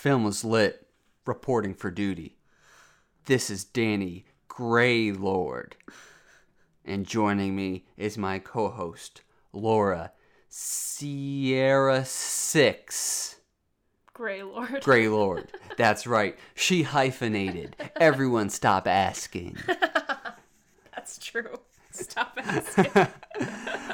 Film 0.00 0.24
was 0.24 0.44
lit, 0.44 0.86
reporting 1.26 1.74
for 1.74 1.90
duty. 1.90 2.38
This 3.26 3.50
is 3.50 3.64
Danny 3.64 4.24
Greylord. 4.48 5.76
And 6.86 7.04
joining 7.04 7.54
me 7.54 7.84
is 7.98 8.16
my 8.16 8.38
co 8.38 8.70
host, 8.70 9.20
Laura 9.52 10.12
Sierra 10.48 12.06
Six. 12.06 13.40
Grey 14.14 14.42
Lord. 14.42 14.82
Greylord. 14.82 15.48
That's 15.76 16.06
right. 16.06 16.38
She 16.54 16.84
hyphenated. 16.84 17.76
Everyone 17.96 18.48
stop 18.48 18.86
asking. 18.86 19.58
That's 20.96 21.18
true. 21.18 21.60
Stop 21.92 22.38
asking. 22.42 23.08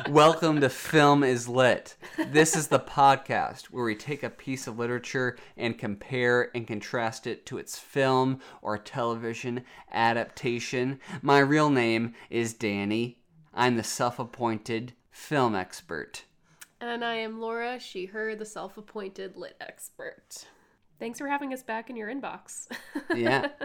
Welcome 0.12 0.60
to 0.60 0.68
Film 0.68 1.24
is 1.24 1.48
Lit. 1.48 1.96
This 2.18 2.54
is 2.54 2.68
the 2.68 2.78
podcast 2.78 3.66
where 3.66 3.84
we 3.84 3.94
take 3.94 4.22
a 4.22 4.30
piece 4.30 4.66
of 4.66 4.78
literature 4.78 5.36
and 5.56 5.78
compare 5.78 6.50
and 6.54 6.66
contrast 6.66 7.26
it 7.26 7.46
to 7.46 7.58
its 7.58 7.78
film 7.78 8.40
or 8.62 8.76
television 8.78 9.64
adaptation. 9.90 11.00
My 11.22 11.38
real 11.38 11.70
name 11.70 12.14
is 12.30 12.52
Danny. 12.54 13.18
I'm 13.54 13.76
the 13.76 13.82
self 13.82 14.18
appointed 14.18 14.92
film 15.10 15.54
expert. 15.54 16.24
and 16.80 17.04
I 17.04 17.14
am 17.14 17.40
Laura, 17.40 17.80
she, 17.80 18.06
her, 18.06 18.34
the 18.36 18.44
self 18.44 18.76
appointed 18.76 19.36
lit 19.36 19.56
expert. 19.60 20.44
Thanks 20.98 21.18
for 21.18 21.28
having 21.28 21.52
us 21.52 21.62
back 21.62 21.90
in 21.90 21.96
your 21.96 22.12
inbox. 22.12 22.68
Yeah. 23.14 23.48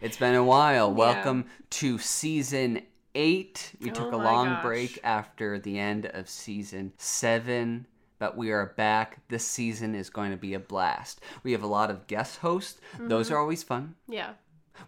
It's 0.00 0.16
been 0.16 0.34
a 0.34 0.42
while. 0.42 0.92
Welcome 0.92 1.44
to 1.70 1.96
season 1.98 2.82
eight. 3.14 3.72
We 3.80 3.90
took 3.90 4.12
Oh 4.12 4.16
a 4.16 4.22
long 4.22 4.46
gosh. 4.46 4.62
break 4.62 5.00
after 5.04 5.58
the 5.58 5.78
end 5.78 6.06
of 6.06 6.28
season 6.28 6.92
seven, 6.98 7.86
but 8.18 8.36
we 8.36 8.50
are 8.50 8.74
back. 8.76 9.18
This 9.28 9.44
season 9.46 9.94
is 9.94 10.10
going 10.10 10.30
to 10.30 10.36
be 10.36 10.54
a 10.54 10.60
blast. 10.60 11.20
We 11.42 11.52
have 11.52 11.62
a 11.62 11.66
lot 11.68 11.90
of 11.90 12.06
guest 12.06 12.38
hosts, 12.38 12.80
those 12.98 13.26
Mm-hmm. 13.26 13.34
are 13.34 13.38
always 13.38 13.62
fun. 13.62 13.94
yeah. 14.08 14.32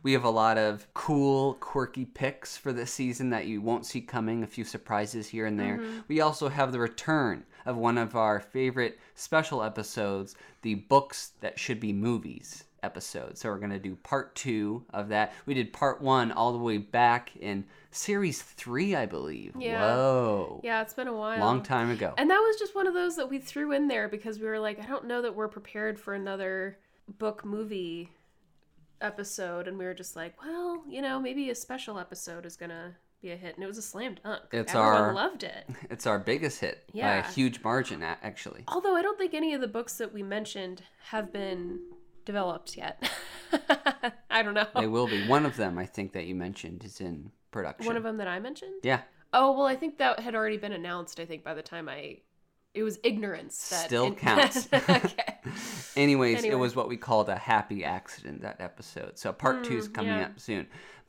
We 0.03 0.15
have 0.15 0.25
a 0.25 0.31
lot 0.31 0.59
of 0.59 0.93
cool, 0.95 1.55
quirky 1.55 2.05
picks 2.05 2.57
for 2.57 2.73
this 2.73 2.91
season 2.93 3.31
that 3.31 3.47
you 3.47 3.61
won't 3.63 3.87
see 3.87 4.01
coming, 4.01 4.43
a 4.43 4.47
few 4.49 4.65
surprises 4.65 5.29
here 5.29 5.47
and 5.47 5.59
there. 5.61 5.79
Mm-hmm. 5.79 5.99
We 6.09 6.21
also 6.21 6.49
have 6.49 6.73
the 6.73 6.81
return 6.81 7.45
of 7.65 7.77
one 7.77 7.97
of 7.97 8.17
our 8.17 8.41
favorite 8.41 8.99
special 9.15 9.63
episodes, 9.63 10.35
the 10.63 10.75
Books 10.75 11.33
That 11.41 11.61
Should 11.61 11.79
Be 11.79 11.93
Movies 11.93 12.65
episode. 12.87 13.37
So 13.37 13.51
we're 13.51 13.59
going 13.59 13.71
to 13.73 13.79
do 13.79 13.97
part 13.97 14.35
two 14.35 14.85
of 14.95 15.09
that. 15.11 15.35
We 15.45 15.53
did 15.53 15.73
part 15.75 16.01
one 16.01 16.33
all 16.33 16.53
the 16.53 16.59
way 16.59 16.79
back 16.79 17.37
in 17.37 17.65
series 17.91 18.41
three, 18.41 18.95
I 18.97 19.05
believe. 19.05 19.53
Yeah. 19.59 19.81
Whoa. 19.95 20.61
Yeah, 20.65 20.81
it's 20.81 20.95
been 20.95 21.09
a 21.09 21.13
while. 21.15 21.39
Long 21.41 21.63
time 21.63 21.91
ago. 21.91 22.15
And 22.17 22.31
that 22.31 22.39
was 22.39 22.57
just 22.59 22.75
one 22.75 22.87
of 22.87 22.95
those 22.95 23.17
that 23.17 23.29
we 23.29 23.39
threw 23.39 23.73
in 23.73 23.89
there 23.89 24.09
because 24.09 24.39
we 24.39 24.47
were 24.47 24.59
like, 24.59 24.79
I 24.83 24.87
don't 24.87 25.07
know 25.07 25.21
that 25.23 25.35
we're 25.37 25.49
prepared 25.49 25.99
for 26.01 26.15
another 26.15 26.79
book 27.19 27.45
movie 27.45 28.11
episode. 29.01 29.69
And 29.69 29.79
we 29.79 29.85
were 29.85 29.95
just 29.95 30.17
like, 30.17 30.43
well, 30.43 30.83
you 30.89 31.03
know, 31.03 31.21
maybe 31.21 31.51
a 31.51 31.55
special 31.55 31.99
episode 31.99 32.47
is 32.47 32.57
going 32.57 32.71
to 32.71 32.93
be 33.23 33.31
a 33.33 33.37
hit. 33.37 33.55
And 33.55 33.65
it 33.65 33.67
was 33.67 33.79
a 33.79 33.83
slam 33.83 34.17
dunk. 34.23 34.43
It's 34.53 34.75
Everyone 34.75 35.01
our- 35.03 35.15
loved 35.15 35.43
it. 35.43 35.67
It's 35.91 36.07
our 36.07 36.19
biggest 36.19 36.61
hit 36.61 36.85
by 36.93 36.99
Yeah. 36.99 37.29
a 37.29 37.33
huge 37.33 37.63
margin, 37.63 38.03
actually. 38.03 38.65
Although 38.69 38.95
I 38.97 39.03
don't 39.03 39.17
think 39.19 39.33
any 39.35 39.55
of 39.55 39.61
the 39.61 39.69
books 39.69 39.97
that 39.99 40.13
we 40.13 40.23
mentioned 40.23 40.83
have 41.11 41.33
been 41.33 41.81
developed 42.27 42.77
yet. 42.77 43.09
I 44.31 44.43
don't 44.43 44.53
know. 44.53 44.67
They 44.79 44.87
will 44.87 45.07
be. 45.07 45.27
One 45.27 45.47
of 45.47 45.57
them, 45.57 45.79
I 45.79 45.87
think, 45.87 46.13
that 46.13 46.27
you 46.27 46.35
mentioned 46.35 46.85
is 46.85 47.01
in 47.01 47.31
production. 47.51 47.87
One 47.87 47.97
of 47.97 48.03
them 48.03 48.19
that 48.19 48.29
I 48.29 48.39
mentioned? 48.39 48.75
Yeah. 48.83 49.01
Oh, 49.33 49.53
well, 49.53 49.65
I 49.67 49.77
think 49.77 49.97
that 49.99 50.21
had 50.21 50.35
already 50.35 50.59
been 50.59 50.73
announced, 50.73 51.19
I 51.19 51.25
think, 51.25 51.43
by 51.43 51.55
the 51.55 51.63
time 51.63 51.89
I. 51.89 52.19
It 52.75 52.83
was 52.83 52.99
ignorance 53.03 53.71
that. 53.71 53.87
Still 53.87 54.13
counts. 54.27 54.69
okay. 54.73 55.39
Anyways, 55.97 56.45
it 56.45 56.59
was 56.59 56.77
what 56.77 56.89
we 56.91 56.99
called 56.99 57.31
a 57.31 57.37
happy 57.37 57.85
accident 57.85 58.43
that 58.43 58.61
episode. 58.61 59.19
So 59.19 59.33
part 59.33 59.65
two 59.65 59.79
is 59.79 59.89
Mm, 59.89 59.95
coming 59.95 60.13
yeah. 60.13 60.27
up 60.27 60.39
soon. 60.39 60.67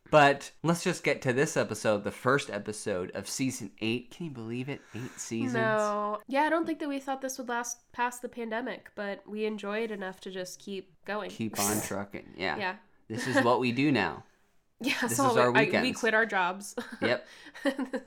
But 0.10 0.52
let's 0.64 0.84
just 0.84 1.04
get 1.04 1.22
to 1.24 1.34
this 1.34 1.58
episode, 1.58 2.04
the 2.04 2.12
first 2.12 2.50
episode 2.50 3.12
of 3.12 3.28
season 3.28 3.72
eight. 3.82 4.12
Can 4.16 4.28
you 4.28 4.32
believe 4.32 4.70
it? 4.70 4.82
Eight 4.96 5.20
seasons. 5.20 5.54
No. 5.56 6.20
Yeah, 6.28 6.42
I 6.44 6.50
don't 6.50 6.66
think 6.66 6.80
that 6.80 6.90
we 6.90 7.00
thought 7.00 7.22
this 7.22 7.38
would 7.38 7.50
last 7.50 7.78
past 7.92 8.22
the 8.22 8.30
pandemic, 8.30 8.92
but 8.96 9.22
we 9.28 9.46
enjoyed 9.46 9.92
enough 9.92 10.20
to 10.22 10.32
just 10.32 10.60
keep 10.60 10.94
going. 11.06 11.30
Keep 11.30 11.60
on 11.60 11.82
trucking. 11.86 12.34
Yeah. 12.38 12.58
Yeah. 12.58 12.76
This 13.10 13.28
is 13.28 13.44
what 13.44 13.60
we 13.60 13.72
do 13.72 13.92
now. 13.92 14.24
Yeah, 14.80 14.94
This 15.02 15.18
so 15.18 15.32
is 15.32 15.38
our 15.38 15.52
weekend. 15.52 15.82
we 15.82 15.92
quit 15.92 16.14
our 16.14 16.28
jobs. 16.28 16.76
Yep. 17.02 17.26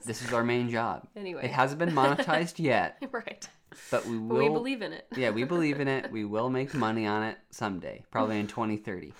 This 0.06 0.22
is 0.22 0.32
our 0.32 0.44
main 0.44 0.70
job. 0.70 1.08
Anyway. 1.16 1.44
It 1.44 1.50
hasn't 1.50 1.80
been 1.80 1.90
monetized 1.90 2.60
yet, 2.60 3.02
right. 3.10 3.48
but 3.90 4.06
we 4.06 4.16
will. 4.16 4.28
But 4.28 4.38
we 4.38 4.48
believe 4.50 4.80
in 4.80 4.92
it. 4.92 5.04
yeah, 5.16 5.30
we 5.30 5.42
believe 5.42 5.80
in 5.80 5.88
it. 5.88 6.12
We 6.12 6.24
will 6.24 6.48
make 6.48 6.72
money 6.72 7.08
on 7.08 7.24
it 7.24 7.38
someday, 7.50 8.04
probably 8.12 8.38
in 8.38 8.46
2030. 8.46 9.12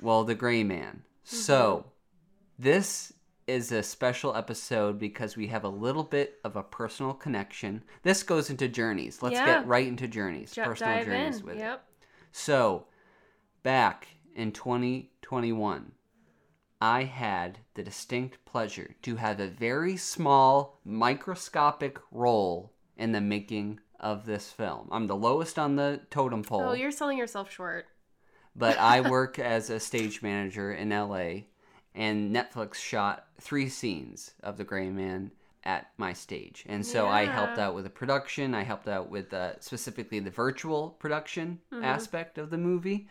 Well, 0.00 0.24
the 0.24 0.34
Gray 0.34 0.62
Man. 0.64 1.02
So, 1.24 1.78
mm-hmm. 1.78 1.88
this 2.62 3.12
is 3.46 3.70
a 3.70 3.82
special 3.82 4.34
episode 4.34 4.98
because 4.98 5.36
we 5.36 5.46
have 5.48 5.64
a 5.64 5.68
little 5.68 6.02
bit 6.02 6.38
of 6.44 6.56
a 6.56 6.62
personal 6.62 7.14
connection. 7.14 7.82
This 8.02 8.22
goes 8.22 8.50
into 8.50 8.68
journeys. 8.68 9.22
Let's 9.22 9.34
Yeah. 9.34 9.46
get 9.46 9.66
right 9.66 9.86
into 9.86 10.08
journeys, 10.08 10.52
J- 10.52 10.64
personal 10.64 11.04
journeys 11.04 11.40
in. 11.40 11.46
with 11.46 11.56
it. 11.56 11.60
Yep. 11.60 11.88
So, 12.32 12.86
back 13.62 14.08
in 14.34 14.52
2021, 14.52 15.92
I 16.80 17.04
had 17.04 17.60
the 17.74 17.82
distinct 17.82 18.44
pleasure 18.44 18.96
to 19.02 19.16
have 19.16 19.40
a 19.40 19.46
very 19.48 19.96
small, 19.96 20.80
microscopic 20.84 21.98
role 22.10 22.72
in 22.96 23.12
the 23.12 23.20
making 23.20 23.80
of 23.98 24.26
this 24.26 24.50
film. 24.50 24.88
I'm 24.90 25.06
the 25.06 25.16
lowest 25.16 25.58
on 25.58 25.76
the 25.76 26.02
totem 26.10 26.42
pole, 26.42 26.62
Oh, 26.62 26.72
you're 26.72 26.90
selling 26.90 27.16
yourself 27.18 27.50
short. 27.50 27.86
But 28.56 28.78
I 28.78 29.00
work 29.10 29.38
as 29.38 29.70
a 29.70 29.78
stage 29.80 30.22
manager 30.22 30.72
in 30.72 30.90
LA, 30.90 31.42
and 31.94 32.34
Netflix 32.34 32.74
shot 32.76 33.26
three 33.40 33.68
scenes 33.68 34.32
of 34.42 34.56
The 34.56 34.64
Gray 34.64 34.90
Man 34.90 35.30
at 35.64 35.88
my 35.98 36.12
stage. 36.12 36.64
And 36.68 36.86
so 36.86 37.08
I 37.08 37.24
helped 37.26 37.58
out 37.58 37.74
with 37.74 37.84
the 37.84 37.90
production, 37.90 38.54
I 38.54 38.62
helped 38.62 38.86
out 38.86 39.10
with 39.10 39.34
uh, 39.34 39.58
specifically 39.60 40.20
the 40.20 40.30
virtual 40.30 40.90
production 40.90 41.58
Mm-hmm. 41.72 41.84
aspect 41.84 42.38
of 42.38 42.50
the 42.50 42.56
movie. 42.58 43.08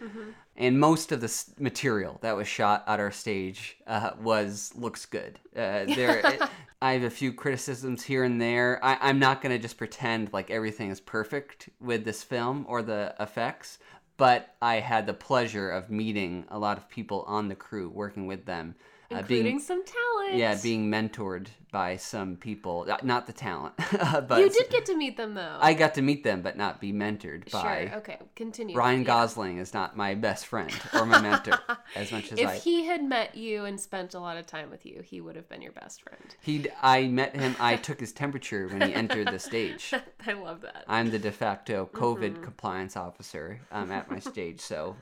And 0.55 0.79
most 0.79 1.11
of 1.11 1.19
the 1.19 1.25
s- 1.25 1.51
material 1.59 2.17
that 2.22 2.35
was 2.38 2.47
shot 2.47 2.84
at 2.88 3.00
our 3.01 3.11
stage 3.11 3.78
uh, 3.85 4.11
was 4.22 4.72
looks 4.75 5.05
good. 5.05 5.38
Uh, 5.53 5.84
there, 5.85 6.19
it, 6.25 6.41
I 6.81 6.94
have 6.94 7.03
a 7.03 7.09
few 7.09 7.34
criticisms 7.34 8.03
here 8.03 8.23
and 8.23 8.41
there. 8.41 8.79
I, 8.84 8.97
I'm 9.01 9.19
not 9.19 9.41
going 9.41 9.53
to 9.53 9.61
just 9.61 9.78
pretend 9.78 10.31
like 10.31 10.50
everything 10.50 10.89
is 10.91 11.01
perfect 11.01 11.67
with 11.81 12.05
this 12.05 12.23
film 12.23 12.66
or 12.69 12.81
the 12.81 13.13
effects, 13.19 13.79
but 14.17 14.55
I 14.61 14.75
had 14.75 15.05
the 15.05 15.13
pleasure 15.13 15.69
of 15.69 15.89
meeting 15.89 16.45
a 16.49 16.59
lot 16.59 16.77
of 16.77 16.89
people 16.89 17.23
on 17.27 17.47
the 17.47 17.55
crew, 17.55 17.89
working 17.89 18.27
with 18.27 18.45
them, 18.45 18.75
uh, 19.11 19.17
Including 19.19 19.43
being 19.43 19.59
some 19.59 19.83
talent. 19.85 20.35
yeah, 20.35 20.57
being 20.61 20.89
mentored 20.89 21.47
by 21.71 21.95
some 21.97 22.38
people. 22.38 22.85
uh, 22.89 22.97
Not 23.03 23.27
the 23.27 23.33
talent, 23.33 23.75
but 24.27 24.39
You 24.39 24.49
did 24.49 24.69
get 24.69 24.85
to 24.88 24.95
meet 24.97 25.16
them 25.17 25.33
though. 25.35 25.57
I 25.59 25.73
got 25.73 25.93
to 25.95 26.01
meet 26.01 26.23
them, 26.23 26.41
but 26.41 26.57
not 26.57 26.79
be 26.81 26.91
mentored 26.93 27.51
by. 27.51 27.88
Sure. 27.89 27.97
Okay. 27.99 28.17
Continue. 28.35 28.75
Ryan 28.75 29.01
Yeah. 29.01 29.05
Gosling 29.07 29.57
is 29.59 29.73
not 29.73 29.95
my 29.95 30.16
best 30.16 30.47
friend 30.47 30.71
or 30.93 31.05
my 31.05 31.21
mentor 31.21 31.59
as 31.95 32.11
much 32.11 32.31
as 32.31 32.39
If 32.39 32.47
I. 32.49 32.55
he 32.55 32.85
had 32.85 33.03
met 33.03 33.35
you 33.35 33.66
and 33.66 33.79
spent 33.79 34.13
a 34.13 34.19
lot 34.19 34.38
of 34.38 34.47
time 34.47 34.69
with 34.71 34.85
you, 34.85 35.01
he 35.03 35.22
would 35.22 35.35
have 35.35 35.47
been 35.49 35.61
your 35.61 35.73
best 35.73 36.01
friend. 36.01 36.35
He, 36.41 36.66
I 36.81 37.07
met 37.07 37.35
him. 37.35 37.55
I 37.59 37.75
took 37.87 37.99
his 37.99 38.11
temperature 38.13 38.67
when 38.69 38.81
he 38.81 38.93
entered 38.93 39.27
the 39.27 39.39
stage. 39.39 39.93
I 40.25 40.33
love 40.33 40.61
that. 40.61 40.85
I'm 40.87 41.11
the 41.11 41.19
de 41.19 41.31
facto 41.31 41.89
COVID 41.93 42.16
Mm-hmm. 42.33 42.43
compliance 42.43 42.95
officer 42.97 43.59
um, 43.72 43.91
at 43.91 44.09
my 44.09 44.19
stage, 44.19 44.59
so 44.61 44.95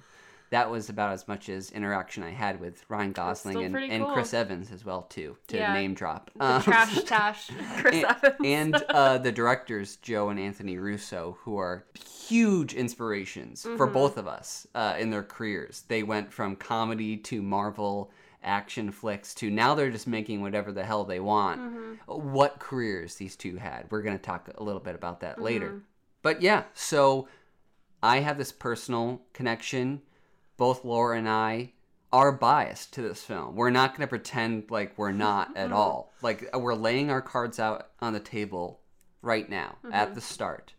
that 0.54 0.70
was 0.72 0.88
about 0.90 1.12
as 1.12 1.28
much 1.28 1.50
as 1.50 1.72
interaction 1.72 2.24
I 2.24 2.30
had 2.30 2.60
with 2.60 2.84
Ryan 2.88 3.12
Gosling 3.12 3.64
and, 3.64 3.76
and 3.76 4.04
cool. 4.06 4.14
Chris 4.14 4.34
Evans 4.34 4.72
as 4.72 4.86
well 4.86 5.02
too. 5.04 5.36
To 5.48 5.58
Yeah. 5.58 5.74
name 5.74 5.94
drop. 5.94 6.32
Um, 6.40 6.62
trash 6.62 7.04
tash, 7.06 7.50
Chris 7.78 7.96
and, 7.96 8.06
Evans. 8.06 8.36
and 8.46 8.76
uh, 8.90 9.18
the 9.18 9.32
directors 9.32 9.96
Joe 9.98 10.30
and 10.30 10.40
Anthony 10.40 10.78
Russo, 10.78 11.38
who 11.42 11.58
are 11.58 11.86
huge 12.28 12.74
inspirations 12.74 13.64
for 13.64 13.70
Mm-hmm. 13.86 13.94
both 13.94 14.18
of 14.18 14.28
us 14.28 14.66
uh, 14.76 14.96
in 15.00 15.10
their 15.10 15.24
careers. 15.24 15.84
They 15.88 16.04
went 16.04 16.32
from 16.32 16.56
comedy 16.56 17.18
to 17.18 17.42
Marvel 17.42 18.12
action 18.44 18.92
flicks 18.92 19.34
to 19.36 19.50
now 19.50 19.74
they're 19.74 19.90
just 19.90 20.06
making 20.08 20.42
whatever 20.42 20.72
the 20.72 20.84
hell 20.84 21.04
they 21.06 21.20
want. 21.20 21.62
Mm-hmm. 21.62 21.94
What 22.34 22.60
careers 22.60 23.16
these 23.16 23.36
two 23.36 23.56
had? 23.56 23.86
We're 23.90 24.02
gonna 24.02 24.18
talk 24.18 24.50
a 24.56 24.64
little 24.64 24.82
bit 24.82 24.96
about 24.96 25.22
that 25.22 25.42
later. 25.42 25.70
Mm-hmm. 25.70 25.78
But 26.22 26.42
yeah, 26.42 26.64
so 26.74 27.28
I 28.02 28.20
have 28.20 28.38
this 28.38 28.52
personal 28.52 29.22
connection. 29.34 30.02
Both 30.64 30.86
Laura 30.86 31.18
and 31.18 31.28
I 31.28 31.74
are 32.14 32.32
biased 32.32 32.94
to 32.94 33.02
this 33.02 33.22
film. 33.22 33.58
We're 33.58 33.70
not 33.70 33.90
going 33.90 34.00
to 34.00 34.08
pretend 34.08 34.72
like 34.72 34.98
we're 34.98 35.12
not 35.28 35.58
at 35.58 35.74
all. 35.74 36.14
Like 36.22 36.48
uh, 36.56 36.58
we're 36.58 36.74
laying 36.74 37.12
our 37.12 37.22
cards 37.22 37.60
out 37.60 37.90
on 38.00 38.14
the 38.14 38.22
table 38.22 38.80
right 39.22 39.50
now 39.50 39.76
at 39.92 40.06
mm-hmm. 40.06 40.16
the 40.16 40.22
start. 40.22 40.74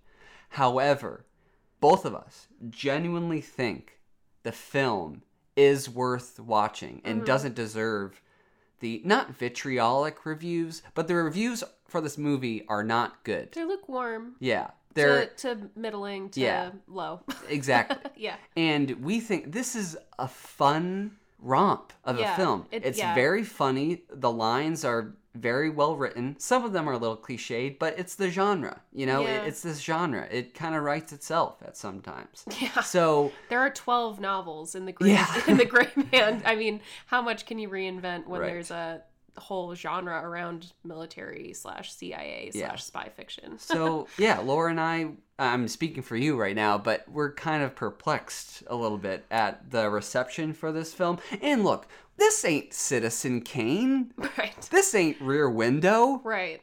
However, 0.48 1.26
both 1.80 2.06
of 2.06 2.14
us 2.14 2.48
genuinely 2.70 3.42
think 3.42 3.98
the 4.42 4.52
film 4.52 5.20
is 5.54 5.86
worth 5.86 6.40
watching 6.40 7.02
and 7.04 7.16
mm-hmm. 7.18 7.26
doesn't 7.26 7.54
deserve 7.54 8.22
the 8.80 9.02
not 9.04 9.36
vitriolic 9.36 10.24
reviews, 10.24 10.80
but 10.94 11.08
the 11.08 11.14
reviews 11.14 11.62
for 11.86 12.00
this 12.00 12.16
movie 12.16 12.64
are 12.68 12.82
not 12.82 13.22
good. 13.22 13.52
They're 13.52 13.66
lukewarm. 13.66 14.36
Yeah. 14.40 14.70
They're 14.94 15.26
to, 15.26 15.54
to 15.56 15.70
middling 15.76 16.30
to 16.30 16.40
Yeah. 16.40 16.70
low. 16.88 17.20
exactly. 17.48 17.98
yeah. 18.16 18.36
And 18.56 18.90
we 19.04 19.20
think 19.20 19.52
this 19.52 19.74
is 19.76 19.96
a 20.18 20.28
fun 20.28 21.12
romp 21.40 21.92
of 22.04 22.18
Yeah, 22.18 22.32
a 22.32 22.36
film. 22.36 22.66
it- 22.70 22.84
it's 22.86 22.98
yeah. 22.98 23.14
very 23.14 23.44
funny. 23.44 24.02
The 24.10 24.30
lines 24.30 24.84
are 24.84 25.14
very 25.34 25.68
well 25.68 25.96
written. 25.96 26.36
Some 26.38 26.64
of 26.64 26.72
them 26.72 26.88
are 26.88 26.92
a 26.92 26.96
little 26.96 27.16
cliched, 27.16 27.80
but 27.80 27.98
it's 27.98 28.14
the 28.14 28.30
genre. 28.30 28.80
You 28.92 29.06
know, 29.06 29.22
Yeah. 29.22 29.42
it, 29.42 29.48
it's 29.48 29.62
this 29.62 29.80
genre. 29.80 30.28
It 30.30 30.54
kind 30.54 30.76
of 30.76 30.84
writes 30.84 31.12
itself 31.12 31.60
at 31.62 31.76
sometimes. 31.76 32.44
Yeah. 32.60 32.80
So 32.82 33.32
There 33.48 33.58
are 33.58 33.70
12 33.70 34.20
novels 34.20 34.76
in 34.76 34.84
the 34.86 34.92
Gray, 34.92 35.10
Yeah. 35.10 35.42
in 35.48 35.56
the 35.56 35.64
Gray 35.66 35.88
Man. 36.12 36.40
I 36.46 36.54
mean, 36.54 36.80
how 37.06 37.20
much 37.20 37.46
can 37.46 37.58
you 37.58 37.68
reinvent 37.68 38.26
when 38.28 38.40
Right. 38.42 38.46
there's 38.52 38.70
a 38.70 39.02
whole 39.36 39.74
genre 39.74 40.20
around 40.22 40.72
military 40.84 41.52
slash 41.54 41.92
CIA 41.92 42.50
Yeah. 42.54 42.68
slash 42.68 42.84
spy 42.84 43.08
fiction? 43.16 43.58
so 43.58 44.06
yeah, 44.18 44.38
Laura 44.40 44.70
and 44.70 44.80
I. 44.80 45.10
I'm 45.38 45.66
speaking 45.66 46.02
for 46.04 46.16
you 46.16 46.36
right 46.40 46.54
now, 46.54 46.78
but 46.78 47.04
we're 47.08 47.32
kind 47.32 47.62
of 47.64 47.74
perplexed 47.74 48.62
a 48.68 48.76
little 48.76 48.98
bit 48.98 49.24
at 49.32 49.70
the 49.72 49.90
reception 49.90 50.52
for 50.52 50.70
this 50.70 50.94
film. 50.94 51.18
And 51.42 51.64
look, 51.64 51.88
this 52.18 52.44
ain't 52.44 52.72
Citizen 52.72 53.40
Kane. 53.40 54.12
right. 54.38 54.68
This 54.70 54.94
ain't 54.94 55.20
Rear 55.20 55.50
Window. 55.50 56.20
Right. 56.22 56.62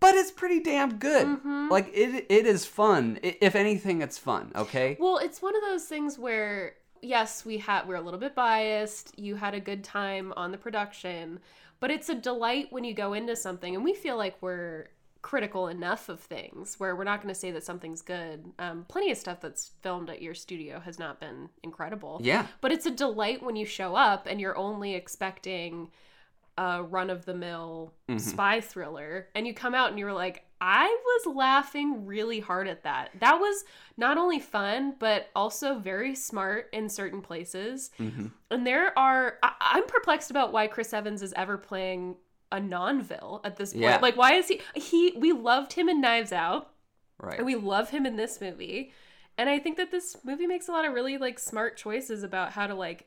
but 0.00 0.14
it's 0.14 0.30
pretty 0.32 0.60
damn 0.60 0.96
good. 0.98 1.26
Mhm. 1.26 1.70
Like 1.70 1.88
it, 1.94 2.26
it 2.28 2.46
is 2.46 2.66
fun. 2.66 3.18
If 3.22 3.54
anything, 3.54 4.02
it's 4.02 4.18
fun. 4.18 4.50
Okay. 4.56 4.96
Well, 5.00 5.18
it's 5.18 5.40
one 5.40 5.54
of 5.56 5.62
those 5.62 5.84
things 5.84 6.18
where 6.18 6.74
yes, 7.02 7.44
we 7.44 7.58
had 7.58 7.86
we're 7.86 7.94
a 7.96 8.00
little 8.00 8.18
bit 8.20 8.34
biased. 8.34 9.16
You 9.18 9.36
had 9.36 9.54
a 9.54 9.60
good 9.60 9.84
time 9.84 10.32
on 10.36 10.50
the 10.50 10.58
production, 10.58 11.38
but 11.80 11.90
it's 11.90 12.08
a 12.08 12.14
delight 12.14 12.68
when 12.70 12.84
you 12.84 12.94
go 12.94 13.12
into 13.12 13.36
something 13.36 13.74
and 13.74 13.84
we 13.84 13.94
feel 13.94 14.16
like 14.16 14.36
we're 14.40 14.88
critical 15.22 15.66
enough 15.66 16.08
of 16.08 16.20
things 16.20 16.78
where 16.78 16.94
we're 16.94 17.02
not 17.04 17.20
going 17.20 17.32
to 17.34 17.38
say 17.38 17.50
that 17.50 17.64
something's 17.64 18.00
good. 18.00 18.44
Um, 18.60 18.84
plenty 18.88 19.10
of 19.10 19.18
stuff 19.18 19.40
that's 19.40 19.72
filmed 19.82 20.08
at 20.08 20.22
your 20.22 20.34
studio 20.34 20.78
has 20.80 20.98
not 21.00 21.18
been 21.18 21.48
incredible. 21.64 22.20
Yeah. 22.22 22.46
But 22.60 22.70
it's 22.70 22.86
a 22.86 22.92
delight 22.92 23.42
when 23.42 23.56
you 23.56 23.66
show 23.66 23.96
up 23.96 24.26
and 24.30 24.40
you're 24.40 24.56
only 24.56 24.94
expecting 24.94 25.90
a 26.56 26.82
run 26.82 27.10
of 27.10 27.24
the 27.24 27.34
mill 27.34 27.92
Mhm. 28.08 28.20
spy 28.20 28.60
thriller 28.60 29.28
and 29.34 29.46
you 29.46 29.52
come 29.52 29.74
out 29.74 29.90
and 29.90 29.98
you're 29.98 30.12
like 30.12 30.45
I 30.60 30.86
was 31.04 31.34
laughing 31.36 32.06
really 32.06 32.40
hard 32.40 32.66
at 32.68 32.82
that. 32.84 33.10
That 33.20 33.36
was 33.38 33.64
not 33.96 34.16
only 34.18 34.38
fun 34.38 34.94
but 34.98 35.28
also 35.36 35.78
very 35.78 36.14
smart 36.14 36.68
in 36.72 36.88
certain 36.88 37.20
places. 37.20 37.90
hmm 37.98 38.26
And 38.50 38.66
there 38.66 38.98
are 38.98 39.38
I- 39.42 39.54
I'm 39.60 39.86
perplexed 39.86 40.30
about 40.30 40.52
why 40.52 40.66
Chris 40.66 40.92
Evans 40.92 41.22
is 41.22 41.32
ever 41.36 41.58
playing 41.58 42.16
a 42.52 42.60
non-vil 42.60 43.40
at 43.44 43.56
this 43.56 43.72
point. 43.72 43.82
Yeah. 43.84 43.98
Like 44.00 44.16
why 44.16 44.34
is 44.34 44.48
he 44.48 44.60
he 44.74 45.12
we 45.16 45.32
loved 45.32 45.72
him 45.74 45.88
in 45.88 46.00
Knives 46.00 46.32
Out. 46.32 46.72
Right. 47.18 47.38
And 47.38 47.46
we 47.46 47.54
love 47.54 47.90
him 47.90 48.06
in 48.06 48.16
this 48.16 48.40
movie. 48.40 48.92
And 49.38 49.50
I 49.50 49.58
think 49.58 49.76
that 49.76 49.90
this 49.90 50.16
movie 50.24 50.46
makes 50.46 50.68
a 50.68 50.72
lot 50.72 50.84
of 50.86 50.94
really 50.94 51.18
like 51.18 51.38
smart 51.38 51.76
choices 51.76 52.22
about 52.22 52.52
how 52.52 52.66
to 52.66 52.74
like 52.74 53.06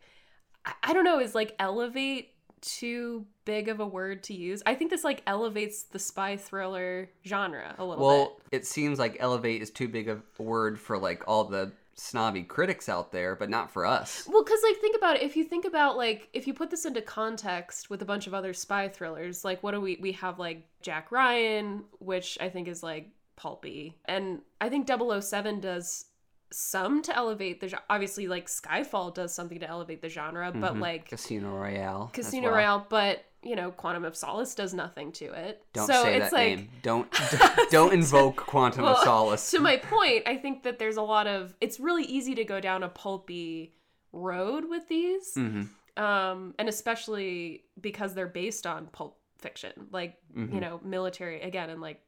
I, 0.66 0.74
I 0.84 0.94
don't 0.94 1.04
know, 1.06 1.20
is 1.20 1.34
like 1.34 1.56
elevate 1.58 2.34
too 2.62 3.26
big 3.46 3.68
of 3.68 3.80
a 3.80 3.88
word 3.88 4.24
to 4.24 4.34
use. 4.34 4.62
I 4.66 4.76
think 4.76 4.92
this 4.92 5.04
like 5.04 5.22
elevates 5.28 5.84
the 5.84 6.00
spy 6.00 6.38
thriller 6.38 7.10
genre 7.26 7.76
a 7.78 7.84
little 7.86 8.06
well, 8.06 8.26
bit. 8.26 8.30
Well, 8.30 8.42
it 8.52 8.66
seems 8.66 9.00
like 9.00 9.18
elevate 9.20 9.62
is 9.62 9.72
too 9.72 9.88
big 9.88 10.10
of 10.10 10.22
a 10.40 10.44
word 10.44 10.80
for 10.80 10.98
like 10.98 11.24
all 11.28 11.46
the 11.46 11.72
snobby 11.96 12.44
critics 12.44 12.90
out 12.90 13.12
there, 13.12 13.36
but 13.36 13.50
not 13.50 13.72
for 13.72 13.86
us. 13.86 14.28
Well, 14.30 14.44
because 14.44 14.60
like 14.64 14.78
think 14.78 14.96
about 14.96 15.18
it. 15.18 15.22
If 15.22 15.36
you 15.36 15.44
think 15.44 15.66
about 15.66 15.98
like 15.98 16.30
if 16.34 16.48
you 16.48 16.54
put 16.54 16.70
this 16.70 16.86
into 16.86 17.02
context 17.02 17.90
with 17.90 18.02
a 18.02 18.06
bunch 18.06 18.28
of 18.28 18.34
other 18.34 18.54
spy 18.54 18.88
thrillers, 18.88 19.44
like 19.44 19.62
what 19.64 19.72
do 19.72 19.82
we 19.82 19.98
we 20.02 20.12
have 20.14 20.40
like 20.40 20.64
Jack 20.82 21.12
Ryan, 21.12 21.84
which 22.00 22.38
I 22.42 22.50
think 22.50 22.68
is 22.68 22.84
like 22.84 23.10
pulpy, 23.36 23.96
and 24.06 24.40
I 24.62 24.70
think 24.70 24.88
007 24.88 25.60
does 25.60 26.06
some 26.52 27.02
to 27.04 27.16
elevate 27.16 27.60
the. 27.62 27.80
Obviously, 27.90 28.28
like 28.28 28.48
Skyfall 28.48 29.14
does 29.14 29.34
something 29.34 29.60
to 29.60 29.68
elevate 29.70 30.02
the 30.02 30.10
genre, 30.10 30.52
but 30.52 30.76
Mhm. 30.76 30.82
like 30.82 31.10
Casino 31.10 31.50
Royale. 31.56 32.10
Casino 32.14 32.48
well. 32.48 32.56
Royale, 32.56 32.86
but 32.90 33.26
you 33.42 33.56
know, 33.56 33.72
Quantum 33.72 34.04
of 34.04 34.18
Solace 34.18 34.54
does 34.54 34.74
nothing 34.74 35.12
to 35.14 35.26
it. 35.32 35.64
Don't 35.74 35.88
so 35.88 36.04
say 36.04 36.16
it's 36.18 36.32
that 36.32 36.34
like 36.36 36.58
name. 36.58 36.70
Don't 36.82 37.08
don't 37.72 37.94
invoke 37.94 38.36
Quantum 38.38 38.84
of 38.86 38.98
Solace. 39.00 39.52
to 39.52 39.60
my 39.60 39.78
point, 39.78 40.24
I 40.28 40.36
think 40.38 40.64
that 40.64 40.78
there's 40.80 40.98
a 40.98 41.02
lot 41.02 41.26
of 41.28 41.56
it's 41.62 41.80
really 41.80 42.04
easy 42.04 42.36
to 42.36 42.44
go 42.44 42.60
down 42.60 42.84
a 42.84 42.90
pulpy 42.90 43.76
road 44.12 44.66
with 44.70 44.88
these. 44.90 45.34
hmm 45.36 45.64
Um 45.98 46.56
and 46.60 46.68
especially 46.68 47.64
because 47.80 48.14
they're 48.14 48.28
based 48.28 48.66
on 48.68 48.88
pulp 48.88 49.18
fiction, 49.38 49.72
like, 49.92 50.18
Mhm. 50.36 50.54
you 50.54 50.60
know, 50.60 50.82
military 50.84 51.42
again 51.42 51.70
and 51.70 51.80
like 51.80 52.02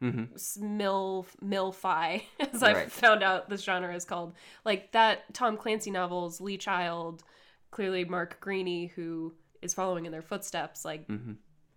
hmm 0.00 0.28
s- 0.34 0.58
mil 0.58 1.26
milfi 1.42 2.22
as 2.40 2.62
I 2.62 2.74
Right. 2.74 2.90
found 2.90 3.22
out 3.22 3.48
this 3.48 3.62
genre 3.62 3.94
is 3.94 4.04
called. 4.04 4.34
Like 4.64 4.92
that 4.92 5.32
Tom 5.34 5.56
Clancy 5.56 5.90
novels, 5.90 6.40
Lee 6.40 6.58
Child, 6.58 7.24
clearly 7.70 8.04
Mark 8.04 8.40
Greaney 8.40 8.90
who 8.92 9.34
is 9.62 9.74
following 9.74 10.06
in 10.06 10.12
their 10.12 10.22
footsteps, 10.22 10.84
like 10.84 11.08
hmm 11.08 11.32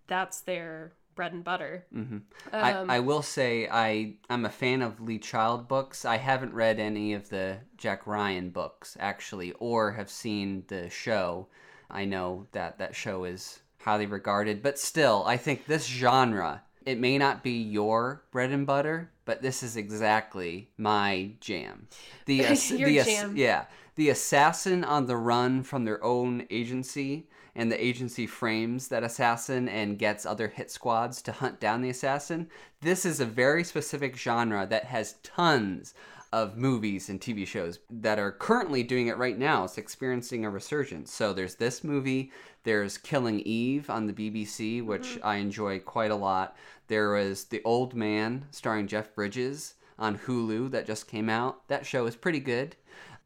that's 0.08 0.42
their 0.42 0.94
bread 1.14 1.32
and 1.32 1.44
butter. 1.44 1.86
hmm 1.92 2.18
Um, 2.52 2.60
I, 2.88 2.96
I 2.96 3.00
will 3.00 3.22
say 3.22 3.68
I 3.70 4.16
I'm 4.30 4.44
a 4.46 4.50
fan 4.50 4.82
of 4.82 5.00
Lee 5.00 5.18
Child 5.18 5.68
books. 5.68 6.04
I 6.04 6.16
haven't 6.16 6.54
read 6.54 6.80
any 6.80 7.12
of 7.12 7.28
the 7.28 7.58
Jack 7.76 8.06
Ryan 8.06 8.50
books 8.50 8.96
actually, 8.98 9.52
or 9.60 9.92
have 9.92 10.10
seen 10.10 10.64
the 10.68 10.88
show. 10.90 11.48
I 11.90 12.04
know 12.06 12.46
that 12.52 12.78
that 12.78 12.96
show 12.96 13.24
is 13.24 13.60
highly 13.80 14.06
regarded, 14.06 14.62
but 14.62 14.78
still, 14.78 15.22
I 15.26 15.36
think 15.36 15.66
this 15.66 15.84
genre 15.86 16.62
it 16.86 16.98
may 16.98 17.18
not 17.18 17.42
be 17.42 17.52
your 17.62 18.22
bread 18.30 18.50
and 18.50 18.66
butter, 18.66 19.10
but 19.24 19.42
this 19.42 19.62
is 19.62 19.76
exactly 19.76 20.70
my 20.76 21.32
jam. 21.40 21.86
The 22.26 22.44
ass- 22.46 22.70
Your 22.70 22.88
the 22.88 23.00
ass- 23.00 23.06
jam. 23.06 23.36
yeah, 23.36 23.64
the 23.96 24.10
assassin 24.10 24.84
on 24.84 25.06
the 25.06 25.16
run 25.16 25.62
from 25.62 25.84
their 25.84 26.02
own 26.02 26.46
agency, 26.50 27.28
and 27.54 27.70
the 27.70 27.84
agency 27.84 28.26
frames 28.26 28.88
that 28.88 29.02
assassin 29.04 29.68
and 29.68 29.98
gets 29.98 30.24
other 30.24 30.48
hit 30.48 30.70
squads 30.70 31.20
to 31.22 31.32
hunt 31.32 31.60
down 31.60 31.82
the 31.82 31.90
assassin. 31.90 32.48
This 32.80 33.04
is 33.04 33.20
a 33.20 33.26
very 33.26 33.62
specific 33.62 34.16
genre 34.16 34.66
that 34.70 34.84
has 34.84 35.16
tons 35.22 35.92
of 36.32 36.56
movies 36.56 37.10
and 37.10 37.20
TV 37.20 37.46
shows 37.46 37.78
that 37.90 38.18
are 38.18 38.32
currently 38.32 38.82
doing 38.82 39.08
it 39.08 39.18
right 39.18 39.38
now. 39.38 39.64
It's 39.64 39.76
experiencing 39.76 40.46
a 40.46 40.50
resurgence. 40.50 41.12
So 41.12 41.34
there's 41.34 41.56
this 41.56 41.84
movie, 41.84 42.32
there's 42.64 42.98
Killing 42.98 43.40
Eve 43.40 43.90
on 43.90 44.06
the 44.06 44.12
BBC, 44.12 44.84
which 44.84 45.02
mm-hmm. 45.02 45.26
I 45.26 45.36
enjoy 45.36 45.80
quite 45.80 46.10
a 46.10 46.16
lot. 46.16 46.56
There 46.88 47.10
was 47.10 47.44
The 47.44 47.62
Old 47.64 47.94
Man 47.94 48.46
starring 48.50 48.86
Jeff 48.86 49.14
Bridges 49.14 49.74
on 49.98 50.18
Hulu 50.18 50.70
that 50.70 50.86
just 50.86 51.08
came 51.08 51.28
out. 51.28 51.66
That 51.68 51.86
show 51.86 52.06
is 52.06 52.16
pretty 52.16 52.40
good. 52.40 52.76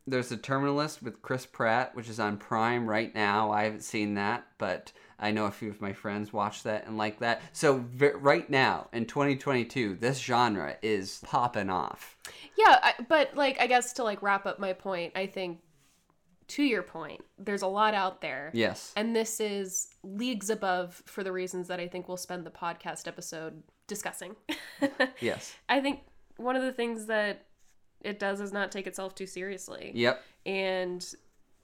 There's 0.06 0.28
The 0.28 0.37
Terminal 0.37 0.76
List 0.76 1.02
with 1.02 1.21
Chris 1.21 1.47
Pratt, 1.47 1.95
which 1.95 2.09
is 2.09 2.21
on 2.21 2.37
Prime 2.37 2.88
right 2.88 3.14
now. 3.14 3.50
I 3.50 3.64
haven't 3.64 3.83
seen 3.83 4.14
that, 4.14 4.47
but 4.57 4.93
I 5.19 5.31
know 5.31 5.47
a 5.47 5.50
few 5.50 5.71
of 5.71 5.81
my 5.81 5.93
friends 5.93 6.33
watch 6.33 6.62
that 6.62 6.87
and 6.87 6.97
like 6.97 7.19
that. 7.21 7.43
So 7.52 7.78
v- 7.78 8.11
right 8.14 8.49
now 8.49 8.88
in 8.93 9.07
2022, 9.07 9.97
this 9.97 10.19
genre 10.19 10.76
is 10.83 11.21
popping 11.25 11.71
off. 11.71 12.16
Yeah, 12.57 12.78
I, 12.83 12.95
but 13.09 13.35
like 13.37 13.61
I 13.61 13.66
guess 13.66 13.93
to 13.95 14.05
like 14.05 14.23
wrap 14.23 14.47
up 14.47 14.59
my 14.59 14.73
point, 14.75 15.12
I 15.16 15.26
think 15.26 15.61
to 16.49 16.62
your 16.62 16.83
point, 16.83 17.23
there's 17.38 17.62
a 17.62 17.67
lot 17.67 17.95
out 17.95 18.21
there. 18.21 18.50
Yes. 18.55 18.93
And 18.97 19.15
this 19.15 19.41
is 19.41 19.88
leagues 20.03 20.50
above 20.50 21.03
for 21.07 21.25
the 21.25 21.33
reasons 21.33 21.69
that 21.69 21.81
I 21.81 21.88
think 21.88 22.09
we'll 22.09 22.17
spend 22.17 22.45
the 22.45 22.50
podcast 22.50 23.09
episode 23.09 23.62
discussing. 23.87 24.37
Yes. 25.21 25.55
I 25.71 25.81
think 25.81 26.00
one 26.37 26.57
of 26.57 26.62
the 26.62 26.73
things 26.73 27.07
that 27.07 27.47
it 28.03 28.19
does 28.19 28.41
is 28.41 28.53
not 28.53 28.71
take 28.71 28.87
itself 28.87 29.15
too 29.15 29.26
seriously. 29.26 29.93
Yep. 29.95 30.23
And 30.45 31.05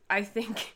I 0.09 0.23
think, 0.23 0.75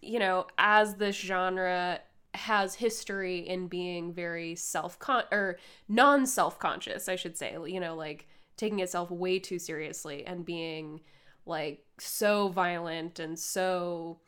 you 0.00 0.18
know, 0.20 0.46
as 0.56 0.94
this 0.94 1.16
genre 1.16 2.00
has 2.34 2.74
history 2.76 3.40
in 3.40 3.68
being 3.68 4.12
very 4.12 4.54
self 4.54 4.98
con 4.98 5.24
or 5.32 5.58
non 5.88 6.26
self 6.26 6.58
conscious, 6.58 7.08
I 7.08 7.16
should 7.16 7.36
say, 7.36 7.56
you 7.66 7.80
know, 7.80 7.96
like 7.96 8.28
taking 8.56 8.80
itself 8.80 9.10
way 9.10 9.38
too 9.38 9.58
seriously 9.58 10.26
and 10.26 10.44
being 10.44 11.00
like 11.46 11.84
so 11.98 12.48
violent 12.48 13.18
and 13.18 13.38
so 13.38 14.18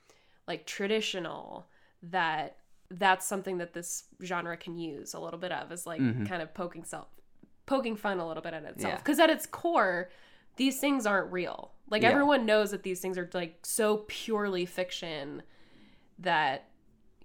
like 0.47 0.67
traditional 0.67 1.67
that 2.03 2.59
that's 2.91 3.27
something 3.27 3.59
that 3.59 3.73
this 3.73 4.05
genre 4.23 4.57
can 4.57 4.77
use 4.79 5.15
a 5.15 5.19
little 5.21 5.39
bit 5.41 5.51
of 5.51 5.73
is 5.73 5.87
like 5.87 6.01
Mhm. 6.01 6.29
kind 6.29 6.43
of 6.43 6.55
poking 6.55 6.85
self 6.85 7.09
poking 7.67 7.97
fun 7.97 8.19
a 8.21 8.27
little 8.29 8.43
bit 8.43 8.55
at 8.55 8.63
itself 8.65 8.93
Yeah. 8.95 8.99
because 8.99 9.19
at 9.19 9.31
its 9.31 9.47
core 9.47 10.11
these 10.57 10.79
things 10.79 11.05
aren't 11.07 11.33
real 11.33 11.73
like 11.91 12.03
Yeah. 12.03 12.11
everyone 12.11 12.47
knows 12.47 12.71
that 12.71 12.83
these 12.85 13.01
things 13.01 13.19
are 13.19 13.29
like 13.35 13.65
so 13.67 14.05
purely 14.09 14.67
fiction 14.67 15.43
that 16.19 16.69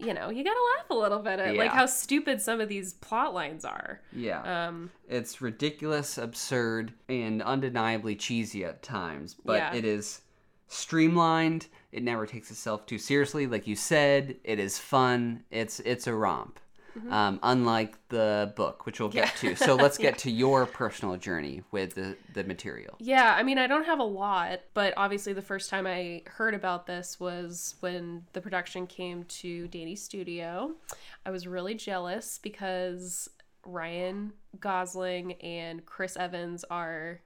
you 0.01 0.13
know 0.13 0.29
you 0.29 0.43
gotta 0.43 0.60
laugh 0.77 0.89
a 0.89 0.96
little 0.96 1.20
bit 1.20 1.39
at 1.39 1.55
like 1.55 1.72
how 1.72 1.86
stupid 1.86 2.41
some 2.41 2.60
of 2.60 2.67
these 2.70 2.93
plot 2.93 3.34
lines 3.34 3.63
are 3.65 4.01
Yeah. 4.12 4.67
um 4.67 4.91
It's 5.08 5.41
ridiculous, 5.41 6.17
absurd, 6.17 6.93
and 7.10 7.41
undeniably 7.41 8.15
cheesy 8.15 8.65
at 8.65 8.81
times, 8.84 9.36
but 9.46 9.58
Yeah. 9.58 9.74
it 9.74 9.86
is 9.86 10.22
streamlined. 10.67 11.67
It 11.91 12.03
never 12.03 12.25
takes 12.25 12.50
itself 12.50 12.86
too 12.86 12.98
seriously, 12.98 13.46
like 13.48 13.67
you 13.67 13.75
said. 13.75 14.38
It 14.43 14.60
is 14.60 14.79
fun. 14.79 15.43
It's 15.51 15.79
it's 15.81 16.08
a 16.08 16.13
romp. 16.13 16.60
Um, 17.10 17.40
unlike 17.44 17.98
the 18.10 18.54
book, 18.56 18.86
which 18.86 19.00
we'll 19.00 19.10
get 19.10 19.36
to. 19.38 19.56
So 19.56 19.76
let's 19.76 19.98
get 20.06 20.18
to 20.20 20.32
your 20.32 20.66
personal 20.66 21.18
journey 21.18 21.64
with 21.72 21.96
the, 21.96 22.18
the 22.34 22.44
material. 22.44 22.96
Yeah, 23.00 23.36
I 23.36 23.44
mean, 23.44 23.58
I 23.58 23.68
don't 23.68 23.86
have 23.86 24.00
a 24.00 24.04
lot, 24.04 24.62
but 24.74 24.94
obviously 24.98 25.34
the 25.34 25.42
first 25.42 25.70
time 25.70 25.88
I 25.88 26.24
heard 26.26 26.54
about 26.54 26.88
this 26.88 27.20
was 27.20 27.76
when 27.80 28.24
the 28.34 28.42
production 28.42 28.88
came 28.88 29.24
to 29.26 29.68
Danny's 29.68 30.04
Studio. 30.04 30.72
I 31.26 31.32
was 31.32 31.48
really 31.48 31.76
jealous 31.76 32.40
because 32.42 33.30
Ryan 33.66 34.34
Gosling 34.60 35.34
and 35.34 35.86
Chris 35.86 36.18
Evans 36.18 36.64
are 36.70 37.22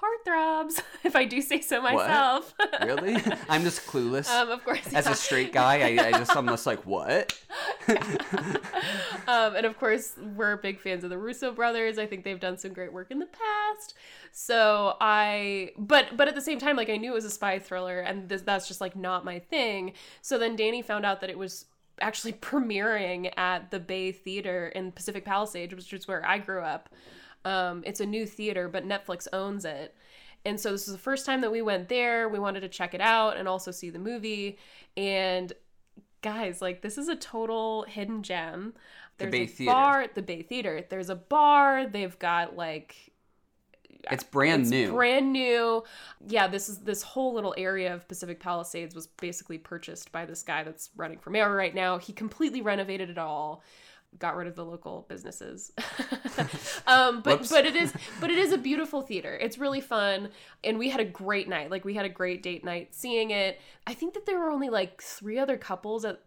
heartthrobs, 0.00 0.80
if 1.04 1.14
I 1.14 1.24
do 1.24 1.40
say 1.42 1.60
so 1.60 1.82
myself. 1.82 2.54
Really? 2.82 3.16
I'm 3.48 3.62
just 3.62 3.86
clueless. 3.86 4.28
um, 4.30 4.50
of 4.50 4.64
course. 4.64 4.92
As 4.92 5.06
a 5.06 5.14
straight 5.14 5.52
guy, 5.52 5.80
I, 5.80 6.08
I 6.08 6.10
just 6.12 6.34
I'm 6.36 6.46
just 6.48 6.66
like, 6.66 6.84
what? 6.86 7.38
um, 7.88 9.56
and 9.56 9.66
of 9.66 9.78
course, 9.78 10.14
we're 10.36 10.56
big 10.56 10.80
fans 10.80 11.04
of 11.04 11.10
the 11.10 11.18
Russo 11.18 11.52
brothers. 11.52 11.98
I 11.98 12.06
think 12.06 12.24
they've 12.24 12.40
done 12.40 12.58
some 12.58 12.72
great 12.72 12.92
work 12.92 13.10
in 13.10 13.18
the 13.18 13.26
past. 13.26 13.94
So 14.32 14.96
I, 15.00 15.70
but 15.76 16.16
but 16.16 16.28
at 16.28 16.34
the 16.34 16.40
same 16.40 16.58
time, 16.58 16.76
like 16.76 16.90
I 16.90 16.96
knew 16.96 17.12
it 17.12 17.14
was 17.14 17.24
a 17.24 17.30
spy 17.30 17.58
thriller, 17.58 18.00
and 18.00 18.28
this, 18.28 18.42
that's 18.42 18.68
just 18.68 18.80
like 18.80 18.96
not 18.96 19.24
my 19.24 19.38
thing. 19.38 19.92
So 20.22 20.38
then 20.38 20.56
Danny 20.56 20.82
found 20.82 21.04
out 21.04 21.20
that 21.20 21.30
it 21.30 21.38
was 21.38 21.66
actually 22.00 22.32
premiering 22.32 23.30
at 23.36 23.70
the 23.70 23.78
Bay 23.78 24.12
Theater 24.12 24.68
in 24.68 24.92
Pacific 24.92 25.24
Palisades, 25.24 25.74
which 25.74 25.92
is 25.92 26.08
where 26.08 26.26
I 26.26 26.38
grew 26.38 26.62
up. 26.62 26.88
Um, 27.44 27.82
it's 27.86 28.00
a 28.00 28.06
new 28.06 28.26
theater, 28.26 28.68
but 28.68 28.86
Netflix 28.86 29.26
owns 29.32 29.64
it. 29.64 29.94
And 30.44 30.58
so 30.58 30.72
this 30.72 30.86
is 30.86 30.92
the 30.94 30.98
first 31.00 31.26
time 31.26 31.40
that 31.42 31.52
we 31.52 31.60
went 31.62 31.88
there. 31.88 32.28
We 32.28 32.38
wanted 32.38 32.60
to 32.60 32.68
check 32.68 32.94
it 32.94 33.00
out 33.00 33.36
and 33.36 33.46
also 33.46 33.70
see 33.70 33.90
the 33.90 33.98
movie. 33.98 34.58
And 34.96 35.52
guys, 36.22 36.62
like 36.62 36.80
this 36.82 36.96
is 36.98 37.08
a 37.08 37.16
total 37.16 37.82
hidden 37.88 38.22
gem. 38.22 38.74
There's 39.18 39.32
Bay 39.32 39.42
a 39.42 39.46
Theater. 39.46 39.70
bar, 39.72 40.06
the 40.14 40.22
Bay 40.22 40.42
Theater. 40.42 40.84
There's 40.88 41.10
a 41.10 41.14
bar. 41.14 41.86
They've 41.86 42.18
got 42.18 42.56
like 42.56 43.12
It's 44.10 44.24
brand 44.24 44.62
it's 44.62 44.70
new. 44.70 44.92
brand 44.92 45.30
new. 45.30 45.84
Yeah, 46.26 46.46
this 46.48 46.70
is 46.70 46.78
this 46.78 47.02
whole 47.02 47.34
little 47.34 47.54
area 47.58 47.92
of 47.94 48.08
Pacific 48.08 48.40
Palisades 48.40 48.94
was 48.94 49.08
basically 49.08 49.58
purchased 49.58 50.10
by 50.10 50.24
this 50.24 50.42
guy 50.42 50.62
that's 50.64 50.88
running 50.96 51.18
for 51.18 51.28
mayor 51.28 51.54
right 51.54 51.74
now. 51.74 51.98
He 51.98 52.14
completely 52.14 52.62
renovated 52.62 53.10
it 53.10 53.18
all. 53.18 53.62
Got 54.18 54.36
rid 54.36 54.48
of 54.48 54.54
the 54.56 54.64
local 54.64 55.06
businesses, 55.08 55.72
um, 56.86 57.22
but 57.22 57.38
Whoops. 57.38 57.50
but 57.50 57.64
it 57.64 57.76
is 57.76 57.92
but 58.20 58.30
it 58.30 58.38
is 58.38 58.52
a 58.52 58.58
beautiful 58.58 59.00
theater. 59.02 59.34
It's 59.34 59.56
really 59.56 59.80
fun, 59.80 60.28
and 60.64 60.78
we 60.78 60.90
had 60.90 61.00
a 61.00 61.04
great 61.04 61.48
night. 61.48 61.70
Like 61.70 61.84
we 61.84 61.94
had 61.94 62.04
a 62.04 62.10
great 62.10 62.42
date 62.42 62.64
night 62.64 62.94
seeing 62.94 63.30
it. 63.30 63.60
I 63.86 63.94
think 63.94 64.14
that 64.14 64.26
there 64.26 64.38
were 64.38 64.50
only 64.50 64.68
like 64.68 65.00
three 65.00 65.38
other 65.38 65.56
couples 65.56 66.04
at 66.04 66.20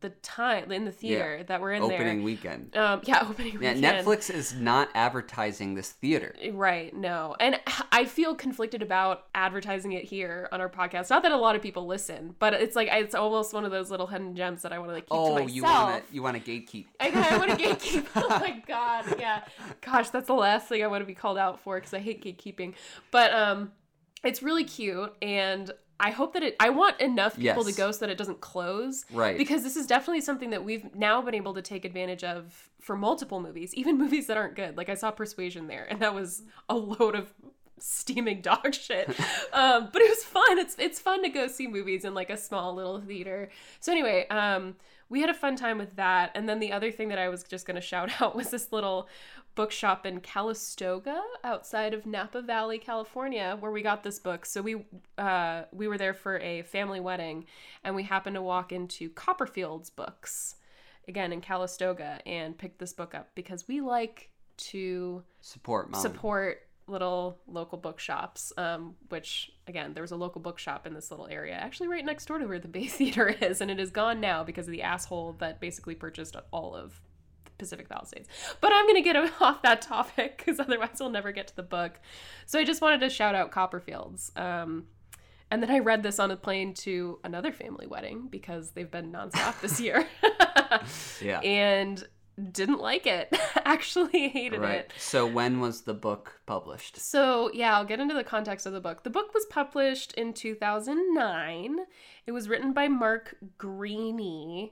the 0.00 0.10
time 0.10 0.72
in 0.72 0.84
the 0.84 0.90
theater 0.92 1.44
that 1.48 1.60
we're 1.60 1.72
in 1.72 1.82
there. 1.86 1.92
Opening 2.00 2.22
weekend. 2.22 2.76
Um, 2.76 3.00
yeah, 3.04 3.26
opening 3.28 3.52
Yeah, 3.60 3.74
weekend. 3.74 3.84
Netflix 3.84 4.30
is 4.32 4.54
not 4.54 4.88
advertising 4.94 5.74
this 5.74 5.90
theater. 5.90 6.34
Right, 6.52 6.94
no. 6.94 7.36
And 7.38 7.60
I 7.92 8.04
feel 8.06 8.34
conflicted 8.34 8.82
about 8.82 9.26
advertising 9.34 9.92
it 9.92 10.04
here 10.04 10.48
on 10.52 10.60
our 10.60 10.68
podcast. 10.68 11.10
Not 11.10 11.22
that 11.22 11.32
a 11.32 11.36
lot 11.36 11.56
of 11.56 11.62
people 11.62 11.86
listen, 11.86 12.34
but 12.38 12.54
it's 12.54 12.74
like 12.76 12.88
it's 12.90 13.14
almost 13.14 13.52
one 13.52 13.64
of 13.64 13.70
those 13.70 13.90
little 13.90 14.06
hidden 14.06 14.34
gems 14.34 14.62
that 14.62 14.72
I 14.72 14.78
want 14.78 14.90
to 14.90 14.94
like 14.94 15.04
keep 15.04 15.10
to 15.10 15.14
Oh, 15.16 15.34
myself. 15.34 15.50
you 15.52 15.62
want 15.62 16.06
to 16.08 16.14
you 16.14 16.22
want 16.22 16.44
to 16.44 16.50
gatekeep. 16.50 16.86
I, 16.98 17.10
I 17.32 17.36
want 17.38 17.50
to 17.50 17.56
gatekeep. 17.56 18.06
Oh 18.16 18.28
my 18.40 18.62
god, 18.66 19.16
yeah. 19.18 19.44
Gosh, 19.80 20.10
that's 20.10 20.26
the 20.26 20.34
last 20.34 20.68
thing 20.68 20.82
I 20.82 20.86
want 20.86 21.02
to 21.02 21.06
be 21.06 21.14
called 21.14 21.38
out 21.38 21.60
for 21.60 21.76
because 21.76 21.92
I 21.94 21.98
hate 21.98 22.24
gatekeeping. 22.24 22.74
But 23.10 23.32
um, 23.32 23.72
it's 24.24 24.42
really 24.42 24.64
cute, 24.64 25.12
and 25.22 25.70
I 26.00 26.10
hope 26.10 26.32
that 26.32 26.42
it. 26.42 26.56
I 26.58 26.70
want 26.70 27.00
enough 27.00 27.36
people 27.36 27.64
Yes. 27.64 27.66
to 27.66 27.72
go 27.80 27.92
so 27.92 28.00
that 28.00 28.10
it 28.10 28.18
doesn't 28.18 28.40
close. 28.40 29.04
Right. 29.12 29.36
Because 29.38 29.62
this 29.62 29.76
is 29.76 29.86
definitely 29.86 30.20
something 30.22 30.50
that 30.50 30.64
we've 30.64 30.94
now 30.94 31.20
been 31.22 31.34
able 31.34 31.54
to 31.54 31.62
take 31.62 31.84
advantage 31.84 32.24
of 32.24 32.70
for 32.80 32.96
multiple 32.96 33.40
movies, 33.40 33.74
even 33.74 33.98
movies 33.98 34.26
that 34.28 34.36
aren't 34.36 34.56
good. 34.56 34.76
Like 34.76 34.88
I 34.88 34.94
saw 34.94 35.10
Persuasion 35.10 35.66
there, 35.66 35.86
and 35.90 36.00
that 36.00 36.14
was 36.14 36.42
a 36.68 36.74
load 36.74 37.14
of 37.14 37.32
steaming 37.78 38.40
dog 38.42 38.74
shit. 38.74 39.08
um, 39.52 39.88
but 39.92 40.02
it 40.02 40.08
was 40.08 40.24
fun. 40.24 40.58
It's 40.58 40.76
it's 40.78 40.98
fun 41.00 41.22
to 41.22 41.28
go 41.28 41.46
see 41.46 41.66
movies 41.66 42.04
in 42.04 42.14
like 42.14 42.30
a 42.30 42.36
small 42.36 42.74
little 42.74 43.00
theater. 43.00 43.50
So 43.80 43.92
anyway, 43.92 44.26
um, 44.28 44.76
we 45.08 45.20
had 45.20 45.30
a 45.30 45.34
fun 45.34 45.56
time 45.56 45.76
with 45.78 45.96
that. 45.96 46.30
And 46.34 46.48
then 46.48 46.60
the 46.60 46.72
other 46.72 46.92
thing 46.92 47.08
that 47.08 47.18
I 47.18 47.28
was 47.28 47.42
just 47.42 47.66
gonna 47.66 47.80
shout 47.92 48.20
out 48.20 48.34
was 48.36 48.50
this 48.50 48.72
little 48.72 49.08
bookshop 49.54 50.06
in 50.06 50.20
Calistoga 50.20 51.20
outside 51.44 51.94
of 51.94 52.06
Napa 52.06 52.42
Valley, 52.42 52.78
California, 52.78 53.56
where 53.60 53.72
we 53.72 53.82
got 53.82 54.02
this 54.02 54.18
book. 54.18 54.46
So 54.46 54.62
we 54.62 54.84
uh, 55.18 55.62
we 55.72 55.88
were 55.88 55.98
there 55.98 56.14
for 56.14 56.38
a 56.38 56.62
family 56.62 57.00
wedding, 57.00 57.46
and 57.84 57.94
we 57.94 58.04
happened 58.04 58.34
to 58.34 58.42
walk 58.42 58.72
into 58.72 59.10
Copperfield's 59.10 59.90
books 59.90 60.56
again 61.08 61.32
in 61.32 61.40
Calistoga 61.40 62.20
and 62.26 62.56
picked 62.56 62.78
this 62.78 62.92
book 62.92 63.14
up 63.14 63.28
because 63.34 63.66
we 63.68 63.80
like 63.80 64.30
to 64.56 65.22
Support 65.40 65.90
mom. 65.90 66.00
support 66.00 66.66
little 66.86 67.38
local 67.46 67.78
bookshops 67.78 68.52
um, 68.58 68.94
which 69.10 69.52
again 69.66 69.94
there 69.94 70.02
was 70.02 70.10
a 70.10 70.16
local 70.16 70.40
bookshop 70.40 70.86
in 70.86 70.92
this 70.94 71.10
little 71.10 71.28
area 71.28 71.54
actually 71.54 71.88
right 71.88 72.04
next 72.04 72.26
door 72.26 72.38
to 72.38 72.46
where 72.46 72.58
the 72.58 72.68
bay 72.68 72.86
theater 72.86 73.28
is 73.28 73.60
and 73.60 73.70
it 73.70 73.78
is 73.80 73.90
gone 73.90 74.20
now 74.20 74.42
because 74.42 74.66
of 74.66 74.72
the 74.72 74.82
asshole 74.82 75.34
that 75.38 75.60
basically 75.60 75.94
purchased 75.94 76.36
all 76.52 76.74
of 76.74 77.00
pacific 77.60 77.88
palisades 77.88 78.28
but 78.60 78.72
i'm 78.72 78.86
gonna 78.86 79.00
get 79.00 79.16
off 79.40 79.62
that 79.62 79.80
topic 79.82 80.36
because 80.38 80.58
otherwise 80.58 80.96
we'll 80.98 81.10
never 81.10 81.30
get 81.32 81.46
to 81.46 81.54
the 81.56 81.62
book 81.62 82.00
so 82.46 82.58
i 82.58 82.64
just 82.64 82.80
wanted 82.82 83.00
to 83.00 83.08
shout 83.08 83.34
out 83.36 83.52
copperfields 83.52 84.36
um, 84.38 84.86
and 85.50 85.62
then 85.62 85.70
i 85.70 85.78
read 85.78 86.02
this 86.02 86.18
on 86.18 86.30
a 86.30 86.36
plane 86.36 86.74
to 86.74 87.18
another 87.24 87.52
family 87.52 87.86
wedding 87.86 88.26
because 88.30 88.70
they've 88.70 88.90
been 88.90 89.12
nonstop 89.12 89.60
this 89.60 89.80
year 89.80 90.06
Yeah. 91.20 91.40
and 91.44 92.02
didn't 92.52 92.78
like 92.80 93.06
it 93.06 93.36
actually 93.66 94.28
hated 94.28 94.60
Right. 94.60 94.76
it 94.76 94.92
So 94.96 95.26
when 95.26 95.60
was 95.60 95.82
the 95.82 95.92
book 95.92 96.40
published? 96.46 96.96
so, 96.98 97.50
yeah, 97.52 97.76
I'll 97.76 97.84
get 97.84 98.00
into 98.00 98.14
the 98.14 98.24
context 98.24 98.64
of 98.64 98.72
the 98.72 98.80
book. 98.80 99.02
The 99.02 99.10
book 99.10 99.34
was 99.34 99.44
published 99.50 100.12
in 100.14 100.32
2009. 100.32 101.80
It 102.26 102.32
was 102.32 102.48
written 102.48 102.72
by 102.72 102.88
Mark 102.88 103.36
Greaney, 103.58 104.70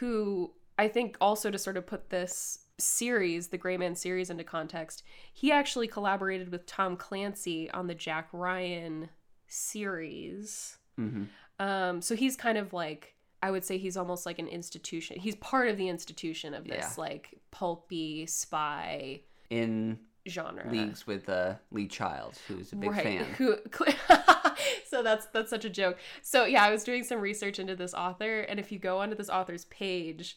who 0.00 0.52
I 0.78 0.88
think 0.88 1.16
also 1.20 1.50
to 1.50 1.58
sort 1.58 1.76
of 1.76 1.86
put 1.86 2.10
this 2.10 2.60
series, 2.78 3.48
the 3.48 3.58
Gray 3.58 3.76
Man 3.76 3.94
series, 3.96 4.30
into 4.30 4.44
context, 4.44 5.02
he 5.32 5.50
actually 5.50 5.88
collaborated 5.88 6.50
with 6.52 6.64
Tom 6.66 6.96
Clancy 6.96 7.68
on 7.72 7.88
the 7.88 7.94
Jack 7.94 8.28
Ryan 8.32 9.08
series. 9.48 10.76
hmm 10.96 11.24
Um, 11.58 12.00
so 12.00 12.14
he's 12.14 12.36
kind 12.36 12.56
of 12.58 12.72
like 12.72 13.14
I 13.42 13.50
would 13.52 13.64
say 13.64 13.78
he's 13.78 13.96
almost 13.96 14.26
like 14.26 14.38
an 14.40 14.48
institution. 14.48 15.18
He's 15.20 15.36
part 15.36 15.68
of 15.68 15.76
the 15.76 15.88
institution 15.88 16.54
of 16.54 16.64
this 16.64 16.94
Yeah. 16.96 17.04
like 17.04 17.34
pulpy 17.52 18.26
spy 18.26 19.20
In 19.50 19.98
genre. 20.28 20.68
leagues 20.70 21.06
with 21.06 21.28
uh, 21.28 21.54
Lee 21.70 21.86
Childs, 21.86 22.40
who's 22.48 22.72
a 22.72 22.76
big 22.76 22.90
right. 22.90 23.02
fan. 23.02 23.24
Who, 23.38 23.56
so 24.86 25.02
that's 25.02 25.26
that's 25.26 25.50
such 25.50 25.64
a 25.64 25.70
joke. 25.70 25.98
So 26.22 26.44
yeah, 26.46 26.64
I 26.64 26.70
was 26.70 26.82
doing 26.84 27.04
some 27.04 27.20
research 27.20 27.58
into 27.60 27.76
this 27.76 27.94
author, 27.94 28.40
and 28.40 28.58
if 28.58 28.72
you 28.72 28.78
go 28.80 28.98
onto 28.98 29.14
this 29.14 29.30
author's 29.30 29.64
page, 29.66 30.36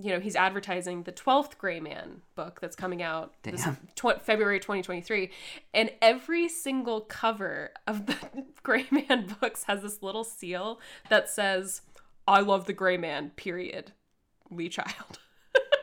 you 0.00 0.10
know 0.10 0.20
he's 0.20 0.36
advertising 0.36 1.02
the 1.02 1.12
twelfth 1.12 1.58
Gray 1.58 1.80
Man 1.80 2.22
book 2.34 2.60
that's 2.60 2.76
coming 2.76 3.02
out 3.02 3.34
this 3.42 3.66
tw- 3.94 4.20
February 4.22 4.60
2023, 4.60 5.30
and 5.74 5.90
every 6.00 6.48
single 6.48 7.00
cover 7.02 7.70
of 7.86 8.06
the 8.06 8.16
Gray 8.62 8.86
Man 8.90 9.34
books 9.40 9.64
has 9.64 9.82
this 9.82 10.02
little 10.02 10.24
seal 10.24 10.80
that 11.08 11.28
says, 11.28 11.82
"I 12.26 12.40
love 12.40 12.66
the 12.66 12.72
Gray 12.72 12.96
Man." 12.96 13.30
Period. 13.36 13.92
Lee 14.50 14.68
Child. 14.68 15.18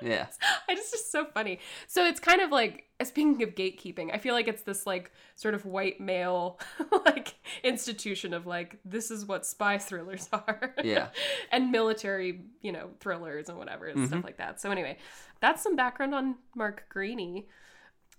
Yeah. 0.01 0.27
I 0.69 0.75
just 0.75 0.93
it's 0.93 1.11
so 1.11 1.25
funny. 1.25 1.59
So 1.87 2.05
it's 2.05 2.19
kind 2.19 2.41
of 2.41 2.51
like 2.51 2.85
speaking 3.03 3.41
of 3.43 3.55
gatekeeping, 3.55 4.13
I 4.13 4.17
feel 4.17 4.33
like 4.33 4.47
it's 4.47 4.63
this 4.63 4.85
like 4.85 5.11
sort 5.35 5.53
of 5.53 5.65
white 5.65 5.99
male 5.99 6.59
like 7.05 7.35
institution 7.63 8.33
of 8.33 8.45
like 8.45 8.79
this 8.85 9.11
is 9.11 9.25
what 9.25 9.45
spy 9.45 9.77
thrillers 9.77 10.29
are. 10.33 10.73
Yeah. 10.83 11.09
and 11.51 11.71
military, 11.71 12.41
you 12.61 12.71
know, 12.71 12.89
thrillers 12.99 13.49
and 13.49 13.57
whatever 13.57 13.87
and 13.87 14.07
stuff 14.07 14.23
like 14.23 14.37
that. 14.37 14.59
So 14.61 14.71
anyway, 14.71 14.97
that's 15.41 15.61
some 15.61 15.75
background 15.75 16.13
on 16.15 16.35
Mark 16.55 16.85
Greaney. 16.93 17.45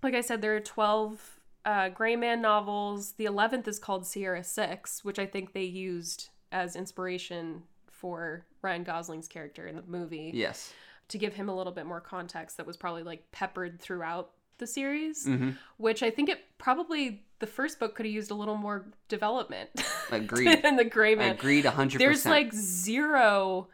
Like 0.02 0.14
I 0.14 0.20
said, 0.20 0.40
there 0.42 0.54
are 0.54 0.60
12 0.60 1.40
uh, 1.64 1.88
Gray 1.90 2.16
Man 2.16 2.40
novels. 2.40 3.12
The 3.12 3.24
11th 3.26 3.66
is 3.68 3.78
called 3.78 4.06
Sierra 4.06 4.44
6, 4.44 5.04
which 5.04 5.18
I 5.18 5.26
think 5.26 5.52
they 5.52 5.64
used 5.64 6.28
as 6.52 6.76
inspiration 6.76 7.64
for 7.90 8.46
Ryan 8.62 8.84
Gosling's 8.84 9.28
character 9.28 9.66
in 9.66 9.76
the 9.76 9.82
movie 9.86 10.30
Yes. 10.32 10.72
To 11.08 11.18
give 11.18 11.34
him 11.34 11.48
a 11.48 11.56
little 11.56 11.72
bit 11.72 11.86
more 11.86 12.00
context 12.00 12.56
that 12.58 12.66
was 12.66 12.76
probably 12.76 13.02
like 13.02 13.30
peppered 13.32 13.80
throughout 13.80 14.30
the 14.58 14.66
series, 14.66 15.24
hmm 15.24 15.50
which 15.76 16.02
I 16.02 16.10
think 16.10 16.28
it 16.28 16.40
probably 16.58 17.22
the 17.38 17.46
first 17.46 17.78
book 17.78 17.94
could 17.94 18.04
have 18.06 18.12
used 18.12 18.30
a 18.32 18.34
little 18.34 18.56
more 18.56 18.86
development. 19.08 19.70
Agreed. 20.10 20.62
than 20.62 20.76
the 20.76 20.84
Gray 20.84 21.14
Man. 21.14 21.30
Agreed. 21.36 21.64
hundred 21.64 22.00
There's 22.00 22.26
like 22.26 22.52
zero, 22.52 23.68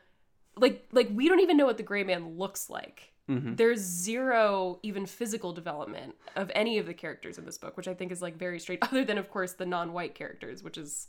like 0.57 0.87
like 0.93 1.09
we 1.13 1.29
don't 1.29 1.41
even 1.41 1.57
know 1.57 1.65
what 1.67 1.77
the 1.79 1.83
Gray 1.83 2.05
Man 2.05 2.37
looks 2.37 2.69
like. 2.69 3.13
Mhm. 3.31 3.57
There's 3.57 3.81
zero 3.81 4.79
even 4.83 5.07
physical 5.07 5.55
development 5.55 6.15
of 6.37 6.51
any 6.55 6.77
of 6.77 6.85
the 6.85 6.93
characters 6.93 7.39
in 7.39 7.47
this 7.47 7.57
book, 7.57 7.75
which 7.79 7.89
I 7.89 7.95
think 7.95 8.13
is 8.13 8.21
like 8.21 8.37
very 8.37 8.61
straight. 8.61 8.81
Other 8.83 9.03
than 9.05 9.17
of 9.17 9.31
course 9.31 9.55
the 9.55 9.65
non-white 9.65 10.15
characters, 10.15 10.63
which 10.63 10.77
is 10.77 11.09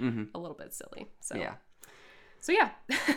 Mhm. 0.00 0.28
a 0.34 0.38
little 0.38 0.56
bit 0.56 0.72
silly. 0.72 1.08
So 1.20 1.34
Yeah. 1.36 1.54
so 2.40 2.52
yeah, 2.52 2.70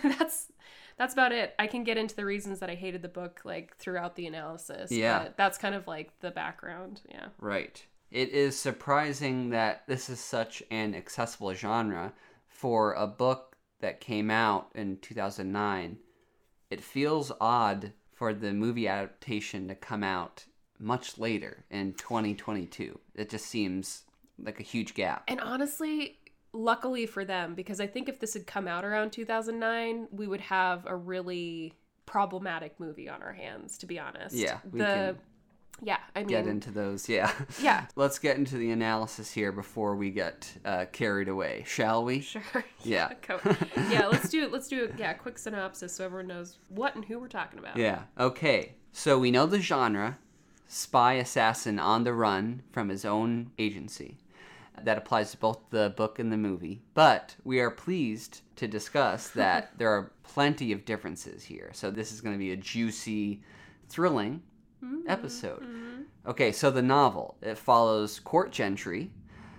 that's 0.04 0.52
that's 1.00 1.14
about 1.14 1.32
it. 1.32 1.56
I 1.58 1.66
can 1.66 1.86
get 1.86 1.98
into 1.98 2.16
the 2.16 2.26
reasons 2.26 2.60
that 2.60 2.70
I 2.70 2.76
hated 2.76 3.02
the 3.02 3.08
book 3.08 3.40
like 3.46 3.76
throughout 3.78 4.18
the 4.18 4.28
analysis. 4.28 4.92
Yeah. 4.92 5.24
but 5.24 5.38
that's 5.38 5.58
kind 5.58 5.74
of 5.74 5.88
like 5.88 6.12
the 6.20 6.30
background. 6.30 7.02
Yeah. 7.10 7.28
Right. 7.40 7.84
It 8.12 8.30
is 8.30 8.60
surprising 8.60 9.50
that 9.52 9.88
this 9.88 10.10
is 10.10 10.20
such 10.20 10.62
an 10.70 10.94
accessible 10.94 11.54
genre 11.54 12.14
for 12.48 12.94
a 12.94 13.08
book 13.08 13.56
that 13.80 14.02
came 14.02 14.30
out 14.30 14.72
in 14.76 14.98
2009. 14.98 15.98
It 16.70 16.82
feels 16.84 17.32
odd 17.40 17.94
for 18.14 18.34
the 18.34 18.52
movie 18.52 18.88
adaptation 18.88 19.70
to 19.70 19.76
come 19.76 20.04
out 20.04 20.46
much 20.78 21.18
later 21.18 21.64
in 21.72 21.94
2022. 21.94 23.00
It 23.16 23.30
just 23.30 23.46
seems 23.46 24.04
like 24.38 24.60
a 24.60 24.64
huge 24.64 24.94
gap. 24.94 25.24
And 25.28 25.40
honestly, 25.40 26.19
luckily 26.60 27.06
for 27.06 27.26
them, 27.26 27.56
because 27.56 27.80
I 27.80 27.88
think 27.88 28.10
if 28.10 28.20
this 28.20 28.34
had 28.34 28.46
come 28.46 28.68
out 28.68 28.84
around 28.84 29.12
2009, 29.12 30.08
we 30.12 30.28
would 30.28 30.42
have 30.42 30.86
a 30.86 30.96
really 30.96 31.74
problematic 32.06 32.80
movie 32.80 33.08
on 33.08 33.22
our 33.22 33.34
hands. 33.34 33.78
To 33.80 33.86
be 33.86 34.00
honest. 34.00 34.36
Yeah, 34.36 34.60
we 34.72 34.80
The 34.80 34.86
can 34.86 35.18
yeah. 35.82 35.98
I 36.16 36.20
mean. 36.20 36.30
Get 36.30 36.48
into 36.48 36.72
those, 36.72 37.08
yeah. 37.10 37.32
Yeah. 37.62 37.86
Let's 37.96 38.20
get 38.20 38.38
into 38.38 38.58
the 38.58 38.72
analysis 38.72 39.32
here 39.32 39.52
before 39.52 39.96
we 39.96 40.10
get 40.12 40.52
uh, 40.66 40.86
carried 40.92 41.28
away, 41.28 41.64
shall 41.66 42.04
we? 42.04 42.22
Sure. 42.22 42.42
Yeah. 42.84 43.12
Go. 43.28 43.40
yeah. 43.90 44.08
Let's 44.08 44.30
do 44.30 44.44
it. 44.44 44.52
Let's 44.52 44.68
do. 44.68 44.92
Yeah. 44.98 45.14
Quick 45.14 45.38
synopsis 45.38 45.94
so 45.94 46.06
everyone 46.06 46.28
knows 46.28 46.58
what 46.70 46.96
and 46.96 47.04
who 47.04 47.20
we're 47.20 47.28
talking 47.28 47.60
about. 47.60 47.78
Yeah. 47.78 48.04
Okay. 48.18 48.76
So 48.92 49.20
we 49.20 49.32
know 49.32 49.46
the 49.46 49.60
genre 49.60 50.18
spy 50.68 51.14
assassin 51.14 51.80
on 51.80 52.04
the 52.04 52.14
run 52.14 52.62
from 52.72 52.90
his 52.90 53.04
own 53.04 53.52
agency. 53.58 54.18
That 54.86 54.98
applies 54.98 55.32
to 55.32 55.38
both 55.38 55.60
the 55.70 55.94
book 55.96 56.20
and 56.20 56.32
the 56.32 56.38
movie. 56.38 56.82
But 56.94 57.36
we 57.44 57.60
are 57.60 57.72
pleased 57.72 58.42
to 58.58 58.68
discuss 58.68 59.30
that 59.36 59.78
there 59.78 59.90
are 59.90 60.12
plenty 60.24 60.72
of 60.72 60.86
differences 60.86 61.44
here. 61.44 61.72
So 61.74 61.92
this 61.92 62.12
is 62.12 62.22
going 62.22 62.36
to 62.36 62.40
be 62.40 62.52
a 62.52 62.58
juicy, 62.58 63.42
thrilling 63.88 64.42
mm-hmm, 64.84 65.10
episode. 65.10 65.62
Mm-hmm. 65.62 66.02
Okay, 66.28 66.52
so 66.52 66.70
the 66.70 66.82
novel 66.82 67.38
it 67.42 67.58
follows 67.58 68.20
court 68.20 68.52
gentry, 68.52 69.12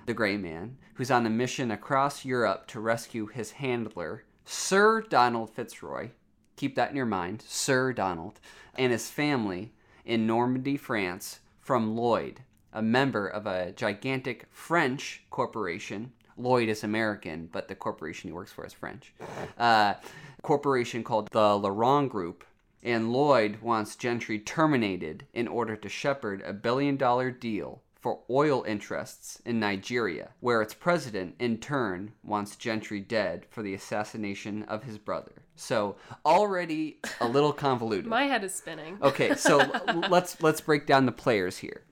the 0.07 0.15
Gray 0.15 0.37
Man, 0.37 0.77
who's 0.95 1.11
on 1.11 1.27
a 1.27 1.31
mission 1.31 1.71
across 1.71 2.25
Europe 2.25 2.67
to 2.69 2.81
rescue 2.81 3.27
his 3.27 3.53
handler, 3.53 4.25
Sir 4.45 5.03
Donald 5.03 5.50
Fitzroy. 5.50 6.11
Keep 6.57 6.75
that 6.75 6.91
in 6.91 6.97
your 6.97 7.07
mind, 7.07 7.43
Sir 7.47 7.93
Donald, 7.93 8.39
and 8.75 8.93
his 8.93 9.09
family 9.09 9.73
in 10.05 10.27
Normandy, 10.27 10.77
France, 10.77 11.41
from 11.59 11.97
Lloyd, 11.97 12.41
a 12.73 12.83
member 12.83 13.27
of 13.27 13.47
a 13.47 13.73
gigantic 13.73 14.47
French 14.50 15.23
corporation. 15.31 16.12
Lloyd 16.37 16.69
is 16.69 16.85
American, 16.85 17.49
but 17.53 17.69
the 17.69 17.75
corporation 17.75 18.29
he 18.29 18.33
works 18.33 18.53
for 18.53 18.65
is 18.65 18.73
French. 18.73 19.12
Uh, 19.59 19.95
corporation 20.43 21.05
called 21.05 21.29
the 21.33 21.57
Laurent 21.57 22.11
Group, 22.11 22.45
and 22.83 23.12
Lloyd 23.12 23.61
wants 23.61 23.97
Gentry 23.97 24.39
terminated 24.39 25.27
in 25.35 25.47
order 25.49 25.77
to 25.77 25.89
shepherd 25.89 26.43
a 26.47 26.53
billion 26.53 26.97
dollar 26.97 27.31
deal 27.31 27.83
for 28.00 28.21
oil 28.31 28.65
interests 28.67 29.43
in 29.45 29.61
Nigeria, 29.61 30.31
where 30.41 30.62
its 30.62 30.73
president, 30.73 31.35
in 31.39 31.59
turn, 31.59 32.12
wants 32.25 32.57
Gentry 32.57 33.00
dead 33.00 33.45
for 33.50 33.62
the 33.62 33.75
assassination 33.75 34.62
of 34.62 34.85
his 34.85 34.97
brother. 34.97 35.43
So 35.55 35.97
already 36.25 37.00
a 37.21 37.29
little 37.29 37.53
convoluted. 37.53 38.07
My 38.07 38.25
head 38.25 38.43
is 38.43 38.55
spinning. 38.55 38.97
Okay, 39.03 39.35
so 39.35 39.61
l- 39.61 40.05
let's 40.09 40.41
let's 40.41 40.62
break 40.62 40.87
down 40.87 41.05
the 41.05 41.12
players 41.12 41.59
here. 41.59 41.83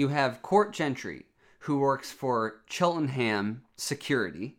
You 0.00 0.08
have 0.08 0.40
Court 0.40 0.72
Gentry, 0.72 1.26
who 1.58 1.78
works 1.78 2.10
for 2.10 2.62
Cheltenham 2.64 3.64
Security, 3.76 4.56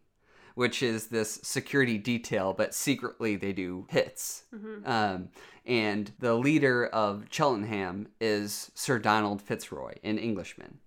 which 0.53 0.83
is 0.83 1.07
this 1.07 1.39
security 1.41 1.97
detail, 1.97 2.53
but 2.53 2.75
secretly 2.75 3.37
they 3.37 3.51
do 3.51 3.87
hits. 3.89 4.43
Um, 4.85 5.29
and 5.65 6.11
the 6.19 6.35
leader 6.35 6.85
of 6.85 7.25
Cheltenham 7.31 8.09
is 8.19 8.69
Sir 8.75 8.99
Donald 8.99 9.41
Fitzroy, 9.41 9.95
an 10.03 10.19
Englishman. 10.19 10.77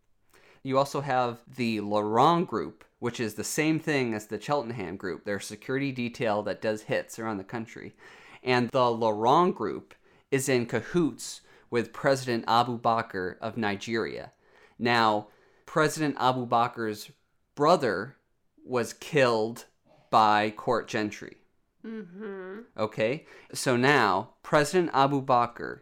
You 0.63 0.79
also 0.79 1.01
have 1.01 1.39
the 1.57 1.81
Laurent 1.81 2.47
Group, 2.47 2.85
which 3.01 3.19
is 3.19 3.35
the 3.35 3.43
same 3.43 3.81
thing 3.81 4.15
as 4.15 4.29
the 4.29 4.41
Cheltenham 4.41 4.97
Group. 4.97 5.25
They're 5.25 5.39
a 5.39 5.43
security 5.43 5.91
detail 5.91 6.45
that 6.45 6.63
does 6.63 6.83
hits 6.83 7.19
around 7.19 7.39
the 7.39 7.43
country. 7.45 7.97
And 8.45 8.69
the 8.69 8.89
Laurent 8.89 9.57
Group 9.57 9.95
is 10.31 10.49
in 10.49 10.67
cahoots 10.67 11.41
with 11.71 11.93
President 11.93 12.45
Abu 12.47 12.79
Bakr 12.79 13.37
of 13.41 13.57
Nigeria. 13.57 14.31
Now, 14.79 15.29
President 15.67 16.17
Abu 16.19 16.47
Bakr's 16.47 17.11
brother 17.55 18.17
was 18.65 18.93
killed 18.93 19.67
by 20.11 20.51
court 20.51 20.89
gentry. 20.89 21.37
Mm-hmm. 21.85 22.61
Okay? 22.79 23.27
So 23.53 23.77
now, 23.77 24.31
President 24.43 24.91
Abu 24.95 25.25
Bakr 25.25 25.81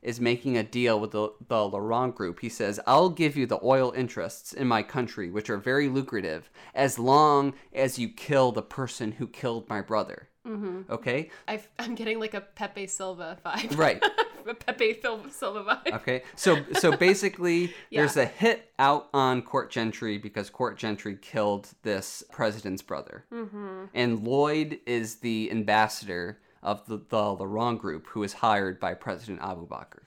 is 0.00 0.20
making 0.20 0.56
a 0.56 0.62
deal 0.62 0.98
with 0.98 1.12
the, 1.12 1.32
the 1.46 1.64
Laurent 1.64 2.14
Group. 2.14 2.40
He 2.40 2.48
says, 2.48 2.80
I'll 2.86 3.10
give 3.10 3.36
you 3.36 3.46
the 3.46 3.60
oil 3.62 3.92
interests 3.96 4.52
in 4.52 4.66
my 4.66 4.82
country, 4.82 5.30
which 5.30 5.48
are 5.48 5.58
very 5.58 5.88
lucrative, 5.88 6.50
as 6.74 6.98
long 6.98 7.54
as 7.72 7.98
you 7.98 8.08
kill 8.08 8.50
the 8.50 8.62
person 8.62 9.12
who 9.12 9.28
killed 9.28 9.68
my 9.68 9.80
brother. 9.80 10.28
Mm-hmm. 10.46 10.92
Okay? 10.92 11.30
I, 11.46 11.60
I'm 11.78 11.94
getting 11.94 12.18
like 12.18 12.34
a 12.34 12.40
Pepe 12.40 12.88
Silvia 12.88 13.38
vibe. 13.44 13.78
Right. 13.78 14.02
Pepe 14.66 14.98
Sil- 15.00 15.28
Silvia 15.30 15.62
vibe. 15.62 15.92
Okay. 15.94 16.22
So 16.36 16.58
so 16.74 16.96
basically 17.08 17.72
Yeah. 17.90 18.00
there's 18.00 18.16
a 18.16 18.26
hit 18.26 18.70
out 18.78 19.08
on 19.14 19.42
Court 19.42 19.70
Gentry 19.70 20.18
because 20.18 20.50
Court 20.50 20.76
Gentry 20.78 21.16
killed 21.20 21.68
this 21.82 22.22
president's 22.32 22.82
brother. 22.82 23.24
Mm-hmm. 23.32 23.84
And 23.94 24.24
Lloyd 24.24 24.80
is 24.86 25.16
the 25.16 25.50
ambassador 25.50 26.38
of 26.62 26.86
the, 26.86 26.98
the 27.08 27.16
Laurent 27.34 27.80
group 27.80 28.06
who 28.08 28.22
is 28.22 28.32
hired 28.34 28.78
by 28.78 28.94
President 28.94 29.40
Abu 29.42 29.66
Bakr. 29.66 29.98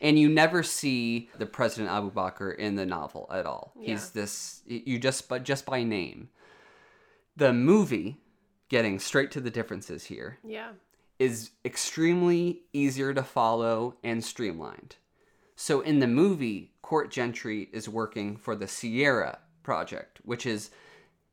And 0.00 0.18
you 0.18 0.28
never 0.28 0.62
see 0.62 1.30
the 1.38 1.46
President 1.46 1.90
Abu 1.90 2.10
Bakr 2.12 2.54
in 2.56 2.74
the 2.74 2.84
novel 2.84 3.28
at 3.32 3.46
all. 3.46 3.72
He's 3.80 4.10
this 4.10 4.62
you 4.66 4.98
just 4.98 5.28
but 5.28 5.42
just 5.44 5.64
by 5.66 5.82
name. 5.82 6.28
The 7.36 7.52
movie, 7.52 8.16
getting 8.68 8.98
straight 8.98 9.30
to 9.32 9.40
the 9.40 9.50
differences 9.50 10.04
here, 10.04 10.38
Yeah. 10.44 10.70
Is 11.18 11.50
extremely 11.64 12.62
easier 12.72 13.14
to 13.14 13.22
follow 13.22 13.96
and 14.04 14.24
streamlined. 14.24 14.96
So 15.56 15.80
in 15.80 16.00
the 16.00 16.06
movie, 16.06 16.74
Court 16.82 17.10
Gentry 17.10 17.68
is 17.72 17.88
working 17.88 18.36
for 18.36 18.54
the 18.54 18.68
Sierra 18.68 19.38
Project, 19.62 20.20
which 20.22 20.46
is 20.46 20.70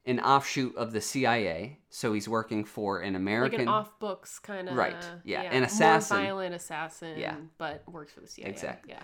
an 0.06 0.19
offshoot 0.19 0.76
of 0.76 0.91
the 0.91 1.02
CIA. 1.02 1.80
So 1.89 2.13
he's 2.13 2.28
working 2.28 2.63
for 2.65 3.02
an 3.02 3.15
American, 3.15 3.60
Like 3.60 3.67
an 3.67 3.74
off 3.74 4.00
books 4.00 4.39
kind 4.39 4.69
of. 4.69 4.76
Right, 4.76 4.96
yeah, 5.24 5.41
an 5.41 5.63
assassin. 5.63 6.17
More 6.17 6.26
violent 6.26 6.56
assassin. 6.56 7.17
Yeah. 7.17 7.36
But 7.58 7.84
works 7.89 8.13
for 8.13 8.22
the 8.22 8.28
CIA. 8.28 8.50
Exactly. 8.50 8.93
Yeah. 8.93 9.02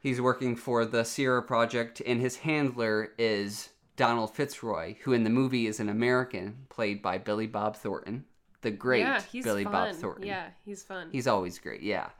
He's 0.00 0.20
working 0.20 0.54
for 0.54 0.84
the 0.84 1.04
Sierra 1.04 1.42
Project, 1.42 2.00
and 2.06 2.20
his 2.20 2.36
handler 2.36 3.12
is 3.18 3.70
Donald 3.96 4.34
Fitzroy, 4.34 4.94
who 5.02 5.12
in 5.12 5.24
the 5.24 5.30
movie 5.30 5.66
is 5.66 5.80
an 5.80 5.88
American, 5.88 6.66
played 6.68 7.02
by 7.02 7.18
Billy 7.18 7.48
Bob 7.48 7.76
Thornton, 7.76 8.24
the 8.62 8.70
great 8.70 9.00
yeah, 9.00 9.20
he's 9.32 9.44
Billy 9.44 9.64
fun. 9.64 9.72
Bob 9.72 9.94
Thornton. 9.94 10.26
Yeah, 10.26 10.48
he's 10.64 10.82
fun. 10.82 11.08
He's 11.12 11.26
always 11.26 11.58
great, 11.58 11.82
yeah. 11.82 12.10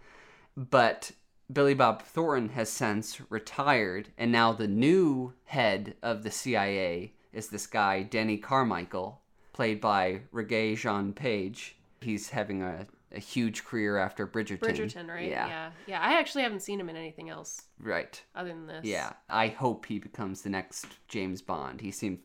But 0.56 1.10
Billy 1.52 1.74
Bob 1.74 2.02
Thornton 2.02 2.50
has 2.50 2.68
since 2.68 3.20
retired, 3.30 4.08
and 4.18 4.30
now 4.32 4.52
the 4.52 4.68
new 4.68 5.32
head 5.44 5.94
of 6.02 6.22
the 6.22 6.30
CIA 6.30 7.12
is 7.32 7.48
this 7.48 7.66
guy, 7.66 8.02
Denny 8.02 8.38
Carmichael, 8.38 9.20
played 9.52 9.80
by 9.80 10.22
Regé 10.32 10.76
Jean 10.76 11.12
Page. 11.12 11.76
He's 12.00 12.30
having 12.30 12.62
a, 12.62 12.86
a 13.12 13.18
huge 13.18 13.64
career 13.64 13.96
after 13.98 14.26
Bridgerton. 14.26 14.60
Bridgerton, 14.60 15.08
right? 15.08 15.28
Yeah. 15.28 15.46
yeah. 15.46 15.70
Yeah. 15.86 16.00
I 16.00 16.18
actually 16.18 16.42
haven't 16.42 16.60
seen 16.62 16.78
him 16.80 16.88
in 16.88 16.96
anything 16.96 17.28
else 17.28 17.62
Right. 17.80 18.22
other 18.34 18.50
than 18.50 18.66
this. 18.66 18.84
Yeah. 18.84 19.12
I 19.28 19.48
hope 19.48 19.86
he 19.86 19.98
becomes 19.98 20.42
the 20.42 20.50
next 20.50 20.86
James 21.08 21.42
Bond. 21.42 21.80
He 21.80 21.90
seemed 21.90 22.18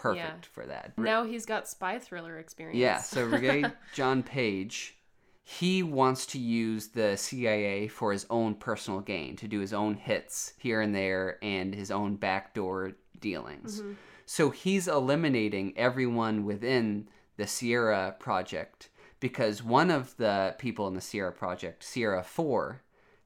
perfect 0.00 0.44
Yeah. 0.46 0.52
for 0.52 0.66
that. 0.66 0.96
Now 0.96 1.24
he's 1.24 1.44
got 1.44 1.68
spy 1.68 1.98
thriller 1.98 2.38
experience. 2.38 2.78
Yeah, 2.78 2.98
so 2.98 3.28
Regé 3.30 3.70
Jean 3.94 4.22
Page, 4.22 4.96
he 5.44 5.82
wants 5.82 6.26
to 6.26 6.38
use 6.38 6.88
the 6.88 7.16
CIA 7.16 7.88
for 7.88 8.12
his 8.12 8.26
own 8.30 8.54
personal 8.54 9.00
gain, 9.00 9.36
to 9.36 9.46
do 9.48 9.60
his 9.60 9.72
own 9.72 9.94
hits 9.94 10.54
here 10.58 10.80
and 10.80 10.94
there 10.94 11.38
and 11.42 11.74
his 11.74 11.90
own 11.90 12.16
backdoor 12.16 12.92
dealings. 13.20 13.80
Mm-hmm. 13.80 13.92
So 14.26 14.50
he's 14.50 14.88
eliminating 14.88 15.76
everyone 15.76 16.44
within 16.44 17.08
the 17.36 17.46
Sierra 17.46 18.14
Project 18.18 18.88
because 19.18 19.62
one 19.62 19.90
of 19.90 20.16
the 20.16 20.54
people 20.58 20.86
in 20.88 20.94
the 20.94 21.00
Sierra 21.00 21.32
Project, 21.32 21.84
Sierra 21.84 22.22
4, 22.22 22.80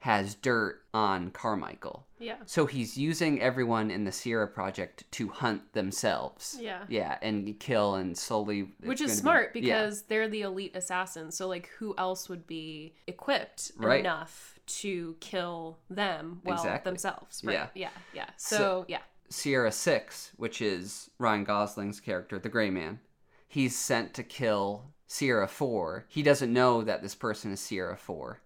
has 0.04 0.34
dirt 0.34 0.82
on 0.92 1.30
Carmichael. 1.30 2.06
Yeah. 2.18 2.36
So 2.44 2.66
he's 2.66 2.98
using 2.98 3.40
everyone 3.40 3.90
in 3.90 4.04
the 4.04 4.12
Sierra 4.12 4.46
Project 4.46 5.10
to 5.12 5.28
hunt 5.30 5.72
themselves. 5.72 6.58
Yeah. 6.60 6.82
Yeah, 6.90 7.16
and 7.22 7.58
kill 7.58 7.94
and 7.94 8.14
slowly. 8.16 8.68
Which 8.82 9.00
is 9.00 9.16
smart 9.16 9.54
be- 9.54 9.60
yeah. 9.60 9.80
because 9.80 10.02
they're 10.02 10.28
the 10.28 10.42
elite 10.42 10.76
assassins. 10.76 11.38
So 11.38 11.48
like 11.48 11.70
who 11.78 11.94
else 11.96 12.28
would 12.28 12.46
be 12.46 12.92
equipped 13.06 13.72
Right. 13.78 14.00
enough 14.00 14.58
to 14.82 15.16
kill 15.20 15.78
them 15.88 16.42
well 16.44 16.56
Exactly. 16.58 16.90
themselves? 16.90 17.40
Right. 17.42 17.54
Yeah. 17.54 17.68
Yeah. 17.74 17.90
Yeah. 18.12 18.30
So, 18.36 18.56
So- 18.56 18.84
yeah. 18.88 19.00
Sierra 19.30 19.72
Six, 19.72 20.32
which 20.36 20.60
is 20.60 21.08
Ryan 21.18 21.44
Gosling's 21.44 21.98
character, 21.98 22.38
the 22.38 22.50
Gray 22.50 22.68
Man. 22.68 23.00
he's 23.48 23.74
sent 23.74 24.12
to 24.14 24.22
kill 24.22 24.92
Sierra 25.06 25.48
4. 25.48 26.04
He 26.08 26.22
doesn't 26.22 26.52
know 26.52 26.82
that 26.82 27.00
this 27.02 27.14
person 27.14 27.52
is 27.52 27.60
Sierra 27.60 27.96
4, 27.96 28.40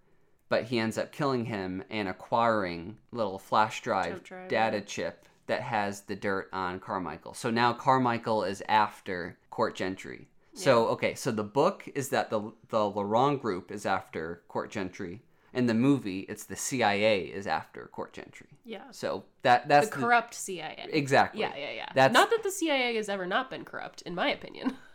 but 0.49 0.65
he 0.65 0.79
ends 0.79 0.97
up 0.99 1.13
killing 1.13 1.45
him 1.47 1.83
and 1.91 2.09
acquiring 2.09 2.97
little 3.13 3.39
flash 3.39 3.83
drive, 3.83 4.23
drive, 4.23 4.49
data 4.49 4.81
chip 4.81 5.27
that 5.47 5.63
has 5.63 6.03
the 6.03 6.17
dirt 6.17 6.49
on 6.53 6.79
Carmichael. 6.81 7.35
So 7.35 7.51
now 7.51 7.73
Carmichael 7.73 8.45
is 8.45 8.63
after 8.69 9.39
Court 9.51 9.75
Gentry. 9.75 10.29
So 10.55 10.89
okay, 10.89 11.15
so 11.15 11.31
the 11.31 11.45
book 11.45 11.89
is 11.95 12.09
that 12.09 12.31
the 12.31 12.53
the 12.69 12.89
Laurent 12.91 13.41
group 13.41 13.71
is 13.71 13.87
after 13.87 14.43
Court 14.49 14.71
Gentry. 14.71 15.23
In 15.55 15.67
the 15.67 15.75
movie, 15.75 16.21
it's 16.29 16.45
the 16.45 16.57
CIA 16.57 17.23
is 17.23 17.47
after 17.47 17.87
Court 17.87 18.13
Gentry. 18.13 18.49
Yeah. 18.65 18.83
So 18.91 19.25
that 19.43 19.69
that's 19.69 19.89
The 19.89 19.95
corrupt 19.97 20.35
CIA. 20.35 20.89
exactly. 20.93 21.41
Yeah, 21.41 21.53
yeah, 21.57 21.71
yeah. 21.71 21.89
That's- 21.95 22.13
Not 22.13 22.31
that 22.31 22.43
the 22.43 22.51
CIA 22.51 22.97
has 22.97 23.09
ever 23.09 23.25
not 23.25 23.51
been 23.51 23.65
corrupt, 23.65 24.03
in 24.03 24.15
my 24.15 24.29
opinion. 24.31 24.77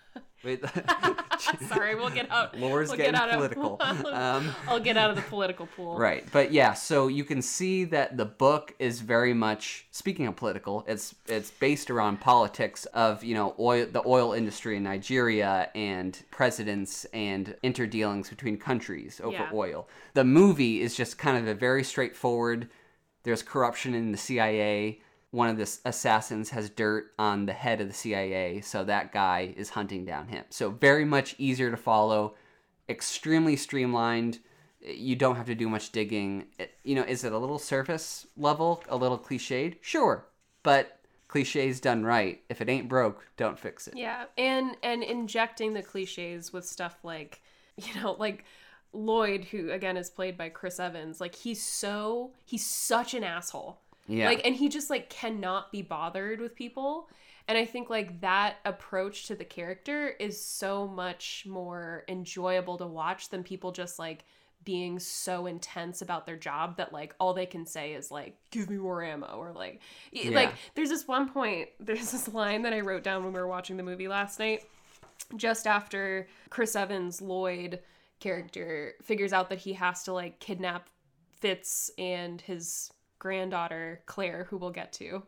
Wait, 0.44 0.62
Sorry, 1.68 1.96
we'll 1.96 2.10
get 2.10 2.30
out. 2.32 2.58
Laura's 2.58 2.90
we'll 2.90 2.98
getting 2.98 3.14
get 3.14 3.22
out 3.22 3.32
political. 3.32 3.78
Of, 3.80 4.06
Um, 4.06 4.54
I'll 4.68 4.80
get 4.80 4.98
out 4.98 5.10
of 5.10 5.16
the 5.16 5.22
political 5.24 5.68
pool. 5.68 5.98
Right. 5.98 6.26
But 6.32 6.52
yeah, 6.52 6.74
so 6.74 7.08
you 7.08 7.24
can 7.24 7.42
see 7.42 7.84
that 7.86 8.18
the 8.18 8.26
book 8.26 8.74
is 8.80 9.02
very 9.02 9.34
much 9.34 9.86
speaking 9.92 10.28
of 10.28 10.36
political, 10.36 10.84
it's 10.88 11.16
it's 11.28 11.52
based 11.52 11.90
around 11.90 12.20
politics 12.22 12.86
of, 12.88 13.24
you 13.24 13.36
know, 13.36 13.56
oil 13.60 13.88
the 13.92 14.04
oil 14.06 14.34
industry 14.34 14.78
in 14.78 14.84
Nigeria 14.84 15.70
and 15.76 16.22
presidents 16.32 17.06
and 17.14 17.56
interdealings 17.64 18.30
between 18.30 18.58
countries 18.58 19.22
over 19.24 19.34
Yeah. 19.34 19.50
oil. 19.54 19.88
The 20.14 20.24
movie 20.24 20.82
is 20.82 20.96
just 20.96 21.18
kind 21.18 21.38
of 21.38 21.48
a 21.48 21.54
very 21.54 21.84
straightforward 21.84 22.70
there's 23.24 23.42
corruption 23.42 23.94
in 23.94 24.12
the 24.12 24.18
CIA. 24.18 25.00
One 25.34 25.50
of 25.50 25.58
the 25.58 25.80
assassins 25.84 26.52
has 26.52 26.70
dirt 26.70 27.08
on 27.18 27.48
the 27.48 27.54
head 27.54 27.82
of 27.82 27.88
the 27.88 27.94
CIA, 27.94 28.62
so 28.62 28.84
that 28.84 29.12
guy 29.12 29.52
is 29.58 29.72
hunting 29.72 30.06
down 30.06 30.28
him. 30.28 30.46
So 30.52 30.70
very 30.70 31.06
much 31.06 31.34
easier 31.40 31.72
to 31.72 31.76
follow, 31.76 32.36
extremely 32.88 33.56
streamlined. 33.56 34.38
You 34.80 35.16
don't 35.16 35.36
have 35.36 35.48
to 35.48 35.56
do 35.56 35.68
much 35.68 35.92
digging. 35.92 36.46
You 36.84 36.94
know, 36.94 37.02
is 37.02 37.24
it 37.24 37.32
a 37.32 37.38
little 37.40 37.58
surface 37.58 38.28
level, 38.38 38.84
a 38.88 38.96
little 38.96 39.18
cliched? 39.18 39.78
Sure, 39.82 40.28
but 40.62 41.00
cliches 41.28 41.80
done 41.80 42.06
right. 42.06 42.44
If 42.48 42.62
it 42.62 42.70
ain't 42.70 42.88
broke, 42.88 43.28
don't 43.36 43.58
fix 43.58 43.88
it. 43.88 43.98
Yeah, 43.98 44.26
and 44.38 44.78
and 44.84 45.02
injecting 45.02 45.74
the 45.74 45.82
cliches 45.82 46.54
with 46.54 46.64
stuff 46.64 47.00
like, 47.02 47.42
you 47.76 48.00
know, 48.00 48.16
like 48.20 48.46
Lloyd, 48.94 49.46
who 49.46 49.72
again 49.72 49.98
is 49.98 50.12
played 50.12 50.38
by 50.38 50.50
Chris 50.50 50.80
Evans. 50.80 51.20
Like 51.20 51.34
he's 51.34 51.64
so 51.64 52.34
he's 52.46 52.64
such 52.64 53.16
an 53.16 53.24
asshole. 53.24 53.80
Yeah. 54.08 54.28
Like, 54.28 54.46
and 54.46 54.56
he 54.56 54.70
just 54.70 54.90
like 54.90 55.10
cannot 55.10 55.72
be 55.72 55.82
bothered 55.82 56.40
with 56.40 56.56
people. 56.56 57.10
And 57.48 57.58
I 57.58 57.66
think 57.66 57.90
like 57.90 58.22
that 58.22 58.58
approach 58.66 59.28
to 59.28 59.36
the 59.36 59.44
character 59.44 60.08
is 60.08 60.44
so 60.44 60.88
much 60.88 61.46
more 61.48 62.04
enjoyable 62.08 62.78
to 62.78 62.88
watch 62.88 63.30
than 63.30 63.44
people 63.44 63.72
just 63.72 64.00
like 64.00 64.26
being 64.64 64.98
so 64.98 65.46
intense 65.46 66.02
about 66.02 66.26
their 66.26 66.38
job 66.38 66.78
that 66.78 66.94
like 66.94 67.14
all 67.20 67.34
they 67.34 67.46
can 67.46 67.66
say 67.66 67.94
is 67.94 68.10
like 68.10 68.38
give 68.50 68.70
me 68.70 68.78
more 68.78 69.04
ammo 69.04 69.36
or 69.38 69.52
like 69.52 69.82
y- 70.14 70.30
like 70.32 70.54
there's 70.74 70.88
this 70.88 71.06
one 71.06 71.30
point 71.30 71.68
there's 71.82 72.12
this 72.12 72.30
line 72.30 72.62
that 72.62 72.72
I 72.72 72.80
wrote 72.80 73.04
down 73.04 73.26
when 73.26 73.34
we 73.34 73.40
were 73.42 73.48
watching 73.48 73.76
the 73.76 73.84
movie 73.84 74.08
last 74.08 74.40
night 74.40 74.64
just 75.36 75.68
after 75.68 76.28
Chris 76.50 76.78
Evans 76.78 77.22
Lloyd 77.22 77.82
character 78.22 78.94
figures 79.02 79.34
out 79.34 79.50
that 79.50 79.60
he 79.60 79.74
has 79.74 80.04
to 80.04 80.14
like 80.14 80.40
kidnap 80.40 80.88
Fitz 81.42 81.92
and 81.98 82.40
his 82.40 82.90
granddaughter 83.24 84.02
Claire 84.06 84.46
who 84.50 84.58
we'll 84.58 84.72
get 84.72 84.94
to. 84.94 85.24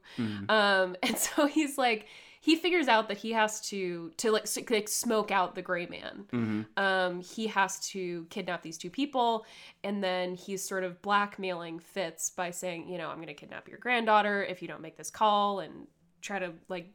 Um 0.50 0.96
and 1.04 1.18
so 1.18 1.48
he's 1.48 1.78
like 1.78 2.08
he 2.42 2.56
figures 2.56 2.88
out 2.88 3.08
that 3.08 3.18
he 3.18 3.32
has 3.32 3.60
to 3.70 4.12
to 4.18 4.32
like, 4.32 4.44
s- 4.44 4.70
like 4.70 4.88
smoke 4.88 5.32
out 5.32 5.56
the 5.56 5.62
gray 5.64 5.88
man. 5.88 6.26
Mm-hmm. 6.32 6.62
Um 6.78 7.22
he 7.22 7.48
has 7.48 7.80
to 7.92 8.26
kidnap 8.30 8.62
these 8.62 8.78
two 8.78 8.90
people 8.90 9.46
and 9.84 10.04
then 10.04 10.36
he's 10.36 10.62
sort 10.68 10.84
of 10.84 11.02
blackmailing 11.02 11.80
Fitz 11.80 12.30
by 12.30 12.52
saying, 12.52 12.88
you 12.90 12.98
know, 13.00 13.10
I'm 13.10 13.18
going 13.18 13.28
to 13.28 13.34
kidnap 13.34 13.68
your 13.68 13.80
granddaughter 13.80 14.44
if 14.44 14.62
you 14.62 14.68
don't 14.68 14.82
make 14.82 14.98
this 14.98 15.10
call 15.10 15.60
and 15.62 15.88
try 16.22 16.40
to 16.40 16.52
like 16.70 16.92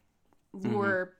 lure 0.52 1.14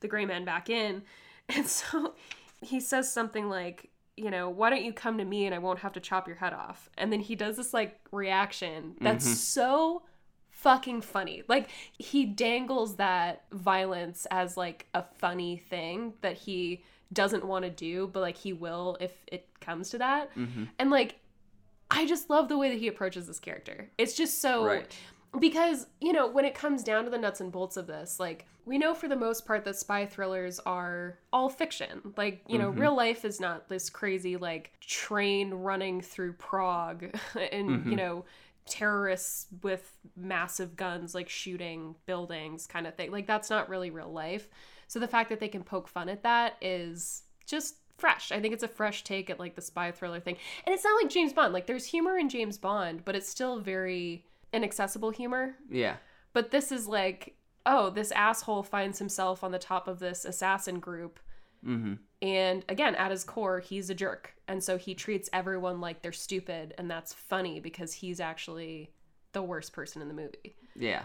the 0.00 0.08
gray 0.08 0.26
man 0.26 0.44
back 0.44 0.68
in. 0.70 1.02
And 1.48 1.66
so 1.66 2.14
he 2.62 2.80
says 2.80 3.12
something 3.12 3.50
like, 3.50 3.90
you 4.16 4.30
know, 4.30 4.48
why 4.48 4.70
don't 4.70 4.84
you 4.84 4.92
come 4.92 5.18
to 5.18 5.24
me 5.24 5.46
and 5.46 5.54
I 5.54 5.58
won't 5.58 5.80
have 5.80 5.92
to 5.94 6.00
chop 6.00 6.26
your 6.26 6.36
head 6.36 6.52
off? 6.52 6.88
And 6.96 7.12
then 7.12 7.20
he 7.20 7.34
does 7.34 7.56
this 7.56 7.74
like 7.74 7.98
reaction 8.12 8.94
that's 9.00 9.24
mm-hmm. 9.24 9.34
so 9.34 10.02
fucking 10.50 11.00
funny. 11.02 11.42
Like 11.48 11.68
he 11.98 12.24
dangles 12.24 12.96
that 12.96 13.44
violence 13.52 14.26
as 14.30 14.56
like 14.56 14.86
a 14.94 15.04
funny 15.16 15.56
thing 15.56 16.14
that 16.20 16.36
he 16.36 16.82
doesn't 17.12 17.44
want 17.44 17.64
to 17.64 17.70
do, 17.70 18.08
but 18.12 18.20
like 18.20 18.36
he 18.36 18.52
will 18.52 18.96
if 19.00 19.12
it 19.26 19.48
comes 19.60 19.90
to 19.90 19.98
that. 19.98 20.34
Mm-hmm. 20.36 20.64
And 20.78 20.90
like 20.90 21.16
I 21.90 22.06
just 22.06 22.30
love 22.30 22.48
the 22.48 22.56
way 22.56 22.70
that 22.70 22.78
he 22.78 22.88
approaches 22.88 23.26
this 23.26 23.38
character. 23.38 23.90
It's 23.98 24.14
just 24.14 24.40
so 24.40 24.64
Right. 24.64 24.96
because 25.38 25.86
you 26.00 26.12
know 26.12 26.28
when 26.28 26.44
it 26.44 26.54
comes 26.54 26.82
down 26.82 27.04
to 27.04 27.10
the 27.10 27.18
nuts 27.18 27.40
and 27.40 27.50
bolts 27.50 27.76
of 27.76 27.86
this 27.86 28.20
like 28.20 28.46
we 28.66 28.78
know 28.78 28.94
for 28.94 29.08
the 29.08 29.16
most 29.16 29.46
part 29.46 29.64
that 29.64 29.76
spy 29.76 30.06
thrillers 30.06 30.58
are 30.60 31.18
all 31.32 31.48
fiction. 31.48 32.14
Like 32.16 32.42
you 32.48 32.58
know 32.58 32.70
mm-hmm. 32.70 32.80
real 32.80 32.96
life 32.96 33.24
is 33.24 33.40
not 33.40 33.68
this 33.68 33.90
crazy 33.90 34.36
like 34.36 34.72
train 34.80 35.52
running 35.52 36.00
through 36.00 36.34
prague 36.34 37.04
and 37.52 37.70
mm-hmm. 37.70 37.90
you 37.90 37.96
know 37.96 38.24
terrorists 38.66 39.46
with 39.62 39.96
massive 40.16 40.74
guns 40.74 41.14
like 41.14 41.28
shooting 41.28 41.94
buildings 42.06 42.66
kind 42.66 42.86
of 42.86 42.94
thing. 42.94 43.10
Like 43.10 43.26
that's 43.26 43.50
not 43.50 43.68
really 43.68 43.90
real 43.90 44.10
life. 44.10 44.48
So 44.88 44.98
the 44.98 45.08
fact 45.08 45.28
that 45.30 45.40
they 45.40 45.48
can 45.48 45.62
poke 45.62 45.88
fun 45.88 46.08
at 46.08 46.22
that 46.22 46.56
is 46.60 47.22
just 47.46 47.76
fresh. 47.98 48.32
I 48.32 48.40
think 48.40 48.54
it's 48.54 48.62
a 48.62 48.68
fresh 48.68 49.04
take 49.04 49.30
at 49.30 49.38
like 49.38 49.54
the 49.54 49.62
spy 49.62 49.90
thriller 49.92 50.20
thing. 50.20 50.36
And 50.66 50.74
it's 50.74 50.84
not 50.84 51.00
like 51.02 51.10
james 51.10 51.32
bond. 51.32 51.52
Like 51.52 51.66
there's 51.66 51.86
humor 51.86 52.16
in 52.16 52.28
james 52.28 52.58
bond 52.58 53.04
but 53.04 53.14
it's 53.14 53.28
still 53.28 53.60
very 53.60 54.24
inaccessible 54.52 55.10
humor. 55.10 55.56
Yeah. 55.70 55.96
but 56.32 56.50
this 56.50 56.72
is 56.72 56.86
like 56.86 57.36
oh 57.66 57.90
this 57.90 58.10
asshole 58.12 58.62
finds 58.62 58.98
himself 58.98 59.42
on 59.44 59.52
the 59.52 59.58
top 59.58 59.88
of 59.88 59.98
this 59.98 60.24
assassin 60.24 60.78
group 60.80 61.18
Mm-hmm. 61.66 61.94
and 62.20 62.62
again 62.68 62.94
at 62.96 63.10
his 63.10 63.24
core 63.24 63.58
he's 63.58 63.88
a 63.88 63.94
jerk 63.94 64.34
and 64.48 64.62
so 64.62 64.76
he 64.76 64.94
treats 64.94 65.30
everyone 65.32 65.80
like 65.80 66.02
they're 66.02 66.12
stupid 66.12 66.74
and 66.76 66.90
that's 66.90 67.14
funny 67.14 67.58
because 67.58 67.94
he's 67.94 68.20
actually 68.20 68.90
the 69.32 69.42
worst 69.42 69.72
person 69.72 70.02
in 70.02 70.08
the 70.08 70.14
movie 70.14 70.54
Yeah. 70.76 71.04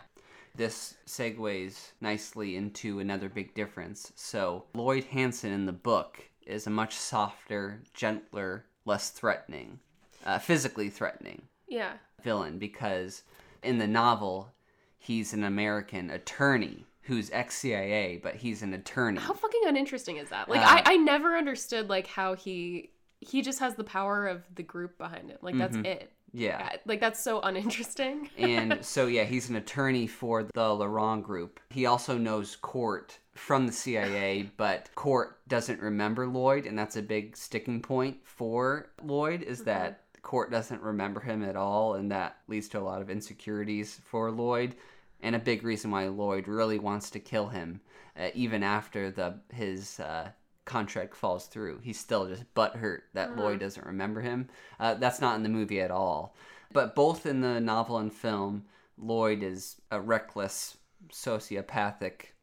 This 0.56 0.96
segues 1.08 1.92
nicely 2.02 2.58
into 2.58 3.00
another 3.00 3.30
big 3.30 3.54
difference. 3.54 4.12
So, 4.16 4.66
Lloyd 4.74 5.06
Hansen 5.06 5.54
in 5.54 5.66
the 5.66 5.72
book 5.72 6.22
is 6.46 6.68
a 6.68 6.72
much 6.72 6.96
softer, 6.96 7.82
gentler, 7.94 8.66
less 8.84 9.12
threatening, 9.12 9.80
uh, 10.26 10.40
physically 10.40 10.90
threatening 10.90 11.44
yeah 11.70 11.94
villain 12.24 12.58
because 12.58 13.24
in 13.64 13.78
the 13.78 13.88
novel, 13.88 14.52
he's 15.00 15.34
an 15.34 15.44
American 15.44 16.10
attorney 16.12 16.86
who's 17.04 17.32
ex 17.32 17.56
CIA, 17.56 18.20
but 18.22 18.36
he's 18.36 18.62
an 18.62 18.74
attorney. 18.76 19.20
how 19.20 19.34
fucking 19.34 19.62
uninteresting 19.66 20.18
is 20.18 20.30
that 20.30 20.48
like 20.50 20.62
Uh, 20.62 20.82
I, 20.86 20.94
I 20.94 20.98
never 20.98 21.36
understood 21.36 21.90
like 21.90 22.06
how 22.08 22.36
he 22.36 22.92
he 23.22 23.42
just 23.42 23.60
has 23.60 23.76
the 23.76 23.84
power 23.84 24.28
of 24.28 24.44
the 24.56 24.64
group 24.64 24.98
behind 24.98 25.30
him 25.30 25.38
like 25.42 25.58
that's 25.58 25.76
Mm-hmm. 25.76 25.86
it 25.86 26.12
Yeah. 26.32 26.60
Yeah, 26.60 26.78
like 26.86 27.00
that's 27.02 27.22
so 27.22 27.42
uninteresting 27.42 28.30
and 28.38 28.78
so 28.86 29.08
yeah, 29.08 29.24
he's 29.24 29.50
an 29.50 29.56
attorney 29.56 30.06
for 30.08 30.44
the 30.44 30.74
Laurent 30.74 31.24
group. 31.24 31.60
He 31.72 31.86
also 31.88 32.18
knows 32.18 32.56
Court 32.56 33.18
from 33.34 33.66
the 33.66 33.74
CIA, 33.74 34.50
but 34.58 34.94
Court 34.96 35.40
doesn't 35.48 35.82
remember 35.82 36.28
Lloyd, 36.28 36.66
and 36.68 36.78
that's 36.78 36.96
a 36.98 37.02
big 37.02 37.36
sticking 37.36 37.82
point 37.82 38.18
for 38.24 38.92
Lloyd 39.04 39.42
is 39.42 39.64
that 39.64 40.04
Court 40.30 40.52
doesn't 40.52 40.82
remember 40.82 41.20
him 41.20 41.44
at 41.44 41.56
all, 41.56 41.96
and 41.96 42.12
that 42.12 42.38
leads 42.48 42.68
to 42.70 42.80
a 42.80 42.82
lot 42.82 43.02
of 43.02 43.10
insecurities 43.10 44.00
for 44.06 44.32
Lloyd, 44.32 44.76
and 45.22 45.36
a 45.36 45.40
big 45.40 45.64
reason 45.64 45.92
why 45.92 46.08
Lloyd 46.08 46.48
really 46.48 46.80
wants 46.80 47.10
to 47.12 47.20
kill 47.20 47.48
him, 47.48 47.82
uh, 48.20 48.30
even 48.34 48.64
after 48.64 49.12
the 49.12 49.40
his. 49.54 50.00
Uh, 50.00 50.32
contract 50.66 51.16
falls 51.16 51.48
through 51.48 51.80
he's 51.82 52.00
still 52.00 52.28
just 52.28 52.54
butthurt 52.54 53.00
that 53.16 53.36
lloyd 53.36 53.60
doesn't 53.60 53.88
remember 53.88 54.22
him 54.22 54.48
uh, 54.80 54.94
that's 54.94 55.20
not 55.20 55.36
in 55.36 55.42
the 55.42 55.50
movie 55.50 55.82
at 55.82 55.90
all 55.90 56.36
but 56.72 56.96
both 56.96 57.26
in 57.26 57.42
the 57.42 57.60
novel 57.60 57.98
and 57.98 58.14
film, 58.14 58.66
Lloyd 58.98 59.44
is 59.44 59.82
a 59.92 60.00
reckless, 60.00 60.78
sociopathic 61.12 62.34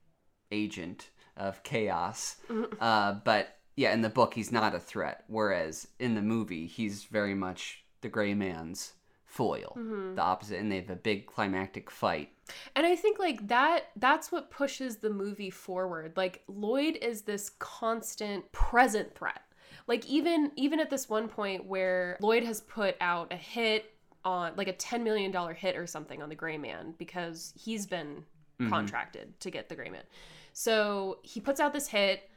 agent 0.51 1.11
of 1.37 1.62
chaos. 1.62 2.37
Uh, 2.81 3.14
but 3.25 3.56
yeah, 3.77 3.93
in 3.93 4.01
the 4.01 4.09
book, 4.09 4.35
he's 4.35 4.51
not 4.51 4.75
a 4.75 4.81
threat. 4.81 5.25
Whereas 5.29 5.87
in 6.01 6.15
the 6.15 6.23
movie, 6.23 6.67
he's 6.67 7.05
very 7.05 7.35
much 7.35 7.85
the 8.01 8.09
gray 8.09 8.35
man's 8.35 8.95
foil, 9.27 9.77
mm-hmm. 9.79 10.15
the 10.15 10.23
opposite. 10.23 10.59
And 10.59 10.73
they 10.73 10.77
have 10.77 10.91
a 10.91 10.97
big 10.97 11.27
climactic 11.27 11.91
fight. 11.91 12.31
And 12.75 12.87
I 12.87 12.97
think 12.97 13.19
like 13.19 13.47
that 13.49 13.91
that's 13.97 14.33
what 14.33 14.51
pushes 14.51 14.97
the 14.97 15.11
movie 15.11 15.51
forward. 15.51 16.15
Like 16.17 16.43
Lloyd 16.49 16.99
is 17.03 17.23
this 17.23 17.51
constant 17.59 18.51
present 18.51 19.15
threat. 19.15 19.43
Like 19.87 20.07
even 20.07 20.53
even 20.57 20.81
at 20.81 20.89
this 20.89 21.09
one 21.09 21.29
point 21.29 21.67
where 21.67 22.17
Lloyd 22.21 22.45
has 22.45 22.62
put 22.62 22.97
out 23.01 23.33
a 23.33 23.37
hit 23.37 23.93
on 24.25 24.53
like 24.57 24.69
a 24.69 24.73
10 24.73 25.05
million 25.05 25.31
dollar 25.31 25.53
hit 25.53 25.77
or 25.77 25.87
something 25.87 26.23
on 26.23 26.31
the 26.31 26.35
Gray 26.35 26.57
Man 26.57 26.95
because 26.97 27.53
he's 27.57 27.85
been 27.85 28.25
mm-hmm. 28.59 28.71
contracted 28.71 29.39
to 29.41 29.51
get 29.51 29.69
the 29.69 29.77
Gray 29.77 29.91
Man. 29.91 30.03
So 30.55 31.19
he 31.23 31.41
puts 31.41 31.61
out 31.61 31.75
this 31.75 31.89
hit 31.89 32.31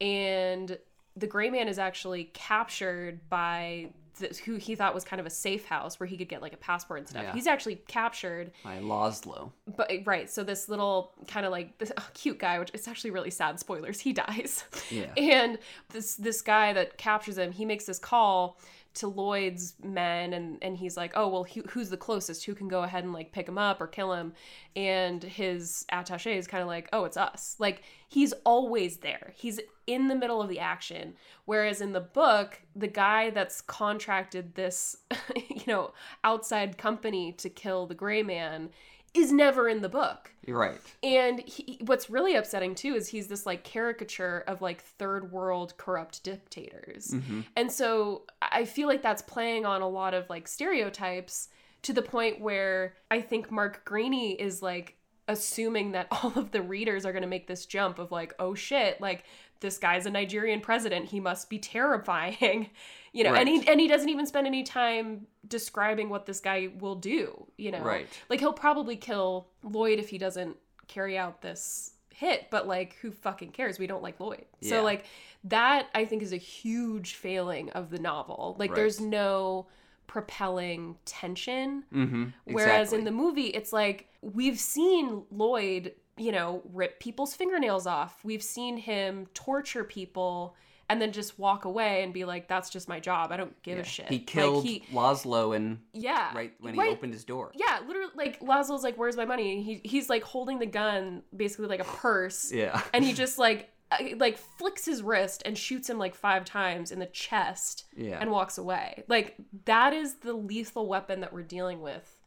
and 0.00 0.78
the 1.16 1.26
gray 1.26 1.50
man 1.50 1.68
is 1.68 1.78
actually 1.78 2.30
captured 2.32 3.20
by 3.28 3.90
th- 4.18 4.38
who 4.38 4.56
he 4.56 4.74
thought 4.74 4.94
was 4.94 5.04
kind 5.04 5.18
of 5.20 5.26
a 5.26 5.30
safe 5.30 5.64
house 5.64 5.98
where 5.98 6.06
he 6.06 6.16
could 6.16 6.28
get 6.28 6.40
like 6.42 6.52
a 6.52 6.56
passport 6.56 7.00
and 7.00 7.08
stuff. 7.08 7.22
Yeah. 7.24 7.32
He's 7.32 7.46
actually 7.46 7.76
captured 7.88 8.52
By 8.62 8.78
Laszlo. 8.78 9.50
but 9.76 9.90
right, 10.04 10.30
so 10.30 10.44
this 10.44 10.68
little 10.68 11.12
kind 11.26 11.44
of 11.44 11.52
like 11.52 11.78
this 11.78 11.92
oh, 11.96 12.08
cute 12.14 12.38
guy, 12.38 12.58
which 12.58 12.70
it's 12.72 12.86
actually 12.86 13.10
really 13.10 13.30
sad. 13.30 13.58
Spoilers: 13.58 14.00
he 14.00 14.12
dies. 14.24 14.64
Yeah. 14.90 15.12
And 15.16 15.58
this 15.90 16.14
this 16.16 16.42
guy 16.42 16.72
that 16.72 16.96
captures 16.98 17.38
him, 17.38 17.52
he 17.52 17.64
makes 17.64 17.84
this 17.84 17.98
call 17.98 18.58
to 18.94 19.08
Lloyd's 19.08 19.74
men, 19.82 20.32
and 20.32 20.58
and 20.62 20.76
he's 20.76 20.96
like, 20.96 21.12
oh 21.14 21.28
well, 21.28 21.44
who, 21.44 21.62
who's 21.70 21.90
the 21.90 21.96
closest? 21.96 22.44
Who 22.44 22.54
can 22.54 22.68
go 22.68 22.82
ahead 22.82 23.04
and 23.04 23.12
like 23.12 23.32
pick 23.32 23.48
him 23.48 23.58
up 23.58 23.80
or 23.80 23.86
kill 23.86 24.12
him? 24.12 24.32
And 24.74 25.22
his 25.22 25.84
attaché 25.92 26.36
is 26.36 26.46
kind 26.46 26.62
of 26.62 26.68
like, 26.68 26.88
oh, 26.92 27.04
it's 27.04 27.16
us. 27.16 27.56
Like 27.58 27.82
he's 28.08 28.32
always 28.44 28.98
there. 28.98 29.32
He's 29.36 29.60
in 29.86 30.08
the 30.08 30.14
middle 30.14 30.40
of 30.40 30.48
the 30.48 30.60
action. 30.60 31.14
Whereas 31.44 31.80
in 31.80 31.92
the 31.92 32.00
book, 32.00 32.60
the 32.76 32.88
guy 32.88 33.30
that's 33.30 33.60
contracted 33.60 34.54
this, 34.54 34.96
you 35.36 35.62
know, 35.66 35.92
outside 36.24 36.78
company 36.78 37.32
to 37.32 37.48
kill 37.48 37.86
the 37.86 37.94
Gray 37.94 38.22
Man 38.22 38.70
is 39.14 39.32
never 39.32 39.68
in 39.68 39.82
the 39.82 39.88
book. 39.88 40.32
You're 40.46 40.58
right. 40.58 40.80
And 41.02 41.40
he, 41.40 41.78
what's 41.84 42.10
really 42.10 42.34
upsetting 42.34 42.74
too 42.74 42.94
is 42.94 43.08
he's 43.08 43.26
this 43.26 43.46
like 43.46 43.64
caricature 43.64 44.44
of 44.46 44.62
like 44.62 44.82
third 44.82 45.32
world 45.32 45.76
corrupt 45.76 46.22
dictators. 46.22 47.08
Mm-hmm. 47.08 47.40
And 47.56 47.70
so 47.70 48.22
I 48.40 48.64
feel 48.64 48.88
like 48.88 49.02
that's 49.02 49.22
playing 49.22 49.66
on 49.66 49.82
a 49.82 49.88
lot 49.88 50.14
of 50.14 50.28
like 50.30 50.48
stereotypes 50.48 51.48
to 51.82 51.92
the 51.92 52.02
point 52.02 52.40
where 52.40 52.94
I 53.10 53.20
think 53.20 53.50
Mark 53.50 53.84
Greaney 53.84 54.36
is 54.36 54.62
like 54.62 54.96
assuming 55.28 55.92
that 55.92 56.08
all 56.22 56.32
of 56.36 56.50
the 56.50 56.62
readers 56.62 57.04
are 57.04 57.12
going 57.12 57.22
to 57.22 57.28
make 57.28 57.46
this 57.46 57.66
jump 57.66 57.98
of 57.98 58.12
like, 58.12 58.34
oh 58.38 58.54
shit, 58.54 59.00
like 59.00 59.24
this 59.60 59.78
guy's 59.78 60.06
a 60.06 60.10
Nigerian 60.10 60.60
president. 60.60 61.06
He 61.06 61.20
must 61.20 61.48
be 61.50 61.58
terrifying, 61.58 62.70
you 63.12 63.24
know. 63.24 63.34
And 63.34 63.48
he 63.48 63.66
and 63.68 63.80
he 63.80 63.88
doesn't 63.88 64.08
even 64.08 64.26
spend 64.26 64.46
any 64.46 64.62
time 64.62 65.26
describing 65.46 66.08
what 66.08 66.26
this 66.26 66.40
guy 66.40 66.68
will 66.78 66.96
do, 66.96 67.46
you 67.56 67.70
know. 67.70 67.82
Right. 67.82 68.08
Like 68.28 68.40
he'll 68.40 68.52
probably 68.52 68.96
kill 68.96 69.48
Lloyd 69.62 69.98
if 69.98 70.08
he 70.08 70.18
doesn't 70.18 70.56
carry 70.88 71.16
out 71.16 71.42
this 71.42 71.92
hit, 72.12 72.48
but 72.50 72.66
like 72.66 72.96
who 73.00 73.10
fucking 73.10 73.52
cares? 73.52 73.78
We 73.78 73.86
don't 73.86 74.02
like 74.02 74.20
Lloyd. 74.20 74.44
Yeah. 74.60 74.70
So 74.70 74.82
like 74.82 75.04
that 75.44 75.88
I 75.94 76.04
think 76.04 76.22
is 76.22 76.32
a 76.32 76.38
huge 76.38 77.14
failing 77.14 77.70
of 77.70 77.90
the 77.90 77.98
novel. 77.98 78.56
Like 78.58 78.70
Right. 78.70 78.76
there's 78.76 79.00
no 79.00 79.66
propelling 80.06 80.96
tension. 81.04 81.84
Mm-hmm. 81.94 82.24
Whereas 82.46 82.92
in 82.92 83.04
the 83.04 83.12
movie, 83.12 83.46
it's 83.46 83.72
like 83.72 84.08
we've 84.22 84.58
seen 84.58 85.22
Lloyd, 85.30 85.92
you 86.20 86.32
know, 86.32 86.62
rip 86.72 87.00
people's 87.00 87.34
fingernails 87.34 87.86
off. 87.86 88.20
We've 88.24 88.42
seen 88.42 88.76
him 88.76 89.26
torture 89.34 89.84
people 89.84 90.54
and 90.88 91.00
then 91.00 91.12
just 91.12 91.38
walk 91.38 91.64
away 91.64 92.02
and 92.02 92.12
be 92.12 92.24
like, 92.24 92.48
"That's 92.48 92.68
just 92.68 92.88
my 92.88 92.98
job. 93.00 93.30
I 93.32 93.36
don't 93.36 93.60
give 93.62 93.78
a 93.78 93.84
shit." 93.84 94.08
He 94.08 94.16
Like, 94.18 94.26
killed 94.26 94.64
he, 94.64 94.82
Laszlo 94.92 95.54
and 95.54 95.78
yeah, 95.92 96.34
right 96.34 96.52
when 96.60 96.74
he 96.74 96.80
right- 96.80 96.90
opened 96.92 97.12
his 97.14 97.24
door. 97.24 97.52
Yeah, 97.54 97.78
literally, 97.86 98.10
like 98.16 98.40
Laszlo's 98.40 98.82
like, 98.82 98.96
"Where's 98.96 99.16
my 99.16 99.24
money?" 99.24 99.54
And 99.56 99.64
he 99.64 99.80
he's 99.84 100.10
like 100.10 100.22
holding 100.24 100.58
the 100.58 100.66
gun, 100.66 101.22
basically 101.34 101.66
like 101.68 101.80
a 101.80 101.84
purse, 101.84 102.50
Yeah. 102.52 102.80
and 102.92 103.04
he 103.04 103.12
just 103.12 103.38
like 103.38 103.70
uh, 103.92 103.96
like 104.18 104.36
flicks 104.36 104.84
his 104.84 105.00
wrist 105.02 105.42
and 105.44 105.56
shoots 105.56 105.88
him 105.88 105.98
like 105.98 106.14
five 106.14 106.44
times 106.44 106.90
in 106.92 106.98
the 106.98 107.06
chest 107.06 107.84
Yeah. 107.96 108.18
and 108.20 108.30
walks 108.30 108.58
away. 108.58 109.04
Like 109.08 109.36
that 109.66 109.92
is 109.92 110.16
the 110.16 110.32
lethal 110.32 110.86
weapon 110.88 111.20
that 111.20 111.32
we're 111.32 111.42
dealing 111.42 111.80
with. 111.82 112.19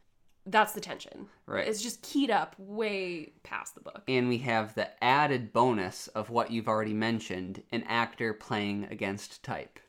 That's 0.45 0.73
the 0.73 0.81
tension. 0.81 1.27
Right. 1.45 1.67
It's 1.67 1.81
just 1.81 2.01
keyed 2.01 2.29
up 2.29 2.55
way 2.57 3.33
past 3.43 3.75
the 3.75 3.81
book. 3.81 4.03
and 4.07 4.27
we 4.27 4.39
have 4.39 4.75
the 4.75 4.89
added 5.03 5.53
bonus 5.53 6.07
of 6.09 6.29
what 6.29 6.51
you've 6.51 6.67
already 6.67 6.93
mentioned 6.93 7.63
an 7.71 7.83
actor 7.87 8.33
playing 8.33 8.87
against 8.91 9.43
type 9.43 9.79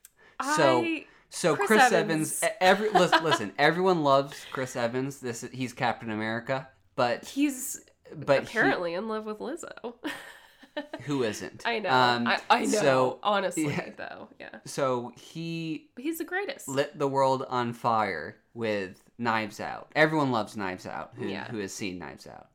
so 0.57 0.83
I 0.83 1.07
so 1.31 1.57
Chris 1.57 1.67
chris, 1.69 1.93
Evans. 1.93 2.43
evans, 2.43 2.57
every 2.61 2.90
listen, 2.90 3.53
everyone 3.59 4.03
loves 4.03 4.45
chris 4.53 4.77
evans 4.77 5.19
this 5.21 5.43
is, 5.45 5.51
he's 5.53 5.73
captain 5.73 6.11
america 6.11 6.69
but 6.97 7.25
he's 7.25 7.81
but 8.14 8.43
he- 8.43 8.47
apparently 8.59 8.95
in 8.95 9.09
love 9.09 9.25
with 9.27 9.38
Lizzo. 9.38 9.95
who 11.03 11.23
isn't 11.23 11.63
I 11.65 11.79
know. 11.79 11.91
Um, 11.91 12.27
I, 12.27 12.41
I 12.51 12.61
know. 12.65 12.67
so 12.81 13.19
honestly, 13.23 13.67
yeah. 13.69 13.91
though, 13.97 14.29
yeah. 14.41 14.59
so 14.65 15.13
he 15.17 15.89
But 15.95 16.05
he's 16.05 16.19
the 16.19 16.25
greatest. 16.25 16.69
lit 16.69 16.99
the 16.99 17.09
world 17.09 17.45
on 17.49 17.73
fire 17.73 18.37
with 18.55 19.03
Knives 19.19 19.61
Out. 19.61 19.91
Everyone 19.95 20.31
loves 20.33 20.57
Knives 20.57 20.87
Out 20.87 21.13
who, 21.17 21.27
Yeah. 21.27 21.47
who 21.51 21.59
has 21.59 21.73
seen 21.73 21.99
Knives 21.99 22.27
Out. 22.27 22.49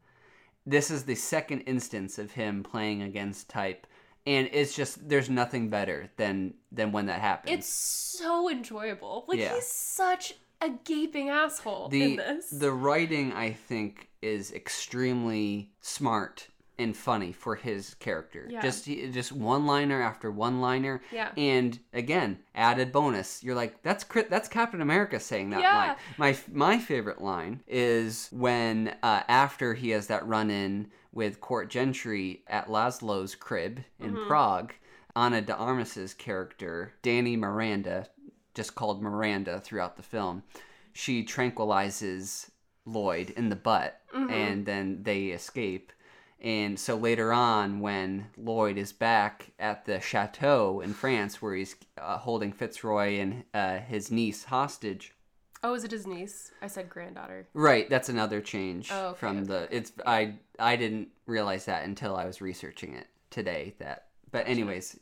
This 0.65 0.91
is 0.91 1.03
the 1.03 1.15
second 1.15 1.61
instance 1.61 2.19
of 2.19 2.31
him 2.31 2.63
playing 2.63 3.01
against 3.01 3.49
type, 3.49 3.87
and 4.27 4.49
it's 4.51 4.75
just 4.75 5.07
there's 5.09 5.29
nothing 5.29 5.69
better 5.69 6.09
than 6.17 6.53
than 6.71 6.91
when 6.91 7.05
that 7.07 7.21
happens. 7.21 7.57
It's 7.59 7.67
so 7.69 8.49
enjoyable. 8.49 9.25
Like 9.27 9.39
Yeah. 9.39 9.55
he's 9.55 9.65
such 9.67 10.33
a 10.61 10.69
gaping 10.83 11.29
asshole 11.29 11.85
in 11.93 11.99
the 11.99 12.15
this. 12.17 12.49
the 12.49 12.71
writing 12.71 13.31
I 13.31 13.51
think 13.53 14.09
is 14.21 14.51
extremely 14.51 15.71
smart 15.79 16.49
and 16.79 16.95
funny 16.95 17.31
for 17.31 17.55
his 17.55 17.93
character. 17.95 18.47
Yeah. 18.49 18.61
Just 18.61 18.85
just 18.85 19.31
one 19.31 19.65
liner 19.65 20.01
after 20.01 20.31
one 20.31 20.61
liner. 20.61 21.01
Yeah. 21.11 21.31
And 21.37 21.77
again, 21.93 22.39
added 22.55 22.91
bonus. 22.91 23.43
You're 23.43 23.55
like, 23.55 23.81
that's 23.83 24.03
that's 24.29 24.47
Captain 24.47 24.81
America 24.81 25.19
saying 25.19 25.49
that 25.51 25.61
Yeah. 25.61 25.75
line. 25.77 25.95
My 26.17 26.37
my 26.51 26.77
favorite 26.79 27.21
line 27.21 27.61
is 27.67 28.29
when 28.31 28.95
uh, 29.03 29.23
after 29.27 29.73
he 29.73 29.89
has 29.91 30.07
that 30.07 30.25
run 30.27 30.49
in 30.49 30.89
with 31.11 31.41
Court 31.41 31.69
Gentry 31.69 32.43
at 32.47 32.67
Laszlo's 32.67 33.35
crib 33.35 33.79
in 33.99 34.13
Mm-hmm. 34.13 34.27
Prague. 34.27 34.73
Ana 35.15 35.41
de 35.41 35.53
Armas's 35.55 36.13
character, 36.13 36.93
Dani 37.03 37.35
Miranda, 37.37 38.07
just 38.53 38.75
called 38.75 39.01
Miranda 39.01 39.59
throughout 39.59 39.97
the 39.97 40.03
film, 40.03 40.43
she 40.93 41.23
tranquilizes 41.25 42.49
Lloyd 42.85 43.31
in 43.31 43.49
the 43.49 43.55
butt, 43.55 43.95
Mm-hmm. 44.15 44.33
and 44.33 44.65
then 44.65 45.03
they 45.03 45.25
escape. 45.27 45.91
And 46.41 46.79
so 46.79 46.95
later 46.95 47.33
on, 47.33 47.81
when 47.81 48.27
Lloyd 48.37 48.77
is 48.77 48.93
back 48.93 49.51
at 49.59 49.85
the 49.85 49.99
chateau 49.99 50.79
in 50.79 50.93
France, 50.93 51.41
where 51.41 51.53
he's 51.55 51.75
uh, 52.01 52.17
holding 52.17 52.53
Fitzroy 52.53 53.19
and 53.19 53.43
uh, 53.53 53.79
his 53.79 54.09
niece 54.09 54.45
hostage, 54.45 55.13
oh, 55.63 55.73
is 55.73 55.83
it 55.83 55.91
his 55.91 56.07
niece? 56.07 56.51
I 56.61 56.67
said 56.67 56.89
granddaughter. 56.89 57.47
right? 57.53 57.89
That's 57.89 58.07
another 58.07 58.39
change 58.39 58.89
Oh, 58.91 59.07
okay, 59.09 59.19
from 59.19 59.37
okay, 59.39 59.45
the. 59.47 59.67
It's 59.69 59.91
I 60.05 60.35
I 60.57 60.77
didn't 60.77 61.09
realize 61.25 61.65
that 61.65 61.83
until 61.83 62.15
I 62.15 62.23
was 62.25 62.39
researching 62.39 62.93
it 62.95 63.07
today. 63.31 63.75
That, 63.79 64.05
but 64.31 64.47
anyways, 64.47 64.97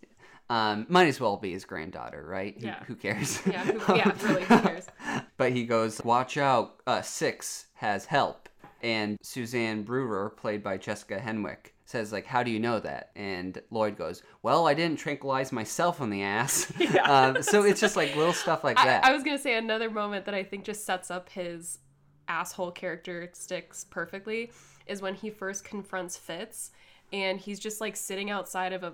um, 0.49 0.87
might 0.89 1.07
as 1.07 1.19
well 1.19 1.37
be 1.37 1.51
his 1.51 1.65
granddaughter, 1.65 2.25
right? 2.27 2.55
Who- 2.59 2.65
Yeah. 2.65 2.83
Who, 2.85 2.95
cares? 2.95 3.45
Yeah, 3.45 3.63
who, 3.63 3.95
yeah, 3.95 4.11
really, 4.23 4.43
who 4.43 4.59
cares? 4.59 4.87
But 5.37 5.51
he 5.51 5.65
goes, 5.65 6.03
"Watch 6.03 6.35
out! 6.35 6.81
Uh, 6.87 7.03
Six 7.03 7.67
has 7.75 8.05
help." 8.05 8.46
And 8.81 9.17
Suzanne 9.21 9.83
Brewer, 9.83 10.29
played 10.29 10.63
by 10.63 10.77
Jessica 10.77 11.19
Henwick, 11.19 11.73
says, 11.85 12.11
"Like, 12.11 12.25
how 12.25 12.43
do 12.43 12.51
you 12.51 12.59
know 12.59 12.79
that?" 12.79 13.11
And 13.15 13.61
Lloyd 13.71 13.97
goes, 13.97 14.21
"Well, 14.43 14.67
I 14.67 14.73
didn't 14.73 14.99
tranquilize 14.99 15.51
myself 15.51 16.01
on 16.01 16.09
the 16.09 16.23
ass." 16.23 16.71
Yeah. 16.79 17.01
um, 17.35 17.41
so 17.41 17.63
it's 17.63 17.81
just 17.81 17.95
like 17.95 18.15
little 18.15 18.33
stuff 18.33 18.63
like 18.63 18.79
I, 18.79 18.85
that. 18.85 19.03
I 19.03 19.11
was 19.11 19.23
gonna 19.23 19.39
say 19.39 19.57
another 19.57 19.89
moment 19.89 20.25
that 20.25 20.35
I 20.35 20.43
think 20.43 20.63
just 20.63 20.85
sets 20.85 21.09
up 21.09 21.29
his 21.29 21.79
asshole 22.27 22.71
characteristics 22.71 23.85
perfectly 23.89 24.51
is 24.85 25.01
when 25.01 25.15
he 25.15 25.29
first 25.29 25.63
confronts 25.63 26.17
Fitz, 26.17 26.71
and 27.11 27.39
he's 27.39 27.59
just 27.59 27.81
like 27.81 27.95
sitting 27.95 28.29
outside 28.29 28.73
of 28.73 28.83
a 28.83 28.93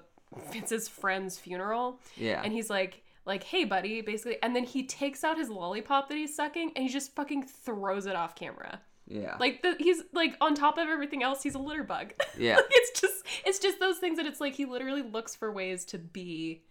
Fitz's 0.51 0.87
friend's 0.87 1.37
funeral, 1.37 1.99
yeah. 2.15 2.41
and 2.43 2.53
he's 2.53 2.69
like 2.69 3.03
like 3.25 3.43
hey 3.43 3.63
buddy 3.63 4.01
basically 4.01 4.37
and 4.43 4.55
then 4.55 4.63
he 4.63 4.83
takes 4.83 5.23
out 5.23 5.37
his 5.37 5.49
lollipop 5.49 6.09
that 6.09 6.17
he's 6.17 6.35
sucking 6.35 6.71
and 6.75 6.83
he 6.83 6.91
just 6.91 7.15
fucking 7.15 7.43
throws 7.43 8.05
it 8.05 8.15
off 8.15 8.35
camera 8.35 8.81
yeah. 9.13 9.35
like 9.39 9.61
the, 9.61 9.75
he's 9.79 10.01
like 10.13 10.35
on 10.41 10.55
top 10.55 10.77
of 10.77 10.87
everything 10.87 11.21
else 11.23 11.43
he's 11.43 11.55
a 11.55 11.59
litter 11.59 11.83
bug 11.83 12.13
Yeah. 12.37 12.55
Like, 12.57 12.65
it's 12.71 12.99
just 12.99 13.23
it's 13.45 13.59
just 13.59 13.79
those 13.79 13.97
things 13.99 14.17
that 14.17 14.25
it's 14.25 14.41
like 14.41 14.53
he 14.55 14.65
literally 14.65 15.01
looks 15.03 15.35
for 15.35 15.51
ways 15.51 15.85
to 15.85 15.97
be 15.99 16.63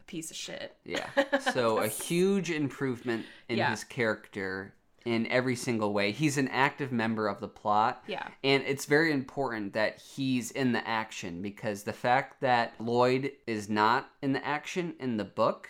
a 0.00 0.04
piece 0.04 0.30
of 0.30 0.36
shit 0.36 0.76
Yeah. 0.84 1.06
So 1.52 1.78
a 1.78 1.88
huge 1.88 2.50
improvement 2.50 3.24
in 3.48 3.58
Yeah. 3.58 3.70
his 3.70 3.84
character 3.84 4.74
in 5.04 5.24
every 5.28 5.54
single 5.54 5.92
way. 5.92 6.10
He's 6.10 6.36
an 6.36 6.48
active 6.48 6.90
member 6.90 7.28
of 7.28 7.38
the 7.38 7.46
plot. 7.46 8.02
Yeah. 8.08 8.26
And 8.42 8.64
it's 8.66 8.86
very 8.86 9.12
important 9.12 9.72
that 9.74 10.00
he's 10.00 10.50
in 10.50 10.72
the 10.72 10.84
action 10.86 11.42
because 11.42 11.84
the 11.84 11.92
fact 11.92 12.40
that 12.40 12.74
Lloyd 12.80 13.30
is 13.46 13.70
not 13.70 14.10
in 14.20 14.32
the 14.32 14.44
action 14.44 14.94
in 14.98 15.16
the 15.16 15.24
book 15.24 15.68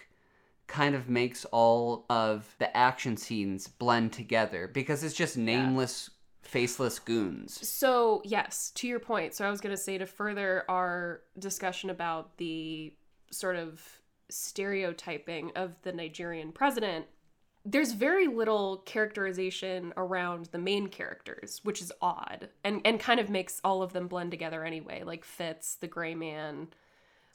kind 0.66 0.94
of 0.94 1.09
makes 1.09 1.44
all 1.46 2.07
of 2.11 2.55
the 2.59 2.76
action 2.76 3.16
scenes 3.16 3.68
blend 3.68 4.12
together 4.12 4.68
because 4.72 5.05
it's 5.05 5.14
just 5.14 5.37
nameless 5.37 6.11
faceless 6.42 6.98
goons. 6.98 7.68
So, 7.68 8.22
yes, 8.24 8.70
to 8.76 8.87
your 8.87 9.00
point. 9.00 9.35
So, 9.35 9.44
I 9.44 9.50
was 9.50 9.61
going 9.61 9.74
to 9.74 9.81
say 9.81 9.98
to 9.98 10.07
further 10.07 10.64
our 10.68 11.22
discussion 11.38 11.90
about 11.90 12.37
the 12.37 12.94
sort 13.31 13.57
of 13.57 13.83
stereotyping 14.29 15.52
of 15.57 15.74
the 15.83 15.92
Nigerian 15.92 16.52
president, 16.52 17.07
there's 17.64 17.92
very 17.92 18.29
little 18.29 18.79
characterization 18.87 19.92
around 19.96 20.46
the 20.46 20.59
main 20.59 20.87
characters, 20.87 21.61
which 21.64 21.83
is 21.83 21.92
odd 22.00 22.48
and, 22.62 22.81
and 22.85 23.00
kind 23.00 23.18
of 23.18 23.29
makes 23.29 23.61
all 23.64 23.83
of 23.83 23.92
them 23.92 24.07
blend 24.07 24.31
together 24.31 24.64
anyway. 24.64 25.02
Like 25.05 25.24
Fitz, 25.24 25.74
the 25.74 25.88
gray 25.88 26.14
man, 26.14 26.68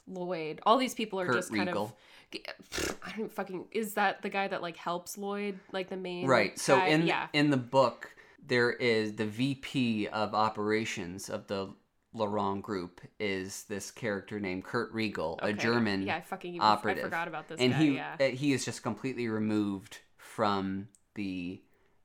Lloyd. 0.06 0.60
All 0.64 0.78
these 0.78 0.94
people 0.94 1.20
are 1.20 1.26
Kurt 1.26 1.36
just 1.36 1.54
kind 1.54 1.68
Riegel. 1.68 1.96
of. 2.32 2.96
I 3.02 3.16
don't 3.16 3.32
fucking. 3.32 3.66
Is 3.72 3.94
that 3.94 4.22
the 4.22 4.28
guy 4.28 4.48
that 4.48 4.62
like 4.62 4.76
helps 4.76 5.18
Lloyd, 5.18 5.58
like 5.72 5.88
the 5.88 5.96
main? 5.96 6.26
Right. 6.26 6.58
So 6.58 6.76
guy? 6.76 6.88
in 6.88 7.06
yeah, 7.06 7.28
in 7.32 7.50
the 7.50 7.56
book, 7.56 8.14
there 8.46 8.70
is 8.70 9.14
the 9.14 9.26
VP 9.26 10.08
of 10.08 10.34
operations 10.34 11.28
of 11.28 11.46
the 11.46 11.74
Laurent 12.14 12.62
group 12.62 13.00
is 13.18 13.64
this 13.64 13.90
character 13.90 14.38
named 14.38 14.64
Kurt 14.64 14.92
Riegel, 14.92 15.38
a 15.42 15.52
German 15.52 16.02
Yeah, 16.02 16.16
I 16.16 16.20
fucking 16.20 16.60
operative. 16.60 17.04
I 17.04 17.06
forgot 17.06 17.28
about 17.28 17.48
this 17.48 17.58
and 17.58 17.72
guy. 17.72 17.78
he 17.78 17.94
yeah. 17.94 18.16
uh, 18.20 18.24
he 18.24 18.52
is 18.52 18.64
just 18.64 18.82
completely 18.82 19.28
removed 19.28 19.98
from 20.18 20.88
the 21.14 21.62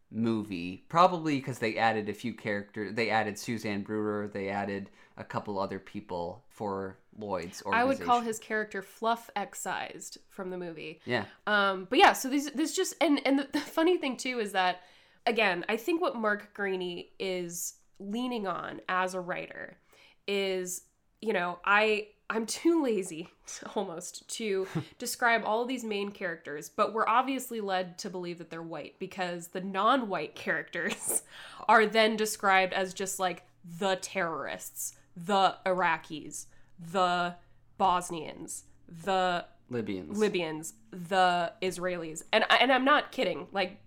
movie 0.09 0.85
probably 0.87 1.37
because 1.37 1.59
they 1.59 1.77
added 1.77 2.07
a 2.07 2.13
few 2.13 2.33
characters 2.33 2.93
they 2.93 3.09
added 3.09 3.37
suzanne 3.37 3.81
brewer 3.81 4.29
they 4.33 4.47
added 4.47 4.89
a 5.17 5.23
couple 5.23 5.59
other 5.59 5.79
people 5.79 6.45
for 6.47 6.97
lloyd's 7.17 7.61
or 7.63 7.73
I 7.73 7.83
would 7.83 7.99
call 7.99 8.21
his 8.21 8.39
character 8.39 8.81
fluff 8.81 9.29
excised 9.35 10.19
from 10.29 10.49
the 10.49 10.57
movie. 10.57 11.01
yeah 11.05 11.25
Um, 11.45 11.87
but 11.89 11.99
yeah, 11.99 12.13
so 12.13 12.29
these 12.29 12.51
this 12.51 12.75
just 12.75 12.95
and 13.01 13.19
and 13.25 13.39
the, 13.39 13.47
the 13.51 13.59
funny 13.59 13.97
thing 13.97 14.17
too 14.17 14.39
is 14.39 14.51
that 14.53 14.81
again, 15.27 15.65
I 15.69 15.77
think 15.77 16.01
what 16.01 16.15
Mark 16.15 16.55
Greaney 16.55 17.09
is 17.19 17.75
leaning 17.99 18.47
on 18.47 18.81
as 18.89 19.13
a 19.13 19.19
writer 19.19 19.77
is, 20.27 20.83
you 21.21 21.33
know, 21.33 21.59
I 21.65 22.07
I'm 22.29 22.45
too 22.45 22.83
lazy 22.83 23.29
almost 23.75 24.27
to 24.37 24.67
describe 24.99 25.43
all 25.45 25.61
of 25.61 25.67
these 25.67 25.83
main 25.83 26.11
characters, 26.11 26.69
but 26.69 26.93
we're 26.93 27.07
obviously 27.07 27.61
led 27.61 27.97
to 27.99 28.09
believe 28.09 28.37
that 28.37 28.49
they're 28.49 28.61
white 28.61 28.95
because 28.99 29.47
the 29.47 29.61
non-white 29.61 30.35
characters 30.35 31.23
are 31.67 31.85
then 31.85 32.15
described 32.15 32.73
as 32.73 32.93
just 32.93 33.19
like 33.19 33.43
the 33.79 33.97
terrorists, 34.01 34.95
the 35.15 35.55
Iraqis, 35.65 36.45
the 36.91 37.35
Bosnians, 37.77 38.63
the 39.03 39.45
libyans 39.69 40.17
Libyans, 40.17 40.73
the 40.91 41.51
Israelis. 41.61 42.23
And 42.31 42.45
and 42.49 42.71
I'm 42.71 42.85
not 42.85 43.11
kidding. 43.11 43.47
Like 43.51 43.79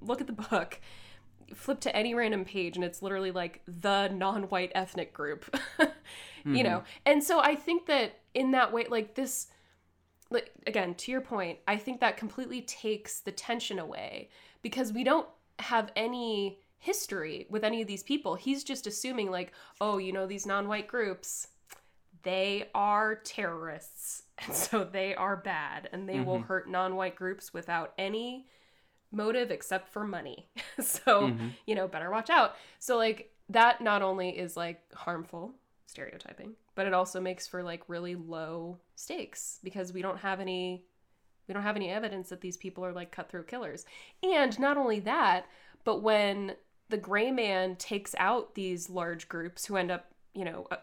look 0.00 0.20
at 0.20 0.26
the 0.26 0.32
book. 0.32 0.80
Flip 1.54 1.80
to 1.80 1.94
any 1.94 2.14
random 2.14 2.44
page 2.44 2.76
and 2.76 2.84
it's 2.84 3.02
literally 3.02 3.30
like 3.30 3.62
the 3.66 4.08
non-white 4.08 4.72
ethnic 4.74 5.12
group. 5.12 5.56
You 6.46 6.52
mm-hmm. 6.52 6.62
know. 6.62 6.84
And 7.04 7.22
so 7.22 7.40
I 7.40 7.54
think 7.54 7.86
that 7.86 8.20
in 8.34 8.52
that 8.52 8.72
way 8.72 8.86
like 8.88 9.14
this 9.14 9.48
like 10.30 10.52
again, 10.66 10.94
to 10.94 11.12
your 11.12 11.20
point, 11.20 11.58
I 11.68 11.76
think 11.76 12.00
that 12.00 12.16
completely 12.16 12.62
takes 12.62 13.20
the 13.20 13.32
tension 13.32 13.78
away 13.78 14.30
because 14.62 14.92
we 14.92 15.04
don't 15.04 15.28
have 15.58 15.90
any 15.96 16.58
history 16.78 17.46
with 17.48 17.64
any 17.64 17.80
of 17.80 17.88
these 17.88 18.02
people. 18.02 18.34
He's 18.34 18.64
just 18.64 18.86
assuming 18.86 19.30
like, 19.30 19.52
oh, 19.80 19.98
you 19.98 20.12
know 20.12 20.26
these 20.26 20.46
non-white 20.46 20.88
groups, 20.88 21.48
they 22.22 22.68
are 22.74 23.16
terrorists 23.16 24.24
and 24.38 24.54
so 24.54 24.84
they 24.84 25.14
are 25.14 25.36
bad 25.36 25.88
and 25.92 26.08
they 26.08 26.20
will 26.20 26.36
mm-hmm. 26.36 26.46
hurt 26.46 26.68
non-white 26.68 27.16
groups 27.16 27.54
without 27.54 27.92
any 27.96 28.46
motive 29.12 29.50
except 29.50 29.88
for 29.88 30.04
money. 30.04 30.48
So 30.78 31.22
mm-hmm. 31.22 31.48
you 31.66 31.74
know 31.74 31.88
better 31.88 32.10
watch 32.10 32.28
out. 32.28 32.56
So 32.80 32.98
like 32.98 33.32
that 33.48 33.80
not 33.80 34.02
only 34.02 34.28
is 34.30 34.58
like 34.58 34.82
harmful 34.92 35.54
stereotyping 35.86 36.54
but 36.74 36.86
it 36.86 36.94
also 36.94 37.20
makes 37.20 37.46
for 37.46 37.62
like 37.62 37.82
really 37.88 38.14
low 38.14 38.78
stakes 38.94 39.58
because 39.64 39.92
we 39.92 40.02
don't 40.02 40.18
have 40.18 40.40
any 40.40 40.84
we 41.48 41.54
don't 41.54 41.62
have 41.62 41.76
any 41.76 41.90
evidence 41.90 42.28
that 42.28 42.40
these 42.40 42.56
people 42.56 42.84
are 42.84 42.92
like 42.92 43.12
cutthroat 43.12 43.46
killers. 43.46 43.84
And 44.22 44.58
not 44.58 44.76
only 44.76 45.00
that 45.00 45.46
but 45.84 46.02
when 46.02 46.54
the 46.88 46.96
gray 46.96 47.30
man 47.30 47.76
takes 47.76 48.14
out 48.18 48.54
these 48.54 48.90
large 48.90 49.28
groups 49.28 49.66
who 49.66 49.76
end 49.76 49.90
up 49.90 50.06
you 50.34 50.44
know 50.44 50.66
uh, 50.70 50.76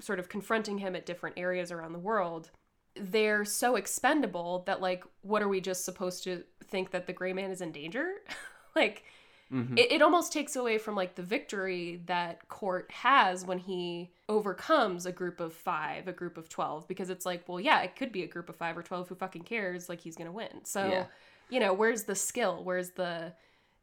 sort 0.00 0.18
of 0.18 0.28
confronting 0.28 0.78
him 0.78 0.94
at 0.96 1.06
different 1.06 1.38
areas 1.38 1.70
around 1.70 1.92
the 1.92 1.98
world 1.98 2.50
they're 2.96 3.44
so 3.44 3.76
expendable 3.76 4.64
that 4.66 4.80
like 4.80 5.04
what 5.22 5.42
are 5.42 5.48
we 5.48 5.60
just 5.60 5.84
supposed 5.84 6.24
to 6.24 6.42
think 6.64 6.90
that 6.90 7.06
the 7.06 7.12
gray 7.12 7.32
man 7.32 7.50
is 7.50 7.60
in 7.60 7.72
danger? 7.72 8.14
Like 8.76 9.02
Mhm. 9.52 9.78
it, 9.78 9.90
it 9.92 10.02
almost 10.02 10.32
takes 10.32 10.54
away 10.54 10.78
from 10.78 10.94
like 10.94 11.16
the 11.16 11.22
victory 11.22 12.00
that 12.06 12.48
court 12.48 12.90
has 12.92 13.44
when 13.44 13.58
he 13.58 14.10
overcomes 14.28 15.06
a 15.06 15.12
group 15.12 15.40
of 15.40 15.52
five 15.52 16.06
a 16.06 16.12
group 16.12 16.36
of 16.38 16.48
12 16.48 16.86
because 16.86 17.10
it's 17.10 17.26
like 17.26 17.48
well 17.48 17.58
yeah 17.60 17.80
it 17.82 17.96
could 17.96 18.12
be 18.12 18.22
a 18.22 18.28
group 18.28 18.48
of 18.48 18.56
five 18.56 18.78
or 18.78 18.82
12 18.82 19.08
who 19.08 19.14
fucking 19.16 19.42
cares 19.42 19.88
like 19.88 20.00
he's 20.00 20.14
gonna 20.16 20.30
win 20.30 20.64
so 20.64 20.86
Yeah. 20.86 21.06
you 21.48 21.58
know 21.58 21.72
where's 21.72 22.04
the 22.04 22.14
skill 22.14 22.62
where's 22.62 22.90
the 22.90 23.32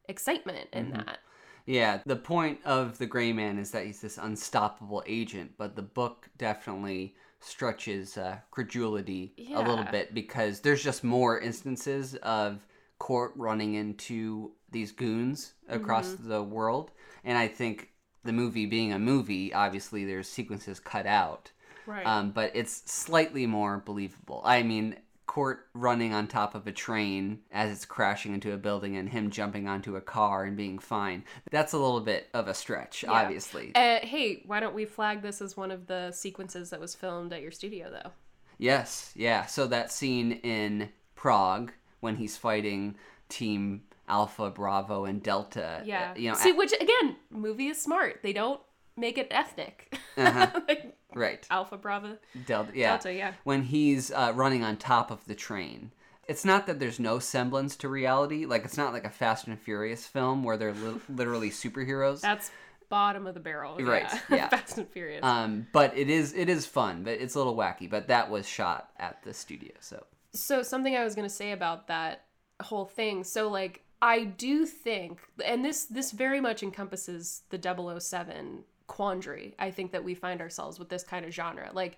excitement 0.08 0.68
in 0.72 0.86
Mhm. 0.92 1.04
that 1.06 1.18
Yeah, 1.66 2.00
the 2.06 2.16
point 2.16 2.60
of 2.64 2.96
the 2.96 3.04
Gray 3.04 3.30
Man 3.30 3.58
is 3.58 3.72
that 3.72 3.84
he's 3.84 4.00
this 4.00 4.16
unstoppable 4.16 5.02
agent, 5.06 5.52
but 5.58 5.76
the 5.76 5.82
book 5.82 6.30
definitely 6.38 7.14
stretches 7.40 8.16
uh, 8.16 8.38
credulity 8.50 9.34
a 9.54 9.60
little 9.60 9.84
bit 9.84 10.14
because 10.14 10.60
there's 10.60 10.82
just 10.82 11.04
more 11.04 11.38
instances 11.38 12.14
of 12.22 12.66
court 12.98 13.32
running 13.36 13.74
into 13.74 14.52
these 14.70 14.92
goons 14.92 15.54
across 15.68 16.08
Mm-hmm. 16.14 16.28
the 16.28 16.42
world, 16.42 16.90
and 17.24 17.36
I 17.38 17.48
think 17.48 17.90
the 18.24 18.32
movie 18.32 18.66
being 18.66 18.92
a 18.92 18.98
movie, 18.98 19.52
obviously 19.54 20.04
there's 20.04 20.28
sequences 20.28 20.80
cut 20.80 21.06
out, 21.06 21.50
right 21.86 22.06
um, 22.06 22.30
but 22.32 22.50
it's 22.54 22.82
slightly 22.90 23.46
more 23.46 23.82
believable. 23.84 24.42
I 24.44 24.62
mean. 24.62 24.96
Court 25.26 25.66
running 25.74 26.14
on 26.14 26.26
top 26.26 26.54
of 26.54 26.66
a 26.66 26.72
train 26.72 27.40
as 27.52 27.70
it's 27.70 27.84
crashing 27.84 28.32
into 28.32 28.54
a 28.54 28.56
building 28.56 28.96
and 28.96 29.10
him 29.10 29.30
jumping 29.30 29.68
onto 29.68 29.94
a 29.94 30.00
car 30.00 30.44
and 30.44 30.56
being 30.56 30.78
fine. 30.78 31.22
That's 31.50 31.74
a 31.74 31.78
little 31.78 32.00
bit 32.00 32.28
of 32.32 32.48
a 32.48 32.54
stretch, 32.54 33.02
Yeah. 33.02 33.12
obviously. 33.12 33.72
uh, 33.74 33.98
hey 34.00 34.42
why 34.46 34.58
don't 34.58 34.74
we 34.74 34.86
flag 34.86 35.20
this 35.20 35.42
as 35.42 35.54
one 35.54 35.70
of 35.70 35.86
the 35.86 36.12
sequences 36.12 36.70
that 36.70 36.80
was 36.80 36.94
filmed 36.94 37.34
at 37.34 37.42
your 37.42 37.50
studio 37.50 37.90
though 37.90 38.12
Yes, 38.56 39.12
yeah. 39.14 39.44
So 39.44 39.66
that 39.66 39.92
scene 39.92 40.32
in 40.32 40.88
Prague 41.14 41.72
when 42.00 42.16
he's 42.16 42.38
fighting 42.38 42.96
Team 43.28 43.82
Alpha, 44.08 44.50
Bravo, 44.50 45.04
and 45.04 45.22
Delta. 45.22 45.80
uh, 45.80 45.82
yeah 45.84 46.14
You 46.16 46.30
know, 46.30 46.36
see 46.36 46.52
which 46.52 46.72
again 46.72 47.16
movie 47.30 47.68
is 47.68 47.80
smart 47.80 48.20
they 48.22 48.32
don't 48.32 48.60
make 48.96 49.18
it 49.18 49.28
ethnic 49.30 49.96
Uh-huh. 50.16 50.60
like 50.68 50.96
right. 51.14 51.46
alpha 51.50 51.76
bravo 51.76 52.18
Delta, 52.46 52.72
yeah. 52.74 52.90
delta 52.90 53.12
yeah 53.12 53.32
When 53.44 53.62
he's 53.62 54.10
uh, 54.10 54.32
running 54.34 54.64
on 54.64 54.76
top 54.76 55.10
of 55.10 55.24
the 55.26 55.34
train. 55.34 55.92
It's 56.26 56.44
not 56.44 56.66
that 56.66 56.78
there's 56.78 57.00
no 57.00 57.18
semblance 57.20 57.74
to 57.76 57.88
reality. 57.88 58.44
Like, 58.44 58.66
it's 58.66 58.76
not 58.76 58.92
like 58.92 59.06
a 59.06 59.08
Fast 59.10 59.46
and 59.46 59.58
Furious 59.58 60.06
film 60.06 60.44
where 60.44 60.58
they're 60.58 60.74
li- 60.74 61.00
literally 61.08 61.48
superheroes. 61.48 62.20
That's 62.20 62.50
bottom 62.90 63.26
of 63.26 63.32
the 63.32 63.40
barrel. 63.40 63.78
Right, 63.78 64.02
Yeah. 64.02 64.20
yeah. 64.36 64.48
Fast 64.50 64.76
and 64.76 64.86
Furious. 64.90 65.24
Um, 65.24 65.68
but 65.72 65.96
it 65.96 66.10
is 66.10 66.34
it 66.34 66.50
is 66.50 66.66
fun, 66.66 67.02
but 67.02 67.14
it's 67.14 67.34
a 67.34 67.38
little 67.38 67.56
wacky. 67.56 67.88
But 67.88 68.08
that 68.08 68.28
was 68.28 68.46
shot 68.46 68.90
at 68.98 69.22
the 69.22 69.32
studio, 69.32 69.72
so 69.80 70.04
so 70.34 70.62
something 70.62 70.94
I 70.94 71.02
was 71.02 71.14
gonna 71.14 71.30
say 71.30 71.52
about 71.52 71.86
that 71.88 72.24
whole 72.60 72.84
thing. 72.84 73.24
So 73.24 73.48
like 73.48 73.80
I 74.00 74.24
do 74.24 74.64
think, 74.64 75.20
and 75.44 75.64
this 75.64 75.84
this 75.84 76.12
very 76.12 76.40
much 76.40 76.62
encompasses 76.62 77.42
the 77.50 78.00
007 78.00 78.64
quandary. 78.86 79.54
I 79.58 79.70
think 79.70 79.92
that 79.92 80.04
we 80.04 80.14
find 80.14 80.40
ourselves 80.40 80.78
with 80.78 80.88
this 80.88 81.02
kind 81.02 81.24
of 81.24 81.32
genre. 81.32 81.70
Like 81.72 81.96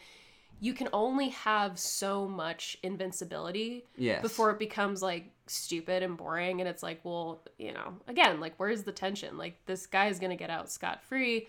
you 0.61 0.75
can 0.75 0.89
only 0.93 1.31
have 1.31 1.79
so 1.79 2.29
much 2.29 2.77
invincibility 2.83 3.87
yes. 3.97 4.21
before 4.21 4.51
it 4.51 4.59
becomes 4.59 5.03
like 5.03 5.33
stupid 5.47 6.03
and 6.03 6.17
boring 6.17 6.61
and 6.61 6.69
it's 6.69 6.83
like 6.83 7.01
well 7.03 7.43
you 7.59 7.73
know 7.73 7.95
again 8.07 8.39
like 8.39 8.55
where's 8.59 8.85
the 8.85 8.93
tension 8.93 9.37
like 9.37 9.57
this 9.67 9.87
guy 9.87 10.07
is 10.07 10.21
gonna 10.21 10.37
get 10.37 10.51
out 10.51 10.71
scot-free 10.71 11.49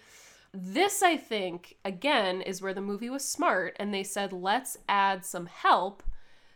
this 0.54 1.04
i 1.04 1.16
think 1.16 1.76
again 1.86 2.42
is 2.42 2.62
where 2.62 2.74
the 2.74 2.82
movie 2.82 3.10
was 3.10 3.24
smart 3.24 3.76
and 3.80 3.94
they 3.94 4.04
said 4.04 4.34
let's 4.34 4.78
add 4.90 5.24
some 5.24 5.46
help 5.46 6.02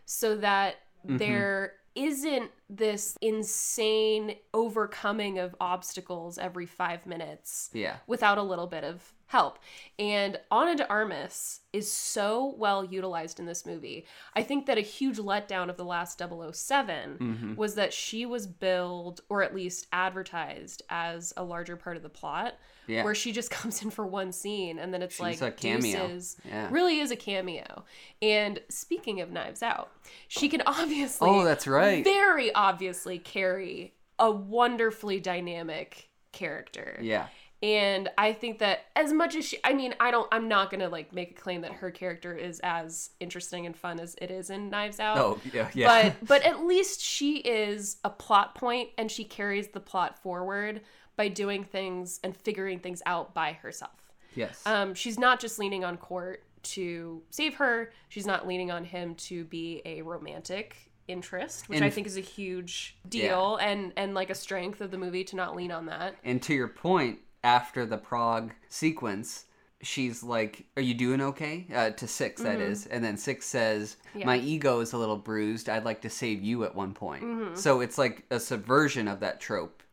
so 0.05 0.35
that 0.35 0.75
mm-hmm. 1.05 1.17
there 1.17 1.73
isn't 1.93 2.51
this 2.69 3.17
insane 3.21 4.35
overcoming 4.53 5.37
of 5.39 5.55
obstacles 5.59 6.37
every 6.37 6.65
five 6.65 7.05
minutes 7.05 7.69
yeah. 7.73 7.97
without 8.07 8.37
a 8.37 8.43
little 8.43 8.67
bit 8.67 8.83
of 8.83 9.13
help. 9.27 9.57
And 9.97 10.39
Ana 10.51 10.75
de 10.75 10.87
Armas 10.87 11.61
is 11.73 11.91
so 11.91 12.53
well 12.57 12.85
utilized 12.85 13.39
in 13.39 13.45
this 13.47 13.65
movie. 13.65 14.05
I 14.35 14.43
think 14.43 14.67
that 14.67 14.77
a 14.77 14.81
huge 14.81 15.17
letdown 15.17 15.69
of 15.69 15.77
the 15.77 15.83
last 15.83 16.19
7 16.19 17.17
Mhm. 17.17 17.55
was 17.57 17.73
that 17.75 17.91
she 17.91 18.25
was 18.25 18.45
billed 18.47 19.21
or 19.29 19.41
at 19.41 19.53
least 19.55 19.87
advertised 19.91 20.83
as 20.89 21.33
a 21.37 21.43
larger 21.43 21.75
part 21.75 21.97
of 21.97 22.03
the 22.03 22.09
plot 22.09 22.53
Yeah. 22.87 23.03
where 23.03 23.15
she 23.15 23.31
just 23.31 23.49
comes 23.51 23.81
in 23.81 23.89
for 23.89 24.05
one 24.05 24.31
scene 24.31 24.77
and 24.77 24.93
then 24.93 25.01
it's 25.01 25.15
She's 25.15 25.21
like 25.21 25.41
a 25.41 25.51
cameo. 25.51 26.07
deuces. 26.07 26.37
Yeah. 26.45 26.67
Really 26.71 26.99
is 26.99 27.09
a 27.11 27.15
cameo. 27.15 27.83
And 28.21 28.61
speaking 28.69 29.21
of 29.21 29.31
Knives 29.31 29.63
Out, 29.63 29.91
she 30.27 30.47
can 30.49 30.61
obviously 30.67 31.27
Oh, 31.29 31.43
that's 31.43 31.65
right. 31.65 32.03
very 32.03 32.53
obviously 32.55 33.19
carry 33.19 33.93
a 34.17 34.31
wonderfully 34.31 35.19
dynamic 35.19 36.09
character. 36.31 36.97
Yeah. 37.01 37.27
And 37.63 38.09
I 38.17 38.33
think 38.33 38.59
that 38.59 38.85
as 38.95 39.11
much 39.11 39.35
as 39.35 39.45
she 39.45 39.57
I 39.63 39.73
mean, 39.73 39.95
I 39.99 40.11
don't 40.11 40.27
I'm 40.31 40.47
not 40.47 40.69
gonna 40.69 40.89
like 40.89 41.13
make 41.13 41.31
a 41.31 41.33
claim 41.33 41.61
that 41.61 41.73
her 41.73 41.89
character 41.89 42.35
is 42.35 42.59
as 42.63 43.11
interesting 43.19 43.65
and 43.65 43.75
fun 43.75 43.99
as 43.99 44.15
it 44.21 44.29
is 44.29 44.49
in 44.49 44.69
Knives 44.69 44.99
Out. 44.99 45.17
Oh, 45.17 45.39
yeah. 45.53 45.69
Yeah. 45.73 46.13
But 46.19 46.27
but 46.27 46.43
at 46.43 46.65
least 46.65 47.01
she 47.01 47.37
is 47.37 47.97
a 48.03 48.09
plot 48.09 48.55
point 48.55 48.89
and 48.97 49.09
she 49.09 49.23
carries 49.23 49.69
the 49.69 49.79
plot 49.79 50.21
forward 50.21 50.81
by 51.15 51.29
doing 51.29 51.63
things 51.63 52.19
and 52.23 52.35
figuring 52.35 52.79
things 52.79 53.01
out 53.05 53.33
by 53.33 53.53
herself. 53.53 54.11
yes. 54.35 54.61
Um, 54.65 54.93
she's 54.93 55.17
not 55.17 55.39
just 55.39 55.57
leaning 55.57 55.85
on 55.85 55.95
court 55.95 56.43
to 56.63 57.21
save 57.29 57.55
her. 57.55 57.91
She's 58.09 58.25
not 58.25 58.47
leaning 58.47 58.69
on 58.69 58.83
him 58.83 59.15
to 59.15 59.45
be 59.45 59.81
a 59.85 60.01
romantic 60.01 60.84
interest, 61.07 61.69
which 61.69 61.81
I 61.81 61.89
think 61.89 62.07
is 62.07 62.17
a 62.17 62.21
huge 62.21 62.97
deal 63.07 63.57
and 63.57 63.93
and 63.95 64.13
like 64.13 64.29
a 64.29 64.35
strength 64.35 64.81
of 64.81 64.91
the 64.91 64.97
movie 64.97 65.23
to 65.25 65.35
not 65.35 65.55
lean 65.55 65.71
on 65.71 65.85
that. 65.87 66.15
And 66.23 66.41
to 66.43 66.53
your 66.53 66.67
point, 66.67 67.19
after 67.43 67.85
the 67.85 67.97
Prague 67.97 68.53
sequence, 68.69 69.45
she's 69.81 70.23
like, 70.23 70.65
"Are 70.77 70.81
you 70.81 70.93
doing 70.93 71.21
okay?" 71.21 71.67
Uh, 71.73 71.89
to 71.91 72.07
6 72.07 72.41
that 72.41 72.59
is, 72.59 72.85
and 72.87 73.03
then 73.03 73.17
six 73.17 73.45
says, 73.45 73.97
Mm-hmm. 74.09 74.19
Yeah. 74.19 74.25
"My 74.25 74.37
ego 74.37 74.79
is 74.79 74.93
a 74.93 74.97
little 74.97 75.17
bruised. 75.17 75.69
I'd 75.69 75.85
like 75.85 76.01
to 76.01 76.09
save 76.09 76.41
you." 76.43 76.63
At 76.63 76.73
one 76.75 76.93
point, 76.93 77.23
Mm-hmm. 77.23 77.55
so 77.55 77.81
it's 77.81 77.97
like 77.97 78.23
a 78.31 78.39
subversion 78.39 79.07
of 79.07 79.19
that 79.19 79.39
trope, 79.39 79.83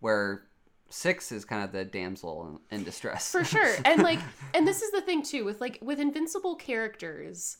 where 0.00 0.42
six 0.90 1.32
is 1.32 1.44
kind 1.44 1.62
of 1.64 1.70
the 1.72 1.84
damsel 1.84 2.60
in 2.70 2.82
distress. 2.82 3.30
for 3.30 3.44
sure 3.44 3.74
and 3.84 4.02
like 4.02 4.18
and 4.54 4.66
this 4.66 4.80
is 4.80 4.90
the 4.90 5.02
thing 5.02 5.22
too 5.22 5.44
with 5.44 5.60
like 5.60 5.78
with 5.82 6.00
invincible 6.00 6.56
characters 6.56 7.58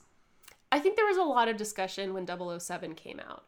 i 0.73 0.79
think 0.79 0.97
there 0.97 1.07
was 1.07 1.17
a 1.17 1.23
lot 1.23 1.49
of 1.49 1.57
discussion 1.57 2.15
when 2.15 2.27
007 2.27 2.95
came 2.95 3.21
out. 3.21 3.45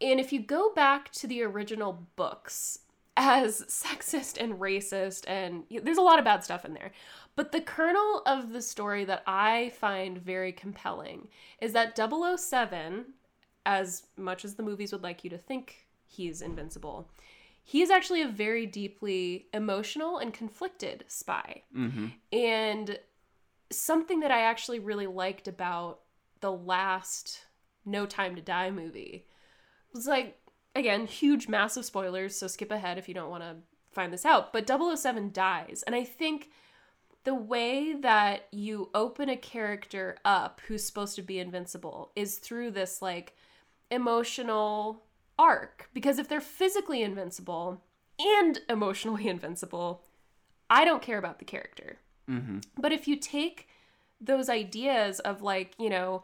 And 0.00 0.20
if 0.20 0.32
you 0.32 0.40
go 0.40 0.72
back 0.74 1.10
to 1.12 1.26
the 1.26 1.42
original 1.42 2.06
books 2.14 2.80
as 3.16 3.62
sexist 3.68 4.40
and 4.40 4.60
racist 4.60 5.24
and 5.26 5.64
there's 5.82 5.98
a 5.98 6.02
lot 6.02 6.18
of 6.18 6.24
bad 6.24 6.44
stuff 6.44 6.64
in 6.64 6.74
there. 6.74 6.92
But 7.34 7.52
the 7.52 7.60
kernel 7.60 8.22
of 8.26 8.52
the 8.52 8.62
story 8.62 9.04
that 9.04 9.22
i 9.26 9.72
find 9.80 10.18
very 10.18 10.52
compelling 10.52 11.28
is 11.60 11.72
that 11.72 11.96
007 11.96 13.06
as 13.66 14.04
much 14.16 14.44
as 14.44 14.54
the 14.54 14.62
movies 14.62 14.92
would 14.92 15.02
like 15.02 15.24
you 15.24 15.30
to 15.30 15.38
think 15.38 15.86
he's 16.06 16.40
invincible 16.40 17.10
he 17.68 17.82
is 17.82 17.90
actually 17.90 18.22
a 18.22 18.28
very 18.28 18.64
deeply 18.64 19.46
emotional 19.52 20.16
and 20.16 20.32
conflicted 20.32 21.04
spy. 21.06 21.64
hmm 21.70 22.06
And 22.32 22.98
something 23.70 24.20
that 24.20 24.30
I 24.30 24.40
actually 24.40 24.78
really 24.78 25.06
liked 25.06 25.48
about 25.48 26.00
the 26.40 26.52
last 26.52 27.46
No 27.84 28.06
Time 28.06 28.36
to 28.36 28.42
Die 28.42 28.70
movie 28.70 29.26
was 29.92 30.06
like, 30.06 30.38
again, 30.74 31.06
huge, 31.06 31.48
massive 31.48 31.84
spoilers, 31.84 32.36
so 32.36 32.46
skip 32.46 32.70
ahead 32.70 32.98
if 32.98 33.08
you 33.08 33.14
don't 33.14 33.30
want 33.30 33.42
to 33.42 33.56
find 33.90 34.12
this 34.12 34.26
out. 34.26 34.52
But 34.52 34.68
007 34.68 35.30
dies. 35.32 35.82
And 35.86 35.94
I 35.94 36.04
think 36.04 36.50
the 37.24 37.34
way 37.34 37.94
that 37.94 38.48
you 38.52 38.90
open 38.94 39.28
a 39.28 39.36
character 39.36 40.16
up 40.24 40.60
who's 40.66 40.84
supposed 40.84 41.16
to 41.16 41.22
be 41.22 41.38
invincible 41.38 42.12
is 42.16 42.38
through 42.38 42.70
this 42.70 43.02
like 43.02 43.34
emotional 43.90 45.04
arc. 45.38 45.90
Because 45.92 46.18
if 46.18 46.28
they're 46.28 46.40
physically 46.40 47.02
invincible 47.02 47.82
and 48.18 48.60
emotionally 48.68 49.28
invincible, 49.28 50.04
I 50.70 50.84
don't 50.84 51.02
care 51.02 51.18
about 51.18 51.38
the 51.38 51.44
character. 51.44 51.98
hmm 52.26 52.58
But 52.76 52.92
if 52.92 53.08
you 53.08 53.16
take 53.16 53.67
those 54.20 54.48
ideas 54.48 55.20
of 55.20 55.42
like, 55.42 55.74
you 55.78 55.90
know, 55.90 56.22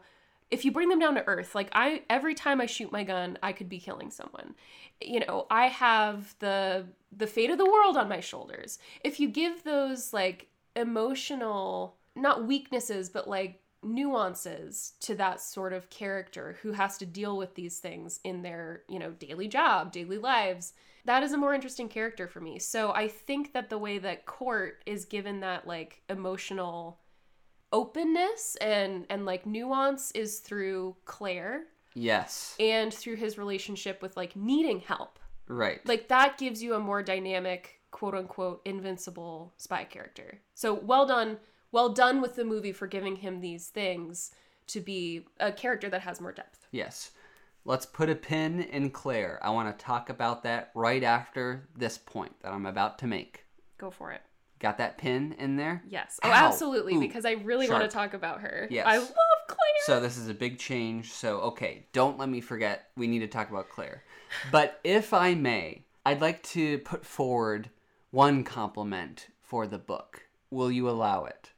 if 0.51 0.63
you 0.63 0.71
bring 0.71 0.89
them 0.89 0.99
down 0.99 1.15
to 1.15 1.27
earth, 1.27 1.55
like 1.55 1.69
I 1.73 2.03
every 2.09 2.35
time 2.35 2.61
I 2.61 2.65
shoot 2.65 2.91
my 2.91 3.03
gun, 3.03 3.37
I 3.41 3.51
could 3.51 3.69
be 3.69 3.79
killing 3.79 4.11
someone. 4.11 4.55
You 5.01 5.21
know, 5.21 5.47
I 5.49 5.67
have 5.67 6.35
the 6.39 6.85
the 7.15 7.27
fate 7.27 7.49
of 7.49 7.57
the 7.57 7.65
world 7.69 7.97
on 7.97 8.09
my 8.09 8.19
shoulders. 8.19 8.79
If 9.03 9.19
you 9.19 9.27
give 9.27 9.63
those 9.63 10.13
like 10.13 10.47
emotional 10.75 11.95
not 12.15 12.45
weaknesses, 12.47 13.09
but 13.09 13.27
like 13.27 13.61
nuances 13.83 14.93
to 14.99 15.15
that 15.15 15.39
sort 15.41 15.73
of 15.73 15.89
character 15.89 16.57
who 16.61 16.71
has 16.71 16.97
to 16.97 17.05
deal 17.05 17.37
with 17.37 17.55
these 17.55 17.79
things 17.79 18.19
in 18.23 18.41
their, 18.41 18.81
you 18.89 18.99
know, 18.99 19.11
daily 19.11 19.47
job, 19.47 19.91
daily 19.91 20.17
lives. 20.17 20.73
That 21.05 21.21
is 21.21 21.33
a 21.33 21.37
more 21.37 21.53
interesting 21.53 21.87
character 21.87 22.27
for 22.27 22.39
me. 22.39 22.57
So 22.57 22.91
I 22.93 23.07
think 23.07 23.53
that 23.53 23.69
the 23.69 23.77
way 23.77 23.99
that 23.99 24.25
Court 24.25 24.81
is 24.85 25.05
given 25.05 25.41
that 25.41 25.67
like 25.67 26.01
emotional 26.09 26.99
openness 27.71 28.55
and 28.61 29.05
and 29.09 29.25
like 29.25 29.45
nuance 29.45 30.11
is 30.11 30.39
through 30.39 30.95
Claire 31.05 31.63
Yes. 31.93 32.55
and 32.59 32.93
through 32.93 33.15
his 33.15 33.37
relationship 33.37 34.01
with 34.01 34.17
like 34.17 34.35
needing 34.35 34.79
help. 34.81 35.19
Right. 35.47 35.79
Like 35.87 36.07
that 36.09 36.37
gives 36.37 36.61
you 36.61 36.73
a 36.73 36.79
more 36.79 37.01
dynamic, 37.03 37.79
quote 37.91 38.15
unquote, 38.15 38.61
invincible 38.65 39.53
spy 39.57 39.83
character. 39.85 40.39
So 40.53 40.73
well 40.73 41.05
done, 41.05 41.37
well 41.71 41.89
done 41.89 42.21
with 42.21 42.35
the 42.35 42.43
movie 42.45 42.71
for 42.73 42.87
giving 42.87 43.15
him 43.17 43.39
these 43.39 43.67
things 43.69 44.31
to 44.67 44.79
be 44.81 45.25
a 45.39 45.51
character 45.51 45.89
that 45.89 46.01
has 46.01 46.19
more 46.19 46.31
depth. 46.31 46.67
Yes. 46.71 47.11
Let's 47.67 47.85
put 47.85 48.09
a 48.09 48.15
pin 48.15 48.61
in 48.61 48.91
Claire. 48.91 49.39
I 49.41 49.49
want 49.49 49.75
to 49.77 49.83
talk 49.85 50.09
about 50.09 50.43
that 50.43 50.71
right 50.75 51.03
after 51.03 51.67
this 51.75 51.97
point 51.97 52.39
that 52.41 52.51
I'm 52.51 52.65
about 52.67 52.99
to 52.99 53.07
make. 53.07 53.45
Go 53.77 53.89
for 53.89 54.11
it. 54.11 54.21
Got 54.65 54.79
that 54.79 54.97
pin 54.97 55.35
in 55.37 55.57
there? 55.57 55.83
Yes. 55.87 56.19
Oh, 56.23 56.27
Ow. 56.27 56.33
absolutely, 56.33 56.95
Ooh. 56.95 56.99
because 56.99 57.23
I 57.23 57.33
really 57.33 57.69
want 57.69 57.83
to 57.83 57.87
talk 57.87 58.15
about 58.15 58.41
her. 58.41 58.67
Yes. 58.71 58.87
I 58.87 58.97
love 58.97 59.11
Claire. 59.47 59.59
So 59.85 59.99
this 59.99 60.17
is 60.17 60.27
a 60.27 60.33
big 60.33 60.57
change. 60.57 61.11
So 61.11 61.37
okay, 61.41 61.85
don't 61.93 62.17
let 62.17 62.29
me 62.29 62.41
forget. 62.41 62.87
We 62.97 63.05
need 63.05 63.19
to 63.19 63.27
talk 63.27 63.51
about 63.51 63.69
Claire. 63.69 64.01
But 64.51 64.79
if 64.83 65.13
I 65.13 65.35
may, 65.35 65.83
I'd 66.03 66.19
like 66.19 66.41
to 66.53 66.79
put 66.79 67.05
forward 67.05 67.69
one 68.09 68.43
compliment 68.43 69.27
for 69.43 69.67
the 69.67 69.77
book. 69.77 70.25
Will 70.49 70.71
you 70.71 70.89
allow 70.89 71.25
it? 71.25 71.51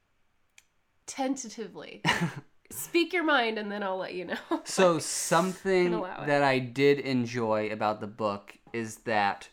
Tentatively. 1.05 2.01
Speak 2.71 3.13
your 3.13 3.23
mind 3.23 3.57
and 3.57 3.71
then 3.71 3.83
I'll 3.83 3.95
let 3.95 4.15
you 4.15 4.25
know. 4.25 4.37
So 4.65 4.99
something 4.99 5.91
that 6.25 6.43
I 6.43 6.59
did 6.59 6.99
enjoy 6.99 7.69
about 7.71 8.01
the 8.01 8.07
book 8.07 8.57
is 8.73 8.97
that 9.05 9.47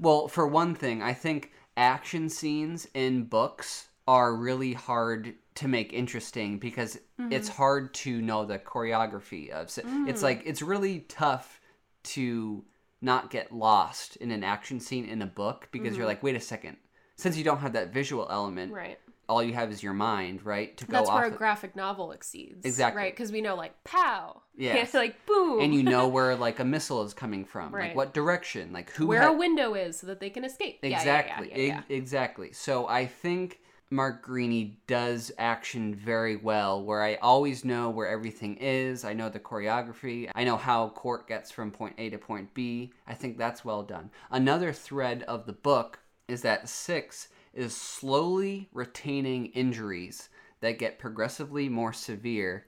well, 0.00 0.28
for 0.28 0.46
one 0.46 0.74
thing, 0.74 1.02
I 1.02 1.12
think 1.12 1.52
action 1.76 2.28
scenes 2.28 2.86
in 2.94 3.24
books 3.24 3.88
are 4.06 4.34
really 4.34 4.72
hard 4.72 5.34
to 5.54 5.68
make 5.68 5.92
interesting 5.92 6.58
because 6.58 6.96
it's 6.96 7.48
Mm-hmm. 7.48 7.56
hard 7.56 7.94
to 7.94 8.20
know 8.20 8.44
the 8.44 8.58
choreography 8.58 9.50
of 9.50 9.66
s- 9.66 9.78
Mm. 9.78 10.08
it's 10.08 10.22
like 10.22 10.42
it's 10.44 10.60
really 10.62 11.00
tough 11.08 11.60
to 12.04 12.64
not 13.00 13.30
get 13.30 13.52
lost 13.52 14.16
in 14.16 14.30
an 14.32 14.42
action 14.42 14.80
scene 14.80 15.04
in 15.04 15.22
a 15.22 15.26
book 15.26 15.68
because 15.70 15.96
you're 15.96 16.06
like 16.06 16.22
wait 16.22 16.34
a 16.34 16.40
second 16.40 16.76
since 17.16 17.36
you 17.36 17.44
don't 17.44 17.58
have 17.58 17.74
that 17.74 17.92
visual 17.92 18.26
element 18.30 18.72
Mm-hmm. 18.72 18.78
right. 18.80 18.98
All 19.28 19.42
you 19.42 19.54
have 19.54 19.70
is 19.70 19.82
your 19.82 19.92
mind 19.94 20.44
right 20.44 20.76
to 20.76 20.84
go 20.86 20.92
That's 20.98 21.08
off 21.08 21.14
where 21.20 21.26
a 21.28 21.30
graphic 21.30 21.74
novel 21.76 22.12
exceeds. 22.12 22.64
Exactly. 22.66 23.02
Right? 23.02 23.12
Because 23.12 23.32
we 23.32 23.40
know, 23.40 23.54
like, 23.56 23.82
pow. 23.84 24.42
Yeah. 24.54 24.74
It's 24.74 24.92
like, 24.92 25.24
boom. 25.24 25.62
and 25.62 25.74
you 25.74 25.82
know 25.82 26.08
where 26.16 26.36
like 26.36 26.60
a 26.60 26.64
missile 26.64 27.02
is 27.04 27.14
coming 27.14 27.44
from, 27.46 27.74
Right. 27.74 27.88
like 27.88 27.96
what 27.96 28.12
direction, 28.12 28.70
like 28.72 28.90
who. 28.90 29.06
where 29.06 29.22
ha- 29.22 29.30
a 29.30 29.36
window 29.36 29.72
is 29.74 29.98
so 29.98 30.06
that 30.08 30.20
they 30.20 30.28
can 30.28 30.44
escape. 30.44 30.80
Exactly, 30.82 31.48
Yeah, 31.50 31.56
yeah, 31.56 31.66
yeah, 31.66 31.78
ex- 31.78 31.86
exactly. 31.88 32.52
So 32.52 32.86
I 32.86 33.06
think 33.06 33.60
Mark 33.88 34.24
Greaney 34.26 34.74
does 34.86 35.32
action 35.38 35.94
very 35.94 36.36
well. 36.36 36.84
Where 36.84 37.02
I 37.02 37.14
always 37.16 37.64
know 37.64 37.88
where 37.88 38.08
everything 38.08 38.56
is. 38.56 39.04
I 39.06 39.14
know 39.14 39.30
the 39.30 39.40
choreography. 39.40 40.30
I 40.34 40.44
know 40.44 40.56
how 40.58 40.90
Court 40.90 41.26
gets 41.26 41.50
from 41.50 41.70
point 41.70 41.94
A 41.98 42.10
to 42.10 42.18
point 42.18 42.52
B. 42.52 42.92
I 43.06 43.14
think 43.14 43.38
that's 43.38 43.64
well 43.64 43.82
done. 43.82 44.10
Another 44.30 44.72
thread 44.72 45.22
of 45.24 45.46
the 45.46 45.52
book 45.54 45.98
is 46.28 46.42
that 46.42 46.68
Six 46.68 47.28
is 47.54 47.76
slowly 47.76 48.68
retaining 48.72 49.46
injuries 49.46 50.28
that 50.60 50.78
get 50.78 50.98
progressively 50.98 51.68
more 51.68 51.92
severe, 51.92 52.66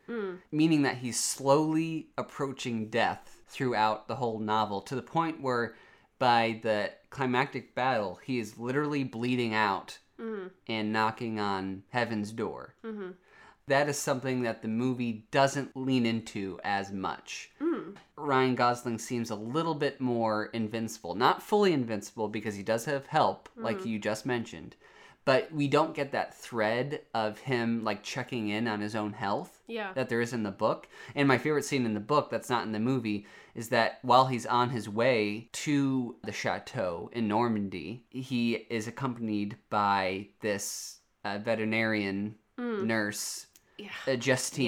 meaning 0.51 0.83
that 0.83 0.99
he's 0.99 1.19
slowly 1.19 2.09
approaching 2.19 2.89
death 2.91 3.41
throughout 3.49 4.09
the 4.09 4.17
whole 4.17 4.41
novel 4.41 4.81
to 4.81 4.95
the 4.97 5.03
point 5.03 5.41
where 5.41 5.75
by 6.19 6.61
the 6.63 6.91
climactic 7.11 7.75
battle, 7.75 8.19
he 8.25 8.39
is 8.39 8.59
literally 8.59 9.05
bleeding 9.05 9.55
out 9.55 9.99
and 10.69 10.93
knocking 10.93 11.39
on 11.39 11.83
heaven's 11.91 12.33
door. 12.33 12.75
Mm-hmm. 12.85 13.11
That 13.67 13.89
is 13.89 13.99
something 13.99 14.43
that 14.43 14.61
the 14.61 14.69
movie 14.69 15.27
doesn't 15.31 15.75
lean 15.75 16.05
into 16.05 16.61
as 16.65 16.93
much. 16.93 17.51
Hmm. 17.59 17.93
Ryan 18.17 18.55
Gosling 18.55 18.99
seems 18.99 19.31
a 19.31 19.35
little 19.35 19.75
bit 19.75 20.01
more 20.01 20.47
invincible. 20.47 21.15
Not 21.15 21.43
fully 21.43 21.73
invincible 21.73 22.29
because 22.29 22.55
he 22.55 22.63
does 22.63 22.85
have 22.85 23.07
help, 23.07 23.49
like 23.57 23.81
hmm. 23.81 23.89
you 23.89 23.99
just 23.99 24.27
mentioned. 24.27 24.77
But 25.25 25.51
we 25.53 25.69
don't 25.69 25.95
get 25.95 26.13
that 26.13 26.35
thread 26.35 27.01
of 27.15 27.39
him 27.39 27.83
like 27.83 28.03
checking 28.03 28.49
in 28.49 28.69
on 28.69 28.81
his 28.81 28.95
own 28.95 29.15
health 29.15 29.63
Yeah. 29.67 29.93
that 29.95 30.11
there 30.11 30.21
is 30.21 30.35
in 30.35 30.43
the 30.43 30.51
book. 30.51 30.87
And 31.15 31.27
my 31.27 31.39
favorite 31.39 31.65
scene 31.65 31.87
in 31.87 31.95
the 31.95 32.01
book 32.01 32.29
that's 32.29 32.51
not 32.51 32.67
in 32.67 32.73
the 32.73 32.79
movie 32.79 33.27
is 33.55 33.71
that 33.71 34.01
while 34.03 34.27
he's 34.27 34.45
on 34.45 34.69
his 34.69 34.89
way 34.89 35.49
to 35.53 36.17
the 36.25 36.33
chateau 36.33 37.09
in 37.13 37.27
Normandy, 37.27 38.05
he 38.11 38.67
is 38.69 38.87
accompanied 38.87 39.57
by 39.71 40.29
this 40.41 40.99
uh, 41.25 41.39
veterinarian 41.39 42.35
hmm. 42.59 42.87
nurse, 42.87 43.47
Yeah. 43.79 43.89
uh, 44.07 44.17
Justine, 44.17 44.67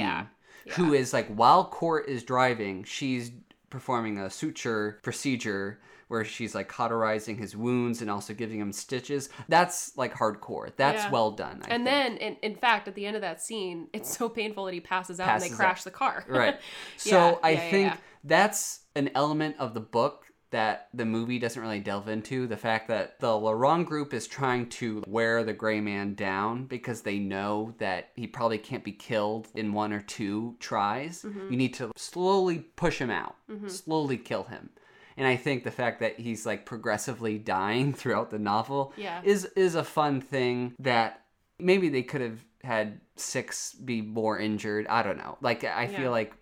Yeah. 0.65 0.75
who 0.75 0.93
is 0.95 1.13
like 1.13 1.29
while 1.29 1.65
Court 1.65 2.09
is 2.09 2.23
driving, 2.25 2.85
she's 2.85 3.31
performing 3.71 4.19
a 4.19 4.31
suture 4.31 4.99
procedure 5.03 5.81
where 6.09 6.25
she's 6.25 6.55
like 6.55 6.69
cauterizing 6.69 7.37
his 7.37 7.57
wounds 7.57 8.01
and 8.01 8.09
also 8.09 8.33
giving 8.33 8.61
him 8.61 8.73
stitches. 8.73 9.29
That's 9.49 9.97
like 9.97 10.15
hardcore. 10.15 10.71
That's 10.77 11.03
Yeah. 11.05 11.11
well 11.11 11.33
done. 11.33 11.63
I 11.65 11.75
And 11.75 11.85
think. 11.85 11.85
then, 11.85 12.17
in, 12.19 12.37
in 12.43 12.55
fact, 12.55 12.87
at 12.87 12.95
the 12.95 13.05
end 13.07 13.17
of 13.17 13.23
that 13.23 13.43
scene, 13.43 13.89
it's 13.93 14.17
so 14.17 14.29
painful 14.29 14.67
that 14.67 14.75
he 14.75 14.79
passes 14.81 15.19
out 15.19 15.29
and 15.31 15.43
they 15.43 15.49
crash 15.49 15.83
the 15.83 15.91
car. 15.91 16.25
right. 16.29 16.61
So 16.97 17.11
Yeah, 17.11 17.35
I 17.43 17.51
yeah, 17.51 17.57
yeah, 17.65 17.71
think 17.71 17.93
yeah. 17.95 17.99
that's 18.23 18.81
an 18.95 19.11
element 19.17 19.57
of 19.59 19.75
the 19.75 19.81
book 19.81 20.26
that 20.51 20.89
the 20.95 21.05
movie 21.05 21.39
doesn't 21.39 21.61
really 21.61 21.81
delve 21.81 22.09
into 22.09 22.47
the 22.47 22.57
fact 22.57 22.89
that 22.89 23.19
the 23.21 23.37
Laurent 23.37 23.87
group 23.87 24.15
is 24.15 24.27
trying 24.27 24.69
to 24.71 25.03
wear 25.07 25.43
the 25.43 25.53
gray 25.53 25.81
man 25.81 26.15
down 26.15 26.67
because 26.67 27.03
they 27.03 27.19
know 27.19 27.75
that 27.79 28.11
he 28.15 28.27
probably 28.27 28.59
can't 28.59 28.85
be 28.85 28.93
killed 28.93 29.49
in 29.55 29.73
one 29.73 29.93
or 29.93 30.01
two 30.01 30.57
tries. 30.61 31.23
Mm-hmm. 31.23 31.51
You 31.51 31.57
need 31.57 31.75
to 31.75 31.91
slowly 31.97 32.59
push 32.77 32.99
him 32.99 33.11
out, 33.11 33.37
mm-hmm. 33.51 33.69
slowly 33.69 34.17
kill 34.19 34.45
him. 34.45 34.71
And 35.17 35.27
I 35.27 35.37
think 35.37 35.65
the 35.65 35.71
fact 35.71 36.01
that 36.01 36.21
he's 36.21 36.45
like 36.47 36.65
progressively 36.67 37.39
dying 37.39 37.93
throughout 37.99 38.31
the 38.31 38.39
novel 38.39 38.93
Yeah. 38.97 39.21
is 39.25 39.47
is 39.57 39.75
a 39.75 39.85
fun 39.85 40.21
thing 40.21 40.75
that 40.79 41.23
maybe 41.59 41.89
they 41.89 42.03
could 42.03 42.21
have 42.21 42.45
had 42.63 43.01
six 43.17 43.73
be 43.75 44.03
more 44.03 44.39
injured. 44.39 44.87
I 44.89 45.03
don't 45.03 45.17
know. 45.19 45.39
Like 45.41 45.65
I 45.65 45.85
Yeah. 45.85 45.99
feel 45.99 46.11
like 46.11 46.35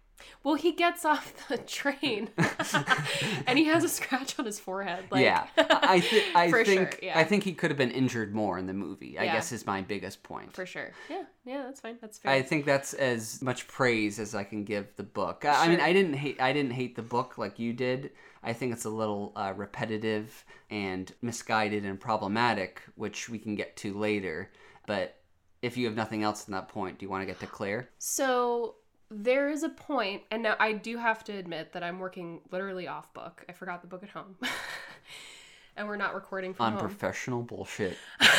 Well, 0.42 0.54
he 0.56 0.72
gets 0.72 1.04
off 1.04 1.48
the 1.48 1.56
train 1.78 2.30
and 3.46 3.58
he 3.58 3.64
has 3.66 3.84
a 3.84 3.88
scratch 3.88 4.38
on 4.38 4.44
his 4.46 4.58
forehead. 4.60 5.04
Like, 5.10 5.22
yeah, 5.24 5.46
I 5.56 6.00
th- 6.00 6.34
I 6.34 6.50
think 6.64 6.66
sure, 6.66 6.90
yeah. 7.02 7.18
I 7.18 7.24
think 7.24 7.44
he 7.44 7.52
could 7.54 7.70
have 7.70 7.78
been 7.78 7.90
injured 7.90 8.34
more 8.34 8.58
in 8.58 8.66
the 8.66 8.74
movie. 8.74 9.18
I 9.18 9.24
Yeah. 9.24 9.34
guess 9.34 9.52
is 9.52 9.66
my 9.66 9.80
biggest 9.82 10.22
point. 10.22 10.52
for 10.54 10.66
sure. 10.66 10.92
Yeah, 11.08 11.22
yeah, 11.44 11.62
that's 11.64 11.80
fine. 11.80 11.96
That's 12.00 12.18
fair. 12.18 12.32
I 12.32 12.42
think 12.42 12.64
that's 12.66 12.94
as 12.94 13.40
much 13.42 13.66
praise 13.68 14.18
as 14.18 14.34
I 14.34 14.44
can 14.44 14.64
give 14.64 14.94
the 14.96 15.02
book. 15.02 15.44
I 15.44 15.64
I 15.64 15.68
mean, 15.68 15.80
I 15.80 15.92
didn't 15.92 16.14
hate 16.14 16.40
I 16.40 16.52
didn't 16.52 16.72
hate 16.72 16.96
the 16.96 17.02
book 17.02 17.38
like 17.38 17.58
you 17.58 17.72
did. 17.72 18.10
I 18.42 18.52
think 18.52 18.72
it's 18.74 18.84
a 18.84 18.90
little 18.90 19.32
uh, 19.36 19.54
repetitive 19.56 20.44
and 20.70 21.10
misguided 21.22 21.84
and 21.86 21.98
problematic, 21.98 22.82
which 22.94 23.28
we 23.30 23.38
can 23.38 23.54
get 23.54 23.74
to 23.78 23.94
later. 23.94 24.50
But 24.86 25.16
if 25.62 25.78
you 25.78 25.86
have 25.86 25.96
nothing 25.96 26.22
else 26.22 26.46
on 26.46 26.52
that 26.52 26.68
point, 26.68 26.98
do 26.98 27.06
you 27.06 27.10
want 27.10 27.22
to 27.22 27.26
get 27.26 27.40
to 27.40 27.46
Claire? 27.46 27.88
So 27.98 28.74
there 29.10 29.50
is 29.50 29.62
a 29.62 29.68
point, 29.68 30.22
and 30.30 30.42
now 30.42 30.56
I 30.58 30.72
do 30.72 30.96
have 30.96 31.24
to 31.24 31.32
admit 31.32 31.72
that 31.72 31.82
I'm 31.82 31.98
working 31.98 32.40
literally 32.50 32.88
off 32.88 33.12
book. 33.14 33.44
I 33.48 33.52
forgot 33.52 33.82
the 33.82 33.86
book 33.86 34.02
at 34.02 34.10
home. 34.10 34.36
and 35.76 35.86
we're 35.86 35.96
not 35.96 36.14
recording 36.14 36.54
from 36.54 36.72
home. 36.72 36.82
Unprofessional 36.82 37.42
bullshit. 37.42 37.96
and 38.20 38.30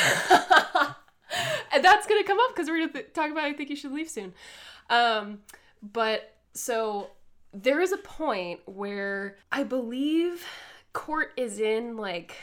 that's 1.84 2.08
gonna 2.08 2.24
come 2.24 2.40
up 2.40 2.56
because 2.56 2.70
we're 2.70 2.80
gonna 2.80 2.94
th- 2.94 3.14
talk 3.14 3.32
about 3.32 3.44
I 3.44 3.54
think 3.54 3.70
you 3.70 3.76
should 3.76 3.92
leave 3.92 4.10
soon. 4.10 4.34
Um, 4.90 5.40
but 5.82 6.36
so 6.54 7.12
there 7.54 7.82
is 7.82 7.92
a 7.92 7.98
point 7.98 8.62
where 8.66 9.38
I 9.52 9.64
believe 9.64 10.46
Court 10.94 11.32
is 11.38 11.60
in 11.60 11.98
like 11.98 12.36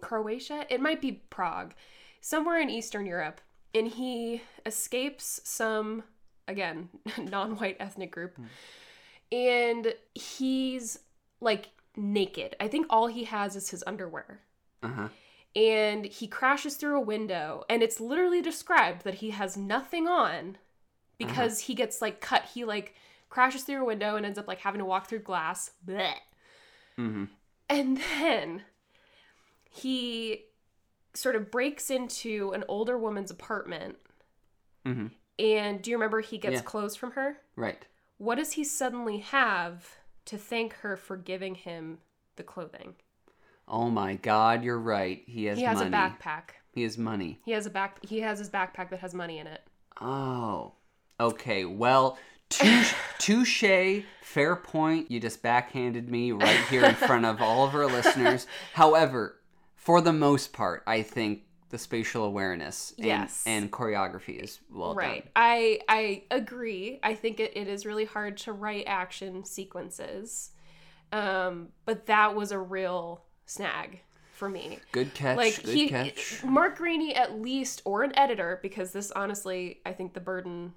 Croatia. 0.00 0.66
It 0.68 0.80
might 0.80 1.00
be 1.00 1.22
Prague, 1.30 1.74
somewhere 2.20 2.60
in 2.60 2.70
Eastern 2.70 3.06
Europe, 3.06 3.40
and 3.74 3.88
he 3.88 4.42
escapes 4.64 5.40
some 5.44 6.04
again 6.48 6.88
non-white 7.18 7.76
ethnic 7.78 8.10
group, 8.10 8.38
and 9.30 9.94
he's 10.14 10.98
like 11.40 11.68
naked. 11.96 12.56
I 12.60 12.66
think 12.68 12.86
all 12.90 13.06
he 13.06 13.24
has 13.24 13.54
is 13.56 13.70
his 13.70 13.84
underwear 13.86 14.40
Uh 14.82 14.88
huh. 14.88 15.08
and 15.54 16.04
he 16.06 16.26
crashes 16.26 16.76
through 16.76 16.96
a 16.96 17.00
window 17.04 17.64
and 17.68 17.82
it's 17.82 18.00
literally 18.00 18.40
described 18.42 19.02
that 19.04 19.14
he 19.16 19.30
has 19.30 19.56
nothing 19.56 20.06
on 20.08 20.58
because 21.18 21.60
he 21.60 21.74
gets 21.74 22.00
like 22.00 22.20
cut 22.20 22.44
he 22.54 22.64
like 22.64 22.94
crashes 23.28 23.62
through 23.64 23.82
a 23.82 23.84
window 23.84 24.14
and 24.16 24.24
ends 24.24 24.38
up 24.38 24.46
like 24.48 24.60
having 24.60 24.78
to 24.78 24.84
walk 24.84 25.08
through 25.08 25.18
glass 25.20 25.72
Blech. 25.86 26.14
Mm-hmm. 26.98 27.24
and 27.68 27.98
then 28.20 28.62
he 29.70 30.44
sort 31.14 31.34
of 31.36 31.50
breaks 31.50 31.90
into 31.90 32.52
an 32.52 32.64
older 32.68 32.96
woman's 32.98 33.30
apartment 33.30 33.96
Mm-hmm. 34.86 35.06
And 35.38 35.80
do 35.82 35.90
you 35.90 35.96
remember 35.96 36.20
he 36.20 36.38
gets 36.38 36.54
Yeah. 36.54 36.60
clothes 36.62 36.96
from 36.96 37.12
her 37.12 37.38
Right. 37.56 37.86
what 38.18 38.36
does 38.36 38.52
he 38.52 38.64
suddenly 38.64 39.18
have 39.18 39.96
to 40.26 40.36
thank 40.38 40.72
her 40.74 40.96
for 40.96 41.16
giving 41.16 41.54
him 41.54 41.98
the 42.36 42.42
clothing 42.42 42.94
Oh 43.70 43.90
my 43.90 44.14
God, 44.14 44.64
you're 44.64 44.78
right. 44.78 45.22
He 45.26 45.44
has 45.44 45.58
he 45.58 45.64
has 45.64 45.76
money. 45.78 45.88
a 45.88 45.92
backpack 45.92 46.50
He 46.72 46.84
has 46.84 46.96
money. 46.96 47.38
he 47.44 47.52
has 47.52 47.66
a 47.66 47.70
back 47.70 48.02
he 48.04 48.20
has 48.20 48.38
his 48.38 48.48
backpack 48.48 48.88
that 48.90 49.00
has 49.00 49.12
money 49.14 49.38
in 49.38 49.46
it 49.46 49.62
Oh. 50.00 50.74
Okay. 51.20 51.64
Well, 51.64 52.16
touche, 52.48 52.94
touche. 53.18 54.04
Fair 54.22 54.54
point. 54.56 55.10
You 55.10 55.18
just 55.20 55.42
backhanded 55.42 56.08
me 56.08 56.30
right 56.32 56.60
here 56.70 56.84
in 56.84 56.94
front 56.94 57.24
of 57.26 57.42
all 57.42 57.66
of 57.66 57.74
our 57.74 57.86
listeners. 57.86 58.46
However, 58.74 59.40
for 59.74 60.00
the 60.00 60.12
most 60.12 60.52
part, 60.52 60.82
I 60.86 61.02
think 61.02 61.42
the 61.70 61.78
spatial 61.78 62.24
awareness 62.24 62.94
and, 62.98 63.06
Yes. 63.06 63.44
and 63.46 63.70
choreography 63.70 64.42
is 64.42 64.60
well 64.70 64.94
right 64.94 65.24
done. 65.24 65.32
i 65.36 65.80
i 65.88 66.22
agree 66.30 66.98
i 67.02 67.14
think 67.14 67.40
it, 67.40 67.56
it 67.56 67.68
is 67.68 67.84
really 67.84 68.04
hard 68.06 68.36
to 68.38 68.52
write 68.52 68.84
action 68.86 69.44
sequences 69.44 70.50
um 71.12 71.68
but 71.84 72.06
that 72.06 72.34
was 72.34 72.52
a 72.52 72.58
real 72.58 73.22
snag 73.46 74.00
for 74.32 74.48
me 74.48 74.78
Good 74.92 75.14
catch. 75.14 75.36
like 75.36 75.62
good 75.62 75.74
he 75.74 75.88
catch. 75.88 76.42
mark 76.44 76.78
greaney 76.78 77.16
at 77.16 77.40
least 77.40 77.82
or 77.84 78.02
an 78.02 78.16
editor 78.16 78.58
because 78.62 78.92
this 78.92 79.10
honestly 79.10 79.80
i 79.84 79.92
think 79.92 80.14
the 80.14 80.20
burden 80.20 80.72